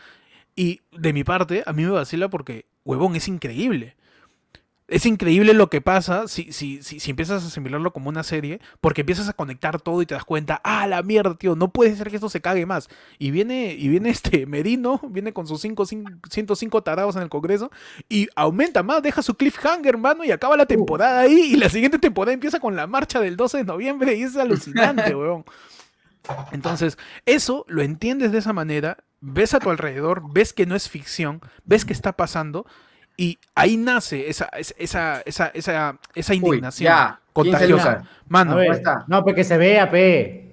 Y 0.56 0.82
de 0.92 1.14
mi 1.14 1.24
parte, 1.24 1.64
a 1.68 1.74
mí 1.74 1.84
me 1.84 1.92
vacila 1.92 2.30
porque, 2.30 2.66
huevón, 2.84 3.16
es 3.16 3.28
increíble 3.28 3.96
es 4.88 5.06
increíble 5.06 5.54
lo 5.54 5.70
que 5.70 5.82
pasa 5.82 6.28
si, 6.28 6.54
si, 6.54 6.82
si, 6.82 7.00
si, 7.02 7.10
empiezas 7.12 7.44
a 7.44 7.48
asimilarlo 7.48 7.92
como 7.92 8.08
una 8.08 8.24
serie, 8.24 8.62
porque 8.80 9.02
empiezas 9.02 9.28
a 9.28 9.34
conectar 9.34 9.82
todo 9.82 10.02
y 10.02 10.06
te 10.06 10.16
das 10.16 10.24
cuenta, 10.24 10.62
ah, 10.64 10.88
la 10.88 11.04
mierda, 11.04 11.36
tío, 11.36 11.56
no 11.56 11.70
puede 11.72 11.96
ser 11.96 12.10
que 12.10 12.16
esto 12.16 12.30
se 12.30 12.40
cague 12.40 12.66
más. 12.66 12.88
Y 13.20 13.32
viene, 13.32 13.74
y 13.74 13.90
viene 13.90 14.10
este 14.10 14.46
Merino, 14.46 15.02
viene 15.10 15.34
con 15.34 15.46
sus 15.46 15.60
5, 15.62 15.86
105 16.30 16.84
tarados 16.84 17.18
en 17.18 17.24
el 17.24 17.30
Congreso, 17.30 17.70
y 18.08 18.30
aumenta 18.36 18.82
más, 18.82 19.04
deja 19.04 19.22
su 19.22 19.36
cliffhanger, 19.36 19.96
hermano, 19.96 20.24
y 20.24 20.32
acaba 20.32 20.56
la 20.56 20.66
temporada 20.66 21.20
ahí, 21.20 21.52
y 21.54 21.56
la 21.58 21.70
siguiente 21.70 22.00
temporada 22.00 22.34
empieza 22.34 22.60
con 22.60 22.76
la 22.76 22.88
marcha 22.88 23.20
del 23.20 23.36
12 23.36 23.58
de 23.58 23.64
noviembre, 23.66 24.16
y 24.16 24.24
es 24.24 24.38
alucinante, 24.38 25.14
weón. 25.16 25.44
Entonces, 26.52 26.98
eso 27.26 27.66
lo 27.68 27.82
entiendes 27.82 28.32
de 28.32 28.38
esa 28.38 28.54
manera, 28.54 28.98
ves 29.20 29.54
a 29.54 29.60
tu 29.60 29.70
alrededor, 29.70 30.24
ves 30.32 30.54
que 30.54 30.66
no 30.66 30.76
es 30.76 30.90
ficción, 30.90 31.42
ves 31.66 31.84
que 31.84 31.94
está 31.94 32.14
pasando, 32.14 32.66
y 33.18 33.38
ahí 33.56 33.76
nace 33.78 34.30
esa, 34.30 34.46
esa, 34.58 35.22
esa, 35.26 35.48
esa, 35.56 35.98
esa 36.16 36.34
indignación 36.36 36.88
Uy, 36.94 36.96
ya, 36.98 37.20
contagiosa. 37.34 38.04
Mano, 38.28 38.56
ver, 38.58 38.72
está? 38.72 39.04
no, 39.08 39.24
porque 39.24 39.44
se 39.44 39.58
vea, 39.58 39.90
pe. 39.90 40.44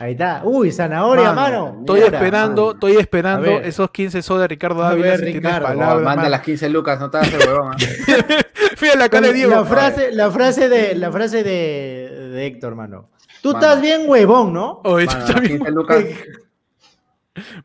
Ahí 0.00 0.12
está. 0.12 0.40
Uy, 0.44 0.72
zanahoria, 0.72 1.32
Mano, 1.32 1.66
mano. 1.66 1.76
estoy 1.80 2.00
Mira, 2.00 2.16
esperando, 2.16 2.62
mano. 2.62 2.72
estoy 2.74 2.96
esperando 2.96 3.46
esos 3.50 3.90
15 3.90 4.22
soles 4.22 4.42
de 4.42 4.48
Ricardo 4.48 4.82
A 4.82 4.90
Ávila. 4.90 5.06
ver, 5.08 5.16
si 5.18 5.24
tienes 5.26 5.42
Ricardo, 5.42 5.66
palabras, 5.68 5.96
manda 6.02 6.16
mano. 6.22 6.28
las 6.30 6.40
15 6.40 6.68
lucas, 6.70 6.98
no 6.98 7.10
te 7.10 7.18
hagas 7.18 7.32
el 7.34 7.40
huevón. 7.48 7.76
Fíjate 8.76 8.98
la 8.98 9.08
cara 9.08 9.26
de 9.28 9.32
Diego. 9.34 9.50
La 9.54 9.64
frase, 9.64 10.12
la 10.12 10.30
frase 10.30 10.68
de, 10.68 10.94
la 10.94 11.12
frase 11.12 11.42
de, 11.44 12.30
de 12.32 12.46
Héctor, 12.46 12.74
mano. 12.74 13.10
Tú 13.42 13.52
Mano. 13.52 13.60
estás 13.66 13.80
bien 13.82 14.02
huevón, 14.06 14.52
¿no? 14.52 14.80
Oye, 14.84 15.06
Mano, 15.06 15.18
está 15.20 15.32
las 15.32 15.40
bien. 15.42 15.56
15 15.58 15.72
lucas. 15.72 16.04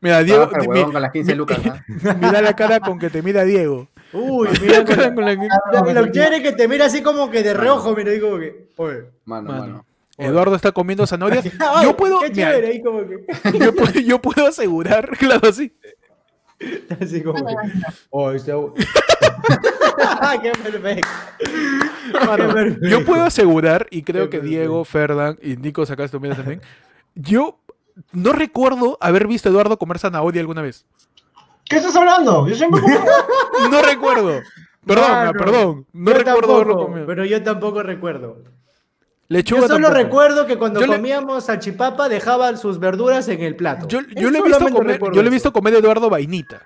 Mira, 0.01 0.23
Diego, 0.23 0.47
Trabaja 0.47 0.61
el 0.63 0.67
mi- 0.69 0.73
huevón 0.75 0.91
con 0.93 1.01
las 1.01 1.11
15 1.11 1.35
lucas. 1.35 1.59
mira 2.19 2.41
la 2.41 2.53
cara 2.55 2.79
con 2.79 2.97
que 2.99 3.09
te 3.09 3.21
mira 3.21 3.43
Diego. 3.43 3.89
Uy, 4.13 4.47
Mira 4.61 4.85
con 4.85 4.97
la 4.97 5.35
que- 5.35 5.47
lo, 5.73 5.93
lo 5.93 6.05
es 6.05 6.41
que 6.41 6.51
te 6.53 6.67
mira 6.67 6.85
así 6.85 7.01
como 7.01 7.29
que 7.29 7.43
de 7.43 7.53
reojo, 7.53 7.95
mira, 7.95 8.11
como 8.21 8.37
que. 8.39 8.69
Oye. 8.77 9.03
Mano, 9.25 9.49
Mano, 9.49 9.61
mano. 9.61 9.85
Eduardo 10.17 10.55
está 10.55 10.71
comiendo 10.71 11.05
zanahorias. 11.05 11.45
Ay, 11.59 11.85
Yo 11.85 11.95
puedo, 11.97 12.19
Qué 12.21 12.29
mira, 12.29 12.51
chévere, 12.51 12.67
ahí 12.69 12.81
como 12.81 13.01
que. 13.07 13.25
yo, 13.59 13.75
puedo, 13.75 13.99
yo 13.99 14.21
puedo 14.21 14.47
asegurar, 14.47 15.09
claro, 15.17 15.47
así. 15.49 15.71
Así 16.99 17.21
como 17.21 17.45
que. 17.45 17.53
Oh, 18.09 18.31
este- 18.31 18.51
Qué 20.41 20.51
perfecto. 20.51 21.07
Mano, 22.25 22.47
Qué 22.47 22.53
perfecto. 22.53 22.87
yo 22.87 23.05
puedo 23.05 23.23
asegurar, 23.25 23.87
y 23.91 24.01
creo 24.03 24.25
Qué 24.25 24.29
que 24.31 24.37
perfecto. 24.37 24.49
Diego, 24.59 24.85
Ferdan 24.85 25.37
y 25.41 25.55
Nico 25.57 25.85
también, 25.85 26.35
también. 26.35 26.61
Yo 27.13 27.59
no 28.11 28.33
recuerdo 28.33 28.97
haber 29.01 29.27
visto 29.27 29.49
a 29.49 29.51
Eduardo 29.51 29.77
comer 29.77 29.99
zanahoria 29.99 30.41
alguna 30.41 30.61
vez. 30.63 30.85
¿Qué 31.70 31.78
estás 31.78 31.95
hablando? 31.95 32.47
Yo 32.47 32.55
siempre 32.55 32.82
como... 32.82 33.70
No 33.70 33.82
recuerdo. 33.82 34.41
Perdón, 34.86 35.11
Mano, 35.11 35.32
perdón. 35.34 35.86
No 35.93 36.11
Yo 36.11 36.18
recuerdo 36.18 36.53
haberlo 36.55 36.74
tampoco, 36.74 36.86
comido. 36.88 37.07
Pero 37.07 37.26
yo 37.26 37.43
tampoco 37.43 37.84
recuerdo. 37.84 38.43
Lechuga 39.30 39.61
Yo 39.61 39.68
solo 39.68 39.88
tampoco. 39.88 40.03
recuerdo 40.03 40.45
que 40.47 40.57
cuando 40.57 40.80
Yo 40.80 40.88
le- 40.88 40.95
comíamos 40.95 41.43
salchipapa 41.45 42.07
dejaba 42.07 42.55
sus 42.55 42.80
verduras 42.80 43.28
en 43.28 43.41
el 43.41 43.57
plato. 43.57 43.86
Yo, 43.89 43.99
yo 44.15 44.32
lo 44.32 44.38
he 44.38 44.41
visto 44.43 44.70
comer, 44.70 44.99
yo 45.13 45.22
lo 45.22 45.28
he 45.28 45.32
visto 45.32 45.51
comer 45.51 45.76
a 45.76 45.78
Eduardo 45.80 46.09
vainita. 46.09 46.61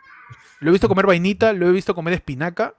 Lo 0.59 0.69
he 0.69 0.71
visto 0.71 0.87
comer 0.87 1.07
vainita, 1.07 1.53
lo 1.53 1.67
he 1.67 1.71
visto 1.71 1.95
comer 1.95 2.13
espinaca. 2.13 2.75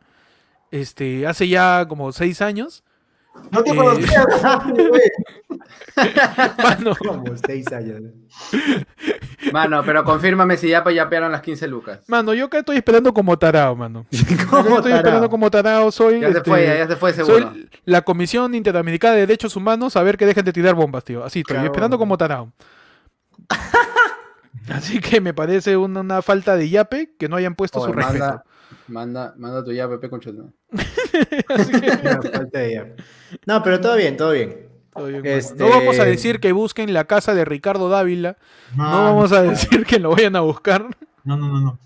Este, 0.70 1.26
hace 1.26 1.48
ya 1.48 1.86
como 1.88 2.12
seis 2.12 2.40
años. 2.40 2.84
No 3.50 3.62
te 3.62 3.70
Eh. 3.70 3.76
conocía, 3.76 4.24
güey. 4.88 5.10
Mano, 6.62 6.94
años. 7.72 8.00
Mano, 9.52 9.82
pero 9.84 10.04
confírmame 10.04 10.56
si 10.56 10.68
ya 10.68 10.88
yapearon 10.90 11.32
las 11.32 11.42
15 11.42 11.68
lucas. 11.68 12.00
mano, 12.08 12.34
yo 12.34 12.46
acá 12.46 12.58
estoy 12.58 12.76
esperando 12.76 13.12
como 13.12 13.38
tarao, 13.38 13.76
mano. 13.76 14.06
¿Cómo 14.50 14.76
estoy 14.76 14.92
esperando 14.92 15.28
como 15.28 15.50
tarao, 15.50 15.90
soy. 15.90 16.20
Ya 16.20 16.32
se 16.32 16.38
este, 16.38 16.50
fue, 16.50 16.64
ya 16.66 16.86
se 16.86 16.96
fue 16.96 17.12
seguro. 17.12 17.50
soy 17.52 17.68
la 17.84 18.02
Comisión 18.02 18.54
Interamericana 18.54 19.14
de 19.14 19.20
Derechos 19.20 19.56
Humanos 19.56 19.96
a 19.96 20.02
ver 20.02 20.16
que 20.16 20.26
dejen 20.26 20.44
de 20.44 20.52
tirar 20.52 20.74
bombas, 20.74 21.04
tío. 21.04 21.24
Así 21.24 21.40
estoy, 21.40 21.58
esperando 21.64 21.98
como 21.98 22.16
tarao. 22.16 22.52
Así 24.72 25.00
que 25.00 25.20
me 25.20 25.34
parece 25.34 25.76
una, 25.76 26.00
una 26.00 26.22
falta 26.22 26.56
de 26.56 26.68
yape 26.68 27.14
que 27.18 27.28
no 27.28 27.36
hayan 27.36 27.54
puesto 27.54 27.80
Oye, 27.80 27.92
su 27.92 27.98
respeto. 27.98 28.42
Manda, 28.88 29.34
manda, 29.36 29.64
tu 29.64 29.72
yape, 29.72 30.08
con 30.08 30.20
chutón. 30.20 30.54
No, 30.72 32.60
ya. 32.68 32.86
No, 33.46 33.62
pero 33.62 33.80
todo 33.80 33.96
bien, 33.96 34.16
todo 34.16 34.32
bien. 34.32 34.68
Todo 34.94 35.06
bien, 35.06 35.22
mano. 35.22 35.34
Este- 35.34 35.62
No 35.64 35.70
vamos 35.70 35.98
a 35.98 36.04
decir 36.04 36.40
que 36.40 36.52
busquen 36.52 36.92
la 36.92 37.04
casa 37.04 37.34
de 37.34 37.44
Ricardo 37.44 37.88
Dávila. 37.88 38.36
No 38.76 38.84
No, 38.90 39.04
vamos 39.04 39.32
a 39.32 39.42
decir 39.42 39.84
que 39.86 39.98
lo 39.98 40.10
vayan 40.10 40.36
a 40.36 40.40
buscar. 40.40 40.84
No, 41.24 41.36
no, 41.36 41.48
no, 41.48 41.60
no. 41.60 41.78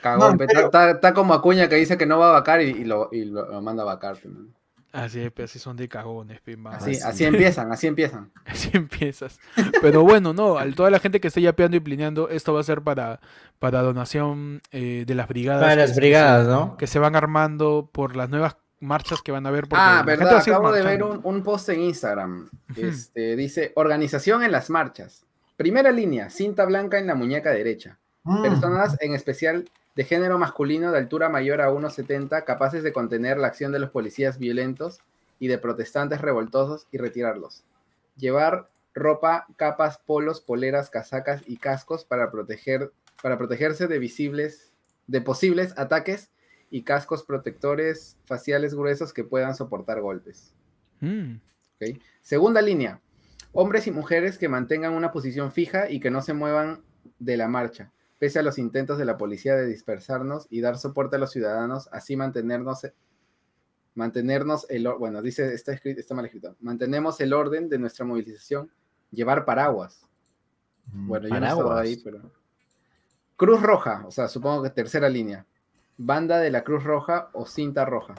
Cagón, 0.00 0.32
No, 0.32 0.38
pe, 0.38 0.46
pero- 0.46 0.66
está, 0.66 0.90
está 0.92 1.14
como 1.14 1.32
Acuña 1.34 1.68
que 1.68 1.76
dice 1.76 1.96
que 1.96 2.06
no 2.06 2.18
va 2.18 2.30
a 2.30 2.32
vacar 2.32 2.60
y, 2.60 2.70
y 2.70 2.84
lo, 2.84 3.08
y 3.12 3.24
lo, 3.24 3.48
lo 3.50 3.60
manda 3.62 3.82
a 3.82 3.86
vacar. 3.86 4.16
man. 4.24 4.48
Así 4.92 5.20
es, 5.20 5.32
así 5.42 5.58
son 5.58 5.76
de 5.76 5.88
cagones, 5.88 6.40
mano. 6.58 6.76
Así, 6.76 6.98
así 7.02 7.24
empiezan, 7.24 7.72
así 7.72 7.86
empiezan. 7.86 8.30
Así 8.44 8.70
empiezas. 8.74 9.40
Pero 9.80 10.02
bueno, 10.02 10.34
no, 10.34 10.58
a 10.58 10.70
toda 10.70 10.90
la 10.90 10.98
gente 10.98 11.18
que 11.18 11.28
esté 11.28 11.40
yapeando 11.40 11.78
y 11.78 11.80
plineando, 11.80 12.28
esto 12.28 12.52
va 12.52 12.60
a 12.60 12.64
ser 12.64 12.82
para, 12.82 13.20
para 13.58 13.80
donación 13.80 14.60
eh, 14.70 15.04
de 15.06 15.14
las 15.14 15.28
brigadas. 15.28 15.62
Para 15.62 15.76
las 15.76 15.94
se- 15.94 15.96
brigadas, 16.00 16.46
¿no? 16.46 16.76
Que 16.76 16.86
se 16.86 16.98
van 16.98 17.16
armando 17.16 17.88
por 17.90 18.16
las 18.16 18.28
nuevas 18.28 18.56
marchas 18.80 19.22
que 19.22 19.32
van 19.32 19.46
a 19.46 19.48
haber. 19.48 19.64
Ah, 19.70 20.02
la 20.04 20.12
gente 20.12 20.24
va 20.24 20.30
verdad, 20.30 20.48
acabo 20.48 20.72
de 20.72 20.82
ver 20.82 21.02
un, 21.02 21.20
un 21.22 21.42
post 21.42 21.70
en 21.70 21.80
Instagram. 21.80 22.50
Este, 22.76 23.34
dice, 23.36 23.72
organización 23.76 24.42
en 24.42 24.52
las 24.52 24.68
marchas. 24.68 25.24
Primera 25.56 25.90
línea, 25.90 26.28
cinta 26.28 26.66
blanca 26.66 26.98
en 26.98 27.06
la 27.06 27.14
muñeca 27.14 27.50
derecha. 27.50 27.98
Mm. 28.24 28.42
Personas 28.42 28.96
en 29.00 29.14
especial 29.14 29.70
de 29.94 30.04
género 30.04 30.38
masculino 30.38 30.90
de 30.90 30.98
altura 30.98 31.28
mayor 31.28 31.60
a 31.60 31.70
1,70 31.70 32.44
capaces 32.44 32.82
de 32.82 32.92
contener 32.92 33.38
la 33.38 33.48
acción 33.48 33.72
de 33.72 33.78
los 33.78 33.90
policías 33.90 34.38
violentos 34.38 35.00
y 35.38 35.48
de 35.48 35.58
protestantes 35.58 36.20
revoltosos 36.20 36.86
y 36.92 36.98
retirarlos. 36.98 37.64
Llevar 38.16 38.68
ropa, 38.94 39.46
capas, 39.56 39.98
polos, 39.98 40.40
poleras, 40.40 40.90
casacas 40.90 41.42
y 41.46 41.56
cascos 41.56 42.04
para, 42.04 42.30
proteger, 42.30 42.92
para 43.22 43.38
protegerse 43.38 43.86
de 43.86 43.98
visibles, 43.98 44.72
de 45.06 45.20
posibles 45.20 45.74
ataques 45.76 46.30
y 46.70 46.82
cascos 46.82 47.22
protectores 47.22 48.16
faciales 48.24 48.74
gruesos 48.74 49.12
que 49.12 49.24
puedan 49.24 49.54
soportar 49.54 50.00
golpes. 50.00 50.54
Mm. 51.00 51.36
Segunda 52.20 52.62
línea, 52.62 53.00
hombres 53.52 53.86
y 53.86 53.90
mujeres 53.90 54.38
que 54.38 54.48
mantengan 54.48 54.94
una 54.94 55.12
posición 55.12 55.52
fija 55.52 55.90
y 55.90 56.00
que 56.00 56.10
no 56.10 56.22
se 56.22 56.32
muevan 56.32 56.82
de 57.18 57.36
la 57.36 57.48
marcha, 57.48 57.90
pese 58.22 58.38
a 58.38 58.42
los 58.44 58.56
intentos 58.56 58.98
de 58.98 59.04
la 59.04 59.18
policía 59.18 59.56
de 59.56 59.66
dispersarnos 59.66 60.46
y 60.48 60.60
dar 60.60 60.78
soporte 60.78 61.16
a 61.16 61.18
los 61.18 61.32
ciudadanos, 61.32 61.88
así 61.90 62.14
mantenernos, 62.14 62.86
mantenernos 63.96 64.64
el, 64.70 64.86
bueno, 64.96 65.20
dice, 65.22 65.52
está, 65.52 65.72
escrito, 65.72 65.98
está 65.98 66.14
mal 66.14 66.26
escrito, 66.26 66.54
mantenemos 66.60 67.20
el 67.20 67.32
orden 67.32 67.68
de 67.68 67.80
nuestra 67.80 68.04
movilización, 68.04 68.70
llevar 69.10 69.44
paraguas. 69.44 70.06
Mm. 70.92 71.08
Bueno, 71.08 71.26
yo 71.26 71.40
no 71.40 71.46
estaba 71.48 71.80
ahí, 71.80 72.00
pero... 72.04 72.30
Cruz 73.34 73.60
Roja, 73.60 74.04
o 74.06 74.12
sea, 74.12 74.28
supongo 74.28 74.62
que 74.62 74.70
tercera 74.70 75.08
línea. 75.08 75.44
Banda 75.98 76.38
de 76.38 76.52
la 76.52 76.62
Cruz 76.62 76.84
Roja 76.84 77.28
o 77.32 77.44
cinta 77.44 77.84
roja. 77.84 78.14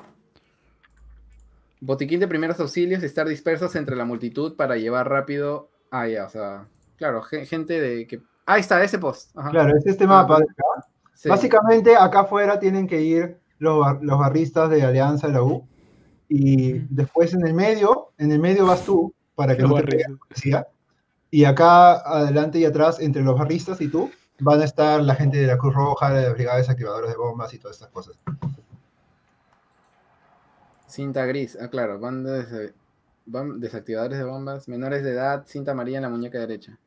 Botiquín 1.79 2.19
de 2.19 2.27
primeros 2.27 2.59
auxilios, 2.59 3.03
estar 3.03 3.25
dispersos 3.25 3.77
entre 3.77 3.95
la 3.95 4.03
multitud 4.03 4.57
para 4.57 4.75
llevar 4.75 5.07
rápido. 5.07 5.69
Ah, 5.91 6.09
ya, 6.09 6.25
o 6.25 6.29
sea, 6.29 6.67
claro, 6.97 7.21
ge- 7.21 7.45
gente 7.45 7.79
de 7.79 8.05
que. 8.05 8.21
Ahí 8.45 8.61
está, 8.61 8.83
ese 8.83 8.99
post. 8.99 9.35
Ajá. 9.37 9.49
Claro, 9.51 9.77
es 9.77 9.85
este 9.85 10.05
mapa. 10.05 10.39
Sí. 11.13 11.29
Básicamente, 11.29 11.95
acá 11.95 12.21
afuera 12.21 12.59
tienen 12.59 12.87
que 12.87 13.01
ir 13.01 13.39
los, 13.59 13.79
bar- 13.79 13.99
los 14.01 14.19
barristas 14.19 14.69
de 14.69 14.83
Alianza 14.83 15.27
de 15.27 15.33
la 15.33 15.43
U. 15.43 15.65
Y 16.27 16.79
después 16.89 17.33
en 17.33 17.45
el 17.47 17.53
medio, 17.53 18.09
en 18.17 18.31
el 18.31 18.39
medio 18.39 18.65
vas 18.65 18.83
tú, 18.83 19.13
para 19.35 19.55
que 19.55 19.61
Los 19.61 19.71
no 19.71 19.77
te 19.77 19.83
barristas. 19.83 20.17
policía. 20.27 20.67
Y 21.31 21.45
acá, 21.45 21.93
adelante 21.99 22.59
y 22.59 22.65
atrás, 22.65 22.99
entre 22.99 23.21
los 23.23 23.37
barristas 23.37 23.79
y 23.81 23.87
tú, 23.87 24.09
van 24.39 24.59
a 24.61 24.65
estar 24.65 25.01
la 25.01 25.15
gente 25.15 25.37
de 25.37 25.47
la 25.47 25.57
Cruz 25.57 25.73
Roja, 25.75 26.11
de 26.13 26.23
la 26.27 26.33
Brigada 26.33 26.57
Desactivadores 26.57 27.09
de 27.11 27.17
Bombas 27.17 27.53
y 27.53 27.59
todas 27.59 27.77
estas 27.77 27.89
cosas. 27.89 28.15
Cinta 30.87 31.25
gris, 31.25 31.57
ah, 31.59 31.69
claro, 31.69 31.97
de- 31.97 32.73
bam- 33.25 33.57
desactivadores 33.59 34.17
de 34.17 34.23
bombas, 34.25 34.67
menores 34.67 35.03
de 35.03 35.11
edad, 35.11 35.43
cinta 35.47 35.71
amarilla 35.71 35.97
en 35.97 36.03
la 36.03 36.09
muñeca 36.09 36.39
derecha. 36.39 36.77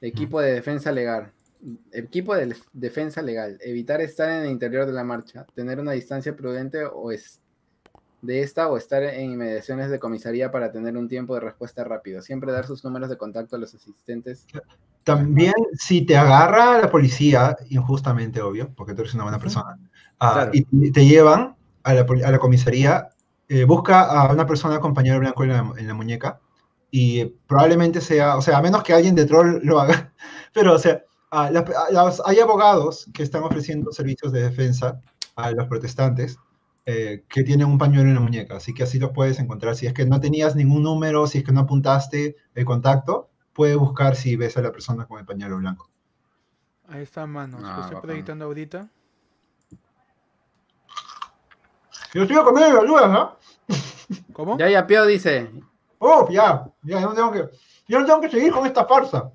Equipo 0.00 0.40
de 0.40 0.52
defensa 0.52 0.92
legal. 0.92 1.32
Equipo 1.92 2.34
de 2.34 2.54
defensa 2.72 3.20
legal. 3.22 3.58
Evitar 3.60 4.00
estar 4.00 4.30
en 4.30 4.44
el 4.44 4.50
interior 4.50 4.86
de 4.86 4.92
la 4.92 5.04
marcha. 5.04 5.46
Tener 5.54 5.80
una 5.80 5.92
distancia 5.92 6.36
prudente 6.36 6.84
o, 6.84 7.10
es, 7.10 7.40
de 8.22 8.42
esta 8.42 8.68
o 8.68 8.76
estar 8.76 9.02
en 9.02 9.32
inmediaciones 9.32 9.90
de 9.90 9.98
comisaría 9.98 10.50
para 10.52 10.70
tener 10.70 10.96
un 10.96 11.08
tiempo 11.08 11.34
de 11.34 11.40
respuesta 11.40 11.84
rápido. 11.84 12.22
Siempre 12.22 12.52
dar 12.52 12.66
sus 12.66 12.84
números 12.84 13.10
de 13.10 13.16
contacto 13.16 13.56
a 13.56 13.58
los 13.58 13.74
asistentes. 13.74 14.46
También, 15.04 15.54
si 15.72 16.02
te 16.02 16.16
agarra 16.16 16.80
la 16.80 16.90
policía, 16.90 17.56
injustamente, 17.70 18.42
obvio, 18.42 18.70
porque 18.76 18.94
tú 18.94 19.00
eres 19.00 19.14
una 19.14 19.22
buena 19.24 19.38
persona, 19.38 19.78
ah, 20.20 20.50
y 20.52 20.90
te 20.90 21.06
llevan 21.06 21.56
a 21.82 21.94
la, 21.94 22.04
poli- 22.04 22.22
a 22.22 22.30
la 22.30 22.38
comisaría, 22.38 23.08
eh, 23.48 23.64
busca 23.64 24.02
a 24.02 24.30
una 24.30 24.46
persona 24.46 24.78
compañero 24.80 25.18
blanco 25.18 25.44
en 25.44 25.48
la, 25.50 25.72
en 25.78 25.86
la 25.88 25.94
muñeca 25.94 26.40
y 26.90 27.24
probablemente 27.46 28.00
sea, 28.00 28.36
o 28.36 28.42
sea, 28.42 28.58
a 28.58 28.62
menos 28.62 28.82
que 28.82 28.92
alguien 28.94 29.14
de 29.14 29.26
troll 29.26 29.60
lo 29.62 29.80
haga, 29.80 30.12
pero, 30.54 30.74
o 30.74 30.78
sea, 30.78 31.02
la- 31.30 31.60
a- 31.60 31.92
los- 31.92 32.22
hay 32.24 32.38
abogados 32.40 33.06
que 33.12 33.22
están 33.22 33.42
ofreciendo 33.42 33.92
servicios 33.92 34.32
de 34.32 34.42
defensa 34.42 35.00
a 35.36 35.50
los 35.50 35.66
protestantes 35.68 36.38
eh, 36.86 37.24
que 37.28 37.44
tienen 37.44 37.66
un 37.68 37.76
pañuelo 37.76 38.08
en 38.08 38.14
la 38.14 38.20
muñeca, 38.22 38.56
así 38.56 38.72
que 38.72 38.82
así 38.84 38.98
lo 38.98 39.12
puedes 39.12 39.38
encontrar. 39.38 39.76
Si 39.76 39.86
es 39.86 39.92
que 39.92 40.06
no 40.06 40.20
tenías 40.20 40.56
ningún 40.56 40.82
número, 40.84 41.26
si 41.26 41.38
es 41.38 41.44
que 41.44 41.52
no 41.52 41.60
apuntaste 41.60 42.36
el 42.54 42.64
contacto, 42.64 43.28
puedes 43.52 43.76
buscar 43.76 44.16
si 44.16 44.36
ves 44.36 44.56
a 44.56 44.62
la 44.62 44.72
persona 44.72 45.04
con 45.06 45.18
el 45.18 45.26
pañuelo 45.26 45.58
blanco. 45.58 45.90
Ahí 46.88 47.02
está, 47.02 47.26
mano. 47.26 47.58
Ah, 47.58 47.60
Lo 47.60 47.68
estoy 47.68 47.82
bacán. 47.96 48.00
proyectando 48.00 48.44
ahorita. 48.46 48.88
Yo 52.14 52.22
estoy 52.22 52.36
comiendo 52.42 52.80
ayuda, 52.80 53.08
¿no? 53.08 53.36
¿Cómo? 54.32 54.56
Ya 54.58 54.68
Yapeo 54.70 55.04
dice, 55.04 55.50
Oh, 56.10 56.26
ya, 56.30 56.64
ya, 56.82 57.00
yo 57.00 57.08
no 57.10 57.14
tengo 57.14 57.32
que, 57.32 57.48
yo 57.86 58.00
no 58.00 58.06
tengo 58.06 58.20
que 58.22 58.30
seguir 58.30 58.50
con 58.52 58.64
esta 58.66 58.86
farsa. 58.86 59.30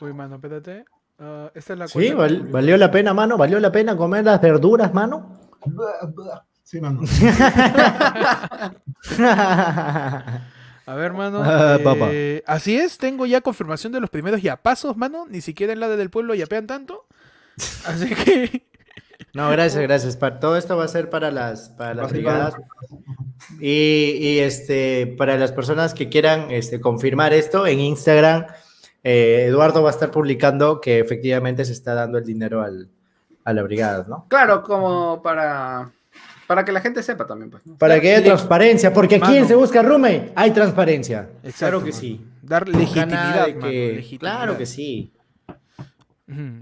Uy, 0.00 0.12
mano, 0.12 0.34
espérate. 0.36 0.84
Ah, 1.18 1.50
esta 1.54 1.74
es 1.74 1.78
la 1.78 1.86
Sí, 1.88 2.12
val- 2.12 2.42
valió 2.50 2.76
la 2.76 2.90
pena, 2.90 3.14
mano. 3.14 3.36
Valió 3.36 3.60
la 3.60 3.70
pena 3.70 3.96
comer 3.96 4.24
las 4.24 4.40
verduras, 4.40 4.92
mano. 4.92 5.38
Sí, 6.64 6.80
mano. 6.80 7.02
A 10.84 10.94
ver, 10.96 11.12
mano. 11.12 11.40
Ah, 11.44 11.78
eh, 12.10 12.42
así 12.46 12.76
es, 12.76 12.98
tengo 12.98 13.24
ya 13.26 13.40
confirmación 13.40 13.92
de 13.92 14.00
los 14.00 14.10
primeros 14.10 14.42
yapasos, 14.42 14.96
mano. 14.96 15.26
Ni 15.28 15.40
siquiera 15.40 15.72
en 15.72 15.78
la 15.80 15.88
del 15.88 16.10
pueblo 16.10 16.34
yapean 16.34 16.66
tanto. 16.66 17.06
Así 17.86 18.12
que. 18.14 18.66
No, 19.34 19.48
gracias, 19.50 19.82
gracias. 19.82 20.16
Pa- 20.16 20.38
todo 20.38 20.56
esto 20.56 20.76
va 20.76 20.84
a 20.84 20.88
ser 20.88 21.08
para 21.08 21.30
las, 21.30 21.70
para 21.70 21.94
las 21.94 22.10
brigadas. 22.10 22.54
Y, 23.60 24.16
y, 24.20 24.38
este, 24.40 25.06
para 25.18 25.36
las 25.36 25.52
personas 25.52 25.94
que 25.94 26.08
quieran 26.08 26.50
este, 26.50 26.80
confirmar 26.80 27.32
esto, 27.32 27.66
en 27.66 27.80
Instagram, 27.80 28.46
eh, 29.02 29.46
Eduardo 29.48 29.82
va 29.82 29.88
a 29.90 29.92
estar 29.92 30.10
publicando 30.10 30.80
que 30.80 30.98
efectivamente 31.00 31.64
se 31.64 31.72
está 31.72 31.94
dando 31.94 32.18
el 32.18 32.24
dinero 32.24 32.62
al, 32.62 32.88
a 33.44 33.52
la 33.52 33.62
brigada, 33.62 34.04
¿no? 34.08 34.26
claro, 34.28 34.62
como 34.62 35.20
para, 35.22 35.90
para 36.46 36.64
que 36.64 36.72
la 36.72 36.80
gente 36.80 37.02
sepa 37.02 37.26
también, 37.26 37.50
pues. 37.50 37.66
¿no? 37.66 37.76
Para 37.76 38.00
que 38.00 38.14
haya 38.14 38.24
transparencia, 38.24 38.92
porque 38.92 39.16
aquí 39.16 39.36
en. 39.36 39.48
Se 39.48 39.54
Busca 39.54 39.82
Roommate 39.82 40.32
hay 40.34 40.50
transparencia. 40.52 41.28
Exacto, 41.42 41.58
claro 41.58 41.78
que 41.80 41.90
mano. 41.90 42.00
sí. 42.00 42.20
Dar 42.42 42.68
legitimidad, 42.68 43.48
mano, 43.48 43.66
legitimidad. 43.68 44.18
Claro 44.20 44.58
que 44.58 44.66
sí. 44.66 45.10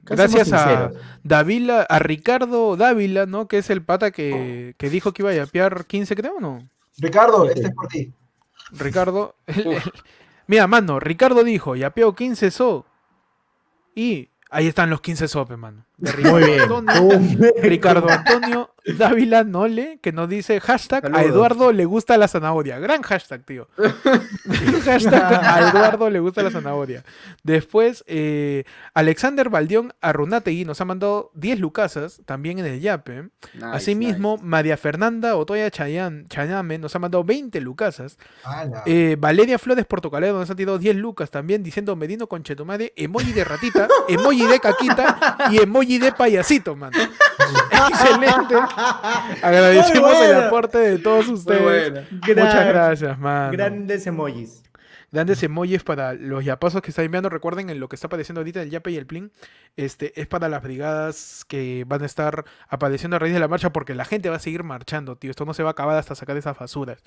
Gracias 0.02 0.52
a. 0.52 0.90
Dávila, 1.22 1.82
a 1.82 1.98
Ricardo 1.98 2.76
Dávila, 2.76 3.26
¿no? 3.26 3.48
Que 3.48 3.58
es 3.58 3.70
el 3.70 3.82
pata 3.82 4.10
que, 4.10 4.74
que 4.78 4.90
dijo 4.90 5.12
que 5.12 5.22
iba 5.22 5.30
a 5.30 5.34
yapear 5.34 5.84
15, 5.86 6.16
creo, 6.16 6.40
¿no? 6.40 6.68
Ricardo, 6.98 7.48
este 7.48 7.66
es 7.68 7.74
por 7.74 7.86
ti. 7.88 8.12
Ricardo. 8.72 9.34
el- 9.46 9.66
el- 9.72 9.82
Mira, 10.46 10.66
mano, 10.66 10.98
Ricardo 10.98 11.44
dijo, 11.44 11.76
yapeo 11.76 12.14
15 12.14 12.50
so. 12.50 12.84
Y 13.94 14.28
ahí 14.50 14.66
están 14.66 14.90
los 14.90 15.00
15 15.00 15.28
sopes, 15.28 15.56
mano. 15.56 15.84
De 16.00 16.12
Ricardo 16.12 16.32
Muy 16.32 16.44
bien. 16.44 16.60
Antonio, 16.60 17.52
Ricardo 17.62 18.08
Antonio 18.08 18.70
Dávila 18.96 19.44
Nole, 19.44 19.98
que 20.02 20.12
nos 20.12 20.28
dice 20.28 20.60
hashtag 20.60 21.14
a. 21.14 21.22
Eduardo 21.22 21.72
le 21.72 21.84
gusta 21.84 22.16
la 22.16 22.28
zanahoria. 22.28 22.78
Gran 22.78 23.02
hashtag, 23.02 23.44
tío. 23.44 23.68
hashtag 24.84 25.44
a 25.44 25.68
Eduardo 25.68 26.08
le 26.08 26.20
gusta 26.20 26.42
la 26.42 26.50
zanahoria. 26.50 27.04
Después, 27.42 28.04
eh, 28.06 28.64
Alexander 28.94 29.50
Valdión 29.50 29.92
Arrunategui 30.00 30.64
nos 30.64 30.80
ha 30.80 30.84
mandado 30.84 31.30
10 31.34 31.60
lucasas, 31.60 32.22
también 32.24 32.58
en 32.58 32.66
el 32.66 32.80
Yape. 32.80 33.28
Nice, 33.54 33.66
Asimismo, 33.66 34.36
nice. 34.36 34.46
María 34.46 34.76
Fernanda 34.76 35.36
Otoya 35.36 35.70
Chayan, 35.70 36.26
Chayame 36.28 36.78
nos 36.78 36.96
ha 36.96 36.98
mandado 36.98 37.24
20 37.24 37.60
lucasas. 37.60 38.18
Eh, 38.86 39.16
Valeria 39.18 39.58
Flores 39.58 39.84
Portocalero 39.84 40.38
nos 40.38 40.50
ha 40.50 40.56
tirado 40.56 40.78
10 40.78 40.96
lucas 40.96 41.30
también 41.30 41.62
diciendo 41.62 41.94
Medino 41.96 42.26
con 42.26 42.42
Chetumare, 42.42 42.92
emoji 42.96 43.32
de 43.32 43.44
ratita, 43.44 43.88
emoji 44.08 44.46
de 44.46 44.60
caquita 44.60 45.48
y 45.50 45.58
emoji 45.58 45.89
de 45.98 46.12
payasito, 46.12 46.76
man. 46.76 46.92
Excelente. 47.88 48.54
Agradecemos 49.42 50.20
el 50.20 50.34
aporte 50.34 50.78
de 50.78 50.98
todos 50.98 51.28
ustedes. 51.28 52.10
Muchas 52.12 52.66
gracias, 52.66 53.18
man. 53.18 53.52
Grandes 53.52 54.06
emojis. 54.06 54.62
Grandes 55.12 55.42
emojis 55.42 55.82
para 55.82 56.14
los 56.14 56.44
yapasos 56.44 56.82
que 56.82 56.90
está 56.90 57.02
enviando. 57.02 57.28
Recuerden 57.28 57.68
en 57.68 57.80
lo 57.80 57.88
que 57.88 57.96
está 57.96 58.06
apareciendo 58.06 58.40
ahorita 58.40 58.62
el 58.62 58.70
yape 58.70 58.92
y 58.92 58.96
el 58.96 59.06
plin. 59.06 59.32
Este 59.76 60.18
es 60.20 60.28
para 60.28 60.48
las 60.48 60.62
brigadas 60.62 61.44
que 61.48 61.84
van 61.86 62.02
a 62.02 62.06
estar 62.06 62.44
apareciendo 62.68 63.16
a 63.16 63.18
raíz 63.18 63.34
de 63.34 63.40
la 63.40 63.48
marcha 63.48 63.72
porque 63.72 63.94
la 63.94 64.04
gente 64.04 64.30
va 64.30 64.36
a 64.36 64.40
seguir 64.40 64.62
marchando, 64.62 65.16
tío. 65.16 65.30
Esto 65.30 65.44
no 65.44 65.54
se 65.54 65.64
va 65.64 65.70
a 65.70 65.72
acabar 65.72 65.96
hasta 65.96 66.14
sacar 66.14 66.36
esas 66.36 66.56
basuras. 66.56 67.02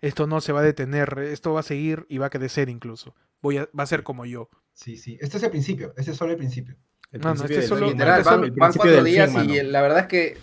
Esto 0.00 0.26
no 0.26 0.40
se 0.40 0.52
va 0.52 0.60
a 0.60 0.64
detener. 0.64 1.18
Esto 1.18 1.52
va 1.52 1.60
a 1.60 1.64
seguir 1.64 2.06
y 2.08 2.16
va 2.16 2.26
a 2.26 2.30
crecer 2.30 2.70
incluso. 2.70 3.14
Voy 3.42 3.58
a, 3.58 3.68
va 3.78 3.82
a 3.82 3.86
ser 3.86 4.02
como 4.04 4.24
yo. 4.24 4.48
Sí, 4.72 4.96
sí. 4.96 5.18
Este 5.20 5.36
es 5.36 5.42
el 5.42 5.50
principio. 5.50 5.92
Este 5.98 6.12
es 6.12 6.16
solo 6.16 6.32
el 6.32 6.38
principio. 6.38 6.76
El 7.12 7.20
Mano, 7.20 7.34
principio 7.34 7.56
este 7.58 7.68
solo- 7.68 7.86
Literal, 7.90 8.20
Este 8.20 8.30
van, 8.30 8.44
el 8.44 8.50
van 8.52 8.72
cuatro 8.72 9.04
días 9.04 9.30
fin, 9.30 9.38
mano. 9.38 9.54
y 9.54 9.62
la 9.62 9.82
verdad 9.82 9.98
es 10.00 10.06
que 10.06 10.38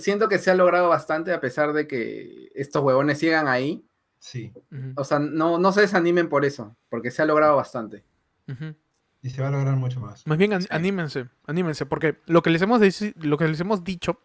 siento 0.00 0.28
que 0.28 0.38
se 0.38 0.50
ha 0.50 0.54
logrado 0.54 0.88
bastante 0.88 1.32
a 1.32 1.40
pesar 1.40 1.72
de 1.72 1.86
que 1.86 2.48
estos 2.54 2.82
huevones 2.82 3.18
sigan 3.18 3.48
ahí. 3.48 3.84
Sí. 4.18 4.52
O 4.96 5.04
sea, 5.04 5.18
no, 5.20 5.58
no 5.58 5.72
se 5.72 5.82
desanimen 5.82 6.28
por 6.28 6.44
eso, 6.44 6.76
porque 6.88 7.10
se 7.10 7.22
ha 7.22 7.24
logrado 7.24 7.56
bastante. 7.56 8.04
Y 9.22 9.30
se 9.30 9.42
va 9.42 9.48
a 9.48 9.50
lograr 9.50 9.76
mucho 9.76 10.00
más. 10.00 10.26
Más 10.26 10.38
bien 10.38 10.52
an- 10.54 10.62
Sí. 10.62 10.68
anímense, 10.70 11.28
anímense, 11.46 11.86
porque 11.86 12.18
lo 12.26 12.42
que 12.42 12.50
les 12.50 12.62
hemos 12.62 12.80
lo 13.16 13.36
que 13.36 13.46
les 13.48 13.60
hemos 13.60 13.84
dicho 13.84 14.20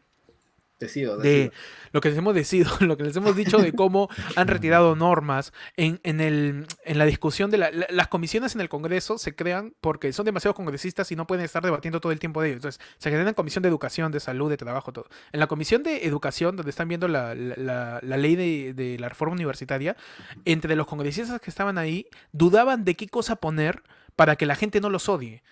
Decido, 1.23 1.43
de 1.43 1.51
lo 1.91 2.01
que 2.01 2.09
les 2.09 2.17
hemos 2.17 2.33
decido, 2.33 2.71
lo 2.81 2.97
que 2.97 3.03
les 3.03 3.15
hemos 3.15 3.35
dicho 3.35 3.57
de 3.57 3.71
cómo 3.73 4.09
han 4.35 4.47
retirado 4.47 4.95
normas 4.95 5.53
en, 5.77 5.99
en, 6.03 6.21
el, 6.21 6.65
en 6.85 6.97
la 6.97 7.05
discusión 7.05 7.51
de 7.51 7.57
la- 7.57 7.71
la- 7.71 7.87
las 7.89 8.07
comisiones 8.07 8.55
en 8.55 8.61
el 8.61 8.69
Congreso 8.69 9.17
se 9.17 9.35
crean 9.35 9.73
porque 9.81 10.11
son 10.13 10.25
demasiados 10.25 10.55
congresistas 10.55 11.11
y 11.11 11.15
no 11.15 11.27
pueden 11.27 11.45
estar 11.45 11.63
debatiendo 11.63 11.99
todo 12.01 12.11
el 12.11 12.19
tiempo 12.19 12.41
de 12.41 12.49
ellos. 12.49 12.57
Entonces, 12.57 12.81
se 12.97 13.09
crean 13.11 13.27
en 13.27 13.33
comisión 13.33 13.61
de 13.61 13.69
educación, 13.69 14.11
de 14.11 14.19
salud, 14.19 14.49
de 14.49 14.57
trabajo, 14.57 14.91
todo. 14.91 15.05
En 15.31 15.39
la 15.39 15.47
comisión 15.47 15.83
de 15.83 16.05
educación, 16.05 16.55
donde 16.55 16.69
están 16.69 16.87
viendo 16.87 17.07
la, 17.07 17.35
la- 17.35 17.55
la- 17.57 17.99
la 18.01 18.17
ley 18.17 18.35
de, 18.35 18.73
de 18.73 18.97
la 18.99 19.09
reforma 19.09 19.33
universitaria, 19.35 19.95
entre 20.45 20.75
los 20.75 20.87
congresistas 20.87 21.39
que 21.41 21.49
estaban 21.49 21.77
ahí, 21.77 22.07
dudaban 22.31 22.83
de 22.85 22.95
qué 22.95 23.07
cosa 23.07 23.35
poner 23.35 23.83
para 24.15 24.35
que 24.35 24.45
la 24.45 24.55
gente 24.55 24.79
no 24.81 24.89
los 24.89 25.09
odie. 25.09 25.43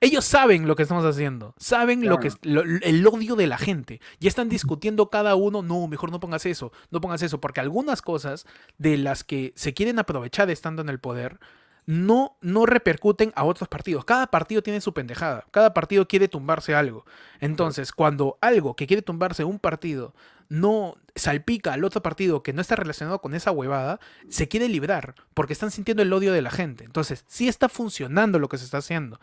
Ellos 0.00 0.24
saben 0.24 0.66
lo 0.68 0.76
que 0.76 0.82
estamos 0.82 1.04
haciendo, 1.04 1.54
saben 1.56 2.06
lo 2.06 2.18
que 2.20 2.28
es- 2.28 2.38
lo- 2.42 2.62
el 2.62 3.06
odio 3.06 3.36
de 3.36 3.46
la 3.46 3.58
gente. 3.58 4.00
Ya 4.20 4.28
están 4.28 4.48
discutiendo 4.48 5.08
cada 5.08 5.34
uno, 5.34 5.62
no, 5.62 5.86
mejor 5.88 6.10
no 6.10 6.20
pongas 6.20 6.44
eso, 6.46 6.72
no 6.90 7.00
pongas 7.00 7.22
eso, 7.22 7.40
porque 7.40 7.60
algunas 7.60 8.02
cosas 8.02 8.46
de 8.78 8.98
las 8.98 9.24
que 9.24 9.52
se 9.56 9.72
quieren 9.72 9.98
aprovechar 9.98 10.50
estando 10.50 10.82
en 10.82 10.88
el 10.88 10.98
poder 11.00 11.38
no, 11.86 12.38
no 12.40 12.64
repercuten 12.64 13.30
a 13.36 13.44
otros 13.44 13.68
partidos. 13.68 14.04
Cada 14.06 14.28
partido 14.28 14.62
tiene 14.62 14.80
su 14.80 14.94
pendejada, 14.94 15.44
cada 15.50 15.74
partido 15.74 16.08
quiere 16.08 16.28
tumbarse 16.28 16.74
algo. 16.74 17.04
Entonces, 17.40 17.92
cuando 17.92 18.38
algo 18.40 18.74
que 18.74 18.86
quiere 18.86 19.02
tumbarse 19.02 19.44
un 19.44 19.58
partido 19.58 20.14
no 20.48 20.96
salpica 21.14 21.72
al 21.72 21.84
otro 21.84 22.02
partido 22.02 22.42
que 22.42 22.52
no 22.52 22.60
está 22.60 22.76
relacionado 22.76 23.20
con 23.20 23.34
esa 23.34 23.50
huevada, 23.50 24.00
se 24.28 24.48
quiere 24.48 24.68
librar, 24.68 25.14
porque 25.34 25.52
están 25.52 25.70
sintiendo 25.70 26.02
el 26.02 26.12
odio 26.12 26.32
de 26.32 26.42
la 26.42 26.50
gente. 26.50 26.84
Entonces, 26.84 27.24
sí 27.28 27.48
está 27.48 27.68
funcionando 27.68 28.38
lo 28.38 28.48
que 28.48 28.58
se 28.58 28.64
está 28.64 28.78
haciendo. 28.78 29.20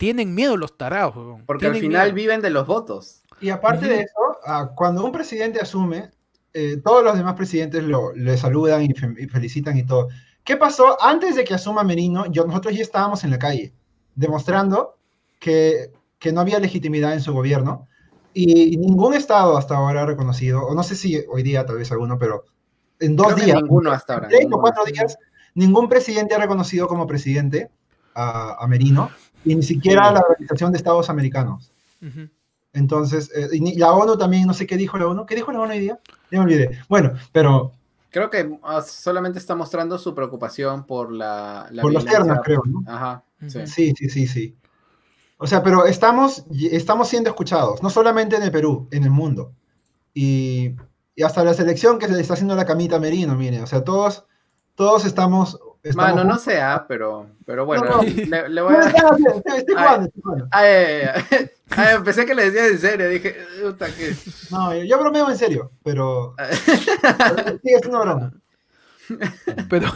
Tienen 0.00 0.34
miedo 0.34 0.56
los 0.56 0.78
tarados. 0.78 1.14
Porque 1.44 1.66
al 1.66 1.74
final 1.76 2.04
miedo. 2.06 2.14
viven 2.14 2.40
de 2.40 2.48
los 2.48 2.66
votos. 2.66 3.22
Y 3.38 3.50
aparte 3.50 3.86
de 3.86 4.00
eso, 4.00 4.14
ah, 4.46 4.70
cuando 4.74 5.04
un 5.04 5.12
presidente 5.12 5.60
asume, 5.60 6.10
eh, 6.54 6.78
todos 6.82 7.04
los 7.04 7.14
demás 7.18 7.34
presidentes 7.34 7.84
lo, 7.84 8.14
le 8.14 8.34
saludan 8.38 8.82
y, 8.82 8.94
fe- 8.94 9.14
y 9.18 9.26
felicitan 9.26 9.76
y 9.76 9.84
todo. 9.84 10.08
¿Qué 10.42 10.56
pasó 10.56 10.96
antes 11.02 11.36
de 11.36 11.44
que 11.44 11.52
asuma 11.52 11.84
Merino? 11.84 12.24
Yo, 12.32 12.46
nosotros 12.46 12.74
ya 12.74 12.80
estábamos 12.82 13.24
en 13.24 13.30
la 13.30 13.38
calle, 13.38 13.74
demostrando 14.14 14.96
que, 15.38 15.92
que 16.18 16.32
no 16.32 16.40
había 16.40 16.58
legitimidad 16.60 17.12
en 17.12 17.20
su 17.20 17.34
gobierno 17.34 17.86
y 18.32 18.78
ningún 18.78 19.12
estado 19.12 19.58
hasta 19.58 19.76
ahora 19.76 20.02
ha 20.02 20.06
reconocido, 20.06 20.62
o 20.66 20.74
no 20.74 20.82
sé 20.82 20.96
si 20.96 21.22
hoy 21.28 21.42
día 21.42 21.66
tal 21.66 21.76
vez 21.76 21.92
alguno, 21.92 22.18
pero 22.18 22.44
en 23.00 23.16
dos 23.16 23.34
Creo 23.34 23.44
días, 23.44 23.62
ninguno 23.62 23.90
hasta 23.92 24.14
ahora. 24.14 24.28
tres 24.28 24.40
o 24.40 24.44
ninguno. 24.44 24.62
cuatro 24.62 24.84
días, 24.86 25.18
ningún 25.54 25.88
presidente 25.90 26.34
ha 26.34 26.38
reconocido 26.38 26.88
como 26.88 27.06
presidente 27.06 27.70
a, 28.14 28.56
a 28.62 28.66
Merino 28.66 29.10
y 29.44 29.54
ni 29.54 29.62
siquiera 29.62 30.08
Sí. 30.08 30.14
la 30.14 30.20
Organización 30.20 30.72
de 30.72 30.78
Estados 30.78 31.10
Americanos. 31.10 31.72
Ujú. 32.02 32.28
Entonces, 32.72 33.30
eh, 33.34 33.48
y 33.52 33.60
ni- 33.60 33.74
la 33.74 33.92
ONU 33.92 34.16
también, 34.16 34.46
no 34.46 34.54
sé 34.54 34.66
qué 34.66 34.76
dijo 34.76 34.96
la 34.98 35.06
ONU. 35.08 35.26
¿Qué 35.26 35.34
dijo 35.34 35.50
la 35.52 35.60
ONU 35.60 35.72
hoy 35.72 35.80
día? 35.80 35.98
Ya 36.30 36.38
me 36.38 36.44
olvidé. 36.44 36.78
Bueno, 36.88 37.12
pero 37.32 37.72
Creo 38.12 38.28
que 38.28 38.58
ah, 38.64 38.82
solamente 38.82 39.38
está 39.38 39.54
mostrando 39.54 39.96
su 39.96 40.12
preocupación 40.16 40.84
por 40.84 41.12
la, 41.12 41.68
la 41.70 41.80
por 41.82 41.92
los 41.92 42.04
ternas, 42.04 42.40
creo, 42.44 42.60
¿no? 42.66 42.82
Ajá. 42.92 43.22
sí. 43.46 43.66
Sí, 43.68 43.94
sí, 43.96 44.08
sí, 44.08 44.26
sí. 44.26 44.56
O 45.38 45.46
sea, 45.46 45.62
pero 45.62 45.86
estamos, 45.86 46.44
estamos 46.72 47.08
siendo 47.08 47.30
escuchados, 47.30 47.82
no 47.84 47.88
solamente 47.88 48.34
en 48.34 48.42
el 48.42 48.50
Perú, 48.50 48.88
en 48.90 49.04
el 49.04 49.10
mundo. 49.10 49.52
Y, 50.12 50.74
y 51.14 51.22
hasta 51.22 51.44
la 51.44 51.54
selección 51.54 51.98
que 52.00 52.08
se 52.08 52.14
le 52.14 52.20
está 52.20 52.34
haciendo 52.34 52.56
la 52.56 52.66
camita 52.66 52.96
a 52.96 53.00
Merino, 53.00 53.36
mire, 53.36 53.62
o 53.62 53.66
sea, 53.68 53.84
todos, 53.84 54.24
todos 54.74 55.04
estamos... 55.04 55.60
estamos 55.82 56.14
Mano, 56.14 56.24
no 56.24 56.38
sea, 56.38 56.84
pero, 56.86 57.26
pero 57.46 57.64
bueno, 57.66 57.84
No, 57.84 57.96
no. 57.96 58.02
le, 58.02 58.48
le 58.48 58.62
voy 58.62 58.74
a... 58.74 58.92
Ay. 60.50 62.00
pensé 62.04 62.26
que 62.26 62.34
le 62.34 62.50
decías 62.50 62.70
en 62.70 62.78
serio, 62.78 63.08
dije, 63.08 63.36
puta 63.62 63.86
que... 63.86 64.14
No, 64.50 64.74
yo 64.74 64.98
bromeo 64.98 65.30
en 65.30 65.38
serio, 65.38 65.70
pero... 65.82 66.34
pero 66.36 67.58
sí, 67.62 67.72
es 67.72 67.86
una 67.86 68.00
broma. 68.00 68.32
Pero, 69.68 69.88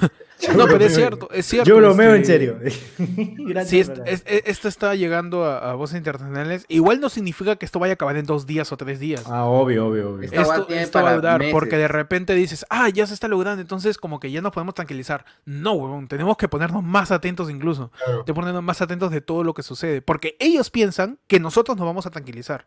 no, 0.57 0.67
pero 0.67 0.85
es 0.85 0.95
cierto, 0.95 1.29
es 1.33 1.47
cierto. 1.47 1.69
Yo 1.69 1.77
bromeo 1.77 2.11
en 2.15 2.21
este, 2.23 2.33
serio. 2.33 2.59
Gracias, 2.99 3.69
Si 3.71 3.81
es- 3.81 3.87
Fernando. 3.87 4.11
es- 4.11 4.23
es- 4.27 4.43
esto 4.47 4.69
está 4.69 4.95
llegando 4.95 5.45
a, 5.45 5.71
a 5.71 5.75
voces 5.75 5.97
internacionales, 5.97 6.65
igual 6.69 7.01
no 7.01 7.09
significa 7.09 7.57
que 7.57 7.65
esto 7.65 7.79
vaya 7.79 7.93
a 7.93 7.95
acabar 7.95 8.17
en 8.17 8.27
dos 8.27 8.47
días 8.47 8.71
o 8.73 8.77
tres 8.77 8.99
días. 9.01 9.25
Ah, 9.27 9.45
obvio, 9.45 9.87
obvio, 9.87 10.11
obvio. 10.15 10.23
Esto, 10.31 10.69
esto 10.69 11.03
va 11.03 11.11
a 11.11 11.15
durar, 11.17 11.39
meses. 11.39 11.53
porque 11.53 11.77
de 11.77 11.89
repente 11.89 12.35
dices, 12.35 12.67
ah, 12.71 12.89
ya 12.89 13.07
se 13.07 13.15
está 13.15 13.29
logrando, 13.29 13.61
entonces 13.63 13.97
como 13.99 14.21
que 14.21 14.31
ya 14.31 14.41
nos 14.43 14.53
podemos 14.53 14.75
tranquilizar. 14.75 15.25
No, 15.45 15.73
huevón, 15.73 16.09
tenemos 16.09 16.37
que 16.37 16.49
ponernos 16.49 16.83
más 16.83 17.11
atentos 17.11 17.51
incluso. 17.51 17.91
Claro. 18.05 18.25
De 18.25 18.35
ponernos 18.35 18.63
más 18.63 18.81
atentos 18.83 19.11
de 19.11 19.21
todo 19.21 19.45
lo 19.45 19.55
que 19.55 19.63
sucede, 19.63 20.03
porque 20.03 20.37
ellos 20.41 20.71
piensan 20.71 21.19
que 21.27 21.41
nosotros 21.41 21.77
nos 21.77 21.87
vamos 21.87 22.07
a 22.07 22.11
tranquilizar. 22.11 22.67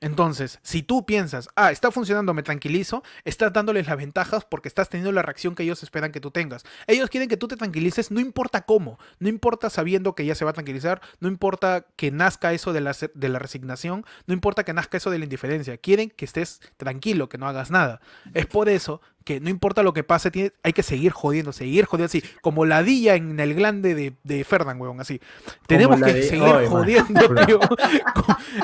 Entonces, 0.00 0.60
si 0.62 0.82
tú 0.82 1.04
piensas, 1.04 1.48
ah, 1.56 1.70
está 1.70 1.90
funcionando, 1.90 2.32
me 2.32 2.42
tranquilizo, 2.42 3.02
estás 3.24 3.52
dándoles 3.52 3.86
las 3.86 3.98
ventajas 3.98 4.46
porque 4.46 4.68
estás 4.68 4.88
teniendo 4.88 5.12
la 5.12 5.22
reacción 5.22 5.54
que 5.54 5.62
ellos 5.62 5.82
esperan 5.82 6.10
que 6.10 6.20
tú 6.20 6.30
tengas. 6.30 6.64
Ellos 6.86 7.10
quieren 7.10 7.28
que 7.28 7.36
tú 7.36 7.48
te 7.48 7.56
tranquilices, 7.56 8.10
no 8.10 8.18
importa 8.18 8.62
cómo, 8.62 8.98
no 9.18 9.28
importa 9.28 9.68
sabiendo 9.68 10.14
que 10.14 10.24
ya 10.24 10.34
se 10.34 10.44
va 10.44 10.52
a 10.52 10.54
tranquilizar, 10.54 11.02
no 11.20 11.28
importa 11.28 11.84
que 11.96 12.10
nazca 12.10 12.54
eso 12.54 12.72
de 12.72 12.80
la, 12.80 12.96
de 13.14 13.28
la 13.28 13.38
resignación, 13.38 14.06
no 14.26 14.32
importa 14.32 14.64
que 14.64 14.72
nazca 14.72 14.96
eso 14.96 15.10
de 15.10 15.18
la 15.18 15.24
indiferencia, 15.24 15.76
quieren 15.76 16.08
que 16.08 16.24
estés 16.24 16.60
tranquilo, 16.78 17.28
que 17.28 17.36
no 17.36 17.46
hagas 17.46 17.70
nada. 17.70 18.00
Es 18.32 18.46
por 18.46 18.70
eso 18.70 19.02
que 19.24 19.38
no 19.40 19.50
importa 19.50 19.82
lo 19.82 19.92
que 19.92 20.02
pase, 20.02 20.30
tiene- 20.30 20.52
hay 20.62 20.72
que 20.72 20.82
seguir 20.82 21.12
jodiendo, 21.12 21.52
seguir 21.52 21.84
jodiendo 21.84 22.06
así, 22.06 22.22
como 22.42 22.64
ladilla 22.64 23.14
en 23.16 23.38
el 23.38 23.54
glande 23.54 23.94
de, 23.94 24.14
de 24.24 24.44
Ferdan, 24.44 24.80
huevón, 24.80 25.00
así. 25.00 25.20
Tenemos 25.66 26.00
la 26.00 26.06
que 26.08 26.14
de- 26.14 26.22
seguir 26.22 26.66
jodiendo, 26.68 27.20
tío. 27.46 27.60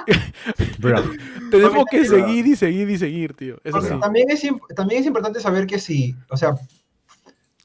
Tenemos 1.50 1.84
que 1.90 2.04
seguir 2.04 2.46
y 2.46 2.56
seguir 2.56 2.90
y 2.90 2.98
seguir, 2.98 3.34
tío. 3.34 3.58
Eso 3.64 3.80
sí. 3.80 3.88
también, 4.00 4.30
es, 4.30 4.42
también 4.74 5.00
es 5.00 5.06
importante 5.06 5.40
saber 5.40 5.66
que 5.66 5.78
si, 5.78 6.14
o 6.30 6.36
sea, 6.36 6.54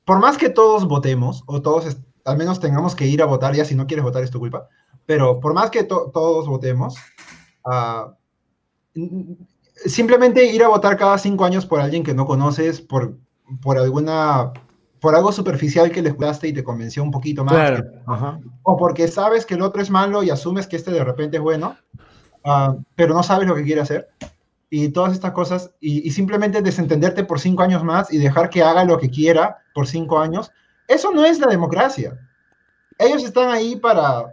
por 0.05 0.19
más 0.19 0.37
que 0.37 0.49
todos 0.49 0.87
votemos, 0.87 1.43
o 1.47 1.61
todos 1.61 1.97
al 2.25 2.37
menos 2.37 2.59
tengamos 2.59 2.95
que 2.95 3.07
ir 3.07 3.21
a 3.21 3.25
votar, 3.25 3.55
ya 3.55 3.65
si 3.65 3.75
no 3.75 3.87
quieres 3.87 4.03
votar 4.03 4.23
es 4.23 4.31
tu 4.31 4.39
culpa, 4.39 4.67
pero 5.05 5.39
por 5.39 5.53
más 5.53 5.69
que 5.71 5.83
to- 5.83 6.11
todos 6.13 6.47
votemos, 6.47 6.95
n- 8.95 9.37
simplemente 9.85 10.45
ir 10.45 10.63
a 10.63 10.67
votar 10.67 10.97
cada 10.97 11.17
cinco 11.17 11.45
años 11.45 11.65
por 11.65 11.79
alguien 11.81 12.03
que 12.03 12.13
no 12.13 12.25
conoces, 12.25 12.81
por, 12.81 13.17
por 13.61 13.77
alguna, 13.77 14.51
por 14.99 15.15
algo 15.15 15.31
superficial 15.31 15.91
que 15.91 16.01
le 16.01 16.09
escuchaste 16.09 16.47
y 16.47 16.53
te 16.53 16.63
convenció 16.63 17.03
un 17.03 17.11
poquito 17.11 17.43
más, 17.43 17.53
Claro. 17.53 17.83
que- 17.83 17.99
Ajá. 18.05 18.39
o 18.63 18.77
porque 18.77 19.07
sabes 19.07 19.45
que 19.45 19.55
el 19.55 19.61
otro 19.61 19.81
es 19.81 19.89
malo 19.89 20.23
y 20.23 20.29
asumes 20.29 20.67
que 20.67 20.75
este 20.75 20.91
de 20.91 21.03
repente 21.03 21.37
es 21.37 21.43
bueno, 21.43 21.75
ah, 22.45 22.75
pero 22.95 23.13
no 23.13 23.23
sabes 23.23 23.47
lo 23.47 23.55
que 23.55 23.63
quiere 23.63 23.81
hacer. 23.81 24.09
Y 24.69 24.87
todas 24.89 25.11
estas 25.13 25.31
cosas, 25.31 25.71
y, 25.81 26.07
y 26.07 26.11
simplemente 26.11 26.61
desentenderte 26.61 27.25
por 27.25 27.39
cinco 27.41 27.61
años 27.63 27.83
más 27.83 28.11
y 28.13 28.17
dejar 28.19 28.49
que 28.49 28.63
haga 28.63 28.85
lo 28.85 28.97
que 28.97 29.09
quiera 29.09 29.57
por 29.73 29.85
cinco 29.85 30.17
años, 30.19 30.49
eso 30.87 31.11
no 31.11 31.25
es 31.25 31.39
la 31.39 31.47
democracia. 31.47 32.17
Ellos 32.97 33.23
están 33.23 33.49
ahí 33.49 33.75
para, 33.75 34.25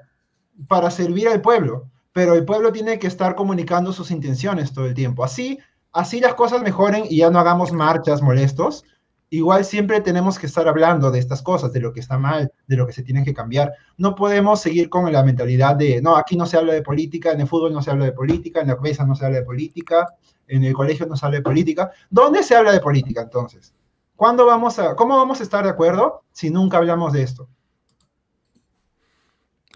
para 0.68 0.90
servir 0.92 1.26
al 1.28 1.40
pueblo, 1.40 1.86
pero 2.18 2.34
el 2.34 2.44
pueblo 2.44 2.72
tiene 2.72 2.98
que 2.98 3.06
estar 3.06 3.36
comunicando 3.36 3.92
sus 3.92 4.10
intenciones 4.10 4.72
todo 4.72 4.86
el 4.86 4.94
tiempo. 4.94 5.22
Así, 5.22 5.56
así 5.92 6.18
las 6.18 6.34
cosas 6.34 6.62
mejoren 6.62 7.04
y 7.08 7.18
ya 7.18 7.30
no 7.30 7.38
hagamos 7.38 7.70
marchas 7.70 8.22
molestos. 8.22 8.82
Igual 9.30 9.64
siempre 9.64 10.00
tenemos 10.00 10.36
que 10.36 10.46
estar 10.46 10.66
hablando 10.66 11.12
de 11.12 11.20
estas 11.20 11.42
cosas, 11.42 11.72
de 11.72 11.78
lo 11.78 11.92
que 11.92 12.00
está 12.00 12.18
mal, 12.18 12.50
de 12.66 12.76
lo 12.76 12.88
que 12.88 12.92
se 12.92 13.04
tiene 13.04 13.22
que 13.22 13.32
cambiar. 13.32 13.72
No 13.98 14.16
podemos 14.16 14.60
seguir 14.60 14.88
con 14.90 15.12
la 15.12 15.22
mentalidad 15.22 15.76
de, 15.76 16.02
no, 16.02 16.16
aquí 16.16 16.36
no 16.36 16.44
se 16.44 16.56
habla 16.56 16.72
de 16.72 16.82
política, 16.82 17.30
en 17.30 17.40
el 17.40 17.46
fútbol 17.46 17.72
no 17.72 17.82
se 17.82 17.92
habla 17.92 18.06
de 18.06 18.12
política, 18.12 18.62
en 18.62 18.66
la 18.66 18.76
mesa 18.78 19.06
no 19.06 19.14
se 19.14 19.24
habla 19.24 19.38
de 19.38 19.44
política, 19.44 20.08
en 20.48 20.64
el 20.64 20.74
colegio 20.74 21.06
no 21.06 21.16
se 21.16 21.24
habla 21.24 21.38
de 21.38 21.44
política. 21.44 21.92
¿Dónde 22.10 22.42
se 22.42 22.56
habla 22.56 22.72
de 22.72 22.80
política 22.80 23.20
entonces? 23.20 23.72
¿Cuándo 24.16 24.44
vamos 24.44 24.76
a, 24.80 24.96
¿Cómo 24.96 25.16
vamos 25.16 25.38
a 25.38 25.44
estar 25.44 25.62
de 25.62 25.70
acuerdo 25.70 26.24
si 26.32 26.50
nunca 26.50 26.78
hablamos 26.78 27.12
de 27.12 27.22
esto? 27.22 27.48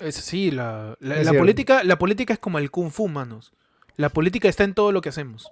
Es 0.03 0.19
así, 0.19 0.51
la, 0.51 0.97
la, 1.01 1.33
política, 1.33 1.85
la 1.85 1.99
política 1.99 2.33
es 2.35 2.39
como 2.39 2.59
el 2.59 2.70
kung 2.70 2.91
fu, 2.91 3.09
manos. 3.09 3.53
La 3.97 4.09
política 4.09 4.49
está 4.49 4.65
en 4.65 4.74
todo 4.74 4.93
lo 4.93 5.01
que 5.01 5.09
hacemos. 5.11 5.51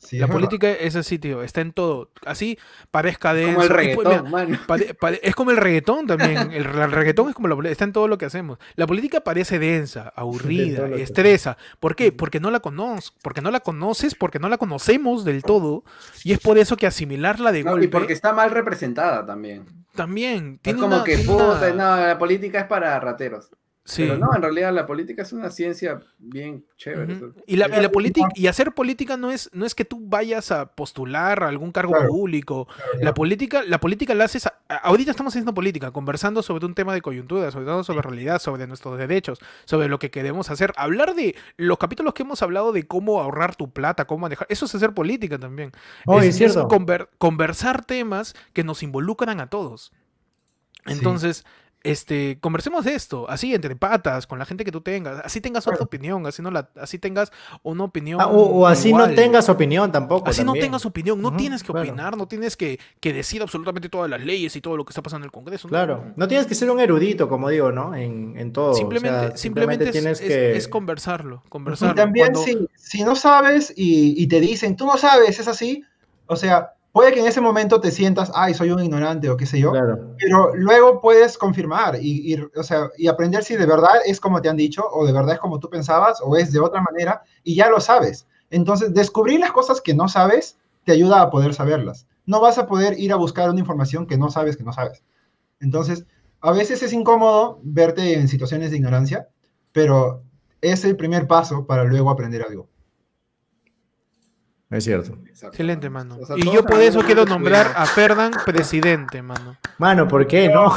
Sí, 0.00 0.16
la 0.16 0.26
es 0.26 0.28
verdad. 0.28 0.34
política 0.48 0.70
es 0.70 0.94
así, 0.94 1.18
tío, 1.18 1.42
está 1.42 1.60
en 1.60 1.72
todo. 1.72 2.10
Así 2.24 2.56
parezca 2.92 3.34
denso. 3.34 3.54
Como 3.54 3.64
el 3.64 3.70
y 3.72 3.74
reggaetón, 3.74 4.04
mira, 4.06 4.22
mano. 4.30 4.58
pare- 4.68 4.94
pare- 4.94 5.18
es 5.24 5.34
como 5.34 5.50
el 5.50 5.56
reggaetón 5.56 6.06
también. 6.06 6.52
El, 6.52 6.66
el 6.66 6.92
reggaetón 6.92 7.30
es 7.30 7.34
como 7.34 7.48
la 7.48 7.56
política, 7.56 7.72
está 7.72 7.82
en 7.84 7.92
todo 7.92 8.06
lo 8.06 8.16
que 8.16 8.24
hacemos. 8.26 8.58
La 8.76 8.86
política 8.86 9.22
parece 9.22 9.58
densa, 9.58 10.12
aburrida, 10.14 10.86
estresa. 10.90 11.56
¿Por 11.80 11.96
qué? 11.96 12.12
Porque 12.12 12.38
no 12.38 12.52
la 12.52 12.60
conoces, 12.60 13.12
porque 13.22 13.40
no 13.40 13.50
la 13.50 13.58
conoces, 13.58 14.14
porque 14.14 14.38
no 14.38 14.48
la 14.48 14.56
conocemos 14.58 15.24
del 15.24 15.42
todo. 15.42 15.82
Y 16.22 16.30
es 16.32 16.38
por 16.38 16.58
eso 16.58 16.76
que 16.76 16.86
asimilarla 16.86 17.50
de 17.50 17.64
No, 17.64 17.72
golpe 17.72 17.86
y 17.86 17.88
porque 17.88 18.12
está 18.12 18.32
mal 18.32 18.52
representada 18.52 19.26
también. 19.26 19.64
también 19.96 20.60
Es 20.62 20.74
como 20.76 20.94
una- 20.94 21.04
que, 21.04 21.18
puta, 21.18 21.72
una- 21.72 21.96
no, 21.96 22.06
la 22.06 22.18
política 22.20 22.60
es 22.60 22.66
para 22.66 23.00
rateros. 23.00 23.50
Sí. 23.90 24.02
Pero 24.02 24.18
no, 24.18 24.28
en 24.36 24.42
realidad 24.42 24.70
la 24.74 24.84
política 24.84 25.22
es 25.22 25.32
una 25.32 25.48
ciencia 25.48 26.00
bien 26.18 26.62
chévere. 26.76 27.18
Y 27.46 27.56
la, 27.56 27.68
y 27.68 27.80
la 27.80 27.90
política 27.90 28.28
y 28.34 28.46
hacer 28.46 28.72
política 28.72 29.16
no 29.16 29.30
es 29.30 29.48
no 29.54 29.64
es 29.64 29.74
que 29.74 29.86
tú 29.86 29.98
vayas 30.02 30.52
a 30.52 30.72
postular 30.74 31.42
a 31.42 31.48
algún 31.48 31.72
cargo 31.72 31.92
Claro. 31.94 32.10
público. 32.10 32.66
Claro, 32.66 32.82
La 32.92 32.98
claro. 33.00 33.14
política 33.14 33.62
la 33.66 33.80
política 33.80 34.14
la 34.14 34.24
haces 34.24 34.44
a- 34.46 34.52
ahorita 34.82 35.10
estamos 35.10 35.30
haciendo 35.32 35.54
política, 35.54 35.90
conversando 35.90 36.42
sobre 36.42 36.66
un 36.66 36.74
tema 36.74 36.92
de 36.92 37.00
coyuntura, 37.00 37.50
sobre 37.50 37.64
todo 37.64 37.82
sobre 37.82 38.02
realidad, 38.02 38.42
sobre 38.42 38.66
nuestros 38.66 38.98
derechos, 38.98 39.38
sobre 39.64 39.88
lo 39.88 39.98
que 39.98 40.10
queremos 40.10 40.50
hacer, 40.50 40.74
hablar 40.76 41.14
de 41.14 41.34
los 41.56 41.78
capítulos 41.78 42.12
que 42.12 42.24
hemos 42.24 42.42
hablado 42.42 42.72
de 42.72 42.86
cómo 42.86 43.22
ahorrar 43.22 43.56
tu 43.56 43.70
plata, 43.72 44.06
cómo 44.06 44.18
manejar, 44.20 44.46
eso 44.50 44.66
es 44.66 44.74
hacer 44.74 44.92
política 44.92 45.38
también. 45.38 45.72
Oh, 46.04 46.20
es, 46.20 46.26
es 46.26 46.36
cierto. 46.36 46.68
conver- 46.68 47.08
conversar 47.16 47.86
temas 47.86 48.34
que 48.52 48.64
nos 48.64 48.82
involucran 48.82 49.40
a 49.40 49.46
todos. 49.46 49.92
Sí. 50.86 50.92
Este, 51.84 52.38
conversemos 52.40 52.84
de 52.84 52.94
esto, 52.94 53.30
así 53.30 53.54
entre 53.54 53.76
patas, 53.76 54.26
con 54.26 54.38
la 54.38 54.44
gente 54.44 54.64
que 54.64 54.72
tú 54.72 54.80
tengas, 54.80 55.24
así 55.24 55.40
tengas 55.40 55.66
otra 55.68 55.84
opinión, 55.84 56.26
así 56.26 56.42
no 56.42 56.50
la, 56.50 56.68
así 56.74 56.98
tengas 56.98 57.30
una 57.62 57.84
opinión. 57.84 58.20
Ah, 58.20 58.26
o, 58.26 58.40
o 58.62 58.66
así 58.66 58.88
igual. 58.88 59.10
no 59.10 59.14
tengas 59.14 59.48
opinión 59.48 59.92
tampoco. 59.92 60.28
Así 60.28 60.42
no 60.42 60.54
tengas 60.54 60.84
opinión, 60.84 61.22
no 61.22 61.36
tienes 61.36 61.62
que 61.62 61.72
claro. 61.72 61.88
opinar, 61.88 62.16
no 62.16 62.26
tienes 62.26 62.56
que, 62.56 62.80
que 62.98 63.12
decir 63.12 63.40
absolutamente 63.42 63.88
todas 63.88 64.10
las 64.10 64.20
leyes 64.24 64.56
y 64.56 64.60
todo 64.60 64.76
lo 64.76 64.84
que 64.84 64.90
está 64.90 65.02
pasando 65.02 65.24
en 65.24 65.28
el 65.28 65.32
Congreso. 65.32 65.68
no. 65.68 65.70
Claro, 65.70 66.04
no 66.16 66.26
tienes 66.26 66.46
que 66.48 66.56
ser 66.56 66.68
un 66.68 66.80
erudito, 66.80 67.28
como 67.28 67.48
digo, 67.48 67.70
¿no? 67.70 67.94
En, 67.94 68.34
en 68.36 68.52
todo. 68.52 68.70
o 68.70 68.74
sea, 68.74 68.80
Simplemente, 68.80 69.36
simplemente 69.38 69.84
es, 69.84 69.92
tienes 69.92 70.20
es- 70.20 70.26
que... 70.28 70.56
es 70.56 70.66
conversarlo, 70.68 71.42
Y 71.46 71.48
conversarlo. 71.48 71.94
también 71.94 72.32
Cuando- 72.32 72.42
si, 72.42 72.68
si 72.76 73.04
no 73.04 73.14
sabes 73.14 73.72
y, 73.76 74.20
y 74.20 74.26
te 74.26 74.40
dicen, 74.40 74.76
tú 74.76 74.84
no 74.84 74.96
sabes, 74.98 75.38
es 75.38 75.46
así, 75.46 75.84
o 76.26 76.34
sea, 76.34 76.72
puede 76.98 77.12
que 77.12 77.20
en 77.20 77.28
ese 77.28 77.40
momento 77.40 77.80
te 77.80 77.92
sientas, 77.92 78.32
ay, 78.34 78.54
soy 78.54 78.72
un 78.72 78.82
ignorante 78.82 79.30
o 79.30 79.36
qué 79.36 79.46
sé 79.46 79.60
yo, 79.60 79.70
Claro. 79.70 80.16
pero 80.18 80.52
luego 80.56 81.00
puedes 81.00 81.38
confirmar 81.38 81.96
y, 82.02 82.34
y, 82.34 82.40
o 82.58 82.62
sea, 82.64 82.90
y 82.98 83.06
aprender 83.06 83.44
si 83.44 83.54
de 83.54 83.66
verdad 83.66 84.00
es 84.04 84.18
como 84.18 84.42
te 84.42 84.48
han 84.48 84.56
dicho 84.56 84.82
o 84.90 85.06
de 85.06 85.12
verdad 85.12 85.34
es 85.34 85.38
como 85.38 85.60
tú 85.60 85.70
pensabas 85.70 86.18
o 86.24 86.36
es 86.36 86.50
de 86.50 86.58
otra 86.58 86.82
manera 86.82 87.22
y 87.44 87.54
ya 87.54 87.70
lo 87.70 87.78
sabes. 87.78 88.26
Entonces, 88.50 88.92
descubrir 88.94 89.38
las 89.38 89.52
cosas 89.52 89.80
que 89.80 89.94
no 89.94 90.08
sabes 90.08 90.58
te 90.82 90.90
ayuda 90.90 91.22
a 91.22 91.30
poder 91.30 91.54
saberlas. 91.54 92.08
No 92.26 92.40
vas 92.40 92.58
a 92.58 92.66
poder 92.66 92.98
ir 92.98 93.12
a 93.12 93.16
buscar 93.16 93.48
una 93.48 93.60
información 93.60 94.04
que 94.04 94.18
no 94.18 94.28
sabes 94.28 94.56
que 94.56 94.64
no 94.64 94.72
sabes. 94.72 95.04
Entonces, 95.60 96.04
a 96.40 96.50
veces 96.50 96.82
es 96.82 96.92
incómodo 96.92 97.60
verte 97.62 98.14
en 98.14 98.26
situaciones 98.26 98.72
de 98.72 98.78
ignorancia, 98.78 99.28
pero 99.70 100.24
es 100.60 100.84
el 100.84 100.96
primer 100.96 101.28
paso 101.28 101.64
para 101.64 101.84
luego 101.84 102.10
aprender 102.10 102.42
algo. 102.42 102.66
Es 104.70 104.84
cierto. 104.84 105.14
Exacto. 105.26 105.48
Excelente, 105.48 105.88
mano. 105.88 106.18
O 106.20 106.26
sea, 106.26 106.36
y 106.36 106.42
yo 106.50 106.62
por 106.62 106.80
eso 106.80 107.00
quiero 107.00 107.24
nombrar 107.24 107.72
a 107.74 107.86
Ferdan 107.86 108.32
presidente, 108.44 109.22
mano. 109.22 109.56
Mano, 109.78 110.06
¿por 110.06 110.26
qué 110.26 110.48
no? 110.48 110.74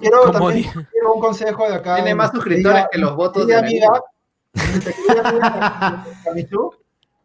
Quiero 0.00 0.30
también 0.30 0.70
quiero 0.90 1.14
un 1.14 1.20
consejo 1.20 1.68
de 1.68 1.74
acá. 1.74 1.96
Tiene 1.96 2.14
más 2.14 2.30
suscriptores 2.30 2.86
que 2.92 2.98
los 2.98 3.16
votos 3.16 3.46
de 3.46 3.54
la 3.54 3.58
amiga, 3.60 3.88
amiga 4.54 6.06
Camichu, 6.24 6.74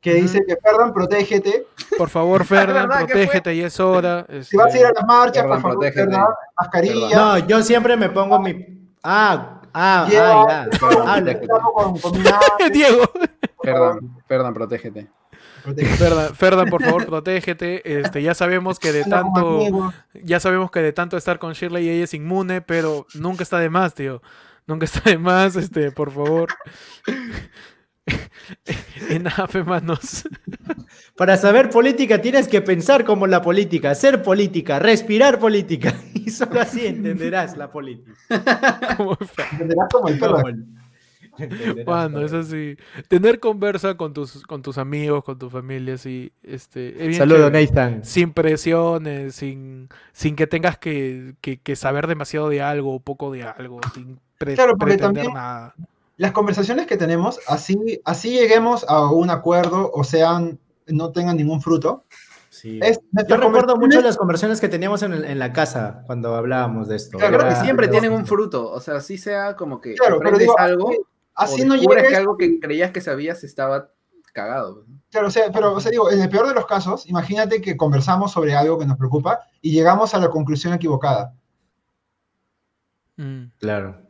que 0.01 0.15
dice 0.15 0.43
que 0.47 0.55
perdón, 0.55 0.93
protégete. 0.93 1.67
Por 1.97 2.09
favor, 2.09 2.43
Ferdan, 2.45 2.87
verdad, 2.87 3.05
¿qué 3.05 3.13
protégete, 3.13 3.55
ya 3.57 3.67
es 3.67 3.79
hora. 3.79 4.25
Si 4.41 4.57
vas 4.57 4.73
a 4.73 4.77
ir 4.77 4.85
a 4.85 4.89
este, 4.89 4.99
las 4.99 5.07
marchas, 5.07 5.43
por 5.43 5.61
Perdón, 5.61 5.71
favor. 5.71 5.93
¿verdad? 5.93 6.25
mascarilla. 6.59 7.15
No, 7.15 7.37
yo 7.39 7.61
siempre 7.61 7.95
me 7.95 8.09
pongo 8.09 8.39
mi... 8.39 8.53
Ah, 9.03 9.61
ah, 9.73 10.07
ah, 10.07 10.09
ya. 10.09 10.67
Vinagre, 12.11 12.69
Diego. 12.71 13.03
Perdón, 13.61 14.21
perdón, 14.27 14.53
protégete. 14.55 15.07
Ferdan, 15.97 16.35
Ferdan, 16.35 16.69
por 16.69 16.83
favor, 16.83 17.05
protégete. 17.05 17.99
Este, 17.99 18.21
ya 18.21 18.33
sabemos 18.33 18.79
que 18.79 18.91
de 18.91 19.03
tanto, 19.09 19.93
ya 20.13 20.39
sabemos 20.39 20.71
que 20.71 20.81
de 20.81 20.93
tanto 20.93 21.17
estar 21.17 21.39
con 21.39 21.53
Shirley 21.53 21.89
ella 21.89 22.03
es 22.03 22.13
inmune, 22.13 22.61
pero 22.61 23.07
nunca 23.13 23.43
está 23.43 23.59
de 23.59 23.69
más, 23.69 23.93
tío. 23.93 24.21
Nunca 24.67 24.85
está 24.85 25.09
de 25.09 25.17
más, 25.17 25.55
este, 25.55 25.91
por 25.91 26.11
favor. 26.11 26.49
en 29.09 29.27
AFE, 29.27 29.63
manos. 29.63 30.27
Para 31.15 31.37
saber 31.37 31.69
política 31.69 32.21
tienes 32.21 32.47
que 32.47 32.61
pensar 32.61 33.03
como 33.03 33.27
la 33.27 33.41
política, 33.41 33.93
ser 33.95 34.21
política, 34.21 34.79
respirar 34.79 35.39
política. 35.39 35.93
Y 36.13 36.31
solo 36.31 36.61
así 36.61 36.85
entenderás 36.85 37.57
la 37.57 37.71
política. 37.71 38.13
Entenderás 39.51 39.87
como 39.91 40.07
el 40.07 40.19
Cuando 41.85 42.23
es 42.25 42.33
así. 42.33 42.77
Tener 43.07 43.39
conversa 43.39 43.95
con 43.95 44.13
tus, 44.13 44.43
con 44.43 44.61
tus 44.61 44.77
amigos, 44.77 45.23
con 45.23 45.37
tu 45.39 45.49
familia, 45.49 45.97
sí. 45.97 46.31
Este, 46.43 47.09
es 47.09 47.17
Saludos. 47.17 47.51
Nathan. 47.51 48.03
Sin 48.03 48.33
presiones, 48.33 49.35
sin, 49.35 49.89
sin 50.13 50.35
que 50.35 50.47
tengas 50.47 50.77
que, 50.77 51.35
que- 51.41 51.59
que 51.59 51.75
saber 51.75 52.07
demasiado 52.07 52.49
de 52.49 52.61
algo 52.61 52.95
o 52.95 52.99
poco 52.99 53.31
de 53.31 53.43
algo, 53.43 53.79
sin 53.93 54.19
pre- 54.37 54.55
Claro, 54.55 54.71
porque 54.77 54.95
pretender 54.97 55.23
también- 55.25 55.33
nada. 55.33 55.75
Las 56.17 56.33
conversaciones 56.33 56.85
que 56.85 56.97
tenemos, 56.97 57.39
así, 57.47 58.01
así 58.03 58.31
lleguemos 58.31 58.85
a 58.89 59.09
un 59.09 59.29
acuerdo 59.29 59.89
o 59.93 60.03
sean, 60.03 60.59
no 60.87 61.11
tengan 61.13 61.37
ningún 61.37 61.61
fruto. 61.61 62.03
Sí. 62.49 62.77
Es, 62.83 62.99
Yo 63.27 63.37
recuerdo 63.37 63.77
mucho 63.77 64.01
las 64.01 64.17
conversaciones 64.17 64.59
que 64.59 64.67
teníamos 64.67 65.01
en, 65.03 65.13
el- 65.13 65.23
en 65.23 65.39
la 65.39 65.53
casa 65.53 66.03
cuando 66.07 66.35
hablábamos 66.35 66.89
de 66.89 66.97
esto. 66.97 67.17
Claro, 67.17 67.37
Creo 67.37 67.49
que 67.49 67.55
siempre 67.55 67.87
tienen 67.87 68.11
un 68.11 68.25
fruto, 68.25 68.69
o 68.69 68.81
sea, 68.81 68.99
sí 68.99 69.17
sea 69.17 69.55
como 69.55 69.79
que 69.79 69.93
Claro, 69.95 70.19
pero 70.21 70.37
digo, 70.37 70.59
algo 70.59 70.91
Así 71.39 71.61
o 71.61 71.65
no 71.65 71.75
llegues, 71.75 72.07
que 72.07 72.15
algo 72.15 72.37
que 72.37 72.59
creías 72.59 72.91
que 72.91 73.01
sabías 73.01 73.43
estaba 73.43 73.91
cagado. 74.33 74.85
Claro, 75.09 75.27
o 75.27 75.31
sea, 75.31 75.51
pero 75.51 75.73
o 75.73 75.79
sea, 75.79 75.91
digo, 75.91 76.11
en 76.11 76.21
el 76.21 76.29
peor 76.29 76.47
de 76.47 76.53
los 76.53 76.65
casos, 76.67 77.07
imagínate 77.07 77.61
que 77.61 77.75
conversamos 77.77 78.31
sobre 78.31 78.55
algo 78.55 78.77
que 78.77 78.85
nos 78.85 78.97
preocupa 78.97 79.39
y 79.61 79.71
llegamos 79.71 80.13
a 80.13 80.19
la 80.19 80.29
conclusión 80.29 80.73
equivocada, 80.73 81.33
Mm. 83.17 83.51
Claro. 83.59 84.01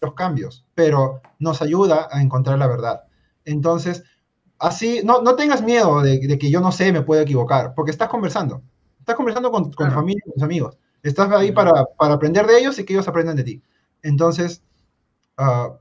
los 0.00 0.14
cambios, 0.14 0.64
pero 0.74 1.20
nos 1.38 1.60
ayuda 1.62 2.08
a 2.10 2.20
encontrar 2.22 2.58
la 2.58 2.66
verdad. 2.68 3.04
Entonces, 3.44 4.04
así, 4.58 5.00
no, 5.02 5.22
no 5.22 5.34
tengas 5.34 5.62
miedo 5.62 6.02
de, 6.02 6.18
de 6.20 6.38
que 6.38 6.50
yo 6.50 6.60
no 6.60 6.70
sé, 6.70 6.92
me 6.92 7.02
puedo 7.02 7.22
equivocar, 7.22 7.74
porque 7.74 7.90
estás 7.90 8.08
conversando. 8.08 8.62
Estás 9.00 9.16
conversando 9.16 9.50
con, 9.50 9.64
con 9.64 9.72
Claro. 9.86 9.94
familia, 9.94 10.22
con 10.24 10.34
tus 10.34 10.42
amigos. 10.42 10.76
Estás 11.02 11.30
ahí 11.32 11.52
para, 11.52 11.72
para 11.98 12.14
aprender 12.14 12.46
de 12.46 12.58
ellos 12.58 12.78
y 12.78 12.84
que 12.84 12.92
ellos 12.92 13.08
aprendan 13.08 13.36
de 13.36 13.44
ti. 13.44 13.62
Entonces, 14.02 14.62
ah, 15.38 15.78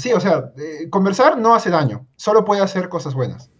sí, 0.00 0.12
o 0.12 0.20
sea, 0.20 0.52
eh, 0.56 0.88
conversar 0.90 1.38
no 1.38 1.54
hace 1.54 1.70
daño, 1.70 2.06
solo 2.16 2.44
puede 2.44 2.62
hacer 2.62 2.88
cosas 2.88 3.14
buenas. 3.14 3.50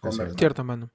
Conversa. 0.00 0.34
Cierto, 0.36 0.64
mano. 0.64 0.90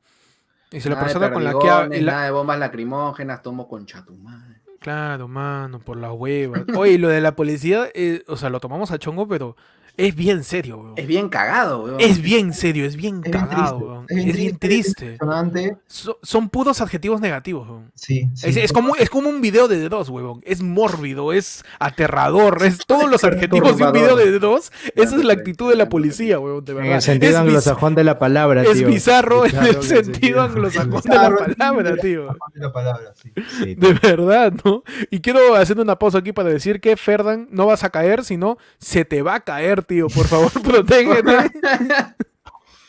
Y 0.72 0.81
si 0.81 0.90
la 0.90 0.99
persona 0.99 1.31
con 1.31 1.44
la 1.44 1.57
que... 1.57 1.69
ha- 1.69 1.88
la- 1.88 1.99
Nada 2.11 2.26
de 2.26 2.31
bombas 2.31 2.60
lacrimógenas, 2.60 3.41
tomo 3.41 3.68
con 3.68 3.86
chatumán. 3.86 4.61
Claro, 4.80 5.27
mano, 5.27 5.80
por 5.80 5.98
las 5.98 6.11
huevas. 6.14 6.61
Oye, 6.77 6.94
y 6.94 6.98
lo 6.98 7.10
de 7.10 7.19
la 7.22 7.36
policía, 7.36 7.90
eh, 7.94 8.23
o 8.27 8.38
sea, 8.38 8.49
lo 8.49 8.60
tomamos 8.60 8.91
a 8.91 8.99
chongo, 8.99 9.27
pero 9.27 9.56
es 9.98 10.16
bien 10.16 10.44
serio, 10.44 10.78
weón. 10.78 10.94
Es 10.95 11.07
bien 11.07 11.30
cagado, 11.30 11.84
weón. 11.84 11.98
Es 11.99 12.22
bien 12.22 12.53
serio, 12.53 12.86
es 12.86 12.95
bien 12.95 13.22
Es 13.24 13.32
cagado, 13.32 13.78
weón. 13.78 14.06
es 14.10 14.16
bien 14.18 14.30
Es 14.30 14.36
bien 14.38 14.57
triste, 14.57 14.94
triste. 14.94 15.11
Impresionante. 15.14 15.78
So- 15.88 16.18
son 16.24 16.49
puros 16.49 16.82
adjetivos 16.82 17.22
negativos, 17.22 17.68
weón. 17.68 17.91
Sí, 17.95 18.30
sí. 18.36 18.49
Es, 18.49 18.57
es 18.57 18.74
como, 18.74 18.95
es 18.95 19.10
como 19.10 19.30
un 19.30 19.41
video 19.41 19.68
de 19.68 19.90
dos, 19.90 20.10
huevón. 20.10 20.41
Es 20.45 20.61
mórbido, 20.61 21.34
es 21.34 21.64
aterrador, 21.80 22.64
es 22.64 22.80
todos 22.86 23.10
los 23.10 23.24
adjetivos 23.26 23.78
de 23.78 23.84
un 23.86 23.91
video 23.94 24.16
de 24.16 24.40
dos. 24.40 24.72
Esa 24.95 25.16
es 25.16 25.24
la 25.24 25.34
actitud 25.34 25.70
de 25.70 25.76
la 25.76 25.90
policía, 25.90 26.40
huevón, 26.40 26.64
de 26.66 26.72
En 26.72 26.78
verdad. 26.78 26.95
el 26.95 27.02
sentido 27.02 27.32
es, 27.34 27.38
anglosajón 27.38 27.95
de 27.95 28.03
la 28.03 28.20
palabra, 28.20 28.64
es 28.64 28.74
tío. 28.74 28.88
bizarro 28.88 29.45
en 29.45 29.56
el 29.57 29.84
sentido 29.84 30.41
anglosajón 30.41 31.02
de 31.02 31.16
la 31.16 31.36
palabra, 31.36 31.95
tío. 31.98 32.28
de 32.53 32.60
la 32.61 32.72
palabra, 32.72 33.14
sí. 33.16 33.32
Sí, 33.60 33.76
De 33.76 33.94
verdad, 33.94 34.53
¿no? 34.64 34.84
Y 35.10 35.20
quiero 35.20 35.56
hacer 35.56 35.80
una 35.80 35.98
pausa 35.98 36.20
aquí 36.20 36.32
para 36.32 36.49
decir 36.49 36.80
que, 36.82 36.95
Ferdan, 36.98 37.48
no 37.52 37.66
vas 37.66 37.84
a 37.84 37.90
caer, 37.90 38.24
sino 38.24 38.57
se 38.78 39.06
te 39.06 39.22
va 39.22 39.36
a 39.36 39.40
caer, 39.41 39.84
tío. 39.90 40.07
Por 40.07 40.28
favor, 40.28 40.52
protégete. 40.64 41.52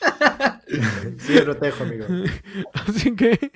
sí, 1.19 1.41
protejo, 1.41 1.83
amigo. 1.83 2.07
Así 2.73 3.17
que, 3.17 3.51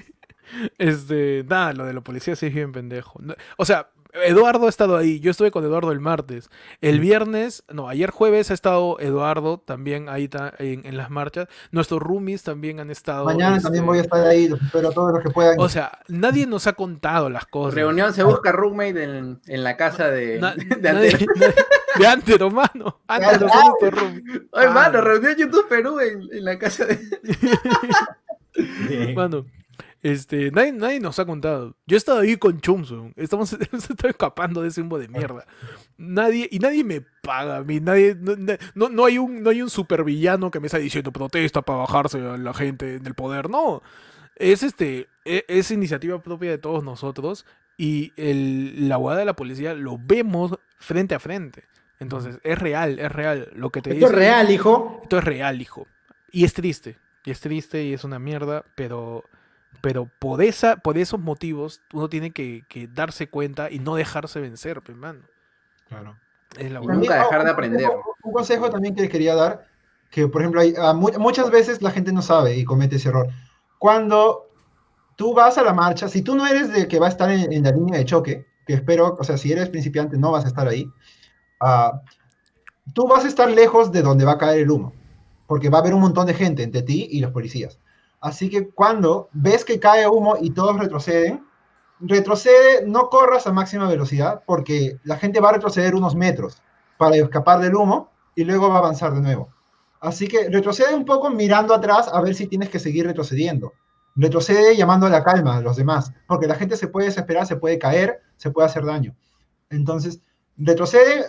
este, 0.78 1.44
nada, 1.48 1.72
lo 1.74 1.84
de 1.84 1.94
la 1.94 2.00
policía 2.00 2.34
sí 2.34 2.46
es 2.46 2.54
bien 2.54 2.72
pendejo. 2.72 3.20
O 3.56 3.64
sea, 3.64 3.90
Eduardo 4.24 4.66
ha 4.66 4.68
estado 4.68 4.96
ahí, 4.96 5.18
yo 5.20 5.30
estuve 5.32 5.50
con 5.50 5.64
Eduardo 5.64 5.90
el 5.92 5.98
martes. 6.00 6.48
El 6.80 7.00
viernes, 7.00 7.64
no, 7.72 7.88
ayer 7.88 8.10
jueves 8.10 8.50
ha 8.50 8.54
estado 8.54 8.98
Eduardo 9.00 9.58
también 9.58 10.08
ahí 10.08 10.28
ta- 10.28 10.52
en, 10.58 10.86
en 10.86 10.96
las 10.96 11.10
marchas. 11.10 11.48
Nuestros 11.72 12.00
roomies 12.00 12.42
también 12.44 12.78
han 12.80 12.90
estado. 12.90 13.24
Mañana 13.24 13.56
este, 13.56 13.64
también 13.64 13.86
voy 13.86 13.98
a 13.98 14.02
estar 14.02 14.24
ahí, 14.26 14.48
los 14.48 14.62
espero 14.62 14.88
a 14.88 14.92
todos 14.92 15.12
los 15.14 15.22
que 15.22 15.30
puedan. 15.30 15.58
O 15.58 15.68
sea, 15.68 15.98
nadie 16.08 16.46
nos 16.46 16.66
ha 16.66 16.74
contado 16.74 17.28
las 17.28 17.46
cosas. 17.46 17.74
Reunión 17.74 18.12
se 18.12 18.22
busca 18.22 18.52
roommate 18.52 19.02
en, 19.02 19.40
en 19.46 19.64
la 19.64 19.76
casa 19.76 20.08
de, 20.10 20.38
Na- 20.38 20.54
de 20.54 20.64
nadie- 20.92 21.12
Antero. 21.12 21.32
nadie- 21.36 21.54
de 21.98 22.06
Antero, 22.06 22.50
mano. 22.50 23.00
Antero 23.08 23.48
son 23.48 23.60
nuestros 23.80 24.00
roomies. 24.00 24.42
Oye, 24.52 24.66
Ah. 24.66 24.70
mano, 24.70 25.00
reunión 25.00 25.34
YouTube 25.36 25.68
Perú 25.68 25.98
en, 26.00 26.28
en 26.32 26.44
la 26.44 26.58
casa 26.58 26.84
de. 26.86 27.00
Mano, 29.14 29.44
este, 30.04 30.50
nadie, 30.50 30.70
nadie 30.70 31.00
nos 31.00 31.18
ha 31.18 31.24
contado. 31.24 31.74
Yo 31.86 31.96
he 31.96 31.98
estado 31.98 32.20
ahí 32.20 32.36
con 32.36 32.60
Chumson. 32.60 33.14
Estamos, 33.16 33.54
está 33.72 34.08
escapando 34.08 34.60
de 34.60 34.68
ese 34.68 34.82
humo 34.82 34.98
de 34.98 35.08
mierda. 35.08 35.46
Nadie, 35.96 36.46
y 36.52 36.58
nadie 36.58 36.84
me 36.84 37.00
paga 37.00 37.56
a 37.56 37.64
mí. 37.64 37.80
Nadie, 37.80 38.14
no, 38.14 38.36
no, 38.74 38.88
no 38.90 39.04
hay 39.06 39.16
un, 39.16 39.42
no 39.42 39.48
hay 39.48 39.62
un 39.62 39.70
supervillano 39.70 40.50
que 40.50 40.60
me 40.60 40.66
está 40.66 40.76
diciendo 40.76 41.10
protesta 41.10 41.62
para 41.62 41.78
bajarse 41.78 42.18
a 42.18 42.36
la 42.36 42.52
gente 42.52 43.00
del 43.00 43.14
poder. 43.14 43.48
No. 43.48 43.80
Es 44.36 44.62
este, 44.62 45.08
e- 45.24 45.46
es, 45.48 45.70
iniciativa 45.70 46.20
propia 46.20 46.50
de 46.50 46.58
todos 46.58 46.84
nosotros. 46.84 47.46
Y 47.78 48.12
el, 48.18 48.90
la 48.90 48.96
guada 48.96 49.20
de 49.20 49.24
la 49.24 49.36
policía 49.36 49.72
lo 49.72 49.96
vemos 49.98 50.58
frente 50.76 51.14
a 51.14 51.18
frente. 51.18 51.64
Entonces, 51.98 52.40
es 52.42 52.58
real, 52.58 52.98
es 52.98 53.10
real. 53.10 53.48
Lo 53.54 53.70
que 53.70 53.80
te 53.80 53.94
Esto 53.94 54.08
es 54.08 54.12
real, 54.12 54.50
hijo. 54.50 55.00
esto 55.02 55.16
es 55.16 55.24
real, 55.24 55.62
hijo. 55.62 55.86
Y 56.30 56.44
es 56.44 56.52
triste. 56.52 56.98
Y 57.24 57.30
es 57.30 57.40
triste 57.40 57.82
y 57.84 57.94
es 57.94 58.04
una 58.04 58.18
mierda, 58.18 58.66
pero, 58.76 59.24
pero 59.80 60.08
por, 60.18 60.42
esa, 60.42 60.76
por 60.76 60.98
esos 60.98 61.20
motivos 61.20 61.80
uno 61.92 62.08
tiene 62.08 62.30
que, 62.32 62.62
que 62.68 62.86
darse 62.88 63.28
cuenta 63.28 63.70
y 63.70 63.78
no 63.78 63.94
dejarse 63.96 64.40
vencer, 64.40 64.82
pues, 64.82 64.96
mano. 64.96 65.20
Claro. 65.88 66.16
Es 66.58 66.70
la 66.70 66.80
Y 66.82 66.86
verdad. 66.86 67.00
nunca 67.00 67.14
dejar 67.16 67.44
de 67.44 67.50
aprender. 67.50 67.82
consejo- 67.86 68.16
Un 68.22 68.32
consejo 68.32 68.70
también 68.70 68.94
que 68.94 69.02
les 69.02 69.10
quería 69.10 69.34
dar, 69.34 69.66
que 70.10 70.28
por 70.28 70.40
ejemplo, 70.42 70.60
hay, 70.60 70.74
a 70.78 70.92
mu- 70.94 71.10
muchas 71.18 71.50
veces 71.50 71.82
la 71.82 71.90
gente 71.90 72.12
no 72.12 72.22
sabe 72.22 72.56
y 72.56 72.64
comete 72.64 72.96
ese 72.96 73.08
error. 73.08 73.28
Cuando 73.78 74.48
tú 75.16 75.34
vas 75.34 75.58
a 75.58 75.62
la 75.62 75.72
marcha, 75.74 76.08
si 76.08 76.22
tú 76.22 76.34
no 76.36 76.46
eres 76.46 76.72
de 76.72 76.88
que 76.88 76.98
va 76.98 77.06
a 77.06 77.10
estar 77.10 77.30
en, 77.30 77.52
en 77.52 77.62
la 77.64 77.70
línea 77.72 77.98
de 77.98 78.04
choque, 78.04 78.46
que 78.66 78.74
espero, 78.74 79.16
o 79.18 79.24
sea, 79.24 79.36
si 79.36 79.52
eres 79.52 79.68
principiante 79.68 80.16
no 80.16 80.30
vas 80.32 80.44
a 80.44 80.48
estar 80.48 80.66
ahí, 80.68 80.88
ah, 81.60 82.00
tú 82.94 83.06
vas 83.06 83.24
a 83.24 83.28
estar 83.28 83.50
lejos 83.50 83.92
de 83.92 84.02
donde 84.02 84.24
va 84.24 84.32
a 84.32 84.38
caer 84.38 84.60
el 84.60 84.70
humo, 84.70 84.92
porque 85.46 85.68
va 85.68 85.78
a 85.78 85.80
haber 85.80 85.94
un 85.94 86.00
montón 86.00 86.26
de 86.26 86.34
gente 86.34 86.62
entre 86.62 86.82
ti 86.82 87.08
y 87.10 87.20
los 87.20 87.32
policías. 87.32 87.78
Así 88.24 88.48
que 88.48 88.70
cuando 88.70 89.28
ves 89.34 89.66
que 89.66 89.78
cae 89.78 90.08
humo 90.08 90.38
y 90.40 90.48
todos 90.48 90.78
retroceden, 90.78 91.44
retrocede, 92.00 92.86
no 92.86 93.10
corras 93.10 93.46
a 93.46 93.52
máxima 93.52 93.86
velocidad, 93.86 94.42
porque 94.46 94.98
la 95.04 95.18
gente 95.18 95.40
va 95.40 95.50
a 95.50 95.52
retroceder 95.52 95.94
unos 95.94 96.14
metros 96.14 96.62
para 96.96 97.16
escapar 97.16 97.60
del 97.60 97.74
humo 97.74 98.10
y 98.34 98.44
luego 98.44 98.70
va 98.70 98.76
a 98.76 98.78
avanzar 98.78 99.12
de 99.12 99.20
nuevo. 99.20 99.50
Así 100.00 100.26
que 100.26 100.48
retrocede 100.48 100.94
un 100.94 101.04
poco 101.04 101.28
mirando 101.28 101.74
atrás 101.74 102.08
a 102.10 102.18
ver 102.22 102.34
si 102.34 102.46
tienes 102.46 102.70
que 102.70 102.78
seguir 102.78 103.06
retrocediendo. 103.06 103.74
Retrocede 104.16 104.74
llamando 104.74 105.04
a 105.04 105.10
la 105.10 105.22
calma 105.22 105.58
a 105.58 105.60
los 105.60 105.76
demás, 105.76 106.10
porque 106.26 106.46
la 106.46 106.54
gente 106.54 106.78
se 106.78 106.88
puede 106.88 107.08
desesperar, 107.08 107.46
se 107.46 107.56
puede 107.56 107.78
caer, 107.78 108.22
se 108.38 108.50
puede 108.50 108.68
hacer 108.68 108.86
daño. 108.86 109.14
Entonces, 109.68 110.22
retrocede 110.56 111.26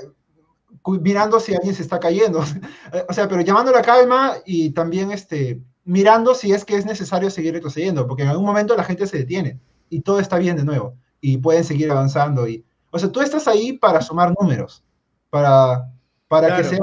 mirando 1.01 1.41
si 1.41 1.55
alguien 1.55 1.75
se 1.75 1.81
está 1.81 1.99
cayendo. 1.99 2.39
o 3.09 3.13
sea, 3.13 3.27
pero 3.27 3.41
llamando 3.41 3.71
a 3.71 3.75
la 3.75 3.81
calma 3.81 4.35
y 4.45 4.69
también 4.69 5.11
este, 5.11 5.61
mirando 5.85 6.35
si 6.35 6.51
es 6.51 6.65
que 6.65 6.75
es 6.75 6.85
necesario 6.85 7.29
seguir 7.29 7.53
retrocediendo, 7.53 8.07
porque 8.07 8.23
en 8.23 8.29
algún 8.29 8.45
momento 8.45 8.75
la 8.75 8.83
gente 8.83 9.07
se 9.07 9.19
detiene 9.19 9.59
y 9.89 10.01
todo 10.01 10.19
está 10.19 10.37
bien 10.37 10.57
de 10.57 10.65
nuevo 10.65 10.95
y 11.21 11.37
pueden 11.37 11.63
seguir 11.63 11.89
avanzando. 11.91 12.47
Y, 12.47 12.65
o 12.91 12.99
sea, 12.99 13.11
tú 13.11 13.21
estás 13.21 13.47
ahí 13.47 13.73
para 13.73 14.01
sumar 14.01 14.33
números, 14.39 14.83
para, 15.29 15.91
para 16.27 16.47
que 16.47 16.61
Claro. 16.63 16.69
sea... 16.69 16.79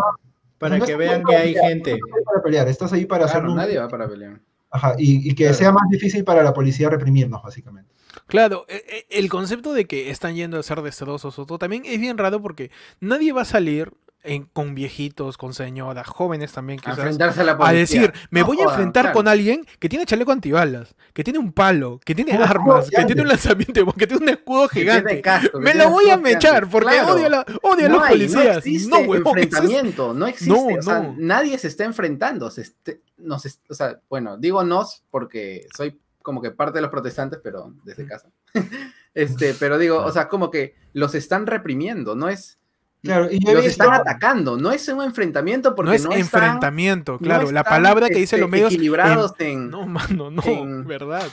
Para 0.59 0.79
no 0.79 0.85
que 0.87 0.95
vean 0.95 1.25
que 1.25 1.35
hay 1.35 1.55
pelear, 1.55 1.69
gente. 1.71 1.91
no 1.91 1.97
estás 1.97 2.15
ahí 2.17 2.25
para 2.25 2.43
pelear, 2.43 2.69
estás 2.69 2.93
ahí 2.93 3.05
para 3.07 3.25
hacer 3.25 3.43
números. 3.43 3.57
nadie 3.67 3.79
va 3.81 3.89
para 3.89 4.09
pelear. 4.09 4.41
Ajá, 4.71 4.95
y, 4.97 5.29
y 5.29 5.35
que 5.35 5.43
Claro. 5.45 5.55
sea 5.59 5.73
más 5.73 5.89
difícil 5.91 6.23
para 6.23 6.45
la 6.45 6.55
policía 6.55 6.89
reprimirnos, 6.89 7.43
básicamente. 7.43 7.91
Claro, 8.27 8.65
e- 8.69 9.07
e- 9.11 9.19
el 9.19 9.29
concepto 9.29 9.73
de 9.73 9.87
que 9.87 10.11
están 10.11 10.37
yendo 10.37 10.59
a 10.59 10.63
ser 10.63 10.81
destrozos 10.81 11.37
o 11.39 11.47
todo 11.47 11.59
también 11.59 11.83
es 11.85 11.99
bien 11.99 12.17
raro 12.17 12.41
porque 12.41 12.71
nadie 13.01 13.33
va 13.33 13.43
a 13.43 13.45
salir 13.45 13.93
en- 14.25 14.45
con 14.45 14.75
viejitos, 14.75 15.37
con 15.37 15.53
señoras, 15.53 16.07
jóvenes 16.07 16.53
también 16.53 16.79
A 16.79 16.83
quizás, 16.83 16.99
enfrentarse 16.99 17.41
a 17.41 17.45
la 17.45 17.53
a 17.53 17.59
policía. 17.59 17.79
decir, 18.03 18.13
me 18.31 18.41
No 18.41 18.47
voy 18.47 18.61
a 18.61 18.65
enfrentar 18.65 19.05
claro. 19.07 19.15
con 19.17 19.29
alguien 19.29 19.67
que 19.81 19.89
tiene 19.89 20.07
chaleco 20.07 20.31
antibalas, 20.33 20.95
que 21.13 21.25
tiene 21.25 21.39
un 21.41 21.53
palo, 21.53 21.99
que 22.05 22.15
tiene 22.15 22.33
armas, 22.43 22.89
que 22.89 23.05
tiene 23.05 23.23
un 23.23 23.29
lanzamiento, 23.29 23.85
que 23.99 24.07
tiene 24.07 24.23
un 24.23 24.29
escudo 24.29 24.69
gigante. 24.69 25.21
casco, 25.23 25.59
Me 25.59 25.75
lo 25.75 25.91
voy 25.91 26.09
a 26.11 26.17
mechar 26.17 26.69
porque 26.69 26.91
Claro. 26.91 27.15
odio 27.15 27.27
a, 27.27 27.29
la- 27.29 27.47
odio 27.63 27.87
a 27.87 27.89
los 27.89 28.03
hay, 28.03 28.09
policías. 28.11 28.45
No 28.45 28.53
existe 28.59 28.91
No, 28.91 28.97
huevón, 28.99 29.39
eso 29.39 29.47
es- 29.49 29.55
enfrentamiento, 29.55 30.15
no 30.15 30.27
existe. 30.29 30.79
O 30.79 30.83
sea, 30.83 31.15
nadie 31.17 31.59
se 31.59 31.69
está 31.69 31.85
enfrentando. 31.85 32.51
Se 32.51 32.63
este- 32.63 33.01
nos 33.19 33.45
est- 33.47 33.69
o 33.71 33.75
sea, 33.75 34.01
bueno, 34.09 34.37
digo 34.37 34.63
nos 34.65 35.03
porque 35.11 35.67
soy 35.77 35.99
como 36.23 36.41
que 36.41 36.53
parte 36.53 36.79
de 36.79 36.83
los 36.83 36.91
protestantes, 36.93 37.41
pero 37.43 37.75
desde 37.85 38.07
casa. 38.07 38.29
Este, 39.15 39.55
pero 39.55 39.77
digo, 39.79 39.99
o 39.99 40.11
sea, 40.13 40.29
como 40.29 40.51
que 40.51 40.75
los 40.93 41.15
están 41.15 41.47
reprimiendo, 41.47 42.15
no 42.15 42.29
es. 42.29 42.59
Claro, 43.03 43.29
y 43.31 43.41
Los 43.41 43.55
visto- 43.65 43.69
están 43.69 43.95
atacando, 43.95 44.57
no 44.57 44.71
es 44.71 44.87
un 44.89 45.03
enfrentamiento 45.03 45.75
porque 45.75 45.89
no 45.91 45.95
es 45.95 46.03
están- 46.05 46.19
enfrentamiento, 46.21 47.13
no 47.13 47.19
claro. 47.19 47.51
la 47.51 47.61
están, 47.61 47.73
palabra 47.75 48.07
que 48.09 48.15
dicen 48.15 48.37
este, 48.37 48.39
los 48.41 48.49
medios. 48.51 48.73
equilibrados 48.73 49.33
em- 49.41 49.47
en. 49.49 49.71
no, 49.71 49.87
mano, 49.87 50.31
no, 50.31 50.43
en- 50.45 50.87
verdad. 50.87 51.27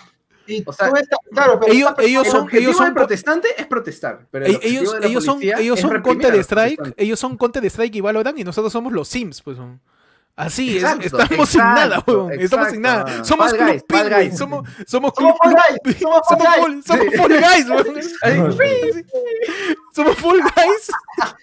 y 0.47 0.63
o 0.65 0.73
sea, 0.73 0.89
tú 0.89 0.95
estás- 0.95 1.19
claro, 1.31 1.59
pero 1.59 1.71
ellos- 1.71 1.93
ellos 1.99 2.25
El 2.25 2.31
son- 2.31 2.41
objetivo 2.41 2.73
son 2.73 2.85
del 2.85 2.93
co- 2.93 2.97
protestante 2.99 3.47
es 3.55 3.67
protestar, 3.67 4.25
pero 4.31 4.45
el 4.47 4.51
Ellos, 4.63 4.63
ellos 5.03 5.23
son, 5.23 5.43
ellos 5.43 5.79
son 5.79 6.01
Counter 6.01 6.33
Strike, 6.37 6.75
protestantes. 6.77 6.93
ellos 7.05 7.19
son 7.19 7.37
Counter 7.37 7.63
Strike 7.65 7.95
y 7.95 8.01
Valorant 8.01 8.39
y 8.39 8.43
nosotros 8.43 8.73
somos 8.73 8.91
los 8.91 9.07
Sims, 9.07 9.43
pues. 9.43 9.57
son. 9.57 9.79
Así 10.39 10.77
es, 10.77 10.83
Exacto, 10.83 11.05
estamos 11.21 11.49
sin 11.49 11.59
nada, 11.59 11.85
exacto, 11.87 12.25
weón. 12.27 12.39
Estamos 12.39 12.69
sin 12.69 12.81
nada. 12.81 13.23
Somos 13.25 13.53
Club 13.53 13.83
Guys, 14.09 14.37
somos, 14.37 14.69
somos 14.87 15.13
Somos 15.13 15.13
Club 15.13 15.35
somos 15.99 16.21
somos 16.29 16.45
Guys. 16.45 16.55
Fall, 16.57 16.83
somos. 16.85 17.15
Fall 17.17 17.33
Guys, 17.41 17.69
weón. 17.69 19.03
Somos 19.93 20.15
Fall 20.17 20.39
Guys. 20.41 20.91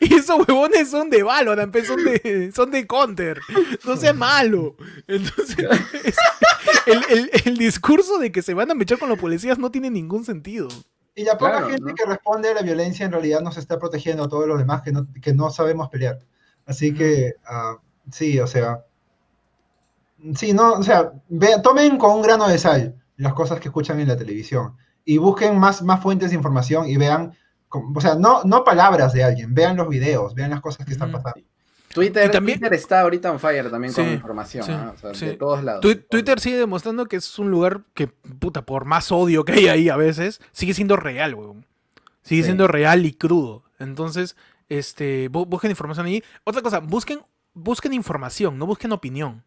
Y 0.00 0.14
esos 0.14 0.38
huevones 0.48 0.90
son 0.90 1.10
de 1.10 1.22
Valorant, 1.22 1.76
son 1.84 2.02
de, 2.04 2.50
son 2.54 2.70
de 2.70 2.86
Counter. 2.86 3.38
No 3.84 3.96
sea 3.96 4.12
malo. 4.12 4.76
Entonces, 5.06 5.56
es- 6.04 6.16
el, 6.86 7.04
el- 7.10 7.30
el 7.44 7.56
discurso 7.56 8.18
de 8.18 8.32
que 8.32 8.42
se 8.42 8.54
van 8.54 8.70
a 8.70 8.74
mechar 8.74 8.98
con 8.98 9.08
los 9.08 9.18
policías 9.18 9.58
no 9.58 9.70
tiene 9.70 9.90
ningún 9.90 10.24
sentido. 10.24 10.68
Y 11.14 11.24
la 11.24 11.36
poca 11.36 11.52
Claro, 11.58 11.68
gente 11.70 11.82
¿no? 11.90 11.94
que 11.94 12.04
responde 12.04 12.50
a 12.50 12.54
la 12.54 12.62
violencia 12.62 13.04
en 13.06 13.12
realidad 13.12 13.40
nos 13.42 13.56
está 13.58 13.78
protegiendo 13.78 14.24
a 14.24 14.28
todos 14.28 14.46
los 14.48 14.58
demás 14.58 14.82
que 14.82 14.92
no, 14.92 15.06
que 15.20 15.34
no 15.34 15.50
sabemos 15.50 15.88
pelear. 15.90 16.18
Así 16.64 16.94
que, 16.94 17.34
sí, 18.10 18.38
o 18.40 18.46
sea, 18.46 18.84
sí, 20.34 20.52
no, 20.52 20.74
o 20.74 20.82
sea, 20.82 21.12
ve- 21.28 21.60
tomen 21.62 21.96
con 21.98 22.12
un 22.16 22.22
grano 22.22 22.48
de 22.48 22.58
sal 22.58 22.94
las 23.16 23.32
cosas 23.34 23.60
que 23.60 23.68
escuchan 23.68 24.00
en 24.00 24.08
la 24.08 24.16
televisión 24.16 24.76
y 25.04 25.18
busquen 25.18 25.58
más, 25.58 25.82
más 25.82 26.02
fuentes 26.02 26.30
de 26.30 26.36
información 26.36 26.88
y 26.88 26.96
vean, 26.96 27.34
o 27.70 28.00
sea, 28.00 28.14
no, 28.14 28.42
no 28.44 28.64
palabras 28.64 29.12
de 29.12 29.24
alguien, 29.24 29.54
vean 29.54 29.76
los 29.76 29.88
videos, 29.88 30.34
vean 30.34 30.50
las 30.50 30.60
cosas 30.60 30.86
que 30.86 30.92
están 30.92 31.12
pasando. 31.12 31.40
Twitter, 31.92 32.30
también- 32.30 32.58
Twitter 32.60 32.74
está 32.74 33.00
ahorita 33.00 33.30
on 33.32 33.40
fire 33.40 33.70
también 33.70 33.92
con 33.94 34.06
información, 34.08 34.64
sí. 34.64 34.72
O 34.72 34.96
sea, 34.98 35.14
sí. 35.14 35.26
de 35.26 35.32
todos 35.36 35.64
lados. 35.64 35.80
Twitter 36.10 36.38
sigue 36.38 36.58
demostrando 36.58 37.06
que 37.06 37.16
es 37.16 37.38
un 37.38 37.50
lugar 37.50 37.82
que, 37.94 38.08
puta, 38.08 38.62
por 38.62 38.84
más 38.84 39.10
odio 39.10 39.44
que 39.44 39.52
hay 39.52 39.68
ahí 39.68 39.88
a 39.88 39.96
veces, 39.96 40.40
sigue 40.52 40.74
siendo 40.74 40.96
real, 40.96 41.34
weón. 41.34 41.64
Sigue 42.22 42.42
Sí. 42.42 42.46
siendo 42.46 42.68
real 42.68 43.06
y 43.06 43.14
crudo. 43.14 43.62
Entonces, 43.78 44.36
este, 44.68 45.30
bu- 45.30 45.46
busquen 45.48 45.70
información 45.70 46.04
ahí. 46.06 46.22
Otra 46.44 46.60
cosa, 46.60 46.80
busquen, 46.80 47.20
busquen 47.54 47.92
información, 47.92 48.58
no 48.58 48.66
busquen 48.66 48.92
opinión. 48.92 49.44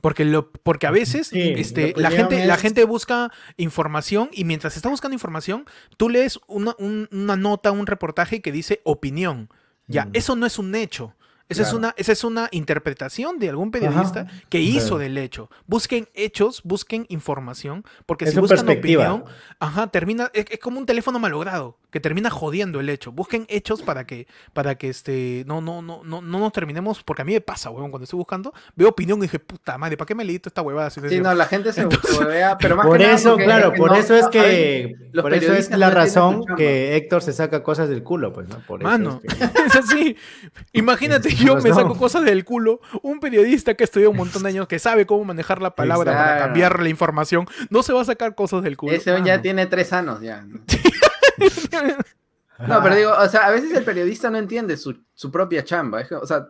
Porque, 0.00 0.24
lo, 0.24 0.50
porque 0.52 0.86
a 0.86 0.90
veces 0.90 1.28
Sí, 1.28 1.54
este, 1.56 1.94
la 1.96 2.10
gente, 2.10 2.46
la 2.46 2.56
gente 2.58 2.84
busca 2.84 3.32
información 3.56 4.28
y 4.32 4.44
mientras 4.44 4.76
está 4.76 4.88
buscando 4.88 5.14
información, 5.14 5.64
tú 5.96 6.08
lees 6.10 6.38
una, 6.46 6.74
un- 6.78 7.08
una 7.10 7.36
nota, 7.36 7.72
un 7.72 7.86
reportaje 7.86 8.40
que 8.42 8.52
dice 8.52 8.80
opinión. 8.84 9.48
Ya, 9.88 10.04
Mm. 10.04 10.10
eso 10.12 10.36
no 10.36 10.46
es 10.46 10.58
un 10.58 10.74
hecho. 10.74 11.14
Esa, 11.48 11.62
es 11.62 11.68
Claro. 11.68 11.78
una, 11.78 11.94
esa 11.96 12.12
es 12.12 12.24
una 12.24 12.48
interpretación 12.50 13.38
de 13.38 13.48
algún 13.48 13.70
periodista 13.70 14.26
que 14.48 14.60
hizo 14.60 14.86
Claro. 14.88 14.98
del 14.98 15.18
hecho. 15.18 15.48
Busquen 15.66 16.08
hechos, 16.14 16.60
busquen 16.64 17.06
información, 17.08 17.84
porque 18.04 18.24
Es 18.24 18.32
si 18.34 18.40
buscan 18.40 18.68
opinión, 18.68 19.24
ajá, 19.60 19.86
termina, 19.88 20.30
es, 20.34 20.46
es 20.50 20.58
como 20.58 20.78
un 20.80 20.86
teléfono 20.86 21.18
malogrado, 21.20 21.78
que 21.90 22.00
termina 22.00 22.30
jodiendo 22.30 22.80
el 22.80 22.88
hecho. 22.88 23.12
Busquen 23.12 23.46
hechos 23.48 23.82
para 23.82 24.06
que, 24.06 24.26
para 24.52 24.74
que 24.74 24.88
este, 24.88 25.44
no, 25.46 25.60
no, 25.60 25.82
no, 25.82 26.02
no, 26.04 26.20
no 26.20 26.38
nos 26.40 26.52
terminemos, 26.52 27.02
porque 27.04 27.22
a 27.22 27.24
mí 27.24 27.32
me 27.32 27.40
pasa, 27.40 27.70
huevón, 27.70 27.90
cuando 27.92 28.04
estoy 28.04 28.18
buscando, 28.18 28.52
veo 28.74 28.88
opinión 28.88 29.18
y 29.20 29.22
dije, 29.22 29.38
puta 29.38 29.78
madre, 29.78 29.96
¿para 29.96 30.06
qué 30.06 30.14
me 30.16 30.24
leí 30.24 30.38
toda 30.40 30.50
esta 30.50 30.62
huevada? 30.62 30.88
Es 30.88 30.94
Sí, 30.94 31.00
cierto?". 31.08 31.28
no, 31.28 31.34
la 31.34 31.46
gente 31.46 31.72
se 31.72 31.82
Entonces- 31.82 32.18
huevea, 32.18 32.58
pero 32.58 32.74
más 32.76 32.86
Por 32.88 32.98
que 32.98 33.04
nada 33.04 33.14
eso, 33.16 33.30
porque 33.30 33.44
claro, 33.44 33.72
por 33.74 33.90
no- 33.92 33.96
eso 33.96 34.16
es 34.16 34.26
que, 34.28 34.96
los 35.12 35.22
por 35.22 35.32
eso 35.32 35.52
es 35.54 35.70
la 35.70 35.88
no 35.90 35.94
razón 35.94 36.44
que 36.56 36.96
Héctor 36.96 37.22
se 37.22 37.32
saca 37.32 37.62
cosas 37.62 37.88
del 37.88 38.02
culo, 38.02 38.32
pues, 38.32 38.48
¿no? 38.48 38.58
Por 38.66 38.80
eso 38.82 38.90
Mano, 38.90 39.20
es 39.22 39.34
que- 39.34 39.44
es 39.66 39.76
así. 39.76 40.16
Imagínate, 40.72 41.35
yo 41.44 41.56
me 41.56 41.70
no. 41.70 41.74
saco 41.74 41.96
cosas 41.96 42.24
del 42.24 42.44
culo. 42.44 42.80
Un 43.02 43.20
periodista 43.20 43.74
que 43.74 43.84
estudió 43.84 44.10
un 44.10 44.16
montón 44.16 44.42
de 44.42 44.48
años, 44.50 44.68
que 44.68 44.78
sabe 44.78 45.06
cómo 45.06 45.24
manejar 45.24 45.62
la 45.62 45.74
palabra 45.74 46.12
para 46.12 46.38
cambiar 46.38 46.80
la 46.80 46.88
información, 46.88 47.46
no 47.70 47.82
se 47.82 47.92
va 47.92 48.02
a 48.02 48.04
sacar 48.04 48.34
cosas 48.34 48.62
del 48.62 48.76
culo. 48.76 48.92
Ese 48.92 49.10
ya 49.10 49.18
mano. 49.18 49.42
tiene 49.42 49.66
tres 49.66 49.92
años 49.92 50.20
ya. 50.20 50.44
No, 52.58 52.82
pero 52.82 52.96
digo, 52.96 53.12
o 53.12 53.28
sea, 53.28 53.46
a 53.46 53.50
veces 53.50 53.70
el 53.76 53.84
periodista 53.84 54.30
no 54.30 54.38
entiende 54.38 54.78
su, 54.78 54.98
su 55.12 55.30
propia 55.30 55.62
chamba. 55.62 56.00
Es 56.00 56.08
que, 56.08 56.14
o 56.14 56.26
sea, 56.26 56.48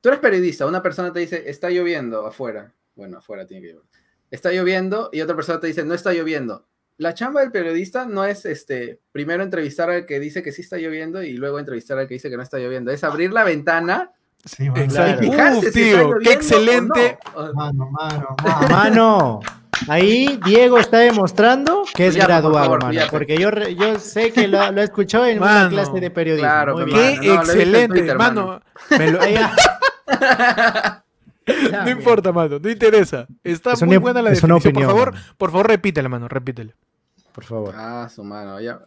tú 0.00 0.08
eres 0.10 0.20
periodista, 0.20 0.66
una 0.66 0.82
persona 0.82 1.12
te 1.12 1.20
dice, 1.20 1.48
está 1.48 1.70
lloviendo 1.70 2.26
afuera. 2.26 2.74
Bueno, 2.94 3.18
afuera 3.18 3.46
tiene 3.46 3.66
que 3.66 3.72
llover. 3.72 3.86
Está 4.30 4.52
lloviendo 4.52 5.08
y 5.12 5.22
otra 5.22 5.34
persona 5.34 5.58
te 5.58 5.66
dice, 5.66 5.84
no 5.84 5.94
está 5.94 6.12
lloviendo. 6.12 6.66
La 7.00 7.14
chamba 7.14 7.40
del 7.40 7.50
periodista 7.50 8.04
no 8.04 8.24
es 8.26 8.44
este 8.44 9.00
primero 9.10 9.42
entrevistar 9.42 9.88
al 9.90 10.04
que 10.04 10.20
dice 10.20 10.42
que 10.42 10.52
sí 10.52 10.60
está 10.60 10.76
lloviendo 10.76 11.22
y 11.22 11.32
luego 11.32 11.58
entrevistar 11.58 11.98
al 11.98 12.06
que 12.06 12.12
dice 12.14 12.28
que 12.28 12.36
no 12.36 12.42
está 12.42 12.58
lloviendo. 12.58 12.90
Es 12.90 13.02
abrir 13.04 13.32
la 13.32 13.42
ventana 13.42 14.10
Sí, 14.44 14.64
y 14.68 14.70
fijarse 15.20 15.68
Uf, 15.68 15.72
si 15.74 15.80
está 15.90 15.98
tío, 16.00 16.14
qué 16.22 16.32
excelente. 16.32 17.18
no. 17.34 17.52
Mano, 17.54 17.90
mano, 17.90 18.36
mano. 18.44 18.68
Mano, 18.68 19.40
ahí 19.88 20.38
Diego 20.44 20.78
está 20.78 20.98
demostrando 20.98 21.84
que 21.94 22.08
es 22.08 22.16
por 22.18 22.26
graduado, 22.26 22.58
favor, 22.58 22.82
mano. 22.84 23.00
Porque 23.10 23.36
yo, 23.38 23.50
re- 23.50 23.74
yo 23.74 23.98
sé 23.98 24.30
que 24.30 24.46
lo, 24.46 24.70
lo 24.70 24.80
he 24.82 24.84
escuchado 24.84 25.24
en 25.26 25.38
una 25.42 25.70
clase 25.70 26.00
de 26.00 26.10
periodismo. 26.10 26.48
claro, 26.48 26.74
Muy 26.74 26.84
que 26.84 26.92
bien. 26.92 27.20
Qué 27.22 27.28
no, 27.28 27.34
excelente, 27.34 27.98
Twitter, 27.98 28.18
mano. 28.18 28.60
Me 28.90 29.10
lo- 29.10 29.26
ya. 29.26 29.54
Ya, 31.70 31.82
no 31.84 31.90
importa, 31.90 32.30
mano, 32.32 32.58
no 32.62 32.70
interesa. 32.70 33.26
Está 33.42 33.72
Es 33.72 33.82
muy 33.82 33.96
una- 33.96 34.00
buena 34.00 34.22
la 34.22 34.30
es 34.30 34.42
una 34.44 34.54
definición. 34.54 34.70
opinión, 34.84 34.90
por 34.90 34.98
favor, 34.98 35.14
mano. 35.14 35.34
por 35.36 35.50
favor, 35.50 35.66
repítela, 35.68 36.08
mano, 36.08 36.28
repítela. 36.28 36.72
Por 37.32 37.44
favor. 37.44 37.74
Ah, 37.76 38.08
su 38.12 38.22
mano, 38.24 38.60
ya. 38.60 38.80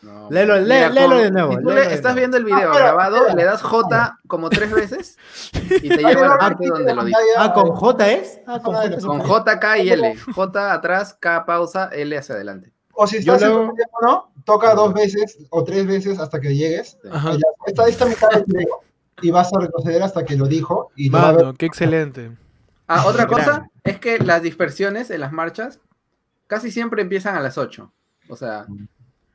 No, 0.00 0.30
Léelo, 0.30 0.54
lee- 0.58 0.62
Mira, 0.62 0.90
léelo 0.90 1.08
con- 1.08 1.18
de 1.24 1.30
nuevo, 1.32 1.50
si 1.56 1.62
tú 1.64 1.68
léelo 1.70 1.90
estás 1.90 2.14
viendo 2.14 2.36
el 2.36 2.44
video 2.44 2.70
Ah, 2.72 2.78
grabado, 2.78 3.16
espera. 3.16 3.34
le 3.34 3.44
das 3.44 3.62
J 3.62 4.18
como 4.28 4.48
tres 4.48 4.70
veces 4.72 5.18
y 5.82 5.88
te 5.88 5.96
lleva 5.96 6.26
a 6.26 6.28
la 6.28 6.38
parte 6.38 6.66
donde 6.68 6.94
lo 6.94 7.04
dice. 7.04 7.18
Ah, 7.36 7.52
¿con 7.52 7.70
J 7.72 8.08
es? 8.12 8.40
Ah, 8.46 8.60
con 8.62 8.76
J. 8.76 8.96
Con 9.04 9.18
J, 9.20 9.58
K 9.58 9.78
y 9.78 9.90
L. 9.90 10.16
J 10.34 10.72
atrás, 10.72 11.16
K 11.18 11.44
pausa, 11.44 11.90
L 11.92 12.16
hacia 12.16 12.36
adelante. 12.36 12.72
O 12.92 13.06
si 13.08 13.16
estás 13.16 13.42
en 13.42 13.50
tu 13.52 13.74
teléfono, 13.74 14.30
toca 14.44 14.72
dos 14.74 14.94
veces 14.94 15.36
o 15.50 15.64
tres 15.64 15.84
veces 15.86 16.20
hasta 16.20 16.40
que 16.40 16.54
llegues. 16.54 16.96
Ajá. 17.10 17.32
Ya, 17.32 17.38
Esta, 17.66 17.88
esta 17.88 18.06
mitad 18.06 18.28
del 18.30 18.44
video. 18.46 18.80
Y 19.20 19.32
vas 19.32 19.52
a 19.52 19.58
retroceder 19.58 20.00
hasta 20.04 20.24
que 20.24 20.36
lo 20.36 20.46
dijo. 20.46 20.92
Y. 20.94 21.10
Mano, 21.10 21.54
qué 21.54 21.66
excelente. 21.66 22.30
Ah, 22.86 23.04
otra 23.06 23.24
Gran. 23.26 23.40
cosa 23.40 23.70
es 23.82 23.98
que 23.98 24.18
las 24.20 24.42
dispersiones 24.42 25.10
en 25.10 25.20
las 25.22 25.32
marchas 25.32 25.80
casi 26.48 26.72
siempre 26.72 27.02
empiezan 27.02 27.36
a 27.36 27.40
las 27.40 27.56
8. 27.56 27.92
O 28.28 28.36
sea, 28.36 28.66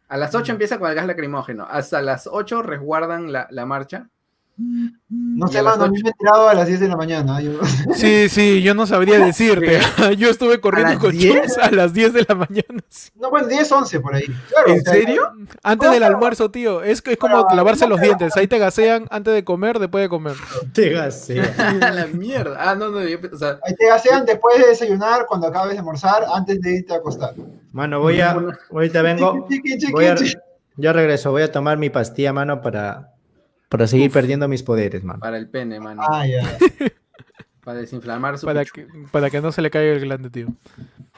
a 0.09 0.17
las 0.17 0.35
8 0.35 0.51
empieza 0.51 0.77
con 0.77 0.89
el 0.89 0.95
gas 0.95 1.07
lacrimógeno. 1.07 1.65
Hasta 1.69 2.01
las 2.01 2.27
8 2.27 2.61
resguardan 2.61 3.31
la, 3.31 3.47
la 3.49 3.65
marcha. 3.65 4.09
No 4.55 5.47
sé, 5.47 5.63
mano, 5.63 5.85
a 5.85 5.87
mí 5.89 5.99
me 6.03 6.09
he 6.11 6.13
tirado 6.13 6.47
a 6.47 6.53
las 6.53 6.67
10 6.67 6.79
de 6.79 6.87
la 6.87 6.95
mañana. 6.95 7.41
Yo- 7.41 7.59
Sí, 7.95 8.29
sí, 8.29 8.61
yo 8.61 8.73
no 8.75 8.85
sabría 8.85 9.17
decirte. 9.25 9.79
Yo 10.17 10.29
estuve 10.29 10.59
corriendo 10.61 10.93
las 10.93 11.01
con 11.01 11.11
10? 11.11 11.33
Chums 11.35 11.57
a 11.57 11.71
las 11.71 11.93
10 11.93 12.13
de 12.13 12.25
la 12.27 12.35
mañana. 12.35 12.83
No, 13.15 13.29
bueno, 13.29 13.47
10, 13.47 13.71
11 13.71 13.99
por 14.01 14.15
ahí. 14.15 14.25
Claro, 14.49 14.67
¿En 14.73 14.79
o 14.79 14.83
sea, 14.83 14.93
serio? 14.93 15.21
Antes 15.63 15.91
del 15.91 16.03
almuerzo, 16.03 16.51
tío. 16.51 16.83
Es, 16.83 17.01
es 17.05 17.17
como 17.17 17.45
Pero, 17.47 17.55
lavarse 17.55 17.85
no, 17.85 17.91
los 17.91 17.99
pero- 17.99 18.15
dientes. 18.17 18.37
Ahí 18.37 18.47
te 18.47 18.57
gasean 18.59 19.07
antes 19.09 19.33
de 19.33 19.43
comer, 19.43 19.79
después 19.79 20.03
de 20.03 20.09
comer. 20.09 20.35
Te 20.73 20.89
gasé. 20.89 21.41
A 21.41 21.91
la 21.91 22.07
mierda. 22.07 22.57
Ah, 22.59 22.75
no, 22.75 22.89
no, 22.89 23.01
yo, 23.03 23.17
o 23.31 23.37
sea, 23.37 23.59
Ahí 23.65 23.73
te 23.75 23.87
gasean 23.87 24.25
después 24.25 24.59
de 24.61 24.67
desayunar, 24.67 25.25
cuando 25.27 25.47
acabes 25.47 25.73
de 25.73 25.79
almorzar, 25.79 26.23
antes 26.33 26.59
de 26.61 26.77
irte 26.79 26.93
a 26.93 26.97
acostar. 26.97 27.33
Mano, 27.71 27.99
voy 28.01 28.19
a. 28.21 28.37
Ahorita 28.71 29.01
vengo. 29.01 29.47
Voy 29.91 30.05
a, 30.05 30.15
yo 30.75 30.93
regreso. 30.93 31.31
Voy 31.31 31.43
a 31.43 31.51
tomar 31.51 31.77
mi 31.77 31.89
pastilla, 31.89 32.33
mano, 32.33 32.61
para, 32.61 33.12
para 33.73 33.87
seguir 33.87 34.11
perdiendo 34.11 34.47
mis 34.47 34.61
poderes, 34.61 35.03
mano. 35.03 35.19
para 35.19 35.37
el 35.37 35.49
pene, 35.49 35.79
mano. 35.79 36.03
Ah, 36.07 36.27
ya. 36.27 36.57
Para 37.63 37.79
desinflamar 37.79 38.37
su 38.37 38.45
Para 38.45 38.65
que, 38.65 38.85
para 39.11 39.29
que 39.29 39.39
no 39.39 39.51
se 39.53 39.61
le 39.61 39.71
caiga 39.71 39.93
el 39.93 40.01
glande, 40.01 40.29
tío. 40.29 40.47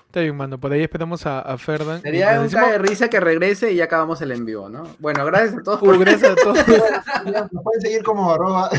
Está 0.06 0.20
bien, 0.22 0.38
mano. 0.38 0.60
Por 0.60 0.72
ahí 0.72 0.82
esperamos 0.84 1.26
a, 1.26 1.40
a 1.42 1.58
Ferdan. 1.58 2.02
Sería 2.04 2.40
un 2.40 2.44
decimos- 2.48 2.70
de 2.70 2.78
risa 2.78 3.10
que 3.10 3.20
regrese 3.20 3.72
y 3.72 3.78
ya 3.78 3.86
acabamos 3.86 4.22
el 4.22 4.32
envío, 4.32 4.70
¿no? 4.70 4.84
Bueno, 5.00 5.26
gracias 5.26 5.58
a 5.58 5.64
todos 5.64 5.82
Uh, 5.82 5.86
por 5.86 5.98
gracias 6.00 6.32
a 6.32 6.36
todos. 6.36 6.58
Nos 7.52 7.64
pueden 7.64 7.82
seguir 7.82 8.04
como 8.04 8.32
arroba. 8.32 8.70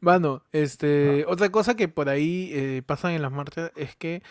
Mano, 0.00 0.42
este, 0.52 1.24
otra 1.26 1.50
cosa 1.50 1.74
que 1.76 1.88
por 1.88 2.08
ahí 2.08 2.50
eh, 2.52 2.82
pasan 2.84 3.12
en 3.12 3.22
las 3.22 3.32
marchas 3.32 3.70
es 3.76 3.96
que 3.96 4.22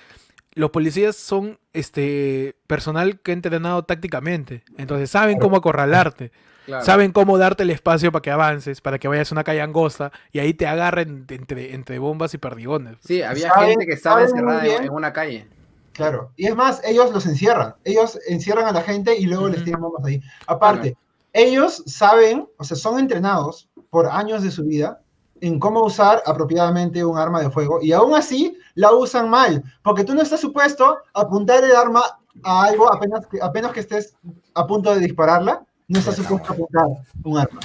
los 0.53 0.71
policías 0.71 1.15
son 1.15 1.59
este 1.73 2.55
personal 2.67 3.19
que 3.19 3.31
ha 3.31 3.33
entrenado 3.33 3.83
tácticamente. 3.83 4.63
Entonces 4.77 5.09
saben 5.09 5.39
cómo 5.39 5.57
acorralarte, 5.57 6.31
Claro. 6.65 6.85
saben 6.85 7.11
cómo 7.11 7.39
darte 7.39 7.63
el 7.63 7.71
espacio 7.71 8.11
para 8.11 8.21
que 8.21 8.29
avances, 8.29 8.81
para 8.81 8.99
que 8.99 9.07
vayas 9.07 9.31
a 9.31 9.35
una 9.35 9.43
calle 9.43 9.61
angosta 9.61 10.11
y 10.31 10.37
ahí 10.39 10.53
te 10.53 10.67
agarren 10.67 11.25
entre, 11.29 11.73
entre 11.73 11.97
bombas 11.97 12.35
y 12.35 12.37
perdigones. 12.37 12.97
Sí, 13.01 13.23
había 13.23 13.49
Saben- 13.51 13.69
gente 13.71 13.85
que 13.87 13.93
estaba 13.93 14.21
encerrada 14.21 14.63
en, 14.67 14.91
una 14.91 15.11
calle. 15.11 15.47
Claro. 15.93 16.31
Y 16.37 16.45
es 16.45 16.55
más, 16.55 16.79
ellos 16.85 17.11
los 17.11 17.25
encierran. 17.25 17.73
Ellos 17.83 18.19
encierran 18.27 18.67
a 18.67 18.71
la 18.71 18.81
gente 18.83 19.17
y 19.17 19.25
luego 19.25 19.49
les 19.49 19.63
tiran 19.63 19.81
bombas 19.81 20.05
ahí. 20.05 20.21
Aparte, 20.45 20.95
ellos 21.33 21.81
saben, 21.87 22.47
o 22.57 22.63
sea, 22.63 22.77
son 22.77 22.99
entrenados 22.99 23.67
por 23.89 24.05
años 24.05 24.43
de 24.43 24.51
su 24.51 24.63
vida 24.63 25.01
en 25.41 25.59
cómo 25.59 25.81
usar 25.83 26.21
apropiadamente 26.27 27.03
un 27.03 27.17
arma 27.17 27.41
de 27.41 27.49
fuego 27.49 27.79
y 27.81 27.91
aún 27.91 28.13
así 28.13 28.55
la 28.75 28.91
usan 28.93 29.29
mal, 29.29 29.63
porque 29.83 30.03
tú 30.03 30.13
no 30.13 30.21
estás 30.21 30.39
supuesto 30.39 30.97
a 31.13 31.21
apuntar 31.21 31.63
el 31.63 31.75
arma 31.75 32.03
a 32.43 32.63
algo 32.63 32.91
apenas 32.91 33.25
que, 33.27 33.39
apenas 33.41 33.71
que 33.71 33.81
estés 33.81 34.15
a 34.53 34.65
punto 34.65 34.93
de 34.93 34.99
dispararla, 34.99 35.65
no 35.87 35.99
estás 35.99 36.15
supuesto 36.15 36.51
a 36.51 36.53
apuntar 36.53 36.87
un 37.23 37.37
arma. 37.37 37.59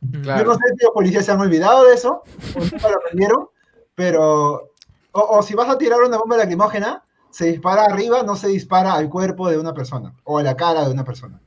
Yo 0.00 0.44
no 0.44 0.54
sé 0.54 0.60
si 0.76 0.84
los 0.84 0.92
policías 0.92 1.24
se 1.24 1.32
han 1.32 1.40
olvidado 1.40 1.84
de 1.84 1.94
eso, 1.94 2.22
o 2.56 2.58
nunca 2.58 2.88
lo 2.88 2.96
aprendieron, 2.96 3.48
pero, 3.94 4.70
o, 5.12 5.20
o 5.20 5.42
si 5.42 5.54
vas 5.54 5.68
a 5.68 5.78
tirar 5.78 6.00
una 6.02 6.18
bomba 6.18 6.36
lacrimógena, 6.36 7.04
se 7.30 7.46
dispara 7.46 7.84
arriba, 7.84 8.22
no 8.22 8.36
se 8.36 8.48
dispara 8.48 8.94
al 8.94 9.08
cuerpo 9.08 9.48
de 9.48 9.58
una 9.58 9.72
persona, 9.72 10.14
o 10.24 10.38
a 10.38 10.42
la 10.42 10.56
cara 10.56 10.84
de 10.84 10.92
una 10.92 11.04
persona. 11.04 11.40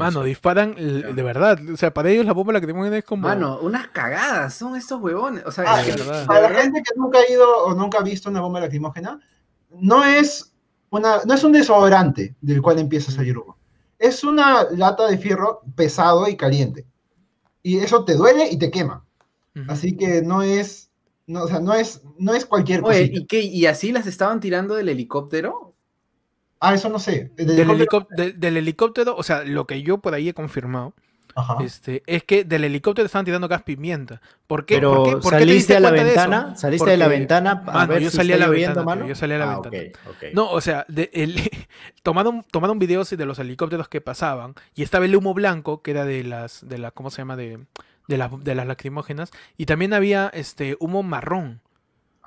Mano, 0.00 0.22
disparan 0.24 0.74
de 0.74 1.22
verdad. 1.22 1.58
O 1.72 1.76
sea, 1.76 1.92
para 1.94 2.10
ellos 2.10 2.26
la 2.26 2.32
bomba 2.32 2.52
la 2.52 2.60
que 2.60 2.66
tienen 2.66 2.92
es 2.94 3.04
como. 3.04 3.28
Mano, 3.28 3.58
unas 3.60 3.88
cagadas 3.88 4.54
son 4.54 4.76
estos 4.76 5.00
huevones. 5.00 5.44
O 5.46 5.52
sea, 5.52 5.64
Ah, 5.66 5.82
que- 5.84 5.92
de 5.92 6.04
Para 6.26 6.50
la 6.50 6.60
gente 6.62 6.82
que 6.82 6.92
nunca 6.98 7.18
ha 7.18 7.30
ido 7.32 7.46
o 7.64 7.74
nunca 7.74 7.98
ha 7.98 8.02
visto 8.02 8.28
una 8.30 8.40
bomba 8.40 8.60
lacrimógena, 8.60 9.20
no 9.78 10.04
es, 10.04 10.52
una, 10.90 11.18
no 11.24 11.34
es 11.34 11.44
un 11.44 11.52
desodorante 11.52 12.34
del 12.40 12.60
cual 12.62 12.78
empieza 12.78 13.12
a 13.12 13.14
salir 13.14 13.38
humo. 13.38 13.56
Es 13.98 14.24
una 14.24 14.64
lata 14.70 15.06
de 15.06 15.18
fierro 15.18 15.60
pesado 15.76 16.26
y 16.28 16.36
caliente. 16.36 16.86
Y 17.62 17.78
eso 17.78 18.04
te 18.04 18.14
duele 18.14 18.48
y 18.50 18.58
te 18.58 18.70
quema. 18.70 19.04
Así 19.68 19.96
que 19.96 20.22
no 20.22 20.40
es, 20.42 20.90
no, 21.26 21.42
o 21.42 21.48
sea, 21.48 21.60
no 21.60 21.74
es, 21.74 22.00
no 22.18 22.32
es 22.34 22.46
cualquier 22.46 22.80
Oye, 22.82 23.00
cosita. 23.10 23.18
¿y 23.20 23.26
qué? 23.26 23.40
¿Y 23.42 23.66
así 23.66 23.92
las 23.92 24.06
estaban 24.06 24.40
tirando 24.40 24.74
del 24.74 24.88
helicóptero? 24.88 25.69
Ah, 26.60 26.74
eso 26.74 26.88
no 26.88 26.98
sé. 26.98 27.32
El 27.36 27.46
Del, 27.46 27.70
helicóptero- 27.70 28.32
del, 28.36 29.14
o 29.16 29.22
sea, 29.22 29.42
lo 29.44 29.66
que 29.66 29.82
yo 29.82 29.98
por 29.98 30.12
ahí 30.14 30.28
he 30.28 30.34
confirmado 30.34 30.92
Ajá. 31.34 31.56
este, 31.64 32.02
es 32.06 32.22
que 32.24 32.44
del 32.44 32.64
helicóptero 32.64 33.06
estaban 33.06 33.24
tirando 33.24 33.48
gas 33.48 33.62
pimienta. 33.62 34.20
¿Por 34.46 34.66
qué? 34.66 34.74
Pero 34.74 34.94
¿Por 34.96 35.04
qué? 35.06 35.12
¿Por 35.12 35.22
qué 35.32 35.38
te 35.38 35.44
saliste 35.44 35.76
a 35.76 35.80
la 35.80 35.90
ventana, 35.90 36.56
saliste 36.56 36.90
de 36.90 36.96
la 36.96 37.08
ventana 37.08 37.50
a 37.66 37.72
mano, 37.72 37.94
ver 37.94 38.02
yo 38.02 38.10
si 38.10 38.16
salí 38.18 38.32
a 38.32 38.36
la 38.36 38.46
lloviendo, 38.46 38.74
ventana, 38.80 38.84
mano. 38.84 39.00
tío, 39.02 39.08
yo 39.08 39.14
salí 39.14 39.32
a 39.34 39.38
la 39.38 39.52
Ah, 39.52 39.60
ventana. 39.60 40.30
No, 40.34 40.50
o 40.50 40.60
sea, 40.60 40.84
de- 40.88 41.10
el, 41.14 41.34
tomaron, 42.02 42.44
tomaron 42.50 42.78
videos 42.78 43.08
de 43.10 43.24
los 43.26 43.38
helicópteros 43.38 43.88
que 43.88 44.00
pasaban 44.00 44.54
y 44.74 44.82
estaba 44.82 45.04
el 45.06 45.16
humo 45.16 45.32
blanco, 45.32 45.82
que 45.82 45.92
era 45.92 46.04
de 46.04 46.24
las, 46.24 46.68
de 46.68 46.78
la, 46.78 46.90
¿cómo 46.90 47.10
se 47.10 47.18
llama? 47.18 47.36
De, 47.36 47.58
de, 48.08 48.16
las, 48.18 48.30
de 48.44 48.54
las 48.54 48.66
lacrimógenas, 48.66 49.30
y 49.56 49.66
también 49.66 49.94
había 49.94 50.30
este 50.34 50.76
humo 50.80 51.02
marrón, 51.02 51.60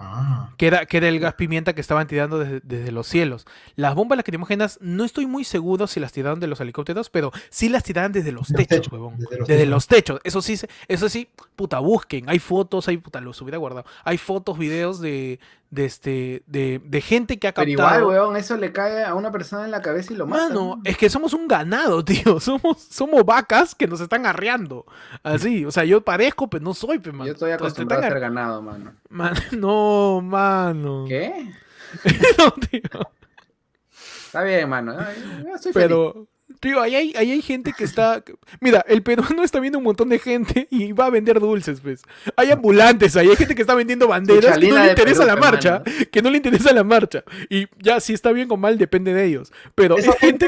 Ah. 0.06 0.50
que 0.58 0.68
era, 0.68 0.86
que 0.86 0.98
era 0.98 1.08
el 1.08 1.20
gas 1.20 1.34
pimienta 1.36 1.74
que 1.74 1.82
estaban 1.82 2.08
tirando 2.08 2.38
desde, 2.40 2.60
desde 2.64 2.92
los 2.92 3.08
cielos. 3.08 3.46
Las 3.76 3.96
bombas 3.96 4.18
lacrimógenas, 4.18 4.78
no 4.82 5.06
estoy 5.06 5.26
muy 5.26 5.44
seguro 5.44 5.88
si 5.88 6.00
las 6.00 6.12
tiraron 6.12 6.40
de 6.40 6.48
los 6.48 6.60
helicópteros, 6.60 7.10
pero 7.10 7.32
sí 7.50 7.70
las 7.70 7.84
tiraban 7.84 8.12
desde 8.12 8.32
los 8.32 8.48
techos, 8.50 8.68
techos, 8.68 8.92
huevón. 8.92 9.18
desde 9.18 9.38
los 9.38 9.48
Desde 9.48 9.62
techos. 9.62 9.70
los 9.72 9.88
techos. 9.88 10.22
Eso 10.24 10.42
sí, 10.42 10.60
eso 10.88 11.10
sí, 11.10 11.30
puta, 11.56 11.80
busquen. 11.80 12.30
Hay 12.30 12.40
fotos, 12.40 12.88
hay, 12.88 12.98
puta, 12.98 13.22
los 13.22 13.42
hubiera 13.42 13.58
guardado. 13.58 13.86
Hay 14.04 14.18
fotos, 14.18 14.58
videos 14.58 15.00
de, 15.00 15.40
de 15.74 15.86
este, 15.86 16.44
de, 16.46 16.80
de 16.84 17.02
gente 17.02 17.40
que 17.40 17.48
ha 17.48 17.54
Pero 17.54 17.76
captado. 17.78 18.00
igual, 18.00 18.20
weón, 18.20 18.38
eso 18.38 18.56
le 18.58 18.72
cae 18.72 19.04
a 19.04 19.16
una 19.16 19.32
persona 19.32 19.66
en 19.66 19.72
la 19.72 19.82
cabeza 19.82 20.14
y 20.14 20.16
lo 20.16 20.28
mata. 20.28 20.50
Mano, 20.50 20.82
es 20.84 20.98
que 20.98 21.10
somos 21.10 21.34
un 21.34 21.48
ganado, 21.48 22.06
tío. 22.06 22.40
Somos, 22.40 22.82
somos 22.82 23.26
vacas 23.26 23.74
que 23.74 23.88
nos 23.88 24.00
están 24.02 24.26
arreando. 24.26 24.86
Así, 25.24 25.66
o 25.66 25.72
sea, 25.72 25.84
yo 25.84 26.02
parezco, 26.02 26.50
pero 26.50 26.64
no 26.64 26.74
soy, 26.74 27.00
pe, 27.00 27.12
man. 27.12 27.26
Yo 27.28 27.34
estoy 27.34 27.52
Entonces, 27.52 27.74
acostumbrado 27.80 28.04
a 28.04 28.06
están 28.08 28.20
ser 28.22 28.22
ganado, 28.22 28.62
mano. 28.62 28.94
Man, 29.10 29.34
no, 29.52 30.22
mano. 30.22 31.06
¿Qué? 31.08 31.52
No, 32.38 32.52
tío. 32.52 32.82
Está 34.26 34.44
bien, 34.44 34.68
mano. 34.68 34.96
Yo 35.46 35.56
estoy 35.56 35.74
feliz. 35.74 35.98
Pero, 36.64 36.76
tío, 36.76 36.82
ahí 36.82 36.96
hay, 36.96 37.14
ahí 37.18 37.32
hay 37.32 37.42
gente 37.42 37.74
que 37.78 37.84
está. 37.84 38.24
Mira, 38.62 38.84
el 38.88 39.04
peruano 39.04 39.44
está 39.44 39.60
viendo 39.60 39.78
un 39.80 39.84
montón 39.84 40.10
de 40.10 40.18
gente 40.18 40.68
y 40.72 40.92
va 40.94 41.08
a 41.08 41.10
vender 41.10 41.40
dulces, 41.40 41.82
pues. 41.82 42.02
Hay 42.38 42.52
ambulantes 42.52 43.16
ahí, 43.18 43.30
hay 43.30 43.36
gente 43.36 43.54
que 43.56 43.62
está 43.62 43.76
vendiendo 43.76 44.08
banderas 44.08 44.58
que 44.58 44.68
no 44.70 44.80
le 44.80 44.90
interesa 44.90 45.20
Perú, 45.24 45.28
la 45.28 45.34
hermano. 45.34 45.52
marcha, 45.52 45.84
que 46.12 46.22
no 46.22 46.30
le 46.30 46.38
interesa 46.38 46.74
la 46.74 46.84
marcha. 46.84 47.24
Y 47.50 47.68
ya, 47.80 48.00
si 48.00 48.14
está 48.14 48.32
bien 48.32 48.48
o 48.52 48.58
mal, 48.58 48.78
depende 48.78 49.14
de 49.14 49.26
ellos. 49.26 49.52
Pero 49.76 49.98
Esa 49.98 50.12
es 50.12 50.18
gente. 50.18 50.48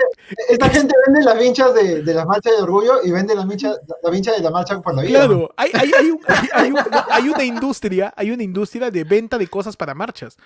Esta 0.50 0.70
gente 0.70 0.94
vende 1.06 1.24
las 1.24 1.38
vinchas 1.38 1.74
de, 1.74 2.02
de 2.04 2.14
las 2.14 2.26
marchas 2.26 2.56
de 2.58 2.64
orgullo 2.64 3.04
y 3.04 3.12
vende 3.12 3.36
la 3.36 3.46
vincha, 3.46 3.74
la 4.04 4.10
vincha 4.10 4.32
de 4.32 4.40
la 4.42 4.52
marcha 4.52 4.82
por 4.82 4.96
la 4.96 5.02
vida. 5.04 5.20
Claro, 5.26 5.54
hay, 5.58 5.72
hay, 5.74 5.92
hay, 6.00 6.12
un- 6.12 6.20
hay- 6.28 6.50
hay 6.54 6.72
un- 6.72 6.80
hay 7.12 7.30
una 7.30 7.44
industria, 7.44 8.14
hay 8.16 8.32
una 8.32 8.44
industria 8.44 8.90
de 8.90 9.04
venta 9.04 9.38
de 9.38 9.48
cosas 9.48 9.76
para 9.76 9.94
marchas. 9.94 10.38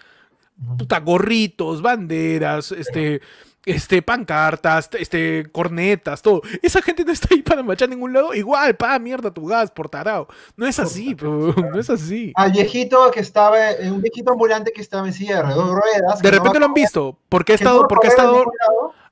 Puta, 0.78 1.00
gorritos, 1.00 1.82
banderas, 1.82 2.72
este, 2.74 3.22
este, 3.66 4.02
pancartas, 4.02 4.90
este, 4.94 5.50
cornetas, 5.52 6.22
todo. 6.22 6.42
Esa 6.62 6.82
gente 6.82 7.04
no 7.04 7.12
está 7.12 7.28
ahí 7.32 7.42
para 7.42 7.64
marchar 7.64 7.88
en 7.88 7.92
ningún 7.92 8.14
lado. 8.14 8.34
Igual, 8.34 8.76
pa, 8.76 8.98
mierda 9.00 9.34
tu 9.34 9.46
gas, 9.46 9.72
por 9.72 9.90
tarao. 9.90 10.28
No 10.56 10.66
es 10.66 10.80
así, 10.80 11.16
no 11.22 11.80
es 11.80 11.90
así. 11.90 12.34
Al 12.36 12.52
viejito 12.52 13.12
que 13.12 13.20
estaba, 13.20 13.72
eh, 13.72 13.92
un 13.92 14.02
viejito 14.02 14.32
ambulante 14.32 14.72
que 14.72 14.82
estaba 14.82 15.08
en 15.08 15.14
silla 15.14 15.44
de 15.44 15.54
dos 15.54 15.70
ruedas. 15.70 16.22
De 16.22 16.32
no 16.32 16.38
repente 16.38 16.60
lo 16.60 16.66
han 16.66 16.72
a 16.72 16.76
visto, 16.76 17.18
porque 17.28 17.54
ha 17.54 17.56
estado, 17.56 17.86
a 17.86 17.88
porque 17.88 18.08
ha 18.08 18.12
a 18.12 18.14
estado, 18.14 18.46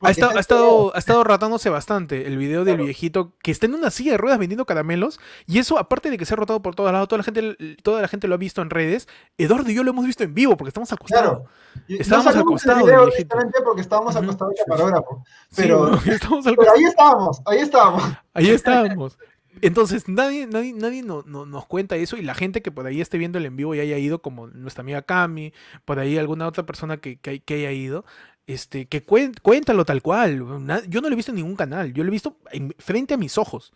ha 0.01 0.11
estado, 0.11 0.37
ha 0.37 0.39
estado, 0.39 0.95
ha 0.95 0.99
estado 0.99 1.23
ratándose 1.23 1.69
bastante 1.69 2.27
el 2.27 2.37
video 2.37 2.63
del 2.63 2.77
viejito 2.77 3.33
que 3.41 3.51
está 3.51 3.65
en 3.65 3.73
una 3.73 3.89
silla 3.89 4.11
de 4.11 4.17
ruedas 4.17 4.37
vendiendo 4.39 4.65
caramelos 4.65 5.19
y 5.47 5.59
eso 5.59 5.79
aparte 5.79 6.09
de 6.09 6.17
que 6.17 6.25
se 6.25 6.33
ha 6.33 6.37
rotado 6.37 6.61
por 6.61 6.75
todos 6.75 6.91
lados, 6.91 7.07
toda 7.07 7.17
la 7.17 7.23
gente, 7.23 7.77
toda 7.83 8.01
la 8.01 8.07
gente 8.07 8.27
lo 8.27 8.35
ha 8.35 8.37
visto 8.37 8.61
en 8.61 8.69
redes. 8.69 9.07
Eduardo 9.37 9.69
y 9.71 9.73
yo 9.75 9.83
lo 9.83 9.91
hemos 9.91 10.05
visto 10.05 10.23
en 10.23 10.33
vivo 10.33 10.55
porque 10.57 10.69
estamos 10.69 10.91
acostados. 10.93 11.39
Claro. 11.39 11.45
Estábamos 11.87 12.35
no 12.35 12.41
acostados 12.41 12.79
el 12.79 12.85
video 12.85 12.99
del 13.01 13.09
viejito. 13.09 13.35
directamente 13.35 13.59
porque 13.63 13.81
estábamos 13.81 14.15
acostados 14.15 14.53
del 14.55 14.65
camarógrafo. 14.65 15.23
Pero, 15.55 15.93
estamos 16.05 16.45
pero 16.45 16.73
ahí 16.73 16.83
estábamos, 16.83 17.41
ahí 17.45 17.59
estábamos. 17.59 18.03
Ahí 18.33 18.49
estábamos. 18.49 19.17
Entonces, 19.61 20.07
nadie, 20.07 20.45
nadie, 20.45 20.71
nadie 20.73 21.01
no- 21.01 21.23
no- 21.25 21.47
nos 21.47 21.65
cuenta 21.65 21.95
eso 21.95 22.15
y 22.15 22.21
la 22.21 22.35
gente 22.35 22.61
que 22.61 22.71
por 22.71 22.85
ahí 22.85 23.01
esté 23.01 23.17
viendo 23.17 23.39
el 23.39 23.45
en 23.47 23.55
vivo 23.55 23.73
y 23.73 23.79
haya 23.79 23.97
ido, 23.97 24.21
como 24.21 24.45
nuestra 24.45 24.81
amiga 24.81 25.01
Cami, 25.01 25.51
por 25.83 25.97
ahí 25.97 26.15
alguna 26.19 26.45
otra 26.47 26.63
persona 26.67 26.97
que, 26.97 27.17
que 27.17 27.53
haya 27.55 27.71
ido, 27.71 28.05
este, 28.47 28.85
que 28.87 29.03
cuéntalo 29.03 29.85
tal 29.85 30.01
cual. 30.01 30.39
Yo 30.87 31.01
no 31.01 31.07
lo 31.09 31.13
he 31.13 31.15
visto 31.15 31.31
en 31.31 31.35
ningún 31.35 31.55
canal, 31.55 31.93
yo 31.93 32.03
lo 32.03 32.09
he 32.09 32.11
visto 32.11 32.37
en- 32.51 32.73
frente 32.79 33.13
a 33.13 33.17
mis 33.17 33.37
ojos. 33.37 33.73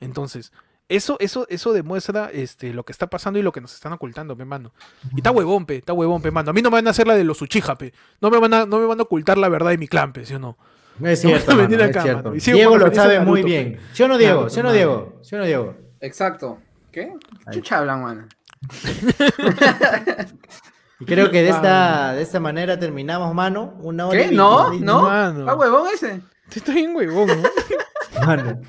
Entonces, 0.00 0.52
eso, 0.88 1.16
eso, 1.20 1.46
eso 1.48 1.72
demuestra 1.72 2.30
este, 2.32 2.74
lo 2.74 2.84
que 2.84 2.92
está 2.92 3.06
pasando 3.08 3.38
y 3.38 3.42
lo 3.42 3.52
que 3.52 3.60
nos 3.60 3.72
están 3.74 3.92
ocultando, 3.92 4.36
pe 4.36 4.44
mano. 4.44 4.72
Y 5.12 5.18
está 5.18 5.30
huevón, 5.30 5.64
pe, 5.66 5.76
está 5.76 5.92
huevón, 5.92 6.20
pe, 6.20 6.30
mano. 6.30 6.50
A 6.50 6.52
mí 6.52 6.60
no 6.62 6.70
me 6.70 6.74
van 6.78 6.86
a 6.88 6.90
hacer 6.90 7.06
la 7.06 7.14
de 7.14 7.24
los 7.24 7.40
Uchiha, 7.40 7.76
pe. 7.76 7.94
No 8.20 8.30
me 8.30 8.38
van 8.38 8.52
a, 8.54 8.66
no 8.66 8.78
me 8.80 8.86
van 8.86 8.98
a 9.00 9.04
ocultar 9.04 9.38
la 9.38 9.48
verdad 9.48 9.70
de 9.70 9.78
mi 9.78 9.88
clan, 9.88 10.12
pe, 10.12 10.26
¿sí 10.26 10.34
o 10.34 10.38
no? 10.38 10.58
Es 11.02 11.20
cierto, 11.22 11.50
mano, 11.56 11.68
no 11.68 11.74
es 11.84 11.90
acá, 11.90 12.02
cierto. 12.02 12.30
mano. 12.30 12.40
Diego 12.40 12.76
lo 12.76 12.94
sabe 12.94 13.18
muy 13.20 13.40
Naruto. 13.40 13.46
bien. 13.46 13.80
¿Sí 13.92 14.02
o 14.02 14.08
no, 14.08 14.18
Diego? 14.18 14.34
Naruto, 14.40 14.54
¿Sí 14.54 14.60
o 14.60 14.62
no. 14.62 14.72
Diego? 14.72 15.18
¿Sí 15.22 15.34
o 15.34 15.38
no, 15.38 15.44
Diego? 15.44 15.76
Exacto. 16.00 16.58
¿Qué? 16.92 17.12
Chucha 17.50 17.78
hablan, 17.78 18.02
mano. 18.02 18.28
Creo 21.06 21.30
que 21.30 21.42
de 21.42 21.48
esta, 21.50 22.12
de 22.14 22.22
esta 22.22 22.40
manera 22.40 22.78
terminamos, 22.78 23.34
mano. 23.34 23.74
Una 23.80 24.06
hora 24.06 24.18
¿Qué? 24.26 24.32
y 24.32 24.36
¿No? 24.36 24.70
26 24.70 24.82
¿No? 24.84 25.02
Mano. 25.02 25.46
¿Ah, 25.48 25.54
huevón 25.54 25.88
ese? 25.92 26.20
Sí, 26.50 26.58
Está 26.58 26.72
bien 26.72 26.94
huevón, 26.94 27.28
¿no? 27.28 27.48
Mano. 28.26 28.60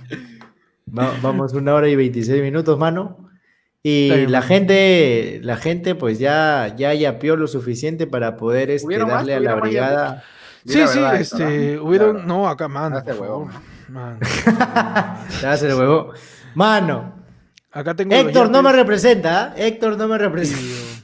Va- 0.97 1.13
vamos 1.21 1.53
una 1.53 1.73
hora 1.75 1.87
y 1.87 1.95
26 1.95 2.41
minutos, 2.41 2.77
mano. 2.79 3.29
Y 3.83 4.09
bien, 4.09 4.31
la 4.31 4.39
mano. 4.39 4.47
gente, 4.47 5.39
la 5.43 5.57
gente, 5.57 5.93
pues 5.93 6.17
ya, 6.17 6.73
ya 6.75 6.93
yapeó 6.93 7.35
lo 7.35 7.47
suficiente 7.47 8.07
para 8.07 8.37
poder 8.37 8.71
este, 8.71 8.97
darle 8.97 9.35
a 9.35 9.39
la 9.39 9.55
¿Hubieron 9.55 9.59
más 9.59 9.61
brigada. 9.69 10.23
Sí, 10.65 10.79
la 10.79 10.87
sí, 10.87 10.99
verdad, 10.99 11.21
este, 11.21 11.75
¿no? 11.75 11.83
hubieron, 11.83 12.11
Claro. 12.13 12.27
no, 12.27 12.47
acá, 12.49 12.67
mano, 12.67 12.97
Hazte 12.97 13.13
huevón. 13.13 13.49
Mano. 13.89 14.17
Te 15.39 15.45
vas 15.45 15.61
el 15.61 15.75
huevo. 15.75 16.13
Mano, 16.55 17.13
Acá 17.71 17.93
tengo 17.93 18.15
los 18.15 18.25
Héctor 18.25 18.49
no 18.49 18.63
me 18.63 18.71
representa, 18.71 19.43
¿ah? 19.51 19.53
Héctor 19.57 19.97
no 19.97 20.07
me 20.07 20.17
representa. 20.17 20.94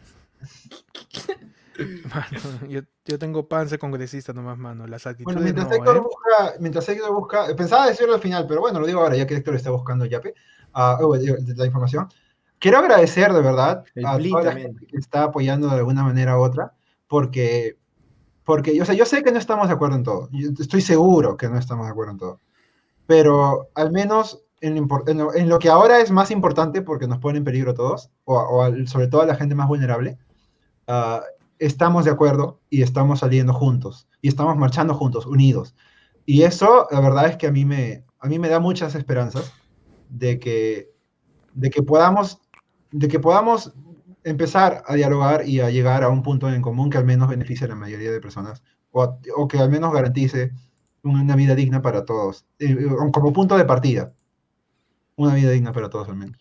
mano, 2.14 2.68
yo, 2.68 2.82
yo 3.06 3.20
tengo 3.20 3.48
panza 3.48 3.78
congresista 3.78 4.34
nomás, 4.34 4.58
mano. 4.58 4.88
Las 4.88 5.08
actitudes 5.08 5.26
Bueno, 5.36 5.42
mientras 5.42 5.70
no, 5.70 5.76
Héctor 5.76 5.98
¿eh? 5.98 6.00
busca, 6.00 6.54
mientras 6.60 6.90
Héctor 6.90 7.14
busca, 7.14 7.56
pensaba 7.56 7.88
decirlo 7.88 8.16
al 8.16 8.22
final, 8.22 8.46
pero 8.48 8.62
bueno, 8.62 8.80
lo 8.80 8.86
digo 8.86 9.00
ahora, 9.00 9.16
ya 9.16 9.26
que 9.26 9.36
Héctor 9.36 9.56
está 9.56 9.72
buscando 9.72 10.06
Yape, 10.06 10.34
digo, 11.20 11.36
la 11.56 11.66
información. 11.66 12.08
Quiero 12.60 12.78
agradecer 12.78 13.34
de 13.34 13.42
verdad 13.42 13.84
El 13.96 14.06
a 14.06 14.18
toda 14.20 14.44
la 14.44 14.52
gente 14.54 14.86
que 14.86 14.98
está 14.98 15.24
apoyando 15.24 15.68
de 15.68 15.76
alguna 15.78 16.04
manera 16.04 16.38
u 16.38 16.42
otra, 16.42 16.74
porque, 17.08 17.78
porque 18.44 18.80
o 18.82 18.86
sea, 18.86 18.94
yo 18.94 19.06
sé 19.06 19.24
que 19.24 19.32
no 19.32 19.40
estamos 19.40 19.68
de 19.68 19.74
acuerdo 19.74 19.96
en 19.96 20.04
todo, 20.04 20.30
yo 20.32 20.50
estoy 20.60 20.82
seguro 20.82 21.38
que 21.38 21.50
no 21.50 21.58
estamos 21.58 21.88
de 21.88 21.92
acuerdo 21.92 22.12
en 22.12 22.18
todo, 22.20 22.40
pero 23.08 23.70
al 23.74 23.92
menos 23.92 24.44
en, 24.62 24.76
lo 24.76 24.88
en 25.08 25.18
lo, 25.18 25.34
en 25.34 25.50
lo 25.50 25.58
que 25.58 25.70
ahora 25.70 26.00
es 26.02 26.12
más 26.12 26.30
importante, 26.30 26.84
porque 26.84 27.08
nos 27.08 27.18
pone 27.18 27.40
en 27.40 27.44
peligro 27.44 27.72
a 27.72 27.76
todos, 27.76 28.12
o, 28.26 28.36
o 28.38 28.62
al- 28.62 28.88
sobre 28.88 29.08
todo 29.08 29.22
a 29.22 29.26
la 29.26 29.36
gente 29.36 29.56
más 29.56 29.68
vulnerable, 29.68 30.20
ah, 30.88 31.24
estamos 31.62 32.06
de 32.06 32.12
acuerdo 32.12 32.60
y 32.70 32.82
estamos 32.82 33.20
saliendo 33.20 33.54
juntos, 33.54 34.08
y 34.22 34.28
estamos 34.28 34.58
marchando 34.58 34.96
juntos, 34.96 35.26
unidos. 35.26 35.76
Y 36.26 36.42
eso, 36.42 36.88
la 36.92 37.00
verdad 37.00 37.28
es 37.28 37.38
que 37.38 37.48
a 37.48 37.52
mí 37.52 37.66
me, 37.66 38.04
a 38.20 38.28
mí 38.28 38.40
me 38.40 38.50
da 38.50 38.60
muchas 38.60 38.96
esperanzas 38.96 39.54
de 40.10 40.40
que, 40.40 40.92
de 41.54 41.70
que 41.70 41.84
podamos 41.84 42.40
de 42.92 43.08
que 43.08 43.20
podamos 43.20 43.74
empezar 44.24 44.84
a 44.86 44.96
dialogar 44.96 45.48
y 45.48 45.62
a 45.62 45.70
llegar 45.70 46.04
a 46.04 46.10
un 46.10 46.24
punto 46.24 46.50
en 46.50 46.62
común 46.62 46.90
que 46.90 46.98
al 46.98 47.06
menos 47.06 47.30
beneficie 47.30 47.66
a 47.66 47.70
la 47.70 47.76
mayoría 47.76 48.12
de 48.12 48.20
personas 48.20 48.62
o, 48.92 49.18
o 49.38 49.48
que 49.48 49.58
al 49.58 49.70
menos 49.70 49.94
garantice 49.94 50.52
una 51.04 51.36
vida 51.36 51.56
digna 51.56 51.82
para 51.82 52.06
todos, 52.06 52.46
eh, 52.60 52.76
eh, 52.80 53.12
como 53.14 53.34
punto 53.34 53.58
de 53.58 53.66
partida. 53.66 54.14
Una 55.16 55.36
vida 55.36 55.52
digna 55.52 55.72
para 55.72 55.90
todos 55.90 56.10
al 56.10 56.16
menos. 56.16 56.38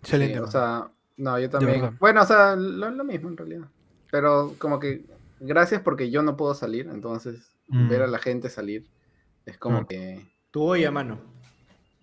Excelente. 0.00 0.38
Sí, 0.38 0.40
o 0.40 0.46
sea, 0.46 0.90
No, 1.16 1.38
yo 1.38 1.48
también. 1.50 1.96
Bueno, 1.98 2.22
o 2.22 2.26
sea, 2.26 2.56
lo, 2.56 2.90
lo 2.90 3.04
mismo 3.04 3.28
en 3.28 3.36
realidad. 3.36 3.66
Pero 4.10 4.54
como 4.58 4.78
que 4.78 5.04
gracias 5.40 5.80
porque 5.82 6.10
yo 6.10 6.22
no 6.22 6.36
puedo 6.36 6.54
salir, 6.54 6.88
entonces 6.92 7.50
Mm. 7.68 7.88
ver 7.88 8.02
a 8.02 8.06
la 8.06 8.18
gente 8.18 8.48
salir 8.48 8.86
es 9.44 9.58
como 9.58 9.82
Mm. 9.82 9.86
que, 9.86 10.26
Tu 10.50 10.62
olla, 10.62 10.90
mano. 10.90 11.18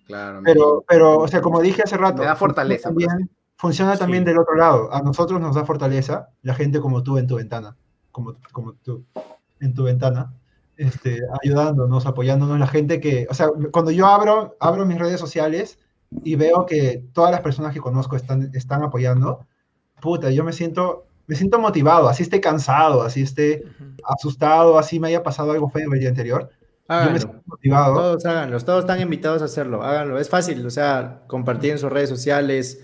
claro. 0.06 0.41
me- 0.41 0.52
Pero, 0.53 0.84
pero, 0.88 1.18
o 1.19 1.27
sea, 1.27 1.41
como 1.41 1.61
dije 1.61 1.81
hace 1.84 1.98
rato, 1.98 2.22
Me 2.22 2.26
da 2.27 2.35
fortaleza, 2.35 2.90
Funciona 2.90 3.14
también, 3.14 3.30
funciona 3.57 3.98
también 3.98 4.23
Sí. 4.23 4.30
del 4.30 4.40
otro 4.40 4.56
lado. 4.56 4.94
A 4.94 5.02
nosotros 5.02 5.40
nos 5.40 5.56
da 5.56 5.64
fortaleza 5.65 6.30
la 6.41 6.53
gente 6.53 6.80
como 6.81 7.02
tú 7.03 7.18
en 7.18 7.26
tu 7.27 7.38
ventana, 7.38 7.76
como, 8.11 8.35
como 8.52 8.73
tú 8.73 9.06
en 9.61 9.73
tu 9.73 9.84
ventana, 9.85 10.34
este, 10.77 11.19
ayudándonos, 11.41 12.06
apoyándonos. 12.06 12.60
La 12.60 12.68
gente 12.68 12.99
que, 12.99 13.26
o 13.30 13.34
sea, 13.34 13.48
cuando 13.72 13.91
yo 13.91 14.06
abro, 14.07 14.56
abro 14.60 14.85
mis 14.85 14.99
redes 14.99 15.19
sociales 15.19 15.80
y 16.23 16.35
veo 16.35 16.65
que 16.65 17.03
todas 17.14 17.31
las 17.31 17.41
personas 17.41 17.73
que 17.73 17.80
conozco 17.80 18.15
están, 18.15 18.52
están 18.53 18.84
apoyando, 18.84 19.45
puta, 20.02 20.30
yo 20.31 20.44
me 20.44 20.53
siento, 20.53 21.06
me 21.27 21.35
siento 21.35 21.60
motivado, 21.60 22.10
así 22.10 22.23
esté 22.23 22.41
cansado, 22.41 23.03
así 23.03 23.22
esté 23.22 23.64
asustado, 24.03 24.77
así 24.77 24.99
me 24.99 25.07
haya 25.07 25.23
pasado 25.23 25.52
algo 25.52 25.69
feo 25.69 25.94
el 25.94 25.99
día 25.99 26.10
anterior. 26.10 26.49
Yo 26.90 27.11
me 27.11 27.19
siento 27.19 27.41
motivado. 27.45 27.95
Todos 27.95 28.26
háganlo, 28.26 28.60
todos 28.60 28.81
están 28.81 29.02
invitados 29.02 29.41
a 29.41 29.45
hacerlo, 29.45 29.84
háganlo, 29.84 30.19
es 30.19 30.30
fácil, 30.30 30.65
o 30.65 30.69
sea, 30.69 31.23
compartir 31.27 31.72
en 31.72 31.80
sus 31.80 31.91
redes 31.91 32.10
sociales, 32.10 32.81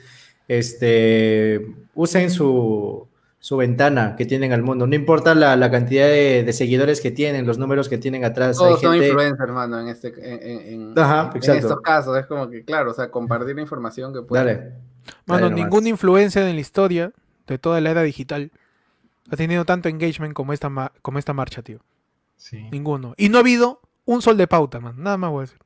este, 0.48 1.76
usen 1.94 2.32
su, 2.32 3.08
su 3.42 3.56
ventana 3.58 4.16
que 4.18 4.26
tienen 4.26 4.52
al 4.52 4.62
mundo, 4.64 4.86
no 4.86 4.96
importa 4.96 5.34
la, 5.34 5.56
la 5.56 5.72
cantidad 5.72 6.08
de, 6.08 6.44
de 6.44 6.54
seguidores 6.54 7.00
que 7.00 7.10
tienen, 7.12 7.48
los 7.48 7.58
números 7.58 7.88
que 7.88 7.98
tienen 7.98 8.26
atrás, 8.26 8.60
hay 8.60 8.66
Todos 8.68 8.82
son 8.82 8.92
gente- 8.94 9.08
influencers, 9.08 9.40
hermano, 9.40 9.80
en, 9.80 9.88
este, 9.88 10.08
en, 10.18 10.92
en- 10.92 11.00
Ajá, 11.00 11.32
estos 11.42 11.80
casos. 11.82 12.18
Es 12.18 12.26
como 12.26 12.50
que, 12.50 12.66
claro, 12.66 12.92
o 12.92 12.94
sea, 12.94 13.10
compartir 13.10 13.56
la 13.56 13.62
información 13.62 14.14
que 14.14 14.22
puede. 14.22 14.44
Dale. 14.46 14.60
Mano, 15.26 15.44
Dale 15.46 15.50
nomás. 15.52 15.56
ningún 15.56 15.88
influencer 15.88 16.44
en 16.48 16.56
la 16.56 16.62
historia 16.62 17.14
de 17.48 17.58
toda 17.58 17.80
la 17.82 17.92
era 17.92 18.04
digital 18.04 18.52
ha 19.32 19.36
tenido 19.36 19.64
tanto 19.64 19.88
engagement 19.90 20.34
como 20.34 20.52
esta, 20.54 20.70
ma- 20.70 20.92
como 21.02 21.18
esta 21.18 21.34
marcha, 21.34 21.62
tío. 21.62 21.80
Sí. 22.36 22.68
Ninguno. 22.72 23.14
Y 23.18 23.30
no 23.30 23.38
ha 23.38 23.42
habido 23.42 23.80
un 24.06 24.22
sol 24.22 24.36
de 24.38 24.48
pauta, 24.48 24.80
man. 24.80 24.96
Nada 24.98 25.18
más 25.18 25.32
voy 25.32 25.40
a 25.40 25.42
decir. 25.44 25.60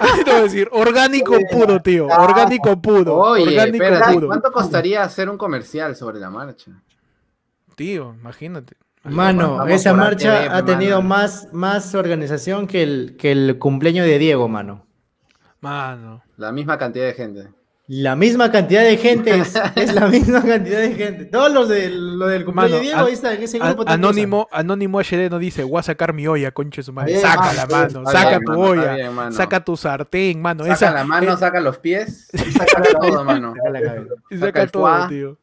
Así 0.00 0.24
te 0.24 0.30
voy 0.30 0.40
a 0.40 0.42
decir. 0.42 0.68
Orgánico 0.72 1.36
puro, 1.50 1.80
tío. 1.80 2.06
Orgánico 2.06 2.80
puro. 2.80 3.16
Oye, 3.16 3.48
orgánico 3.48 4.12
puro. 4.12 4.26
¿cuánto 4.28 4.52
costaría 4.52 5.02
hacer 5.02 5.28
un 5.28 5.38
comercial 5.38 5.96
sobre 5.96 6.18
la 6.18 6.30
marcha? 6.30 6.72
Tío, 7.74 8.14
imagínate. 8.18 8.76
Mano, 9.04 9.66
esa 9.66 9.94
marcha 9.94 10.56
ha 10.56 10.64
tenido 10.64 10.98
mano. 10.98 11.08
más, 11.08 11.48
más 11.52 11.94
organización 11.94 12.66
que 12.66 12.82
el, 12.82 13.16
que 13.16 13.32
el 13.32 13.58
cumpleaños 13.58 14.06
de 14.06 14.18
Diego, 14.18 14.48
mano. 14.48 14.86
Mano. 15.60 16.22
La 16.36 16.52
misma 16.52 16.78
cantidad 16.78 17.06
de 17.06 17.14
gente. 17.14 17.48
La 17.90 18.16
misma 18.16 18.52
cantidad 18.52 18.82
de 18.82 18.98
gente 18.98 19.34
es, 19.38 19.54
es 19.74 19.94
la 19.94 20.08
misma 20.08 20.42
cantidad 20.42 20.78
de 20.80 20.92
gente. 20.94 21.24
Todos 21.24 21.50
los 21.50 21.70
del, 21.70 22.18
lo 22.18 22.26
del 22.26 22.44
cumpleaños 22.44 22.82
Diego, 22.82 23.00
ahí 23.06 23.14
está, 23.14 23.32
en 23.32 23.42
ese 23.42 23.56
A- 23.62 23.68
grupo. 23.68 23.82
están 23.82 23.94
anónimo, 23.94 24.46
anónimo 24.52 25.00
HD 25.00 25.30
no 25.30 25.38
dice, 25.38 25.64
voy 25.64 25.80
a 25.80 25.82
sacar 25.82 26.12
mi 26.12 26.26
olla, 26.26 26.50
conche 26.50 26.82
su 26.82 26.92
madre. 26.92 27.12
Bien, 27.12 27.22
Sácala, 27.22 27.66
mano, 27.66 28.04
Saca 28.04 28.28
bien, 28.28 28.44
tu 28.44 28.60
olla. 28.60 29.32
Saca 29.32 29.64
tu 29.64 29.74
sartén, 29.76 30.42
mano. 30.42 30.64
Saca 30.64 30.74
Esa, 30.74 30.90
la 30.92 31.04
mano, 31.04 31.32
eh, 31.32 31.36
saca 31.38 31.60
los 31.60 31.78
pies, 31.78 32.28
Saca 32.52 32.66
saca 32.84 32.98
todo, 33.00 33.24
mano. 33.24 33.54
Saca 33.56 33.70
la 33.70 33.82
cabeza. 33.82 34.14
saca 34.32 34.38
saca 34.46 34.62
el 34.62 34.70
todo, 34.70 35.08
tío. 35.08 35.38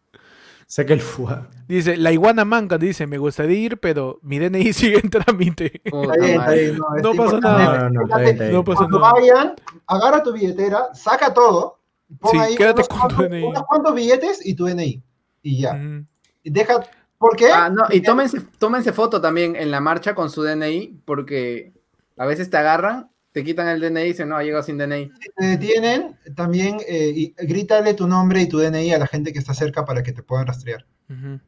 Saca 0.67 0.93
el 0.93 1.01
fuá. 1.01 1.47
Dice, 1.67 1.97
la 1.97 2.11
iguana 2.11 2.45
manca 2.45 2.77
dice, 2.77 3.07
me 3.07 3.17
gustaría 3.17 3.57
ir, 3.57 3.79
pero 3.79 4.19
mi 4.21 4.37
DNI 4.37 4.71
sigue 4.73 4.99
en 4.99 5.09
trámite. 5.09 5.81
No, 5.91 7.13
pasa 7.15 7.39
nada. 7.39 7.89
No, 7.89 8.63
pasa 8.63 8.77
Cuando 8.77 8.99
nada. 8.99 9.13
vayan, 9.13 9.53
agarra 9.87 10.21
tu 10.21 10.31
billetera, 10.31 10.89
saca 10.93 11.33
todo, 11.33 11.79
pon 12.19 12.31
Sí, 12.31 12.37
ahí 12.37 12.55
quédate 12.55 12.81
unos, 12.81 12.87
con 12.87 13.07
tu 13.09 13.23
DNI. 13.23 13.43
unos 13.43 13.63
cuantos 13.63 13.95
billetes 13.95 14.45
y 14.45 14.53
tu 14.55 14.65
DNI. 14.65 15.01
Y 15.41 15.61
ya. 15.61 15.73
Ujú. 15.75 16.05
Y 16.43 16.49
deja, 16.49 16.79
¿por 17.17 17.35
qué? 17.35 17.47
Ah, 17.51 17.69
no, 17.69 17.83
y 17.91 18.01
tómense, 18.01 18.41
tómense 18.57 18.93
foto 18.93 19.19
también 19.21 19.55
en 19.55 19.71
la 19.71 19.79
marcha 19.81 20.13
con 20.15 20.29
su 20.29 20.43
DNI, 20.43 21.01
porque 21.05 21.73
a 22.17 22.25
veces 22.25 22.49
te 22.49 22.57
agarran, 22.57 23.09
te 23.31 23.43
quitan 23.43 23.67
el 23.67 23.81
DNI 23.81 24.01
y 24.01 24.05
dicen, 24.07 24.29
no, 24.29 24.37
ha 24.37 24.43
llegado 24.43 24.63
sin 24.63 24.77
DNI. 24.77 25.11
Si 25.19 25.29
te 25.35 25.45
detienen, 25.45 26.17
también 26.35 26.77
eh, 26.87 27.11
y- 27.15 27.35
grítale 27.37 27.93
tu 27.93 28.07
nombre 28.07 28.41
y 28.41 28.47
tu 28.47 28.59
DNI 28.59 28.93
a 28.93 28.99
la 28.99 29.07
gente 29.07 29.33
que 29.33 29.39
está 29.39 29.53
cerca 29.53 29.83
para 29.85 30.03
que 30.03 30.13
te 30.13 30.23
puedan 30.23 30.47
rastrear, 30.47 30.85
Ujú. 31.09 31.39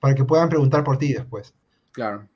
para 0.00 0.14
que 0.14 0.24
puedan 0.24 0.48
preguntar 0.48 0.82
por 0.84 0.96
ti 0.98 1.12
después. 1.12 1.52
Claro. 1.92 2.26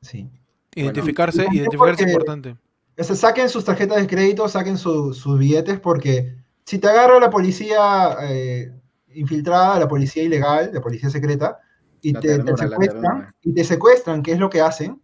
Sí. 0.00 0.28
Identificarse, 0.74 1.38
Bueno, 1.42 1.54
identificarse 1.54 2.04
es 2.04 2.08
importante. 2.12 2.56
Sea, 3.04 3.16
saquen 3.16 3.48
sus 3.48 3.64
tarjetas 3.64 3.98
de 3.98 4.06
crédito, 4.06 4.48
saquen 4.48 4.76
su- 4.78 5.12
sus 5.14 5.38
billetes, 5.38 5.78
porque 5.80 6.34
si 6.64 6.78
te 6.78 6.88
agarra 6.88 7.18
la 7.20 7.30
policía 7.30 8.16
eh, 8.22 8.72
infiltrada, 9.14 9.78
la 9.80 9.88
policía 9.88 10.22
ilegal, 10.22 10.70
la 10.72 10.80
policía 10.80 11.10
secreta, 11.10 11.58
y 12.02 12.12
te, 12.12 12.20
te 12.20 12.28
ternura, 12.28 12.52
la 12.52 12.68
secuestran, 12.68 13.34
y 13.42 13.54
te 13.54 13.64
secuestran, 13.64 14.22
que 14.22 14.32
es 14.32 14.38
lo 14.38 14.48
que 14.50 14.60
hacen, 14.60 15.00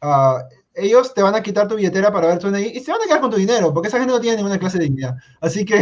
ah, 0.00 0.42
ellos 0.74 1.12
te 1.12 1.22
van 1.22 1.34
a 1.34 1.42
quitar 1.42 1.66
tu 1.66 1.74
billetera 1.74 2.12
para 2.12 2.28
ver 2.28 2.38
tu 2.38 2.50
DNI 2.50 2.68
y 2.68 2.80
se 2.80 2.92
van 2.92 3.00
a 3.02 3.04
quedar 3.06 3.20
con 3.20 3.30
tu 3.30 3.36
dinero, 3.36 3.74
porque 3.74 3.88
esa 3.88 3.98
gente 3.98 4.12
no 4.12 4.20
tiene 4.20 4.36
ninguna 4.36 4.58
clase 4.58 4.78
de 4.78 4.84
dignidad. 4.84 5.16
Así 5.40 5.64
que, 5.64 5.80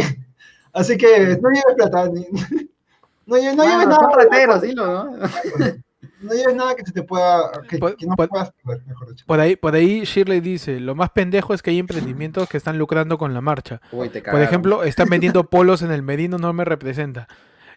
así 0.73 0.97
que 0.97 1.37
no 1.41 1.49
lleves 1.49 1.75
plata, 1.75 2.09
ni- 2.09 2.27
no 3.27 3.37
lleves, 3.37 3.55
no 3.55 3.63
lleves 3.63 3.87
Mano, 3.87 3.89
nada. 3.89 4.09
son 4.09 4.13
rateros, 4.19 4.61
dilo, 4.61 4.85
¿no? 4.87 5.17
No 6.21 6.33
lleves 6.33 6.55
nada 6.55 6.75
que 6.75 6.83
se 6.85 6.91
te 6.91 7.03
pueda, 7.03 7.51
que, 7.69 7.77
que 7.77 8.05
no 8.07 8.15
pu- 8.15 8.27
puedas 8.29 8.51
perder, 8.63 8.85
mejor 8.87 9.09
dicho. 9.09 9.23
Por 9.27 9.39
ahí, 9.39 9.55
por 9.55 9.75
ahí 9.75 10.03
Shirley 10.03 10.39
dice, 10.39 10.79
lo 10.79 10.95
más 10.95 11.11
pendejo 11.11 11.53
es 11.53 11.61
que 11.61 11.69
hay 11.69 11.79
emprendimientos 11.79 12.49
que 12.49 12.57
están 12.57 12.77
lucrando 12.77 13.17
con 13.17 13.33
la 13.33 13.41
marcha. 13.41 13.81
Uy, 13.91 14.09
te 14.09 14.21
Por 14.21 14.41
ejemplo, 14.41 14.83
están 14.83 15.09
vendiendo 15.09 15.43
polos 15.49 15.81
en 15.81 15.91
el 15.91 16.01
Medino, 16.03 16.37
no 16.37 16.51
me 16.53 16.65
representa. 16.65 17.27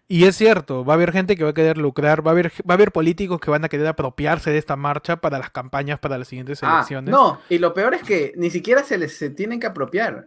Y 0.08 0.24
es 0.24 0.34
cierto, 0.36 0.84
va 0.84 0.94
a 0.94 0.96
haber 0.96 1.12
gente 1.12 1.36
que 1.36 1.44
va 1.44 1.50
a 1.50 1.54
querer 1.54 1.78
lucrar, 1.78 2.26
va 2.26 2.30
a 2.30 2.32
haber, 2.32 2.50
va 2.68 2.72
a 2.72 2.74
haber 2.74 2.90
políticos 2.90 3.38
que 3.40 3.50
van 3.50 3.64
a 3.64 3.68
querer 3.68 3.86
apropiarse 3.86 4.50
de 4.50 4.58
esta 4.58 4.74
marcha 4.74 5.16
para 5.18 5.38
las 5.38 5.50
campañas, 5.50 6.00
para 6.00 6.18
las 6.18 6.26
siguientes 6.26 6.58
Ah, 6.64 6.76
elecciones. 6.78 7.12
no, 7.12 7.40
y 7.48 7.58
lo 7.58 7.72
peor 7.74 7.94
es 7.94 8.02
que 8.02 8.32
ni 8.36 8.50
siquiera 8.50 8.82
se 8.82 8.98
les 8.98 9.16
se 9.16 9.30
tienen 9.30 9.60
que 9.60 9.68
apropiar. 9.68 10.26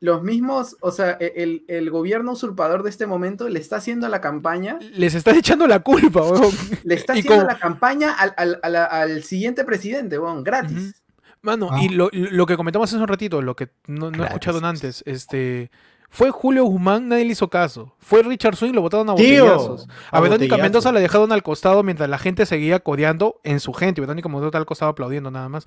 Los 0.00 0.22
mismos, 0.22 0.76
o 0.80 0.90
sea, 0.90 1.16
e- 1.20 1.34
el, 1.36 1.64
el 1.68 1.90
gobierno 1.90 2.32
usurpador 2.32 2.82
de 2.82 2.90
este 2.90 3.06
momento 3.06 3.48
le 3.48 3.58
está 3.60 3.76
haciendo 3.76 4.08
la 4.08 4.20
campaña, 4.20 4.78
Les 4.92 5.14
estás 5.14 5.36
echando 5.36 5.66
la 5.66 5.80
culpa, 5.80 6.22
weón. 6.22 6.50
le 6.84 6.94
está 6.94 7.12
haciendo 7.14 7.34
como- 7.34 7.46
la 7.46 7.58
campaña 7.58 8.12
al, 8.12 8.32
al- 8.36 8.60
a 8.62 8.68
la- 8.68 8.84
al 8.86 9.22
siguiente 9.24 9.64
presidente, 9.64 10.18
weón, 10.18 10.42
gratis. 10.42 11.02
Mano, 11.42 11.68
Ah. 11.70 11.80
y 11.82 11.90
lo, 11.90 12.08
lo 12.12 12.46
que 12.46 12.56
comentamos 12.56 12.90
hace 12.92 13.00
un 13.00 13.06
ratito, 13.08 13.42
lo 13.42 13.54
que 13.54 13.68
no, 13.86 14.06
no 14.06 14.10
Gracias. 14.10 14.28
escucharon 14.30 14.64
antes, 14.64 15.02
este... 15.06 15.70
Fue 16.10 16.30
Julio 16.30 16.64
Guzmán, 16.64 17.08
nadie 17.08 17.24
le 17.24 17.32
hizo 17.32 17.48
caso. 17.48 17.94
Fue 17.98 18.22
Richard 18.22 18.56
Swing, 18.56 18.72
lo 18.72 18.80
botaron 18.80 19.10
a 19.10 19.14
Tío, 19.14 19.44
botellazos. 19.44 19.88
A, 20.10 20.18
a 20.18 20.20
Verónica. 20.20 20.56
Mendoza 20.56 20.90
la 20.90 21.00
dejaron 21.00 21.30
al 21.32 21.42
costado 21.42 21.82
mientras 21.82 22.08
la 22.08 22.18
gente 22.18 22.46
seguía 22.46 22.80
codeando 22.80 23.40
en 23.44 23.60
su 23.60 23.72
gente. 23.72 24.00
Verónica 24.00 24.28
Mendoza 24.28 24.48
está 24.48 24.58
al 24.58 24.66
costado 24.66 24.90
aplaudiendo 24.90 25.30
nada 25.30 25.48
más. 25.48 25.64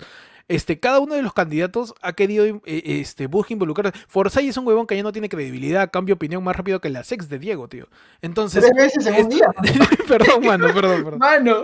Este, 0.48 0.80
cada 0.80 0.98
uno 0.98 1.14
de 1.14 1.22
los 1.22 1.32
candidatos 1.32 1.94
ha 2.02 2.12
querido 2.14 2.44
eh, 2.44 2.60
este, 2.64 3.28
busca 3.28 3.52
involucrar. 3.52 3.92
Forsyth 4.08 4.48
es 4.48 4.56
un 4.56 4.66
huevón 4.66 4.86
que 4.86 4.96
ya 4.96 5.02
no 5.02 5.12
tiene 5.12 5.28
credibilidad, 5.28 5.90
cambia 5.90 6.14
opinión 6.14 6.42
más 6.42 6.56
rápido 6.56 6.80
que 6.80 6.90
la 6.90 7.04
sex 7.04 7.28
de 7.28 7.38
Diego, 7.38 7.68
tío. 7.68 7.86
Entonces. 8.20 8.64
Tres 8.64 8.74
veces 8.74 9.06
en 9.06 9.24
un 9.24 9.30
día. 9.30 9.46
perdón, 10.08 10.44
mano, 10.44 10.66
perdón, 10.74 11.04
perdón. 11.04 11.18
Mano, 11.20 11.62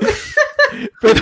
Pero, 1.01 1.21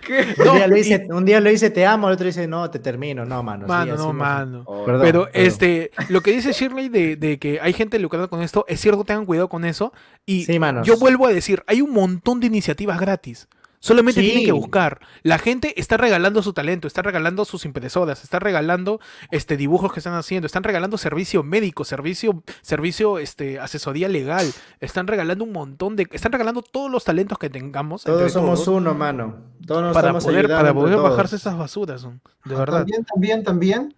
¿qué? 0.00 0.34
Un, 0.38 0.44
No, 0.46 0.54
día 0.54 0.66
lo 0.68 0.76
y- 0.76 0.78
dice, 0.80 1.06
un 1.10 1.24
día 1.24 1.40
lo 1.40 1.50
dice 1.50 1.70
te 1.70 1.84
amo, 1.86 2.08
el 2.08 2.14
otro 2.14 2.26
dice 2.26 2.46
no, 2.46 2.70
te 2.70 2.78
termino. 2.78 3.24
No, 3.24 3.42
mano. 3.42 3.66
no, 3.66 3.84
no- 3.96 4.12
mano. 4.12 4.62
Oh, 4.66 4.84
Perdón. 4.84 5.02
Pero 5.04 5.24
perdón. 5.24 5.46
este, 5.46 5.90
lo 6.08 6.20
que 6.20 6.32
dice 6.32 6.52
Shirley 6.52 6.88
de, 6.88 7.16
de 7.16 7.38
que 7.38 7.60
hay 7.60 7.72
gente 7.72 7.98
lucrando 7.98 8.30
con 8.30 8.42
esto, 8.42 8.64
es 8.68 8.80
cierto, 8.80 9.04
tengan 9.04 9.26
cuidado 9.26 9.48
con 9.48 9.64
eso. 9.64 9.92
Y 10.24 10.44
Sí, 10.44 10.58
manos. 10.58 10.86
yo 10.86 10.96
vuelvo 10.98 11.26
a 11.26 11.32
decir, 11.32 11.62
hay 11.66 11.80
un 11.82 11.92
montón 11.92 12.40
de 12.40 12.46
iniciativas 12.46 12.98
gratis. 13.00 13.48
Solamente 13.86 14.20
Sí. 14.20 14.26
tienen 14.26 14.44
que 14.44 14.52
buscar. 14.52 15.00
La 15.22 15.38
gente 15.38 15.78
está 15.80 15.96
regalando 15.96 16.42
su 16.42 16.52
talento, 16.52 16.86
está 16.88 17.02
regalando 17.02 17.44
sus 17.44 17.64
impresoras, 17.64 18.24
está 18.24 18.38
regalando 18.38 19.00
este 19.30 19.56
dibujos 19.56 19.92
que 19.92 20.00
están 20.00 20.14
haciendo, 20.14 20.46
están 20.46 20.62
regalando 20.64 20.98
servicio 20.98 21.42
médico, 21.42 21.84
servicio, 21.84 22.42
servicio, 22.62 23.18
este, 23.18 23.60
asesoría 23.60 24.08
legal, 24.08 24.50
están 24.80 25.06
regalando 25.06 25.44
un 25.44 25.52
montón 25.52 25.94
de, 25.96 26.06
están 26.10 26.32
regalando 26.32 26.62
todos 26.62 26.90
los 26.90 27.04
talentos 27.04 27.38
que 27.38 27.48
tengamos. 27.48 28.02
Todos 28.04 28.32
somos 28.32 28.64
todos, 28.64 28.76
uno, 28.76 28.94
mano. 28.94 29.36
Todos 29.66 29.82
nos 29.82 29.94
para 29.94 30.08
estamos 30.08 30.24
poder, 30.24 30.48
para 30.48 30.74
poder 30.74 30.96
todos. 30.96 31.10
bajarse 31.10 31.36
esas 31.36 31.56
basuras, 31.56 32.02
de 32.44 32.54
verdad. 32.54 32.78
También, 32.78 33.04
también, 33.04 33.44
también, 33.44 33.94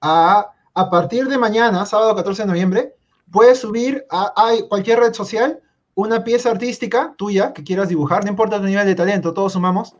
a, 0.00 0.52
a 0.74 0.90
partir 0.90 1.28
de 1.28 1.38
mañana, 1.38 1.84
sábado 1.86 2.14
14 2.16 2.42
de 2.42 2.48
noviembre, 2.48 2.94
puedes 3.30 3.60
subir 3.60 4.04
a, 4.10 4.32
a 4.36 4.52
cualquier 4.68 5.00
red 5.00 5.12
social 5.12 5.60
una 5.98 6.22
pieza 6.22 6.50
artística 6.52 7.12
tuya 7.16 7.52
que 7.52 7.64
quieras 7.64 7.88
dibujar, 7.88 8.22
no 8.22 8.30
importa 8.30 8.58
tu 8.58 8.66
nivel 8.66 8.86
de 8.86 8.94
talento, 8.94 9.34
todos 9.34 9.52
sumamos, 9.54 9.96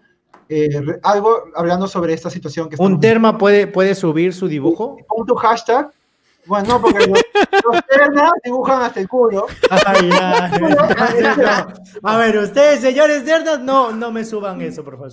eh, 0.49 0.69
algo 1.03 1.43
hablando 1.57 1.89
sobre 1.89 2.13
esta 2.15 2.31
situación 2.31 2.69
que 2.69 2.77
¿Un 2.79 3.01
terma 3.01 3.37
puede, 3.37 3.67
puede 3.67 3.97
subir 3.97 4.33
su 4.33 4.47
dibujo? 4.47 4.97
Pon 5.09 5.27
tu 5.27 5.35
hashtag. 5.35 5.91
Bueno, 6.47 6.69
no, 6.69 6.81
porque 6.81 7.05
los, 7.05 7.19
los 7.65 7.85
ternas 7.87 8.31
dibujan 8.45 8.83
hasta 8.83 9.01
el 9.01 9.09
culo. 9.09 9.47
Ay, 9.87 10.09
ay, 10.23 10.61
no. 10.61 10.69
A 12.09 12.17
ver, 12.17 12.39
ustedes, 12.39 12.81
señores 12.81 13.25
nerdas, 13.25 13.61
no, 13.61 13.91
no 13.91 14.13
me 14.13 14.25
suban 14.25 14.61
eso, 14.63 14.85
por 14.85 14.95
favor. 14.99 15.11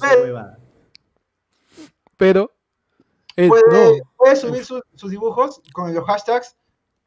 Pero- 2.16 2.52
eh, 3.38 3.48
Puede, 3.49 3.98
no. 3.98 4.03
puede 4.16 4.36
subir 4.36 4.64
su- 4.64 4.82
sus 4.94 5.10
dibujos 5.10 5.62
con 5.74 5.94
los 5.94 6.06
hashtags 6.06 6.56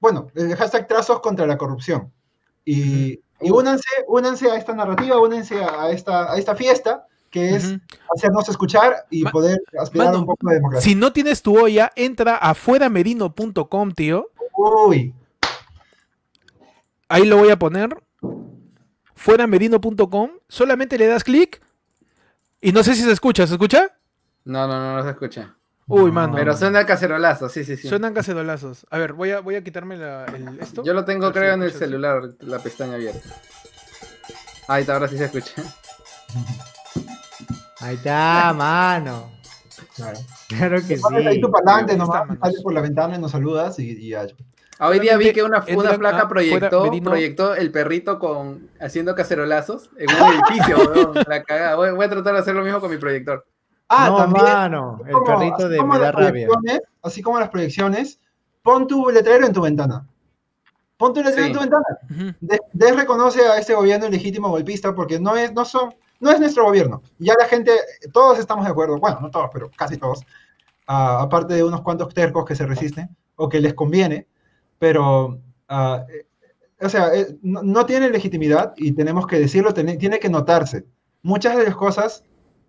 bueno, 0.01 0.29
el 0.35 0.55
hashtag 0.57 0.87
trazos 0.87 1.21
contra 1.21 1.47
la 1.47 1.57
corrupción. 1.57 2.13
Y, 2.65 3.21
y 3.41 3.51
únanse, 3.51 3.89
únanse 4.07 4.51
a 4.51 4.57
esta 4.57 4.75
narrativa, 4.75 5.19
únanse 5.21 5.63
a 5.63 5.91
esta, 5.91 6.33
a 6.33 6.37
esta 6.39 6.55
fiesta 6.57 7.07
que 7.31 7.55
es 7.57 7.75
hacernos 8.17 8.49
escuchar 8.49 9.05
y 9.11 9.23
Ma- 9.23 9.31
poder 9.31 9.61
aspirar 9.79 10.07
mano, 10.07 10.19
a 10.19 10.21
un 10.23 10.27
poco 10.27 10.49
de 10.49 10.55
democracia. 10.55 10.89
Si 10.89 10.95
no 10.95 11.13
tienes 11.13 11.43
tu 11.43 11.59
olla, 11.63 11.93
entra 11.95 12.37
a 12.37 12.55
fueramerino.com, 12.55 13.93
tío. 13.93 14.31
Uy, 14.57 15.15
Ahí 17.11 17.25
lo 17.27 17.37
voy 17.37 17.51
a 17.51 17.59
poner. 17.59 17.97
Fueramerino.com. 19.15 20.31
Solamente 20.49 20.99
le 20.99 21.07
das 21.07 21.25
clic. 21.25 21.61
Y 22.61 22.73
no 22.73 22.83
sé 22.83 22.95
si 22.95 23.03
se 23.03 23.13
escucha. 23.13 23.47
¿Se 23.47 23.55
escucha? 23.55 23.95
No, 24.45 24.67
no, 24.67 24.79
no, 24.81 24.97
no 24.97 25.03
se 25.03 25.11
escucha. 25.11 25.55
Uy, 25.89 26.11
No. 26.11 26.13
mano. 26.13 26.35
Pero 26.37 26.57
suena 26.57 26.85
cacerolazo, 26.85 27.49
sí, 27.49 27.65
sí, 27.65 27.77
sí. 27.77 27.89
Suenan 27.89 28.13
cacerolazos. 28.13 28.87
A 28.91 28.99
ver, 28.99 29.15
voy 29.15 29.31
a, 29.31 29.41
voy 29.41 29.57
a 29.57 29.65
quitarme 29.65 29.97
la, 29.97 30.27
el, 30.27 30.59
esto. 30.61 30.85
Yo 30.85 30.93
lo 30.93 31.05
tengo, 31.05 31.29
si 31.29 31.33
creo, 31.33 31.55
en 31.55 31.63
el 31.63 31.73
celular, 31.73 32.23
la 32.41 32.59
pestaña 32.59 32.95
abierta. 32.95 33.21
Ahí 34.69 34.83
está, 34.83 34.95
ahora 34.95 35.09
sí 35.09 35.17
se 35.17 35.25
escucha. 35.25 35.53
Ahí 37.81 37.95
está, 37.95 38.53
mano. 38.55 39.31
claro. 39.97 40.19
Claro 40.49 40.77
que 40.87 40.97
sí. 40.99 41.03
Ahí 41.27 41.41
tu 41.41 41.51
parlante 41.51 41.97
nomás, 41.97 42.25
sales 42.41 42.63
por 42.63 42.73
la 42.75 42.81
ventana 42.81 43.17
y 43.17 43.19
nos 43.19 43.31
saludas 43.31 43.79
y, 43.79 43.91
y 43.93 44.09
ya. 44.11 44.27
Hoy 44.81 45.01
día 45.01 45.17
vi 45.17 45.33
que 45.33 45.43
una, 45.43 45.59
una 45.61 45.67
entran 45.69 45.99
placa 45.99 46.21
a 46.23 46.29
proyectó, 46.29 46.87
fuera 46.87 47.03
proyectó 47.03 47.55
el 47.55 47.71
perrito 47.73 48.19
con 48.19 48.69
haciendo 48.81 49.15
cacerolazos 49.15 49.91
en 49.97 50.09
un 50.11 50.35
edificio, 50.35 50.77
weón, 50.79 51.15
La 51.27 51.43
cagada. 51.43 51.75
Voy, 51.77 51.91
voy 51.93 52.07
a 52.07 52.11
tratar 52.11 52.35
de 52.35 52.41
hacer 52.41 52.55
lo 52.55 52.63
mismo 52.63 52.81
con 52.81 52.91
mi 52.91 52.97
proyector. 52.97 53.45
Ah, 53.89 54.09
no, 54.11 54.17
también. 54.17 54.45
mano. 54.45 55.01
El 55.07 55.13
como- 55.13 55.25
perrito 55.25 55.69
de 55.69 55.83
me 55.83 55.99
da 55.99 56.13
rabia. 56.13 56.49
Así 57.03 57.23
como 57.23 57.39
las 57.41 57.49
proyecciones, 57.49 58.21
pon 58.63 58.87
tu 58.87 59.09
letrero 59.11 59.47
en 59.47 59.53
tu 59.53 59.63
ventana. 59.63 60.07
Pon 60.97 61.15
tu 61.15 61.23
letrero 61.23 61.45
Sí. 61.45 61.51
en 61.51 61.53
tu 61.55 61.61
ventana. 61.61 61.85
Ujú. 62.11 62.35
De- 62.41 62.61
desreconoce 62.73 63.41
a 63.47 63.59
este 63.59 63.75
gobierno 63.75 64.07
ilegítimo 64.07 64.49
golpista 64.51 64.95
porque 64.95 65.19
no 65.19 65.37
es, 65.37 65.53
no 65.55 65.65
son, 65.65 65.95
no 66.21 66.31
es 66.31 66.39
nuestro 66.41 66.65
gobierno. 66.65 67.03
Ya 67.19 67.35
la 67.39 67.47
gente, 67.47 67.73
todos 68.13 68.39
estamos 68.39 68.65
de 68.65 68.71
acuerdo, 68.73 68.99
bueno, 68.99 69.21
no 69.21 69.31
todos, 69.31 69.49
pero 69.53 69.71
casi 69.77 69.97
todos, 69.97 70.21
ah, 70.87 71.21
aparte 71.23 71.55
de 71.55 71.65
unos 71.65 71.81
cuantos 71.83 72.13
tercos 72.13 72.45
que 72.45 72.57
se 72.57 72.67
resisten 72.67 73.09
o 73.37 73.49
que 73.49 73.61
les 73.61 73.75
conviene, 73.75 74.27
pero, 74.79 75.39
eh, 75.71 76.27
o 76.81 76.89
sea, 76.89 77.15
eh, 77.15 77.39
no, 77.43 77.63
no 77.63 77.87
tiene 77.87 78.11
legitimidad 78.11 78.75
y 78.77 78.93
tenemos 78.93 79.27
que 79.27 79.39
decirlo, 79.39 79.73
tiene, 79.73 79.97
tiene 79.97 80.19
que 80.19 80.29
notarse. 80.29 80.85
Muchas 81.23 81.57
de 81.57 81.65
las 81.65 81.77
cosas 81.77 82.25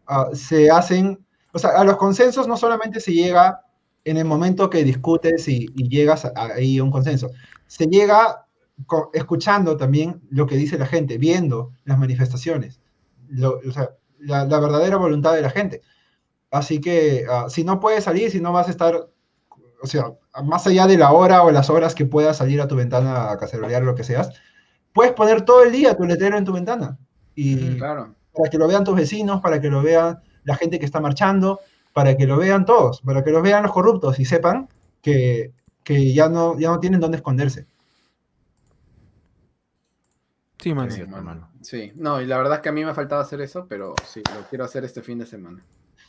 ah, 0.09 0.29
se 0.33 0.69
hacen, 0.71 1.25
o 1.53 1.59
sea, 1.59 1.71
a 1.71 1.85
los 1.85 1.97
consensos 1.97 2.47
no 2.47 2.57
solamente 2.57 2.99
se 2.99 3.13
llega 3.13 3.61
en 4.05 4.17
el 4.17 4.25
momento 4.25 4.69
que 4.69 4.83
discutes 4.83 5.47
y, 5.47 5.67
y 5.75 5.89
llegas 5.89 6.25
ahí 6.35 6.79
a 6.79 6.83
un 6.83 6.91
consenso, 6.91 7.29
se 7.67 7.85
llega 7.87 8.45
escuchando 9.13 9.77
también 9.77 10.21
lo 10.29 10.47
que 10.47 10.55
dice 10.57 10.77
la 10.77 10.85
gente, 10.87 11.17
viendo 11.17 11.71
las 11.85 11.99
manifestaciones, 11.99 12.81
lo- 13.29 13.59
o 13.67 13.71
sea, 13.71 13.91
la, 14.19 14.45
la 14.45 14.59
verdadera 14.59 14.97
voluntad 14.97 15.33
de 15.33 15.41
la 15.41 15.49
gente. 15.49 15.81
Así 16.51 16.81
que 16.81 17.25
ah, 17.29 17.47
si 17.49 17.63
no 17.63 17.79
puedes 17.79 18.03
salir, 18.05 18.31
si 18.31 18.41
no 18.41 18.53
vas 18.53 18.67
a 18.67 18.71
estar, 18.71 19.09
o 19.81 19.87
sea, 19.87 20.13
más 20.43 20.67
allá 20.67 20.87
de 20.87 20.97
la 20.97 21.11
hora 21.11 21.43
o 21.43 21.51
las 21.51 21.69
horas 21.69 21.95
que 21.95 22.05
puedas 22.05 22.37
salir 22.37 22.61
a 22.61 22.67
tu 22.67 22.75
ventana 22.75 23.31
a 23.31 23.37
cacerolear 23.37 23.83
lo 23.83 23.95
que 23.95 24.03
seas, 24.03 24.31
puedes 24.93 25.13
poner 25.13 25.43
todo 25.43 25.63
el 25.63 25.71
día 25.71 25.95
tu 25.95 26.05
letrero 26.05 26.37
en 26.37 26.45
tu 26.45 26.53
ventana. 26.53 26.97
Y 27.35 27.77
Claro. 27.77 28.15
Para 28.39 28.49
que 28.49 28.57
lo 28.57 28.69
vean 28.69 28.85
tus 28.85 28.95
vecinos, 28.95 29.41
para 29.41 29.59
que 29.59 29.69
lo 29.69 29.81
vean 29.81 30.21
la 30.45 30.55
gente 30.55 30.79
que 30.79 30.85
está 30.85 31.01
marchando, 31.01 31.59
para 31.91 32.15
que 32.15 32.25
lo 32.25 32.37
vean 32.37 32.63
todos, 32.63 33.01
para 33.01 33.21
que 33.21 33.31
lo 33.31 33.41
vean 33.41 33.63
los 33.63 33.73
corruptos 33.73 34.17
y 34.17 34.23
sepan 34.23 34.69
que, 35.01 35.51
que 35.83 36.13
ya, 36.13 36.29
no, 36.29 36.57
ya 36.57 36.69
no 36.69 36.79
tienen 36.79 37.01
dónde 37.01 37.17
esconderse. 37.17 37.67
Sí, 40.57 40.73
mano. 40.73 41.49
Sí, 41.59 41.91
no, 41.95 42.21
y 42.21 42.27
la 42.27 42.37
verdad 42.37 42.55
es 42.55 42.59
que 42.61 42.69
a 42.69 42.71
mí 42.71 42.85
me 42.85 42.91
ha 42.91 42.93
faltado 42.93 43.21
hacer 43.21 43.41
eso, 43.41 43.65
pero 43.67 43.93
sí, 44.05 44.21
lo 44.33 44.47
quiero 44.47 44.63
hacer 44.63 44.85
este 44.85 45.01
fin 45.01 45.19
de 45.19 45.25
semana. 45.25 45.61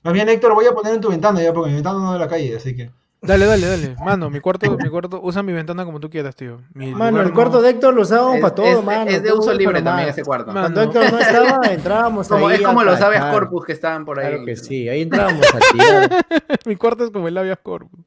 Más 0.05 0.15
bien, 0.15 0.29
Héctor, 0.29 0.55
voy 0.55 0.67
a 0.67 0.73
poner 0.73 0.95
en 0.95 1.01
tu 1.01 1.11
ventana 1.11 1.43
ya, 1.43 1.53
porque 1.53 1.71
mi 1.71 1.75
ventana 1.75 1.99
no 1.99 2.13
de 2.13 2.19
la 2.21 2.29
calle, 2.29 2.55
así 2.55 2.77
que... 2.77 2.93
Dale, 3.23 3.45
dale, 3.45 3.67
dale. 3.67 3.97
Mano, 4.03 4.31
mi 4.31 4.41
cuarto, 4.41 4.71
mi 4.79 4.89
cuarto, 4.89 5.21
usa 5.23 5.43
mi 5.43 5.53
ventana 5.53 5.85
como 5.85 6.01
tú 6.01 6.09
quieras, 6.09 6.35
tío. 6.35 6.63
Mi 6.73 6.95
Mano, 6.95 7.21
el 7.21 7.33
cuarto 7.35 7.57
no- 7.57 7.63
de 7.63 7.71
Héctor 7.71 7.93
lo 7.95 8.01
usábamos 8.03 8.41
para 8.41 8.55
todo, 8.55 8.65
es- 8.67 8.83
mano. 8.85 9.11
es 9.11 9.23
de 9.23 9.33
uso 9.33 9.53
libre 9.53 9.83
también 9.83 10.09
ese 10.09 10.23
cuarto. 10.25 10.53
Mano. 10.53 10.61
Cuando 10.75 10.83
Héctor 10.83 11.13
no 11.13 11.19
estaba, 11.19 11.67
entrábamos 11.71 12.29
Como, 12.29 12.49
ahí. 12.49 12.57
es 12.57 12.63
como 12.63 12.83
los 12.83 12.99
tachar. 12.99 13.31
corpus 13.31 13.67
que 13.67 13.73
estaban 13.73 14.07
por 14.07 14.19
ahí. 14.21 14.29
Claro 14.29 14.45
que 14.47 14.57
sí, 14.57 14.89
ahí 14.89 15.03
entrábamos. 15.03 15.45
Mi 16.67 16.77
cuarto 16.77 17.05
es 17.05 17.11
como 17.11 17.29
el 17.29 17.37
habeas 17.37 17.59
corpus. 17.63 18.01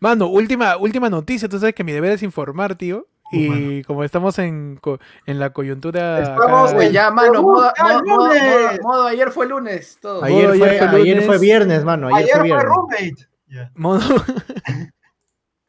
Mano, 0.00 0.28
última, 0.28 0.76
última 0.76 1.10
noticia. 1.10 1.48
Tú 1.48 1.58
sabes 1.58 1.74
que 1.74 1.82
mi 1.84 1.92
deber 1.92 2.12
es 2.12 2.22
informar, 2.22 2.76
tío. 2.76 3.06
Y 3.30 3.82
como 3.84 4.04
estamos 4.04 4.38
en, 4.38 4.80
en 5.26 5.38
la 5.38 5.50
coyuntura. 5.52 6.20
Estamos 6.22 6.72
Pues 6.74 6.92
ya, 6.92 7.10
mano, 7.10 7.42
modo, 7.42 7.64
¡Busca 7.64 7.84
modo- 7.84 8.02
modo- 8.04 8.28
modo- 8.34 8.70
modo 8.82 9.06
ayer 9.06 9.30
fue 9.30 9.46
lunes, 9.46 9.98
todo. 10.00 10.24
Ayer 10.24 10.50
Ayer 10.50 10.58
fue, 10.78 10.88
fue 10.88 11.00
ayer 11.02 11.14
lunes. 11.16 11.26
fue 11.26 11.38
viernes, 11.38 11.84
mano. 11.84 12.06
Ayer, 12.08 12.16
Ayer 12.16 12.30
fue 12.30 12.38
fue 12.38 12.46
viernes. 12.48 12.64
roommate. 12.66 13.28
Ya. 13.48 13.70
modo, 13.74 14.00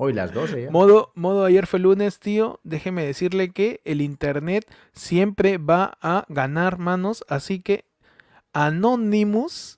Hoy 0.01 0.13
las 0.13 0.33
12 0.33 0.63
ya. 0.63 0.71
modo, 0.71 1.11
modo 1.15 1.43
ayer 1.43 1.67
fue 1.67 1.79
lunes, 1.79 2.19
tío. 2.19 2.61
Déjeme 2.63 3.05
decirle 3.05 3.51
que 3.51 3.81
el 3.83 3.99
internet 4.01 4.65
siempre 4.93 5.57
va 5.57 5.97
a 6.01 6.23
ganar 6.29 6.77
manos. 6.77 7.25
Así 7.27 7.59
que 7.61 7.83
Anonymous 8.53 9.77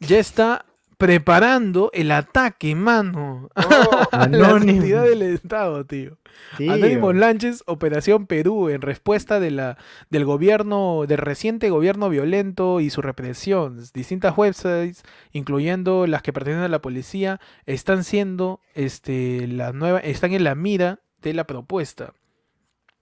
ya 0.00 0.18
está 0.18 0.64
preparando 1.02 1.90
el 1.92 2.12
ataque, 2.12 2.76
mano. 2.76 3.48
Oh, 3.56 4.08
A 4.12 4.28
la 4.28 4.54
del 4.58 5.22
Estado, 5.22 5.84
tío. 5.84 6.16
Tío. 6.56 6.72
Anonymous 6.72 7.14
Launches 7.16 7.62
Operación 7.66 8.26
Perú 8.26 8.68
en 8.68 8.82
respuesta 8.82 9.40
de 9.40 9.50
la, 9.50 9.78
del 10.10 10.24
gobierno, 10.24 11.04
del 11.08 11.18
reciente 11.18 11.70
gobierno 11.70 12.08
violento 12.08 12.80
y 12.80 12.90
su 12.90 13.02
represión. 13.02 13.80
Distintas 13.92 14.36
websites, 14.36 15.02
incluyendo 15.32 16.06
las 16.06 16.22
que 16.22 16.32
pertenecen 16.32 16.64
a 16.64 16.68
la 16.68 16.80
policía, 16.82 17.40
están 17.66 18.04
siendo 18.04 18.60
este, 18.74 19.48
la 19.48 19.72
nueva, 19.72 19.98
están 19.98 20.32
en 20.32 20.44
la 20.44 20.54
mira 20.54 21.00
de 21.20 21.34
la 21.34 21.44
propuesta. 21.48 22.12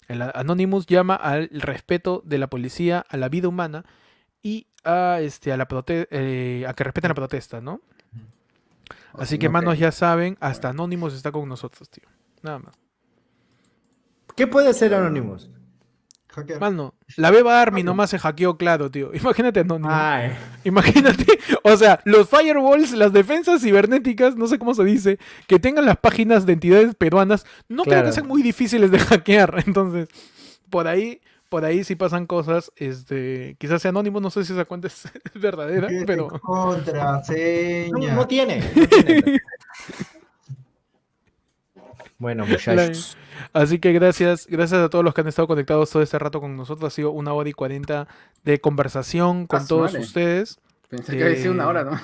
El 0.09 0.23
Anonymous 0.23 0.87
llama 0.87 1.17
al 1.17 1.51
respeto 1.53 2.23
de 2.25 2.39
la 2.39 2.49
policía 2.49 3.05
a 3.09 3.17
la 3.17 3.29
vida 3.29 3.49
humana 3.49 3.85
y 4.43 4.69
a, 4.85 5.19
este, 5.21 5.53
a, 5.53 5.57
la 5.59 5.69
prote- 5.69 6.09
eh, 6.11 6.65
a 6.67 6.73
que 6.73 6.85
respeten 6.85 7.11
la 7.11 7.15
protesta, 7.15 7.61
¿no? 7.61 7.83
Así 9.15 9.39
que, 9.39 9.47
no, 9.47 9.53
manos, 9.53 9.79
ya 9.79 9.93
saben, 9.93 10.37
hasta 10.41 10.71
Anonymous 10.71 11.15
está 11.15 11.33
con 11.33 11.49
nosotros, 11.49 11.89
tío. 11.91 12.09
Nada 12.43 12.59
más. 12.59 12.75
¿Qué 14.37 14.47
puede 14.47 14.69
hacer 14.69 14.95
Anonymous? 14.95 15.51
hacker. 16.31 16.61
Mano, 16.61 16.95
la 17.17 17.31
Beba 17.31 17.61
Army 17.61 17.83
nomás 17.83 18.11
se 18.11 18.19
hackeó, 18.19 18.57
claro, 18.57 18.91
tío. 18.91 19.11
Imagínate 19.15 19.61
Anonymous. 19.61 19.93
Ay, 19.93 20.33
Imagínate, 20.65 21.27
o 21.63 21.77
sea, 21.77 22.01
los 22.05 22.29
firewalls, 22.29 22.93
las 22.93 23.13
defensas 23.13 23.63
cibernéticas, 23.63 24.37
no 24.37 24.47
sé 24.47 24.59
cómo 24.59 24.75
se 24.75 24.85
dice, 24.85 25.19
que 25.47 25.59
tengan 25.59 25.87
las 25.87 25.99
páginas 25.99 26.47
de 26.47 26.55
entidades 26.55 26.95
peruanas, 26.95 27.45
no 27.69 27.85
creo 27.85 28.05
que 28.05 28.13
sean 28.13 28.29
muy 28.29 28.43
difíciles 28.43 28.91
de 28.91 28.99
hackear. 29.01 29.63
Entonces, 29.67 30.09
por 30.71 30.87
ahí, 30.87 31.21
por 31.51 31.67
ahí 31.67 31.85
sí 31.85 31.97
pasan 31.97 32.27
cosas. 32.27 32.73
Este, 32.77 33.57
quizás 33.59 33.83
sea 33.83 33.91
anónimo, 33.91 34.21
no 34.21 34.31
sé 34.31 34.45
si 34.47 34.55
esa 34.55 34.65
cuenta 34.65 34.87
es, 34.89 35.03
verdadera, 35.35 35.89
¿Qué 35.89 36.05
pero. 36.07 36.29
no, 36.31 36.41
Contraseña. 36.41 38.15
no 38.15 38.27
tiene. 38.27 38.61
no 38.75 38.87
tiene. 39.05 39.41
bueno, 42.19 42.47
muchachos. 42.47 43.17
Así 43.53 43.79
que 43.79 43.93
gracias, 43.93 44.47
gracias 44.47 44.81
a 44.81 44.91
todos 44.91 45.05
los 45.05 45.15
que 45.15 45.23
han 45.23 45.29
estado 45.29 45.49
conectados 45.49 45.91
todo 45.91 46.03
este 46.03 46.19
rato 46.19 46.41
con 46.41 46.57
nosotros. 46.57 46.93
Ha 46.93 46.95
sido 46.95 47.11
una 47.13 47.33
hora 47.33 47.49
y 47.49 47.53
cuarenta 47.53 48.07
de 48.45 48.61
conversación 48.61 49.47
con 49.47 49.61
Ah, 49.61 49.65
todos 49.67 49.95
ustedes. 49.95 50.59
Pensé 50.89 51.17
que 51.17 51.25
había 51.25 51.37
sido 51.37 51.53
una 51.53 51.65
Eh, 51.65 51.67
hora, 51.67 51.85
¿no? 51.85 52.01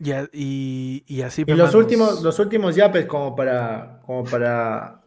Y, 0.00 0.12
y, 0.32 1.04
y 1.06 1.22
así. 1.22 1.42
Y 1.42 1.50
los 1.50 1.58
manos. 1.58 1.74
últimos, 1.74 2.22
los 2.22 2.38
últimos 2.38 2.74
yapes 2.76 3.06
como 3.06 3.34
para, 3.36 4.00
como 4.06 4.24
para. 4.24 5.02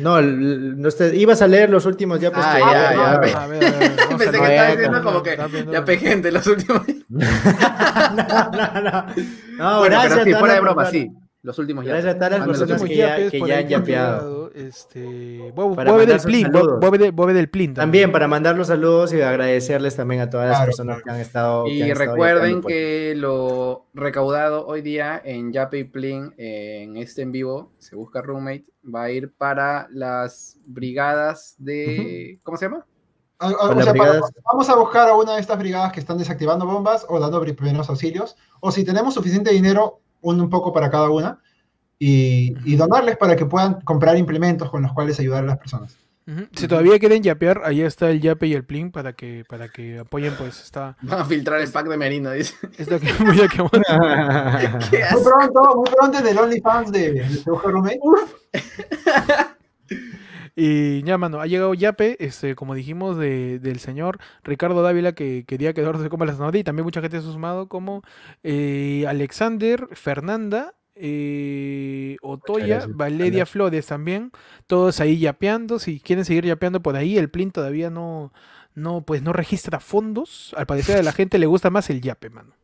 No, 0.00 0.18
el- 0.18 0.80
no 0.80 0.88
usted- 0.88 1.12
ibas 1.14 1.42
a 1.42 1.46
leer 1.46 1.70
los 1.70 1.86
últimos 1.86 2.20
yapes. 2.20 2.42
Ah, 2.44 2.54
que- 2.54 2.60
ya, 2.60 2.94
ya, 2.94 3.20
Pensé 4.08 4.16
que 4.18 4.24
estaba 4.24 4.48
ya, 4.54 4.70
diciendo 4.70 4.98
ya, 4.98 5.02
como 5.04 5.22
que 5.22 5.36
ya 5.70 5.82
gente 5.98 6.30
los 6.32 6.46
últimos. 6.46 6.82
no, 7.08 8.50
no, 8.50 8.80
no. 8.82 9.06
No, 9.60 9.78
bueno, 9.80 9.96
gracias 9.96 10.12
pero 10.14 10.24
sí, 10.24 10.32
a 10.32 10.38
fuera 10.38 10.54
de 10.54 10.60
broma, 10.60 10.86
sí. 10.90 11.10
Los 11.42 11.58
últimos 11.58 11.86
ya. 11.86 11.92
Gracias 11.92 12.14
a 12.14 12.18
todas 12.18 12.30
las 12.32 12.46
personas 12.46 12.82
últimos 12.82 12.88
que 12.90 12.96
ya- 12.96 13.30
que 13.30 13.38
ya 13.38 13.44
han 13.58 13.64
han 13.64 13.68
yapeado. 13.68 14.50
Este, 14.54 15.52
voy, 15.54 15.74
a- 15.78 15.92
ver 15.96 16.10
el 16.10 16.20
plin, 16.20 16.48
voy, 16.52 17.26
ver, 17.28 17.36
el 17.36 17.48
plin 17.48 17.72
También 17.72 18.12
para 18.12 18.28
mandar 18.28 18.56
los 18.58 18.66
saludos 18.66 19.14
y 19.14 19.22
agradecerles 19.22 19.96
también 19.96 20.20
a 20.20 20.28
todas 20.28 20.48
las 20.48 20.56
Claro, 20.58 20.66
personas 20.68 20.96
claro. 20.96 21.04
que 21.04 21.10
han 21.10 21.20
estado. 21.20 21.64
que 21.64 21.70
han 21.70 21.88
Y 21.88 21.90
estado 21.92 22.10
recuerden 22.10 22.60
por- 22.60 22.68
que 22.70 23.14
lo 23.16 23.86
recaudado 23.94 24.66
hoy 24.66 24.82
día 24.82 25.20
en 25.24 25.50
Yape 25.52 25.78
y 25.78 25.84
Plin, 25.84 26.34
en 26.36 26.98
este 26.98 27.22
en 27.22 27.32
vivo, 27.32 27.72
se 27.78 27.96
busca 27.96 28.20
roommate, 28.20 28.64
va 28.94 29.04
a 29.04 29.10
ir 29.10 29.32
para 29.32 29.88
las 29.90 30.58
brigadas 30.66 31.54
de. 31.58 32.38
¿Cómo 32.42 32.58
se 32.58 32.66
llama? 32.66 32.84
A- 33.38 33.48
a- 33.48 33.52
Con 33.54 33.70
o 33.70 33.74
las 33.76 33.84
sea, 33.84 33.94
para- 33.94 34.10
brigadas. 34.10 34.32
vamos 34.44 34.68
a 34.68 34.74
buscar 34.76 35.08
a 35.08 35.16
una 35.16 35.34
de 35.36 35.40
estas 35.40 35.58
brigadas 35.58 35.90
que 35.92 36.00
están 36.00 36.18
desactivando 36.18 36.66
bombas 36.66 37.06
o 37.08 37.18
dando 37.18 37.40
pri- 37.40 37.54
primeros 37.54 37.88
auxilios. 37.88 38.36
O 38.60 38.70
si 38.70 38.84
tenemos 38.84 39.14
suficiente 39.14 39.50
dinero, 39.52 40.00
un, 40.20 40.40
un 40.40 40.50
poco 40.50 40.72
para 40.72 40.90
cada 40.90 41.10
una, 41.10 41.40
y, 41.98 42.54
y 42.64 42.76
donarles 42.76 43.16
para 43.16 43.36
que 43.36 43.46
puedan 43.46 43.80
comprar 43.82 44.16
implementos 44.16 44.70
con 44.70 44.82
los 44.82 44.92
cuales 44.92 45.20
ayudar 45.20 45.44
a 45.44 45.46
las 45.46 45.58
personas. 45.58 45.98
Si 46.54 46.68
todavía 46.68 46.98
quieren 46.98 47.22
yapear, 47.22 47.62
ahí 47.64 47.82
está 47.82 48.10
el 48.10 48.20
yape 48.20 48.46
y 48.46 48.54
el 48.54 48.64
plin 48.64 48.92
para 48.92 49.14
que, 49.14 49.44
para 49.48 49.68
que 49.68 49.98
apoyen, 49.98 50.34
pues 50.38 50.60
está. 50.62 50.96
Van 51.02 51.20
a 51.20 51.24
filtrar 51.24 51.60
el 51.60 51.70
pack 51.70 51.88
de 51.88 51.96
Merino, 51.96 52.30
dice. 52.30 52.54
Esto 52.78 53.00
que 53.00 53.12
muy 53.24 53.36
que 53.48 53.48
¿Qué 53.48 53.62
Muy 53.62 55.24
pronto, 55.24 55.74
muy 55.76 55.88
pronto 55.90 56.18
en 56.18 56.26
el 56.28 56.38
OnlyFans 56.38 56.92
de, 56.92 57.12
de 57.12 57.42
Roommate. 57.46 57.98
Y 60.56 61.02
ya, 61.04 61.16
mano, 61.18 61.40
ha 61.40 61.46
llegado 61.46 61.74
Yape, 61.74 62.16
este, 62.24 62.54
como 62.54 62.74
dijimos, 62.74 63.16
de- 63.16 63.58
del 63.58 63.78
señor 63.78 64.18
Ricardo 64.44 64.82
Dávila, 64.82 65.12
que 65.12 65.44
quería 65.46 65.72
que 65.72 65.80
Eduardo 65.80 66.02
se 66.02 66.08
coma 66.10 66.26
la 66.26 66.32
zanahoria, 66.32 66.60
y 66.60 66.64
también 66.64 66.84
mucha 66.84 67.00
gente 67.00 67.20
se 67.20 67.28
ha 67.28 67.32
sumado, 67.32 67.68
como 67.68 68.02
eh, 68.42 69.04
Alexander, 69.08 69.86
Fernanda, 69.92 70.74
eh, 70.94 72.16
Otoya, 72.22 72.80
Valeria. 72.94 73.46
Flores 73.46 73.86
también, 73.86 74.32
todos 74.66 75.00
ahí 75.00 75.18
yapeando, 75.18 75.78
si 75.78 76.00
quieren 76.00 76.24
seguir 76.24 76.44
yapeando 76.44 76.82
por 76.82 76.96
ahí, 76.96 77.16
el 77.16 77.30
Plin 77.30 77.50
todavía 77.52 77.90
no, 77.90 78.32
no, 78.74 79.02
pues 79.02 79.22
no 79.22 79.32
registra 79.32 79.80
fondos, 79.80 80.54
al 80.56 80.66
parecer 80.66 80.98
a 80.98 81.02
la 81.02 81.12
gente 81.12 81.38
le 81.38 81.46
gusta 81.46 81.70
más 81.70 81.88
el 81.90 82.00
Yape, 82.00 82.30
mano. 82.30 82.54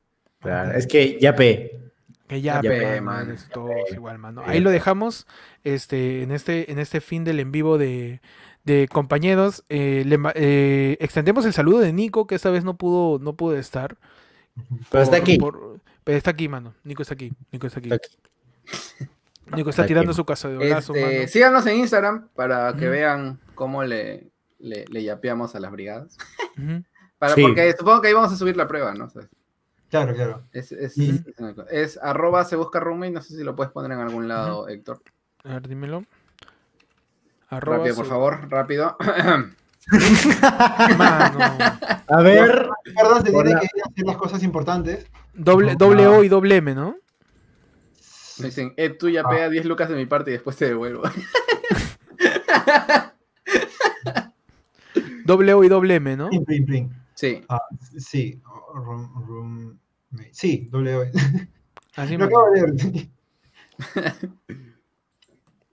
Claro, 0.40 0.72
es 0.76 0.86
que 0.86 1.18
ya 1.20 1.34
pe. 1.34 1.85
Que 2.28 2.40
ya, 2.40 2.60
Ya 2.62 2.70
pe, 2.70 3.00
man. 3.00 3.30
es 3.30 3.48
todos 3.48 3.70
igual, 3.92 4.18
mano. 4.18 4.42
Ahí 4.46 4.60
lo 4.60 4.70
dejamos 4.70 5.26
este, 5.64 6.22
en, 6.22 6.32
este, 6.32 6.72
en 6.72 6.78
este 6.78 7.00
fin 7.00 7.22
del 7.24 7.38
en 7.40 7.52
vivo 7.52 7.78
de, 7.78 8.20
de 8.64 8.88
compañeros. 8.88 9.64
Eh, 9.68 10.02
le 10.06 10.18
eh, 10.34 10.96
extendemos 11.00 11.44
el 11.46 11.52
saludo 11.52 11.78
de 11.78 11.92
Nico, 11.92 12.26
que 12.26 12.34
esta 12.34 12.50
vez 12.50 12.64
no 12.64 12.76
pudo, 12.76 13.18
no 13.22 13.34
pudo 13.34 13.56
estar. 13.56 13.96
Pero 14.90 15.04
está 15.04 15.16
aquí. 15.18 15.38
por- 15.38 15.78
pero 16.02 16.18
está 16.18 16.30
aquí, 16.30 16.48
mano. 16.48 16.74
Nico 16.84 17.02
está 17.02 17.14
aquí. 17.14 17.32
Nico 17.52 17.66
está 17.66 17.78
aquí. 17.80 17.90
Está 17.92 18.06
aquí. 18.06 18.16
Nico 19.54 19.70
está 19.70 19.82
Está 19.82 19.86
tirando 19.86 20.10
aquí. 20.10 20.16
su 20.16 20.24
casa 20.24 20.48
de 20.48 20.56
brazo, 20.56 20.94
Este, 20.94 21.16
mano. 21.16 21.28
síganos 21.28 21.66
en 21.66 21.76
Instagram 21.78 22.28
para 22.34 22.74
que 22.76 22.88
vean 22.88 23.38
cómo 23.54 23.84
le, 23.84 24.28
le, 24.58 24.84
le 24.88 25.02
yapeamos 25.04 25.54
a 25.54 25.60
las 25.60 25.70
brigadas. 25.70 26.16
Ujú. 26.58 26.82
Para, 27.18 27.34
Sí. 27.34 27.42
Porque 27.42 27.72
supongo 27.78 28.02
que 28.02 28.08
ahí 28.08 28.14
vamos 28.14 28.32
a 28.32 28.36
subir 28.36 28.56
la 28.56 28.66
prueba, 28.66 28.92
¿no? 28.94 29.04
O 29.04 29.10
sea, 29.10 29.22
Claro, 29.90 30.14
claro. 30.14 30.42
es, 30.52 30.72
es, 30.72 30.96
es 31.70 31.98
arroba 32.02 32.44
se 32.44 32.56
busca 32.56 32.80
roommate, 32.80 33.12
no 33.12 33.22
sé 33.22 33.36
si 33.36 33.44
lo 33.44 33.54
puedes 33.54 33.72
poner 33.72 33.92
en 33.92 34.00
algún 34.00 34.26
lado, 34.28 34.68
Héctor. 34.68 35.00
A 35.44 35.54
ver, 35.54 35.68
dímelo. 35.68 36.04
Arroba 37.48 37.78
rápido, 37.78 37.94
por 37.96 38.04
su- 38.04 38.10
favor, 38.10 38.50
rápido. 38.50 38.96
Mano. 40.98 41.38
A 42.08 42.22
ver. 42.22 42.68
Recuerda, 42.84 43.16
se 43.22 43.30
tiene 43.30 43.50
que 43.60 43.66
ir 43.76 43.82
a 43.84 43.88
hacer 43.88 44.04
las 44.06 44.16
cosas 44.16 44.42
importantes. 44.42 45.06
Doble, 45.34 45.72
No, 45.72 45.78
doble. 45.78 46.06
O 46.08 46.24
y 46.24 46.28
doble 46.28 46.56
M, 46.56 46.74
¿no? 46.74 46.96
Me 48.40 48.46
dicen, 48.46 48.74
eh, 48.76 48.90
tú 48.90 49.08
yapea 49.08 49.48
10 49.48 49.64
lucas 49.66 49.88
de 49.88 49.94
mi 49.94 50.06
parte 50.06 50.30
y 50.30 50.34
después 50.34 50.56
te 50.56 50.66
devuelvo. 50.66 51.02
Doble 55.24 55.54
O 55.54 55.64
y 55.64 55.68
doble 55.68 55.94
M, 55.96 56.16
¿no? 56.16 56.28
Plin, 56.28 56.44
plin, 56.44 56.66
plin. 56.66 56.90
Sí. 57.16 57.44
Ah, 57.48 57.60
sí. 57.98 58.40
Room, 58.74 59.26
roommate. 59.26 60.30
Sí, 60.32 60.68
doble 60.70 60.96
O. 60.96 61.04
Así, 61.96 62.16
Lo 62.16 62.26
acabo 62.26 62.50
de 62.50 62.60
leer. 62.62 63.08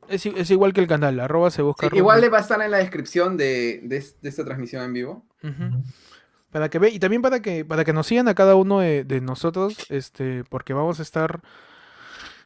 es, 0.07 0.25
es 0.25 0.51
igual 0.51 0.73
que 0.73 0.81
el 0.81 0.87
canal, 0.87 1.19
arroba 1.19 1.51
se 1.51 1.61
busca. 1.61 1.89
Sí, 1.89 1.97
igual 1.97 2.21
le 2.21 2.29
va 2.29 2.37
a 2.39 2.41
estar 2.41 2.61
en 2.61 2.71
la 2.71 2.77
descripción 2.77 3.37
de, 3.37 3.81
de, 3.83 4.03
de 4.21 4.29
esta 4.29 4.45
transmisión 4.45 4.83
en 4.83 4.93
vivo. 4.93 5.25
Ujú. 5.43 5.83
Para 6.49 6.69
que 6.69 6.79
ve, 6.79 6.89
y 6.89 6.99
también 6.99 7.21
para 7.21 7.41
que, 7.41 7.65
para 7.65 7.83
que 7.83 7.93
nos 7.93 8.07
sigan 8.07 8.27
a 8.29 8.35
cada 8.35 8.55
uno 8.55 8.79
de, 8.79 9.03
de 9.03 9.19
nosotros, 9.19 9.75
este, 9.89 10.43
porque 10.45 10.73
vamos 10.73 10.99
a 10.99 11.03
estar 11.03 11.41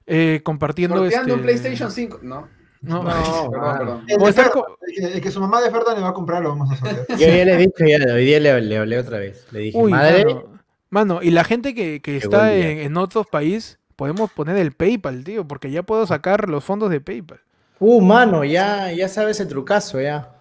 eh, 0.08 0.42
compartiendo 0.44 1.06
este, 1.06 1.32
un 1.32 1.42
PlayStation 1.42 1.92
5. 1.92 2.22
No, 2.24 2.50
No, 2.82 3.04
No, 3.04 3.52
perdón. 3.78 4.06
El, 4.08 5.22
que- 5.22 5.32
su 5.32 5.40
mamá 5.40 5.62
de 5.62 5.72
Ferda 5.72 5.96
le 5.96 6.02
va 6.02 6.10
a 6.10 6.14
comprar, 6.14 6.42
lo 6.44 6.50
vamos 6.50 6.72
a 6.72 6.76
sortear. 6.76 7.06
Yo 7.20 7.28
ya 7.28 7.46
le 7.46 7.54
he 7.54 7.58
dicho, 7.58 7.86
ya, 7.86 7.98
hoy 8.14 8.26
día 8.26 8.40
le, 8.40 8.62
le 8.62 8.78
hablé 8.78 9.00
otra 9.00 9.20
vez. 9.20 9.46
Le 9.52 9.60
dije, 9.60 9.78
Uy, 9.78 9.92
madre. 9.92 10.26
mano, 10.26 10.44
mano, 10.90 11.20
y 11.24 11.32
la 11.32 11.44
gente 11.44 11.74
que, 11.74 12.02
que 12.02 12.18
está 12.18 12.54
en, 12.54 12.80
en 12.80 12.98
otros 12.98 13.28
países, 13.28 13.80
podemos 13.96 14.32
poner 14.32 14.58
el 14.58 14.72
PayPal, 14.74 15.24
tío, 15.24 15.48
porque 15.48 15.72
ya 15.72 15.84
puedo 15.84 16.06
sacar 16.08 16.50
los 16.50 16.64
fondos 16.64 16.90
de 16.90 17.02
PayPal. 17.02 17.40
Uh, 17.80 18.02
mano, 18.02 18.44
ya, 18.44 18.92
ya 18.92 19.08
sabes 19.08 19.40
el 19.40 19.48
trucazo, 19.48 20.00
ya. 20.02 20.32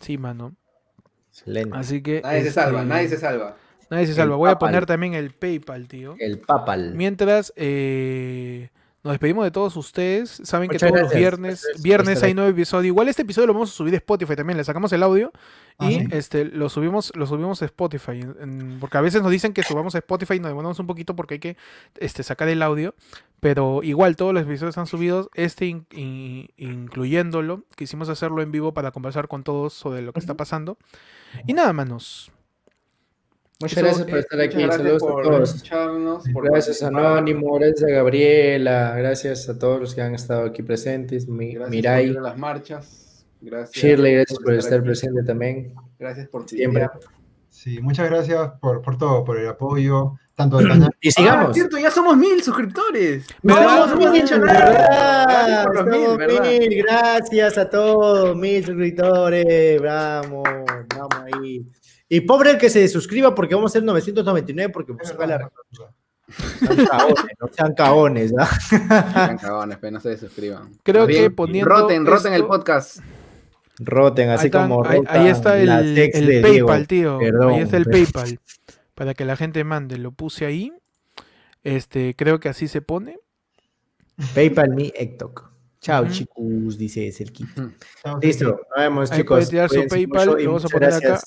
Sí, 0.00 0.18
mano. 0.18 0.54
Excelente. 1.30 1.76
Así 1.76 2.02
que. 2.02 2.20
Nadie 2.22 2.42
se 2.44 2.50
salva, 2.52 2.80
este, 2.80 2.88
nadie 2.88 3.08
se 3.08 3.16
salva. 3.18 3.56
nadie 3.90 4.04
se 4.06 4.10
El 4.12 4.16
salva. 4.16 4.36
Voy 4.36 4.48
a 4.50 4.52
PayPal. 4.54 4.68
poner 4.68 4.86
también 4.86 5.14
el 5.14 5.30
PayPal, 5.30 5.88
tío. 5.88 6.14
El 6.18 6.38
papal. 6.40 6.92
Mientras 6.94 7.52
eh, 7.56 8.68
nos 9.04 9.12
despedimos 9.14 9.44
de 9.44 9.50
todos 9.50 9.76
ustedes, 9.76 10.40
saben 10.44 10.68
que 10.70 10.78
todos 10.78 10.92
los 11.02 11.10
viernes, 11.20 11.62
Gracias 11.64 11.82
viernes 11.82 12.22
hay 12.22 12.34
nuevo 12.34 12.50
episodio. 12.50 12.86
Igual 12.86 13.08
este 13.08 13.22
episodio 13.22 13.48
lo 13.48 13.54
vamos 13.54 13.70
a 13.70 13.74
subir 13.74 13.90
de 13.90 13.96
Spotify 13.96 14.36
también, 14.36 14.56
le 14.56 14.62
sacamos 14.64 14.92
el 14.92 15.02
audio 15.02 15.32
y 15.80 15.96
este 16.16 16.44
lo 16.44 16.68
subimos, 16.68 17.12
lo 17.16 17.26
subimos 17.26 17.62
a 17.62 17.64
Spotify. 17.64 18.12
en- 18.20 18.36
en- 18.40 18.78
porque 18.80 18.98
a 18.98 19.00
veces 19.00 19.20
nos 19.22 19.30
dicen 19.32 19.52
que 19.52 19.62
subamos 19.64 19.94
a 19.96 19.98
Spotify 19.98 20.34
y 20.34 20.40
nos 20.40 20.50
demoramos 20.50 20.78
un 20.78 20.86
poquito 20.86 21.16
porque 21.16 21.34
hay 21.34 21.40
que 21.40 21.56
este, 21.98 22.22
sacar 22.22 22.48
el 22.48 22.62
audio. 22.62 22.94
Pero 23.40 23.82
igual 23.82 24.14
todos 24.14 24.32
los 24.32 24.44
episodios 24.44 24.70
están 24.70 24.86
subidos, 24.86 25.28
este 25.34 25.66
in- 25.66 25.84
in- 25.90 26.48
incluyéndolo. 26.56 27.64
Quisimos 27.74 28.08
hacerlo 28.08 28.40
en 28.40 28.52
vivo 28.52 28.72
para 28.72 28.92
conversar 28.92 29.26
con 29.26 29.42
todos 29.42 29.72
sobre 29.72 30.00
lo 30.02 30.12
que 30.12 30.20
está 30.20 30.34
pasando. 30.36 30.78
Y 31.46 31.54
nada, 31.54 31.72
manos. 31.72 32.30
Muchas 33.62 33.78
Eso, 33.78 33.86
gracias 33.86 34.06
por 34.06 34.16
eh, 34.16 34.20
estar 34.20 34.38
Muchas 34.38 34.54
aquí. 34.54 34.62
gracias 34.62 34.82
Saludos 34.82 35.02
a 35.02 35.06
por 35.06 35.22
todos. 35.22 35.54
escucharnos. 35.54 36.24
por 36.32 36.44
Gracias 36.50 36.82
a. 36.82 36.86
Anónimo, 36.88 37.54
gracias 37.58 37.82
a 37.84 37.94
Gabriela, 37.94 38.94
gracias 38.98 39.48
a 39.48 39.58
todos 39.58 39.80
los 39.80 39.94
que 39.94 40.02
han 40.02 40.14
estado 40.14 40.44
aquí 40.44 40.62
presentes. 40.62 41.26
Mi- 41.28 41.54
Gracias 41.54 41.70
Mirai, 41.70 42.04
por 42.06 42.12
ir 42.12 42.18
a 42.18 42.22
las 42.22 42.36
marchas. 42.38 43.24
Gracias. 43.40 43.72
Shirley, 43.82 44.14
gracias 44.14 44.38
por 44.38 44.54
estar 44.54 44.82
presente 44.82 45.22
también. 45.24 45.74
Gracias 45.98 46.28
por 46.28 46.48
Siempre. 46.48 46.88
Sí, 47.50 47.80
muchas 47.80 48.08
gracias 48.10 48.52
por, 48.60 48.80
por 48.82 48.96
todo, 48.96 49.24
por 49.24 49.38
el 49.38 49.46
apoyo, 49.46 50.14
tanto 50.34 50.56
del 50.58 50.68
canal. 50.68 50.90
Y 51.00 51.08
Ah, 51.08 51.12
sigamos. 51.12 51.54
cierto, 51.54 51.76
ya 51.78 51.90
somos 51.90 52.16
mil 52.16 52.42
suscriptores. 52.42 53.26
¿Verdad? 53.42 53.86
No 53.88 53.92
hemos 53.92 54.12
dicho 54.12 54.38
nada. 54.38 55.66
Gracias 55.70 55.86
mil, 55.86 56.60
mil, 56.70 56.82
gracias 56.82 57.58
a 57.58 57.68
todos, 57.68 58.34
mil 58.36 58.64
suscriptores, 58.64 59.80
vamos, 59.82 60.42
vamos 60.96 61.16
ahí. 61.34 61.66
Y 62.14 62.20
pobre 62.20 62.50
el 62.50 62.58
que 62.58 62.68
se 62.68 62.86
suscriba 62.88 63.34
porque 63.34 63.54
vamos 63.54 63.70
a 63.70 63.72
ser 63.72 63.84
999 63.84 64.70
porque 64.72 64.92
pues, 64.92 65.08
Es 65.10 65.14
va 65.16 65.20
verdad, 65.26 65.40
la- 65.40 65.94
sean 66.66 66.84
caones, 66.86 67.24
no 67.40 67.48
sean 67.52 67.74
caones, 67.74 68.32
¿ah? 68.38 68.46
Sean 69.26 69.38
cagones, 69.38 69.78
pero 69.80 69.90
no 69.92 70.00
se 70.00 70.16
suscriban. 70.18 70.72
Creo 70.82 71.06
que 71.06 71.30
poniendo 71.30 71.68
Roten, 71.70 72.04
roten 72.04 72.34
el 72.34 72.44
podcast. 72.44 72.98
Roten, 73.78 74.28
así 74.28 74.46
Ahí, 74.46 74.50
como 74.50 74.84
ahí- 74.84 74.98
ahí 74.98 75.02
rotan 75.04 75.26
está 75.26 75.58
el, 75.58 75.70
el 75.98 76.42
PayPal, 76.42 76.86
Diego. 76.86 76.86
tío. 76.86 77.18
Perdón, 77.18 77.52
ahí 77.54 77.60
está 77.60 77.76
el 77.78 77.84
pero- 77.84 78.04
PayPal. 78.04 78.38
Para 78.94 79.14
que 79.14 79.24
la 79.24 79.36
gente 79.36 79.64
mande. 79.64 79.96
Lo 79.96 80.12
puse 80.12 80.44
ahí. 80.44 80.70
Este, 81.64 82.14
creo 82.14 82.40
que 82.40 82.50
así 82.50 82.68
se 82.68 82.82
pone. 82.82 83.18
PayPal 84.34 84.70
me 84.74 84.92
Ektok. 84.94 85.50
Chao, 85.80 86.06
chicos, 86.10 86.76
dice 86.78 87.10
Cerquita. 87.10 87.70
Chao, 88.04 88.18
Listo, 88.20 88.44
nos 88.50 88.58
vemos, 88.76 89.10
Ahí 89.10 89.18
chicos. 89.20 89.38
puede 89.38 89.50
tirar 89.50 89.70
su 89.70 89.88
PayPal, 89.88 90.26
lo 90.28 90.34
vamos 90.44 90.64
a 90.66 90.68
poner 90.68 90.92
acá. 90.92 91.18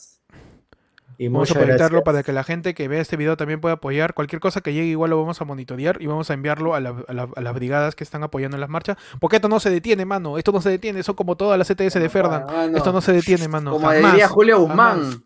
Y 1.18 1.28
Vamos 1.30 1.50
a 1.52 1.60
gracias. 1.60 2.02
para 2.04 2.24
que 2.24 2.34
la 2.34 2.44
gente 2.44 2.74
que 2.74 2.88
vea 2.88 3.00
este 3.02 3.16
video 3.18 3.38
también 3.38 3.62
pueda 3.62 3.76
apoyar. 3.76 4.14
Cualquier 4.14 4.40
cosa 4.42 4.62
que 4.62 4.74
llegue 4.74 4.88
igual 4.88 5.12
lo 5.12 5.20
vamos 5.22 5.40
a 5.42 5.46
monitorear 5.46 6.02
y 6.02 6.08
vamos 6.08 6.30
a 6.30 6.34
enviarlo 6.34 6.76
a, 6.76 6.80
la- 6.82 6.96
a 7.08 7.14
la- 7.14 7.30
a 7.36 7.42
las 7.42 7.54
brigadas 7.54 7.96
que 7.96 8.04
están 8.04 8.24
apoyando 8.24 8.58
en 8.58 8.62
las 8.62 8.70
marchas. 8.70 8.98
Porque 9.20 9.38
esto 9.38 9.48
no 9.48 9.60
se 9.60 9.70
detiene, 9.70 10.06
mano. 10.06 10.38
Esto 10.38 10.52
no 10.52 10.62
se 10.62 10.70
detiene. 10.70 11.00
Eso 11.00 11.16
como 11.16 11.36
todas 11.38 11.58
las 11.58 11.68
CTS 11.68 12.00
de 12.00 12.10
Ferdan. 12.10 12.44
Ah, 12.50 12.68
no. 12.70 12.78
Esto 12.78 12.92
no 12.92 13.02
se 13.02 13.14
detiene, 13.14 13.48
mano. 13.48 13.72
Como 13.72 13.88
Jamás, 13.88 14.12
diría 14.12 14.28
Julio 14.28 14.60
Guzmán, 14.60 15.00
jamás. 15.02 15.20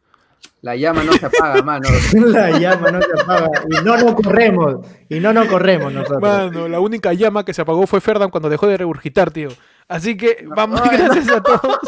la 0.61 0.75
llama 0.75 1.03
no 1.03 1.13
se 1.13 1.25
apaga, 1.25 1.61
mano. 1.63 1.89
La 2.13 2.59
llama 2.59 2.91
no 2.91 3.01
se 3.01 3.21
apaga. 3.21 3.49
Y 3.69 3.83
no 3.83 3.97
nos 3.97 4.13
corremos. 4.15 4.75
Y 5.09 5.19
no 5.19 5.33
nos 5.33 5.47
corremos 5.47 5.91
nosotros. 5.91 6.21
Mano, 6.21 6.67
la 6.67 6.79
única 6.79 7.13
llama 7.13 7.43
que 7.45 7.53
se 7.53 7.61
apagó 7.61 7.87
fue 7.87 7.99
Ferdan 8.01 8.29
cuando 8.29 8.49
dejó 8.49 8.67
de 8.67 8.77
regurgitar, 8.77 9.31
tío. 9.31 9.49
Así 9.87 10.15
que 10.15 10.45
vamos, 10.55 10.81
Ay, 10.83 10.97
no. 10.99 11.03
gracias 11.15 11.29
a 11.35 11.41
todos. 11.41 11.79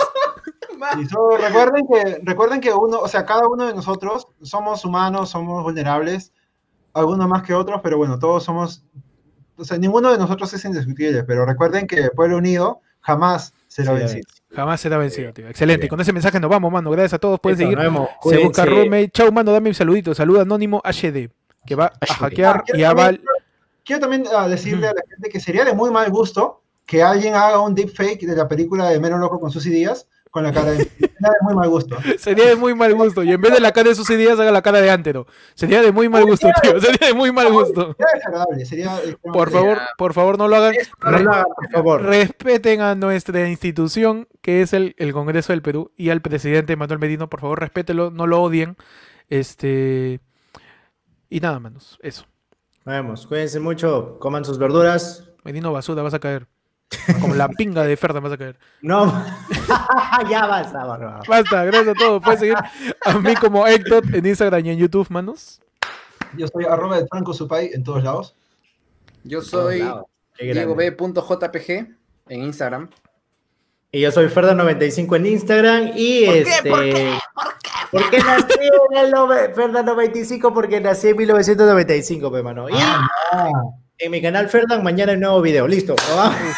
Y 0.99 1.05
solo 1.05 1.37
recuerden 1.37 1.85
que, 1.87 2.19
recuerden 2.23 2.61
que 2.61 2.73
uno, 2.73 2.99
o 2.99 3.07
sea, 3.07 3.25
cada 3.25 3.47
uno 3.47 3.67
de 3.67 3.73
nosotros 3.73 4.27
somos 4.41 4.83
humanos, 4.85 5.29
somos 5.29 5.63
vulnerables, 5.63 6.31
algunos 6.93 7.27
más 7.27 7.43
que 7.43 7.53
otros, 7.53 7.81
pero 7.83 7.97
bueno, 7.97 8.19
todos 8.19 8.43
somos, 8.43 8.83
o 9.57 9.63
sea, 9.63 9.77
ninguno 9.77 10.11
de 10.11 10.17
nosotros 10.17 10.53
es 10.53 10.65
indiscutible, 10.65 11.23
pero 11.23 11.45
recuerden 11.45 11.87
que 11.87 12.09
pueblo 12.11 12.37
unido 12.37 12.81
jamás 13.01 13.53
será 13.67 13.93
Sí, 13.93 13.99
vencido. 13.99 14.23
Jamás 14.53 14.81
será 14.81 14.97
vencido, 14.97 15.33
tío. 15.33 15.47
Excelente. 15.47 15.85
Y 15.85 15.89
con 15.89 16.01
ese 16.01 16.11
mensaje 16.11 16.39
nos 16.39 16.49
vamos, 16.49 16.71
mano. 16.71 16.91
Gracias 16.91 17.13
a 17.13 17.19
todos. 17.19 17.39
Pueden 17.39 17.69
Listo, 17.69 17.81
seguir. 17.81 18.37
Se 18.37 18.43
busca 18.45 18.65
roommate. 18.65 19.09
Chau, 19.11 19.31
mano, 19.31 19.53
dame 19.53 19.69
un 19.69 19.75
saludito. 19.75 20.13
Saluda 20.13 20.41
anónimo 20.41 20.81
HD. 20.83 21.29
Que 21.65 21.75
va 21.75 21.85
a 22.01 22.13
hackear 22.15 22.57
Ah, 22.67 22.77
y 22.77 22.83
a 22.83 22.93
val- 22.93 23.21
Quiero 23.85 24.01
también 24.01 24.25
ah, 24.35 24.47
decirle 24.49 24.87
a 24.87 24.93
la 24.93 25.01
gente 25.09 25.29
que 25.29 25.39
sería 25.39 25.63
de 25.63 25.73
muy 25.73 25.89
mal 25.89 26.09
gusto 26.11 26.61
que 26.85 27.01
alguien 27.01 27.33
haga 27.33 27.61
un 27.61 27.73
deepfake 27.73 28.25
de 28.25 28.35
la 28.35 28.47
película 28.47 28.89
de 28.89 28.99
Mero 28.99 29.17
Loco 29.17 29.39
con 29.39 29.51
sus 29.51 29.65
ideas 29.65 30.07
con 30.31 30.43
la 30.43 30.53
cara 30.53 30.71
de 30.71 30.85
Sería 30.85 31.29
de 31.29 31.43
muy 31.43 31.55
mal 31.55 31.69
gusto. 31.69 31.97
Sería 32.17 32.45
de 32.47 32.55
muy 32.55 32.73
mal 32.73 32.95
gusto. 32.95 33.23
Y 33.23 33.31
en 33.31 33.41
vez 33.41 33.53
de 33.53 33.59
la 33.59 33.71
cara 33.71 33.89
de 33.89 33.95
sus 33.95 34.09
ideas, 34.09 34.39
haga 34.39 34.51
la 34.51 34.61
cara 34.61 34.81
de 34.81 34.89
Antero. 34.89 35.27
Sería 35.53 35.81
de 35.81 35.91
muy 35.91 36.09
mal 36.09 36.25
gusto, 36.25 36.47
tío. 36.61 36.79
Sería 36.79 37.09
de 37.09 37.13
muy 37.13 37.31
mal 37.31 37.51
gusto. 37.51 37.95
Sería 37.97 38.13
desagradable, 38.15 38.65
sería... 38.65 38.99
Por 39.21 39.51
favor, 39.51 39.79
por 39.97 40.13
favor, 40.13 40.37
no 40.37 40.47
lo 40.47 40.55
hagan. 40.55 40.73
No 41.03 41.19
lo 41.19 41.31
hagan, 41.31 41.45
por 41.55 41.71
favor. 41.71 42.01
Respeten 42.03 42.81
a 42.81 42.95
nuestra 42.95 43.47
institución, 43.49 44.27
que 44.41 44.61
es 44.61 44.73
el, 44.73 44.95
el 44.97 45.13
Congreso 45.13 45.53
del 45.53 45.61
Perú, 45.61 45.91
y 45.97 46.09
al 46.09 46.21
presidente 46.21 46.75
Manuel 46.75 46.99
Medino, 46.99 47.29
por 47.29 47.41
favor, 47.41 47.59
respételo, 47.59 48.09
no 48.09 48.25
lo 48.25 48.41
odien. 48.41 48.77
Este. 49.29 50.21
Y 51.29 51.39
nada, 51.39 51.59
manos, 51.59 51.99
eso. 52.01 52.25
Vamos, 52.85 53.27
cuídense 53.27 53.59
mucho, 53.59 54.17
coman 54.19 54.43
sus 54.43 54.57
verduras. 54.57 55.29
Medino 55.43 55.71
basura, 55.71 56.01
vas 56.01 56.13
a 56.13 56.19
caer. 56.19 56.47
Como 57.21 57.35
la 57.35 57.47
pinga 57.49 57.83
de 57.83 57.95
Ferda 57.97 58.19
vas 58.19 58.33
a 58.33 58.37
caer. 58.37 58.57
No, 58.81 59.23
ya 60.29 60.45
basta, 60.45 60.83
bárbaro. 60.85 61.21
Basta, 61.27 61.63
gracias 61.65 61.87
a 61.89 61.93
todos. 61.99 62.21
Puedes 62.23 62.39
seguir 62.39 62.55
a 62.57 63.17
mí 63.19 63.33
como 63.35 63.65
Héctor 63.67 64.03
en 64.13 64.25
Instagram 64.25 64.65
y 64.65 64.69
en 64.71 64.77
YouTube, 64.77 65.07
manos. 65.09 65.61
Yo 66.37 66.47
soy 66.47 66.65
arroba 66.65 66.97
de 66.99 67.07
Franco 67.07 67.33
Supay 67.33 67.71
en 67.73 67.83
todos 67.83 68.03
lados. 68.03 68.35
Yo 69.23 69.41
soy 69.41 69.83
Qué 70.37 70.53
diego.b.jpg 70.53 71.69
en 72.29 72.43
Instagram. 72.43 72.89
Y 73.91 73.99
yo 74.01 74.11
soy 74.11 74.27
Ferda95 74.27 75.15
en 75.17 75.25
Instagram 75.25 75.91
y 75.95 76.23
este. 76.23 76.69
¿Por 76.69 76.83
qué? 76.83 77.19
¿Por 77.91 78.09
qué? 78.09 78.17
nací 78.19 78.59
en 78.91 78.97
el 78.97 79.11
nove- 79.13 79.53
Ferda95 79.53 80.53
porque 80.53 80.79
nací 80.79 81.09
en 81.09 81.17
1995, 81.17 82.31
pe, 82.31 82.41
mano. 82.43 82.69
Y 82.69 82.73
Ah, 82.75 83.51
en 84.01 84.11
mi 84.11 84.21
canal 84.21 84.49
Ferdan 84.49 84.83
mañana 84.83 85.11
hay 85.11 85.17
nuevo 85.17 85.41
video. 85.41 85.67
Listo. 85.67 85.95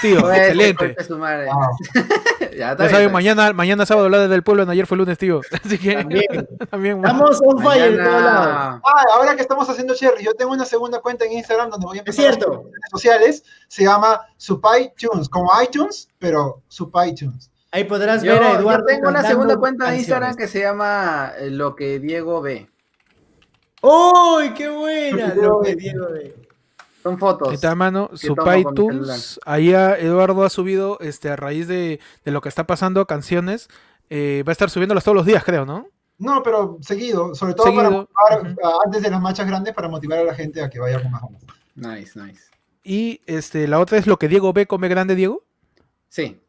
Tío, 0.01 0.21
Pues, 0.21 0.37
excelente. 0.39 0.87
concha 0.95 1.03
su 1.03 1.17
madre. 1.17 1.45
wow. 1.47 1.61
Ya, 1.93 2.47
Ya 2.57 2.71
está 2.71 2.89
saben, 2.89 3.01
está 3.07 3.13
mañana, 3.13 3.53
mañana 3.53 3.85
sábado 3.85 4.05
hablar 4.05 4.29
del 4.29 4.43
pueblo, 4.43 4.69
ayer 4.69 4.85
fue 4.87 4.97
lunes, 4.97 5.17
tío. 5.17 5.41
Así 5.65 5.77
que 5.77 5.95
También. 5.95 6.47
también. 6.69 6.97
Estamos 6.97 7.39
on 7.45 7.61
fire 7.63 7.93
en 7.93 8.03
todos 8.03 8.21
lados. 8.21 8.45
Mañana- 8.53 8.81
Ah, 8.85 9.03
ahora 9.15 9.35
que 9.35 9.41
estamos 9.41 9.69
haciendo 9.69 9.93
Cherry, 9.95 10.23
yo 10.23 10.33
tengo 10.33 10.51
una 10.53 10.65
segunda 10.65 10.99
cuenta 11.01 11.25
en 11.25 11.33
Instagram 11.33 11.69
donde 11.69 11.85
voy 11.85 11.97
a 11.97 12.01
Es 12.01 12.07
empezar 12.07 12.25
a 12.25 12.33
cierto. 12.33 12.51
redes 12.63 12.89
sociales. 12.91 13.43
Se 13.67 13.83
llama 13.83 14.21
Supay 14.37 14.93
Tunes, 14.97 15.27
como 15.29 15.49
iTunes, 15.61 16.09
pero 16.19 16.61
Supay 16.67 17.15
Tunes. 17.15 17.49
Ahí 17.71 17.85
podrás 17.85 18.21
Yo, 18.21 18.33
ver 18.33 18.43
a 18.43 18.53
yo 18.53 18.59
Eduardo. 18.59 18.85
tengo 18.85 19.09
una 19.09 19.23
segunda 19.23 19.57
cuenta 19.57 19.89
de. 19.89 19.97
Instagram 19.97 20.35
que 20.35 20.47
se 20.47 20.59
llama 20.61 21.31
eh, 21.39 21.49
Lo 21.49 21.75
que 21.75 21.97
Diego 21.99 22.39
ve. 22.41 22.69
¡Uy, 23.81 24.53
qué 24.53 24.69
buena! 24.69 25.33
Lo 25.35 25.59
que 25.61 25.75
Diego 25.75 26.07
ve. 26.11 26.35
Son 27.03 27.19
fotos. 27.19 27.49
Ahí 27.49 27.55
está, 27.55 27.75
mano, 27.75 28.09
su 28.13 28.35
iTunes. 28.57 29.39
Ahí 29.45 29.73
a 29.73 29.97
Eduardo 29.99 30.43
ha 30.43 30.49
subido, 30.49 30.97
este, 31.01 31.29
a 31.29 31.35
raíz 31.35 31.67
de, 31.67 31.99
de 32.23 32.31
lo 32.31 32.39
que 32.41 32.49
está 32.49 32.65
pasando, 32.65 33.05
canciones. 33.05 33.67
eh, 34.09 34.43
va 34.47 34.51
a 34.51 34.53
estar 34.53 34.69
subiéndolas 34.69 35.03
todos 35.03 35.15
los 35.15 35.25
días, 35.25 35.43
creo, 35.43 35.65
¿no? 35.65 35.87
No, 36.19 36.41
pero 36.43 36.77
seguido, 36.81 37.33
sobre 37.35 37.53
todo 37.55 37.73
para 37.75 37.89
motivar, 37.89 38.55
ah, 38.63 38.77
antes 38.85 39.01
de 39.01 39.09
las 39.09 39.19
marchas 39.21 39.47
grandes, 39.47 39.73
para 39.73 39.89
motivar 39.89 40.19
a 40.19 40.23
la 40.23 40.33
gente 40.35 40.61
a 40.61 40.69
que 40.69 40.79
vaya 40.79 41.01
con 41.01 41.11
más 41.11 41.21
ganas. 41.23 41.43
Nice, 41.75 42.19
nice. 42.19 42.43
Y 42.83 43.21
este, 43.25 43.67
la 43.67 43.79
otra 43.79 43.97
es 43.97 44.07
lo 44.07 44.17
que 44.17 44.27
Diego 44.27 44.53
ve, 44.53 44.65
come 44.67 44.87
grande 44.87 45.15
Diego. 45.15 45.43
Sí. 46.09 46.39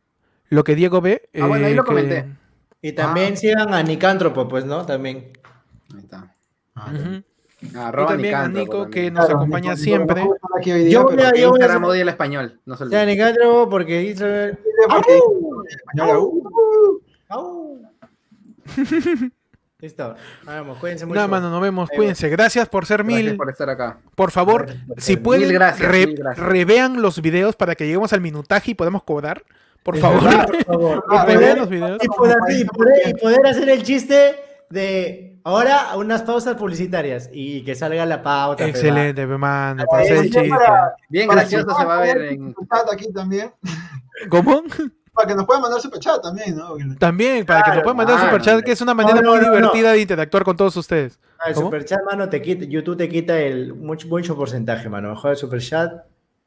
Lo 0.50 0.62
que 0.64 0.74
Diego 0.74 1.00
ve. 1.00 1.28
Ah, 1.40 1.46
bueno, 1.46 1.66
ahí 1.66 1.72
eh, 1.72 1.76
lo 1.76 1.82
que- 1.84 1.88
comenté. 1.88 2.26
Y 2.82 2.92
también 2.92 3.32
Ah. 3.32 3.36
sigan 3.36 3.72
a 3.74 3.82
Nicántropo, 3.82 4.46
pues, 4.46 4.64
¿no? 4.66 4.84
También. 4.84 5.32
Ahí 5.94 6.00
está. 6.00 6.34
Ah. 6.74 6.92
Ah, 7.68 7.70
Y 7.72 7.76
arroba 7.88 8.08
también 8.08 8.34
a 8.34 8.48
Nicántropo 8.48 8.78
Nico, 8.78 8.90
que 8.90 9.10
nos 9.10 9.24
Claro, 9.24 9.38
acompaña 9.40 9.70
Nico, 9.72 9.82
siempre. 9.82 10.20
no 10.20 10.26
pudo 10.26 10.34
estar 10.36 10.50
aquí 10.58 10.72
hoy 10.72 10.80
día, 10.84 10.90
Yo 10.90 11.04
voy 11.04 11.14
a- 11.22 11.32
yo 11.34 11.50
voy 11.50 11.62
a 11.62 11.76
odia 11.78 12.02
el 12.02 12.08
español. 12.08 12.60
No 12.66 12.76
se 12.76 12.84
O 12.84 12.88
sea, 12.88 13.00
olviden. 13.02 13.16
Nicántropo 13.18 13.70
porque 13.70 14.14
¡Au! 17.28 17.80
Listo. 19.80 20.14
Vamos, 20.44 20.78
cuídense 20.78 21.04
mucho. 21.04 21.16
Nada, 21.16 21.28
mano, 21.28 21.50
nos 21.50 21.60
vemos. 21.60 21.90
Ahí 21.90 21.96
Cuídense. 21.98 22.28
Gracias 22.30 22.68
por 22.68 22.86
ser 22.86 23.02
Gracias 23.04 23.24
mil. 23.24 23.36
por 23.36 23.50
estar 23.50 23.68
acá. 23.68 23.98
Por 24.14 24.30
favor, 24.30 24.66
por 24.86 25.00
si 25.00 25.16
pueden, 25.16 25.52
gracias, 25.52 25.86
re- 25.90 26.14
revean 26.36 27.02
los 27.02 27.20
videos 27.20 27.54
para 27.56 27.74
que 27.74 27.84
lleguemos 27.84 28.12
al 28.14 28.20
minutaje 28.22 28.70
y 28.70 28.74
podamos 28.74 29.02
cobrar. 29.02 29.42
Por 29.82 29.96
Es 29.96 30.00
favor, 30.00 30.24
verdad, 30.24 30.46
por 30.46 30.64
favor. 30.64 31.04
Ah, 31.10 31.24
revean 31.28 31.58
los 31.58 31.68
videos. 31.68 31.98
y 32.02 32.08
poder, 32.08 32.36
y 32.50 32.64
poder- 32.64 33.08
y 33.08 33.14
poder 33.14 33.46
hacer 33.46 33.68
el 33.68 33.82
chiste 33.82 34.36
de 34.70 35.33
ahora 35.44 35.94
unas 35.96 36.22
pausas 36.22 36.56
publicitarias 36.56 37.30
y 37.32 37.62
que 37.64 37.74
salga 37.74 38.04
la 38.06 38.22
pauta. 38.22 38.66
Excelente, 38.66 39.26
pe, 39.26 39.38
mano. 39.38 39.82
Ah, 39.82 39.86
Para 39.88 40.02
hacer 40.02 40.16
el 40.16 40.22
sí, 40.24 40.30
chiste. 40.30 40.48
para- 40.48 40.94
Bien 41.08 41.26
para 41.28 41.40
gracioso 41.42 41.76
se 41.78 41.84
va 41.84 41.98
a 41.98 42.00
ver 42.00 42.16
en. 42.22 42.54
superchat 42.54 42.92
aquí 42.92 43.12
también. 43.12 43.52
¿Cómo? 44.28 44.62
Para 45.12 45.28
que 45.28 45.34
nos 45.36 45.46
puedan 45.46 45.62
mandar 45.62 45.80
super 45.80 46.00
chat 46.00 46.20
también, 46.20 46.56
¿no? 46.56 46.74
También, 46.98 47.46
para 47.46 47.62
que 47.62 47.70
nos 47.70 47.82
puedan 47.84 47.96
mandar 47.98 48.16
claro. 48.16 48.30
superchat, 48.32 48.64
que 48.64 48.72
es 48.72 48.80
una 48.80 48.94
manera 48.94 49.20
No, 49.20 49.22
no, 49.22 49.30
muy 49.30 49.40
no, 49.40 49.46
no. 49.46 49.56
divertida 49.58 49.92
de 49.92 50.00
interactuar 50.00 50.42
con 50.42 50.56
todos 50.56 50.76
ustedes. 50.76 51.20
Ah, 51.38 51.50
el 51.50 51.54
¿Cómo? 51.54 51.66
superchat, 51.68 52.00
mano, 52.04 52.28
te 52.28 52.42
quita, 52.42 52.64
YouTube 52.64 52.96
te 52.96 53.08
quita 53.08 53.38
el 53.38 53.74
mucho, 53.74 54.08
mucho 54.08 54.34
porcentaje, 54.34 54.88
mano. 54.88 55.10
Mejor 55.10 55.30
el 55.32 55.36
superchat, 55.36 55.92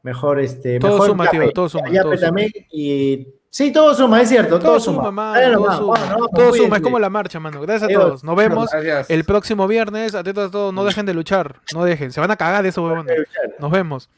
mejor 0.04 0.42
este. 0.42 0.80
Todo 0.80 0.92
mejor 0.94 1.08
suma, 1.08 1.30
tío, 1.30 1.50
todo 1.54 1.70
suma, 1.70 1.88
Yape 1.90 2.02
todo 2.02 2.16
suma. 2.16 2.26
también. 2.28 2.52
Y 2.72 3.28
sí, 3.50 3.72
todo 3.72 3.94
suma, 3.96 4.22
es 4.22 4.30
cierto, 4.30 4.60
todo, 4.60 4.70
Todo 4.72 4.80
suma. 4.80 4.98
suma, 5.00 5.12
mano, 5.12 5.40
Dale 5.42 5.54
todo 5.56 5.78
suma. 5.78 6.00
vamos, 6.00 6.28
Todo 6.34 6.54
suma, 6.54 6.76
es 6.78 6.82
como 6.84 7.00
la 7.00 7.10
marcha, 7.10 7.40
mano. 7.40 7.62
Gracias 7.62 7.90
a 7.90 7.94
todos. 7.94 8.24
Nos 8.24 8.36
vemos 8.36 8.70
Gracias. 8.72 9.10
el 9.10 9.24
próximo 9.24 9.68
viernes. 9.68 10.16
Atentos 10.16 10.48
a 10.48 10.52
todos, 10.52 10.74
no 10.74 10.84
dejen 10.86 11.06
de 11.06 11.14
luchar. 11.14 11.62
No 11.74 11.84
dejen, 11.84 12.12
se 12.12 12.20
van 12.20 12.32
a 12.32 12.36
cagar 12.36 12.64
de 12.64 12.70
eso, 12.70 12.84
huevones. 12.84 13.16
Nos 13.60 13.72
vemos. 13.72 14.10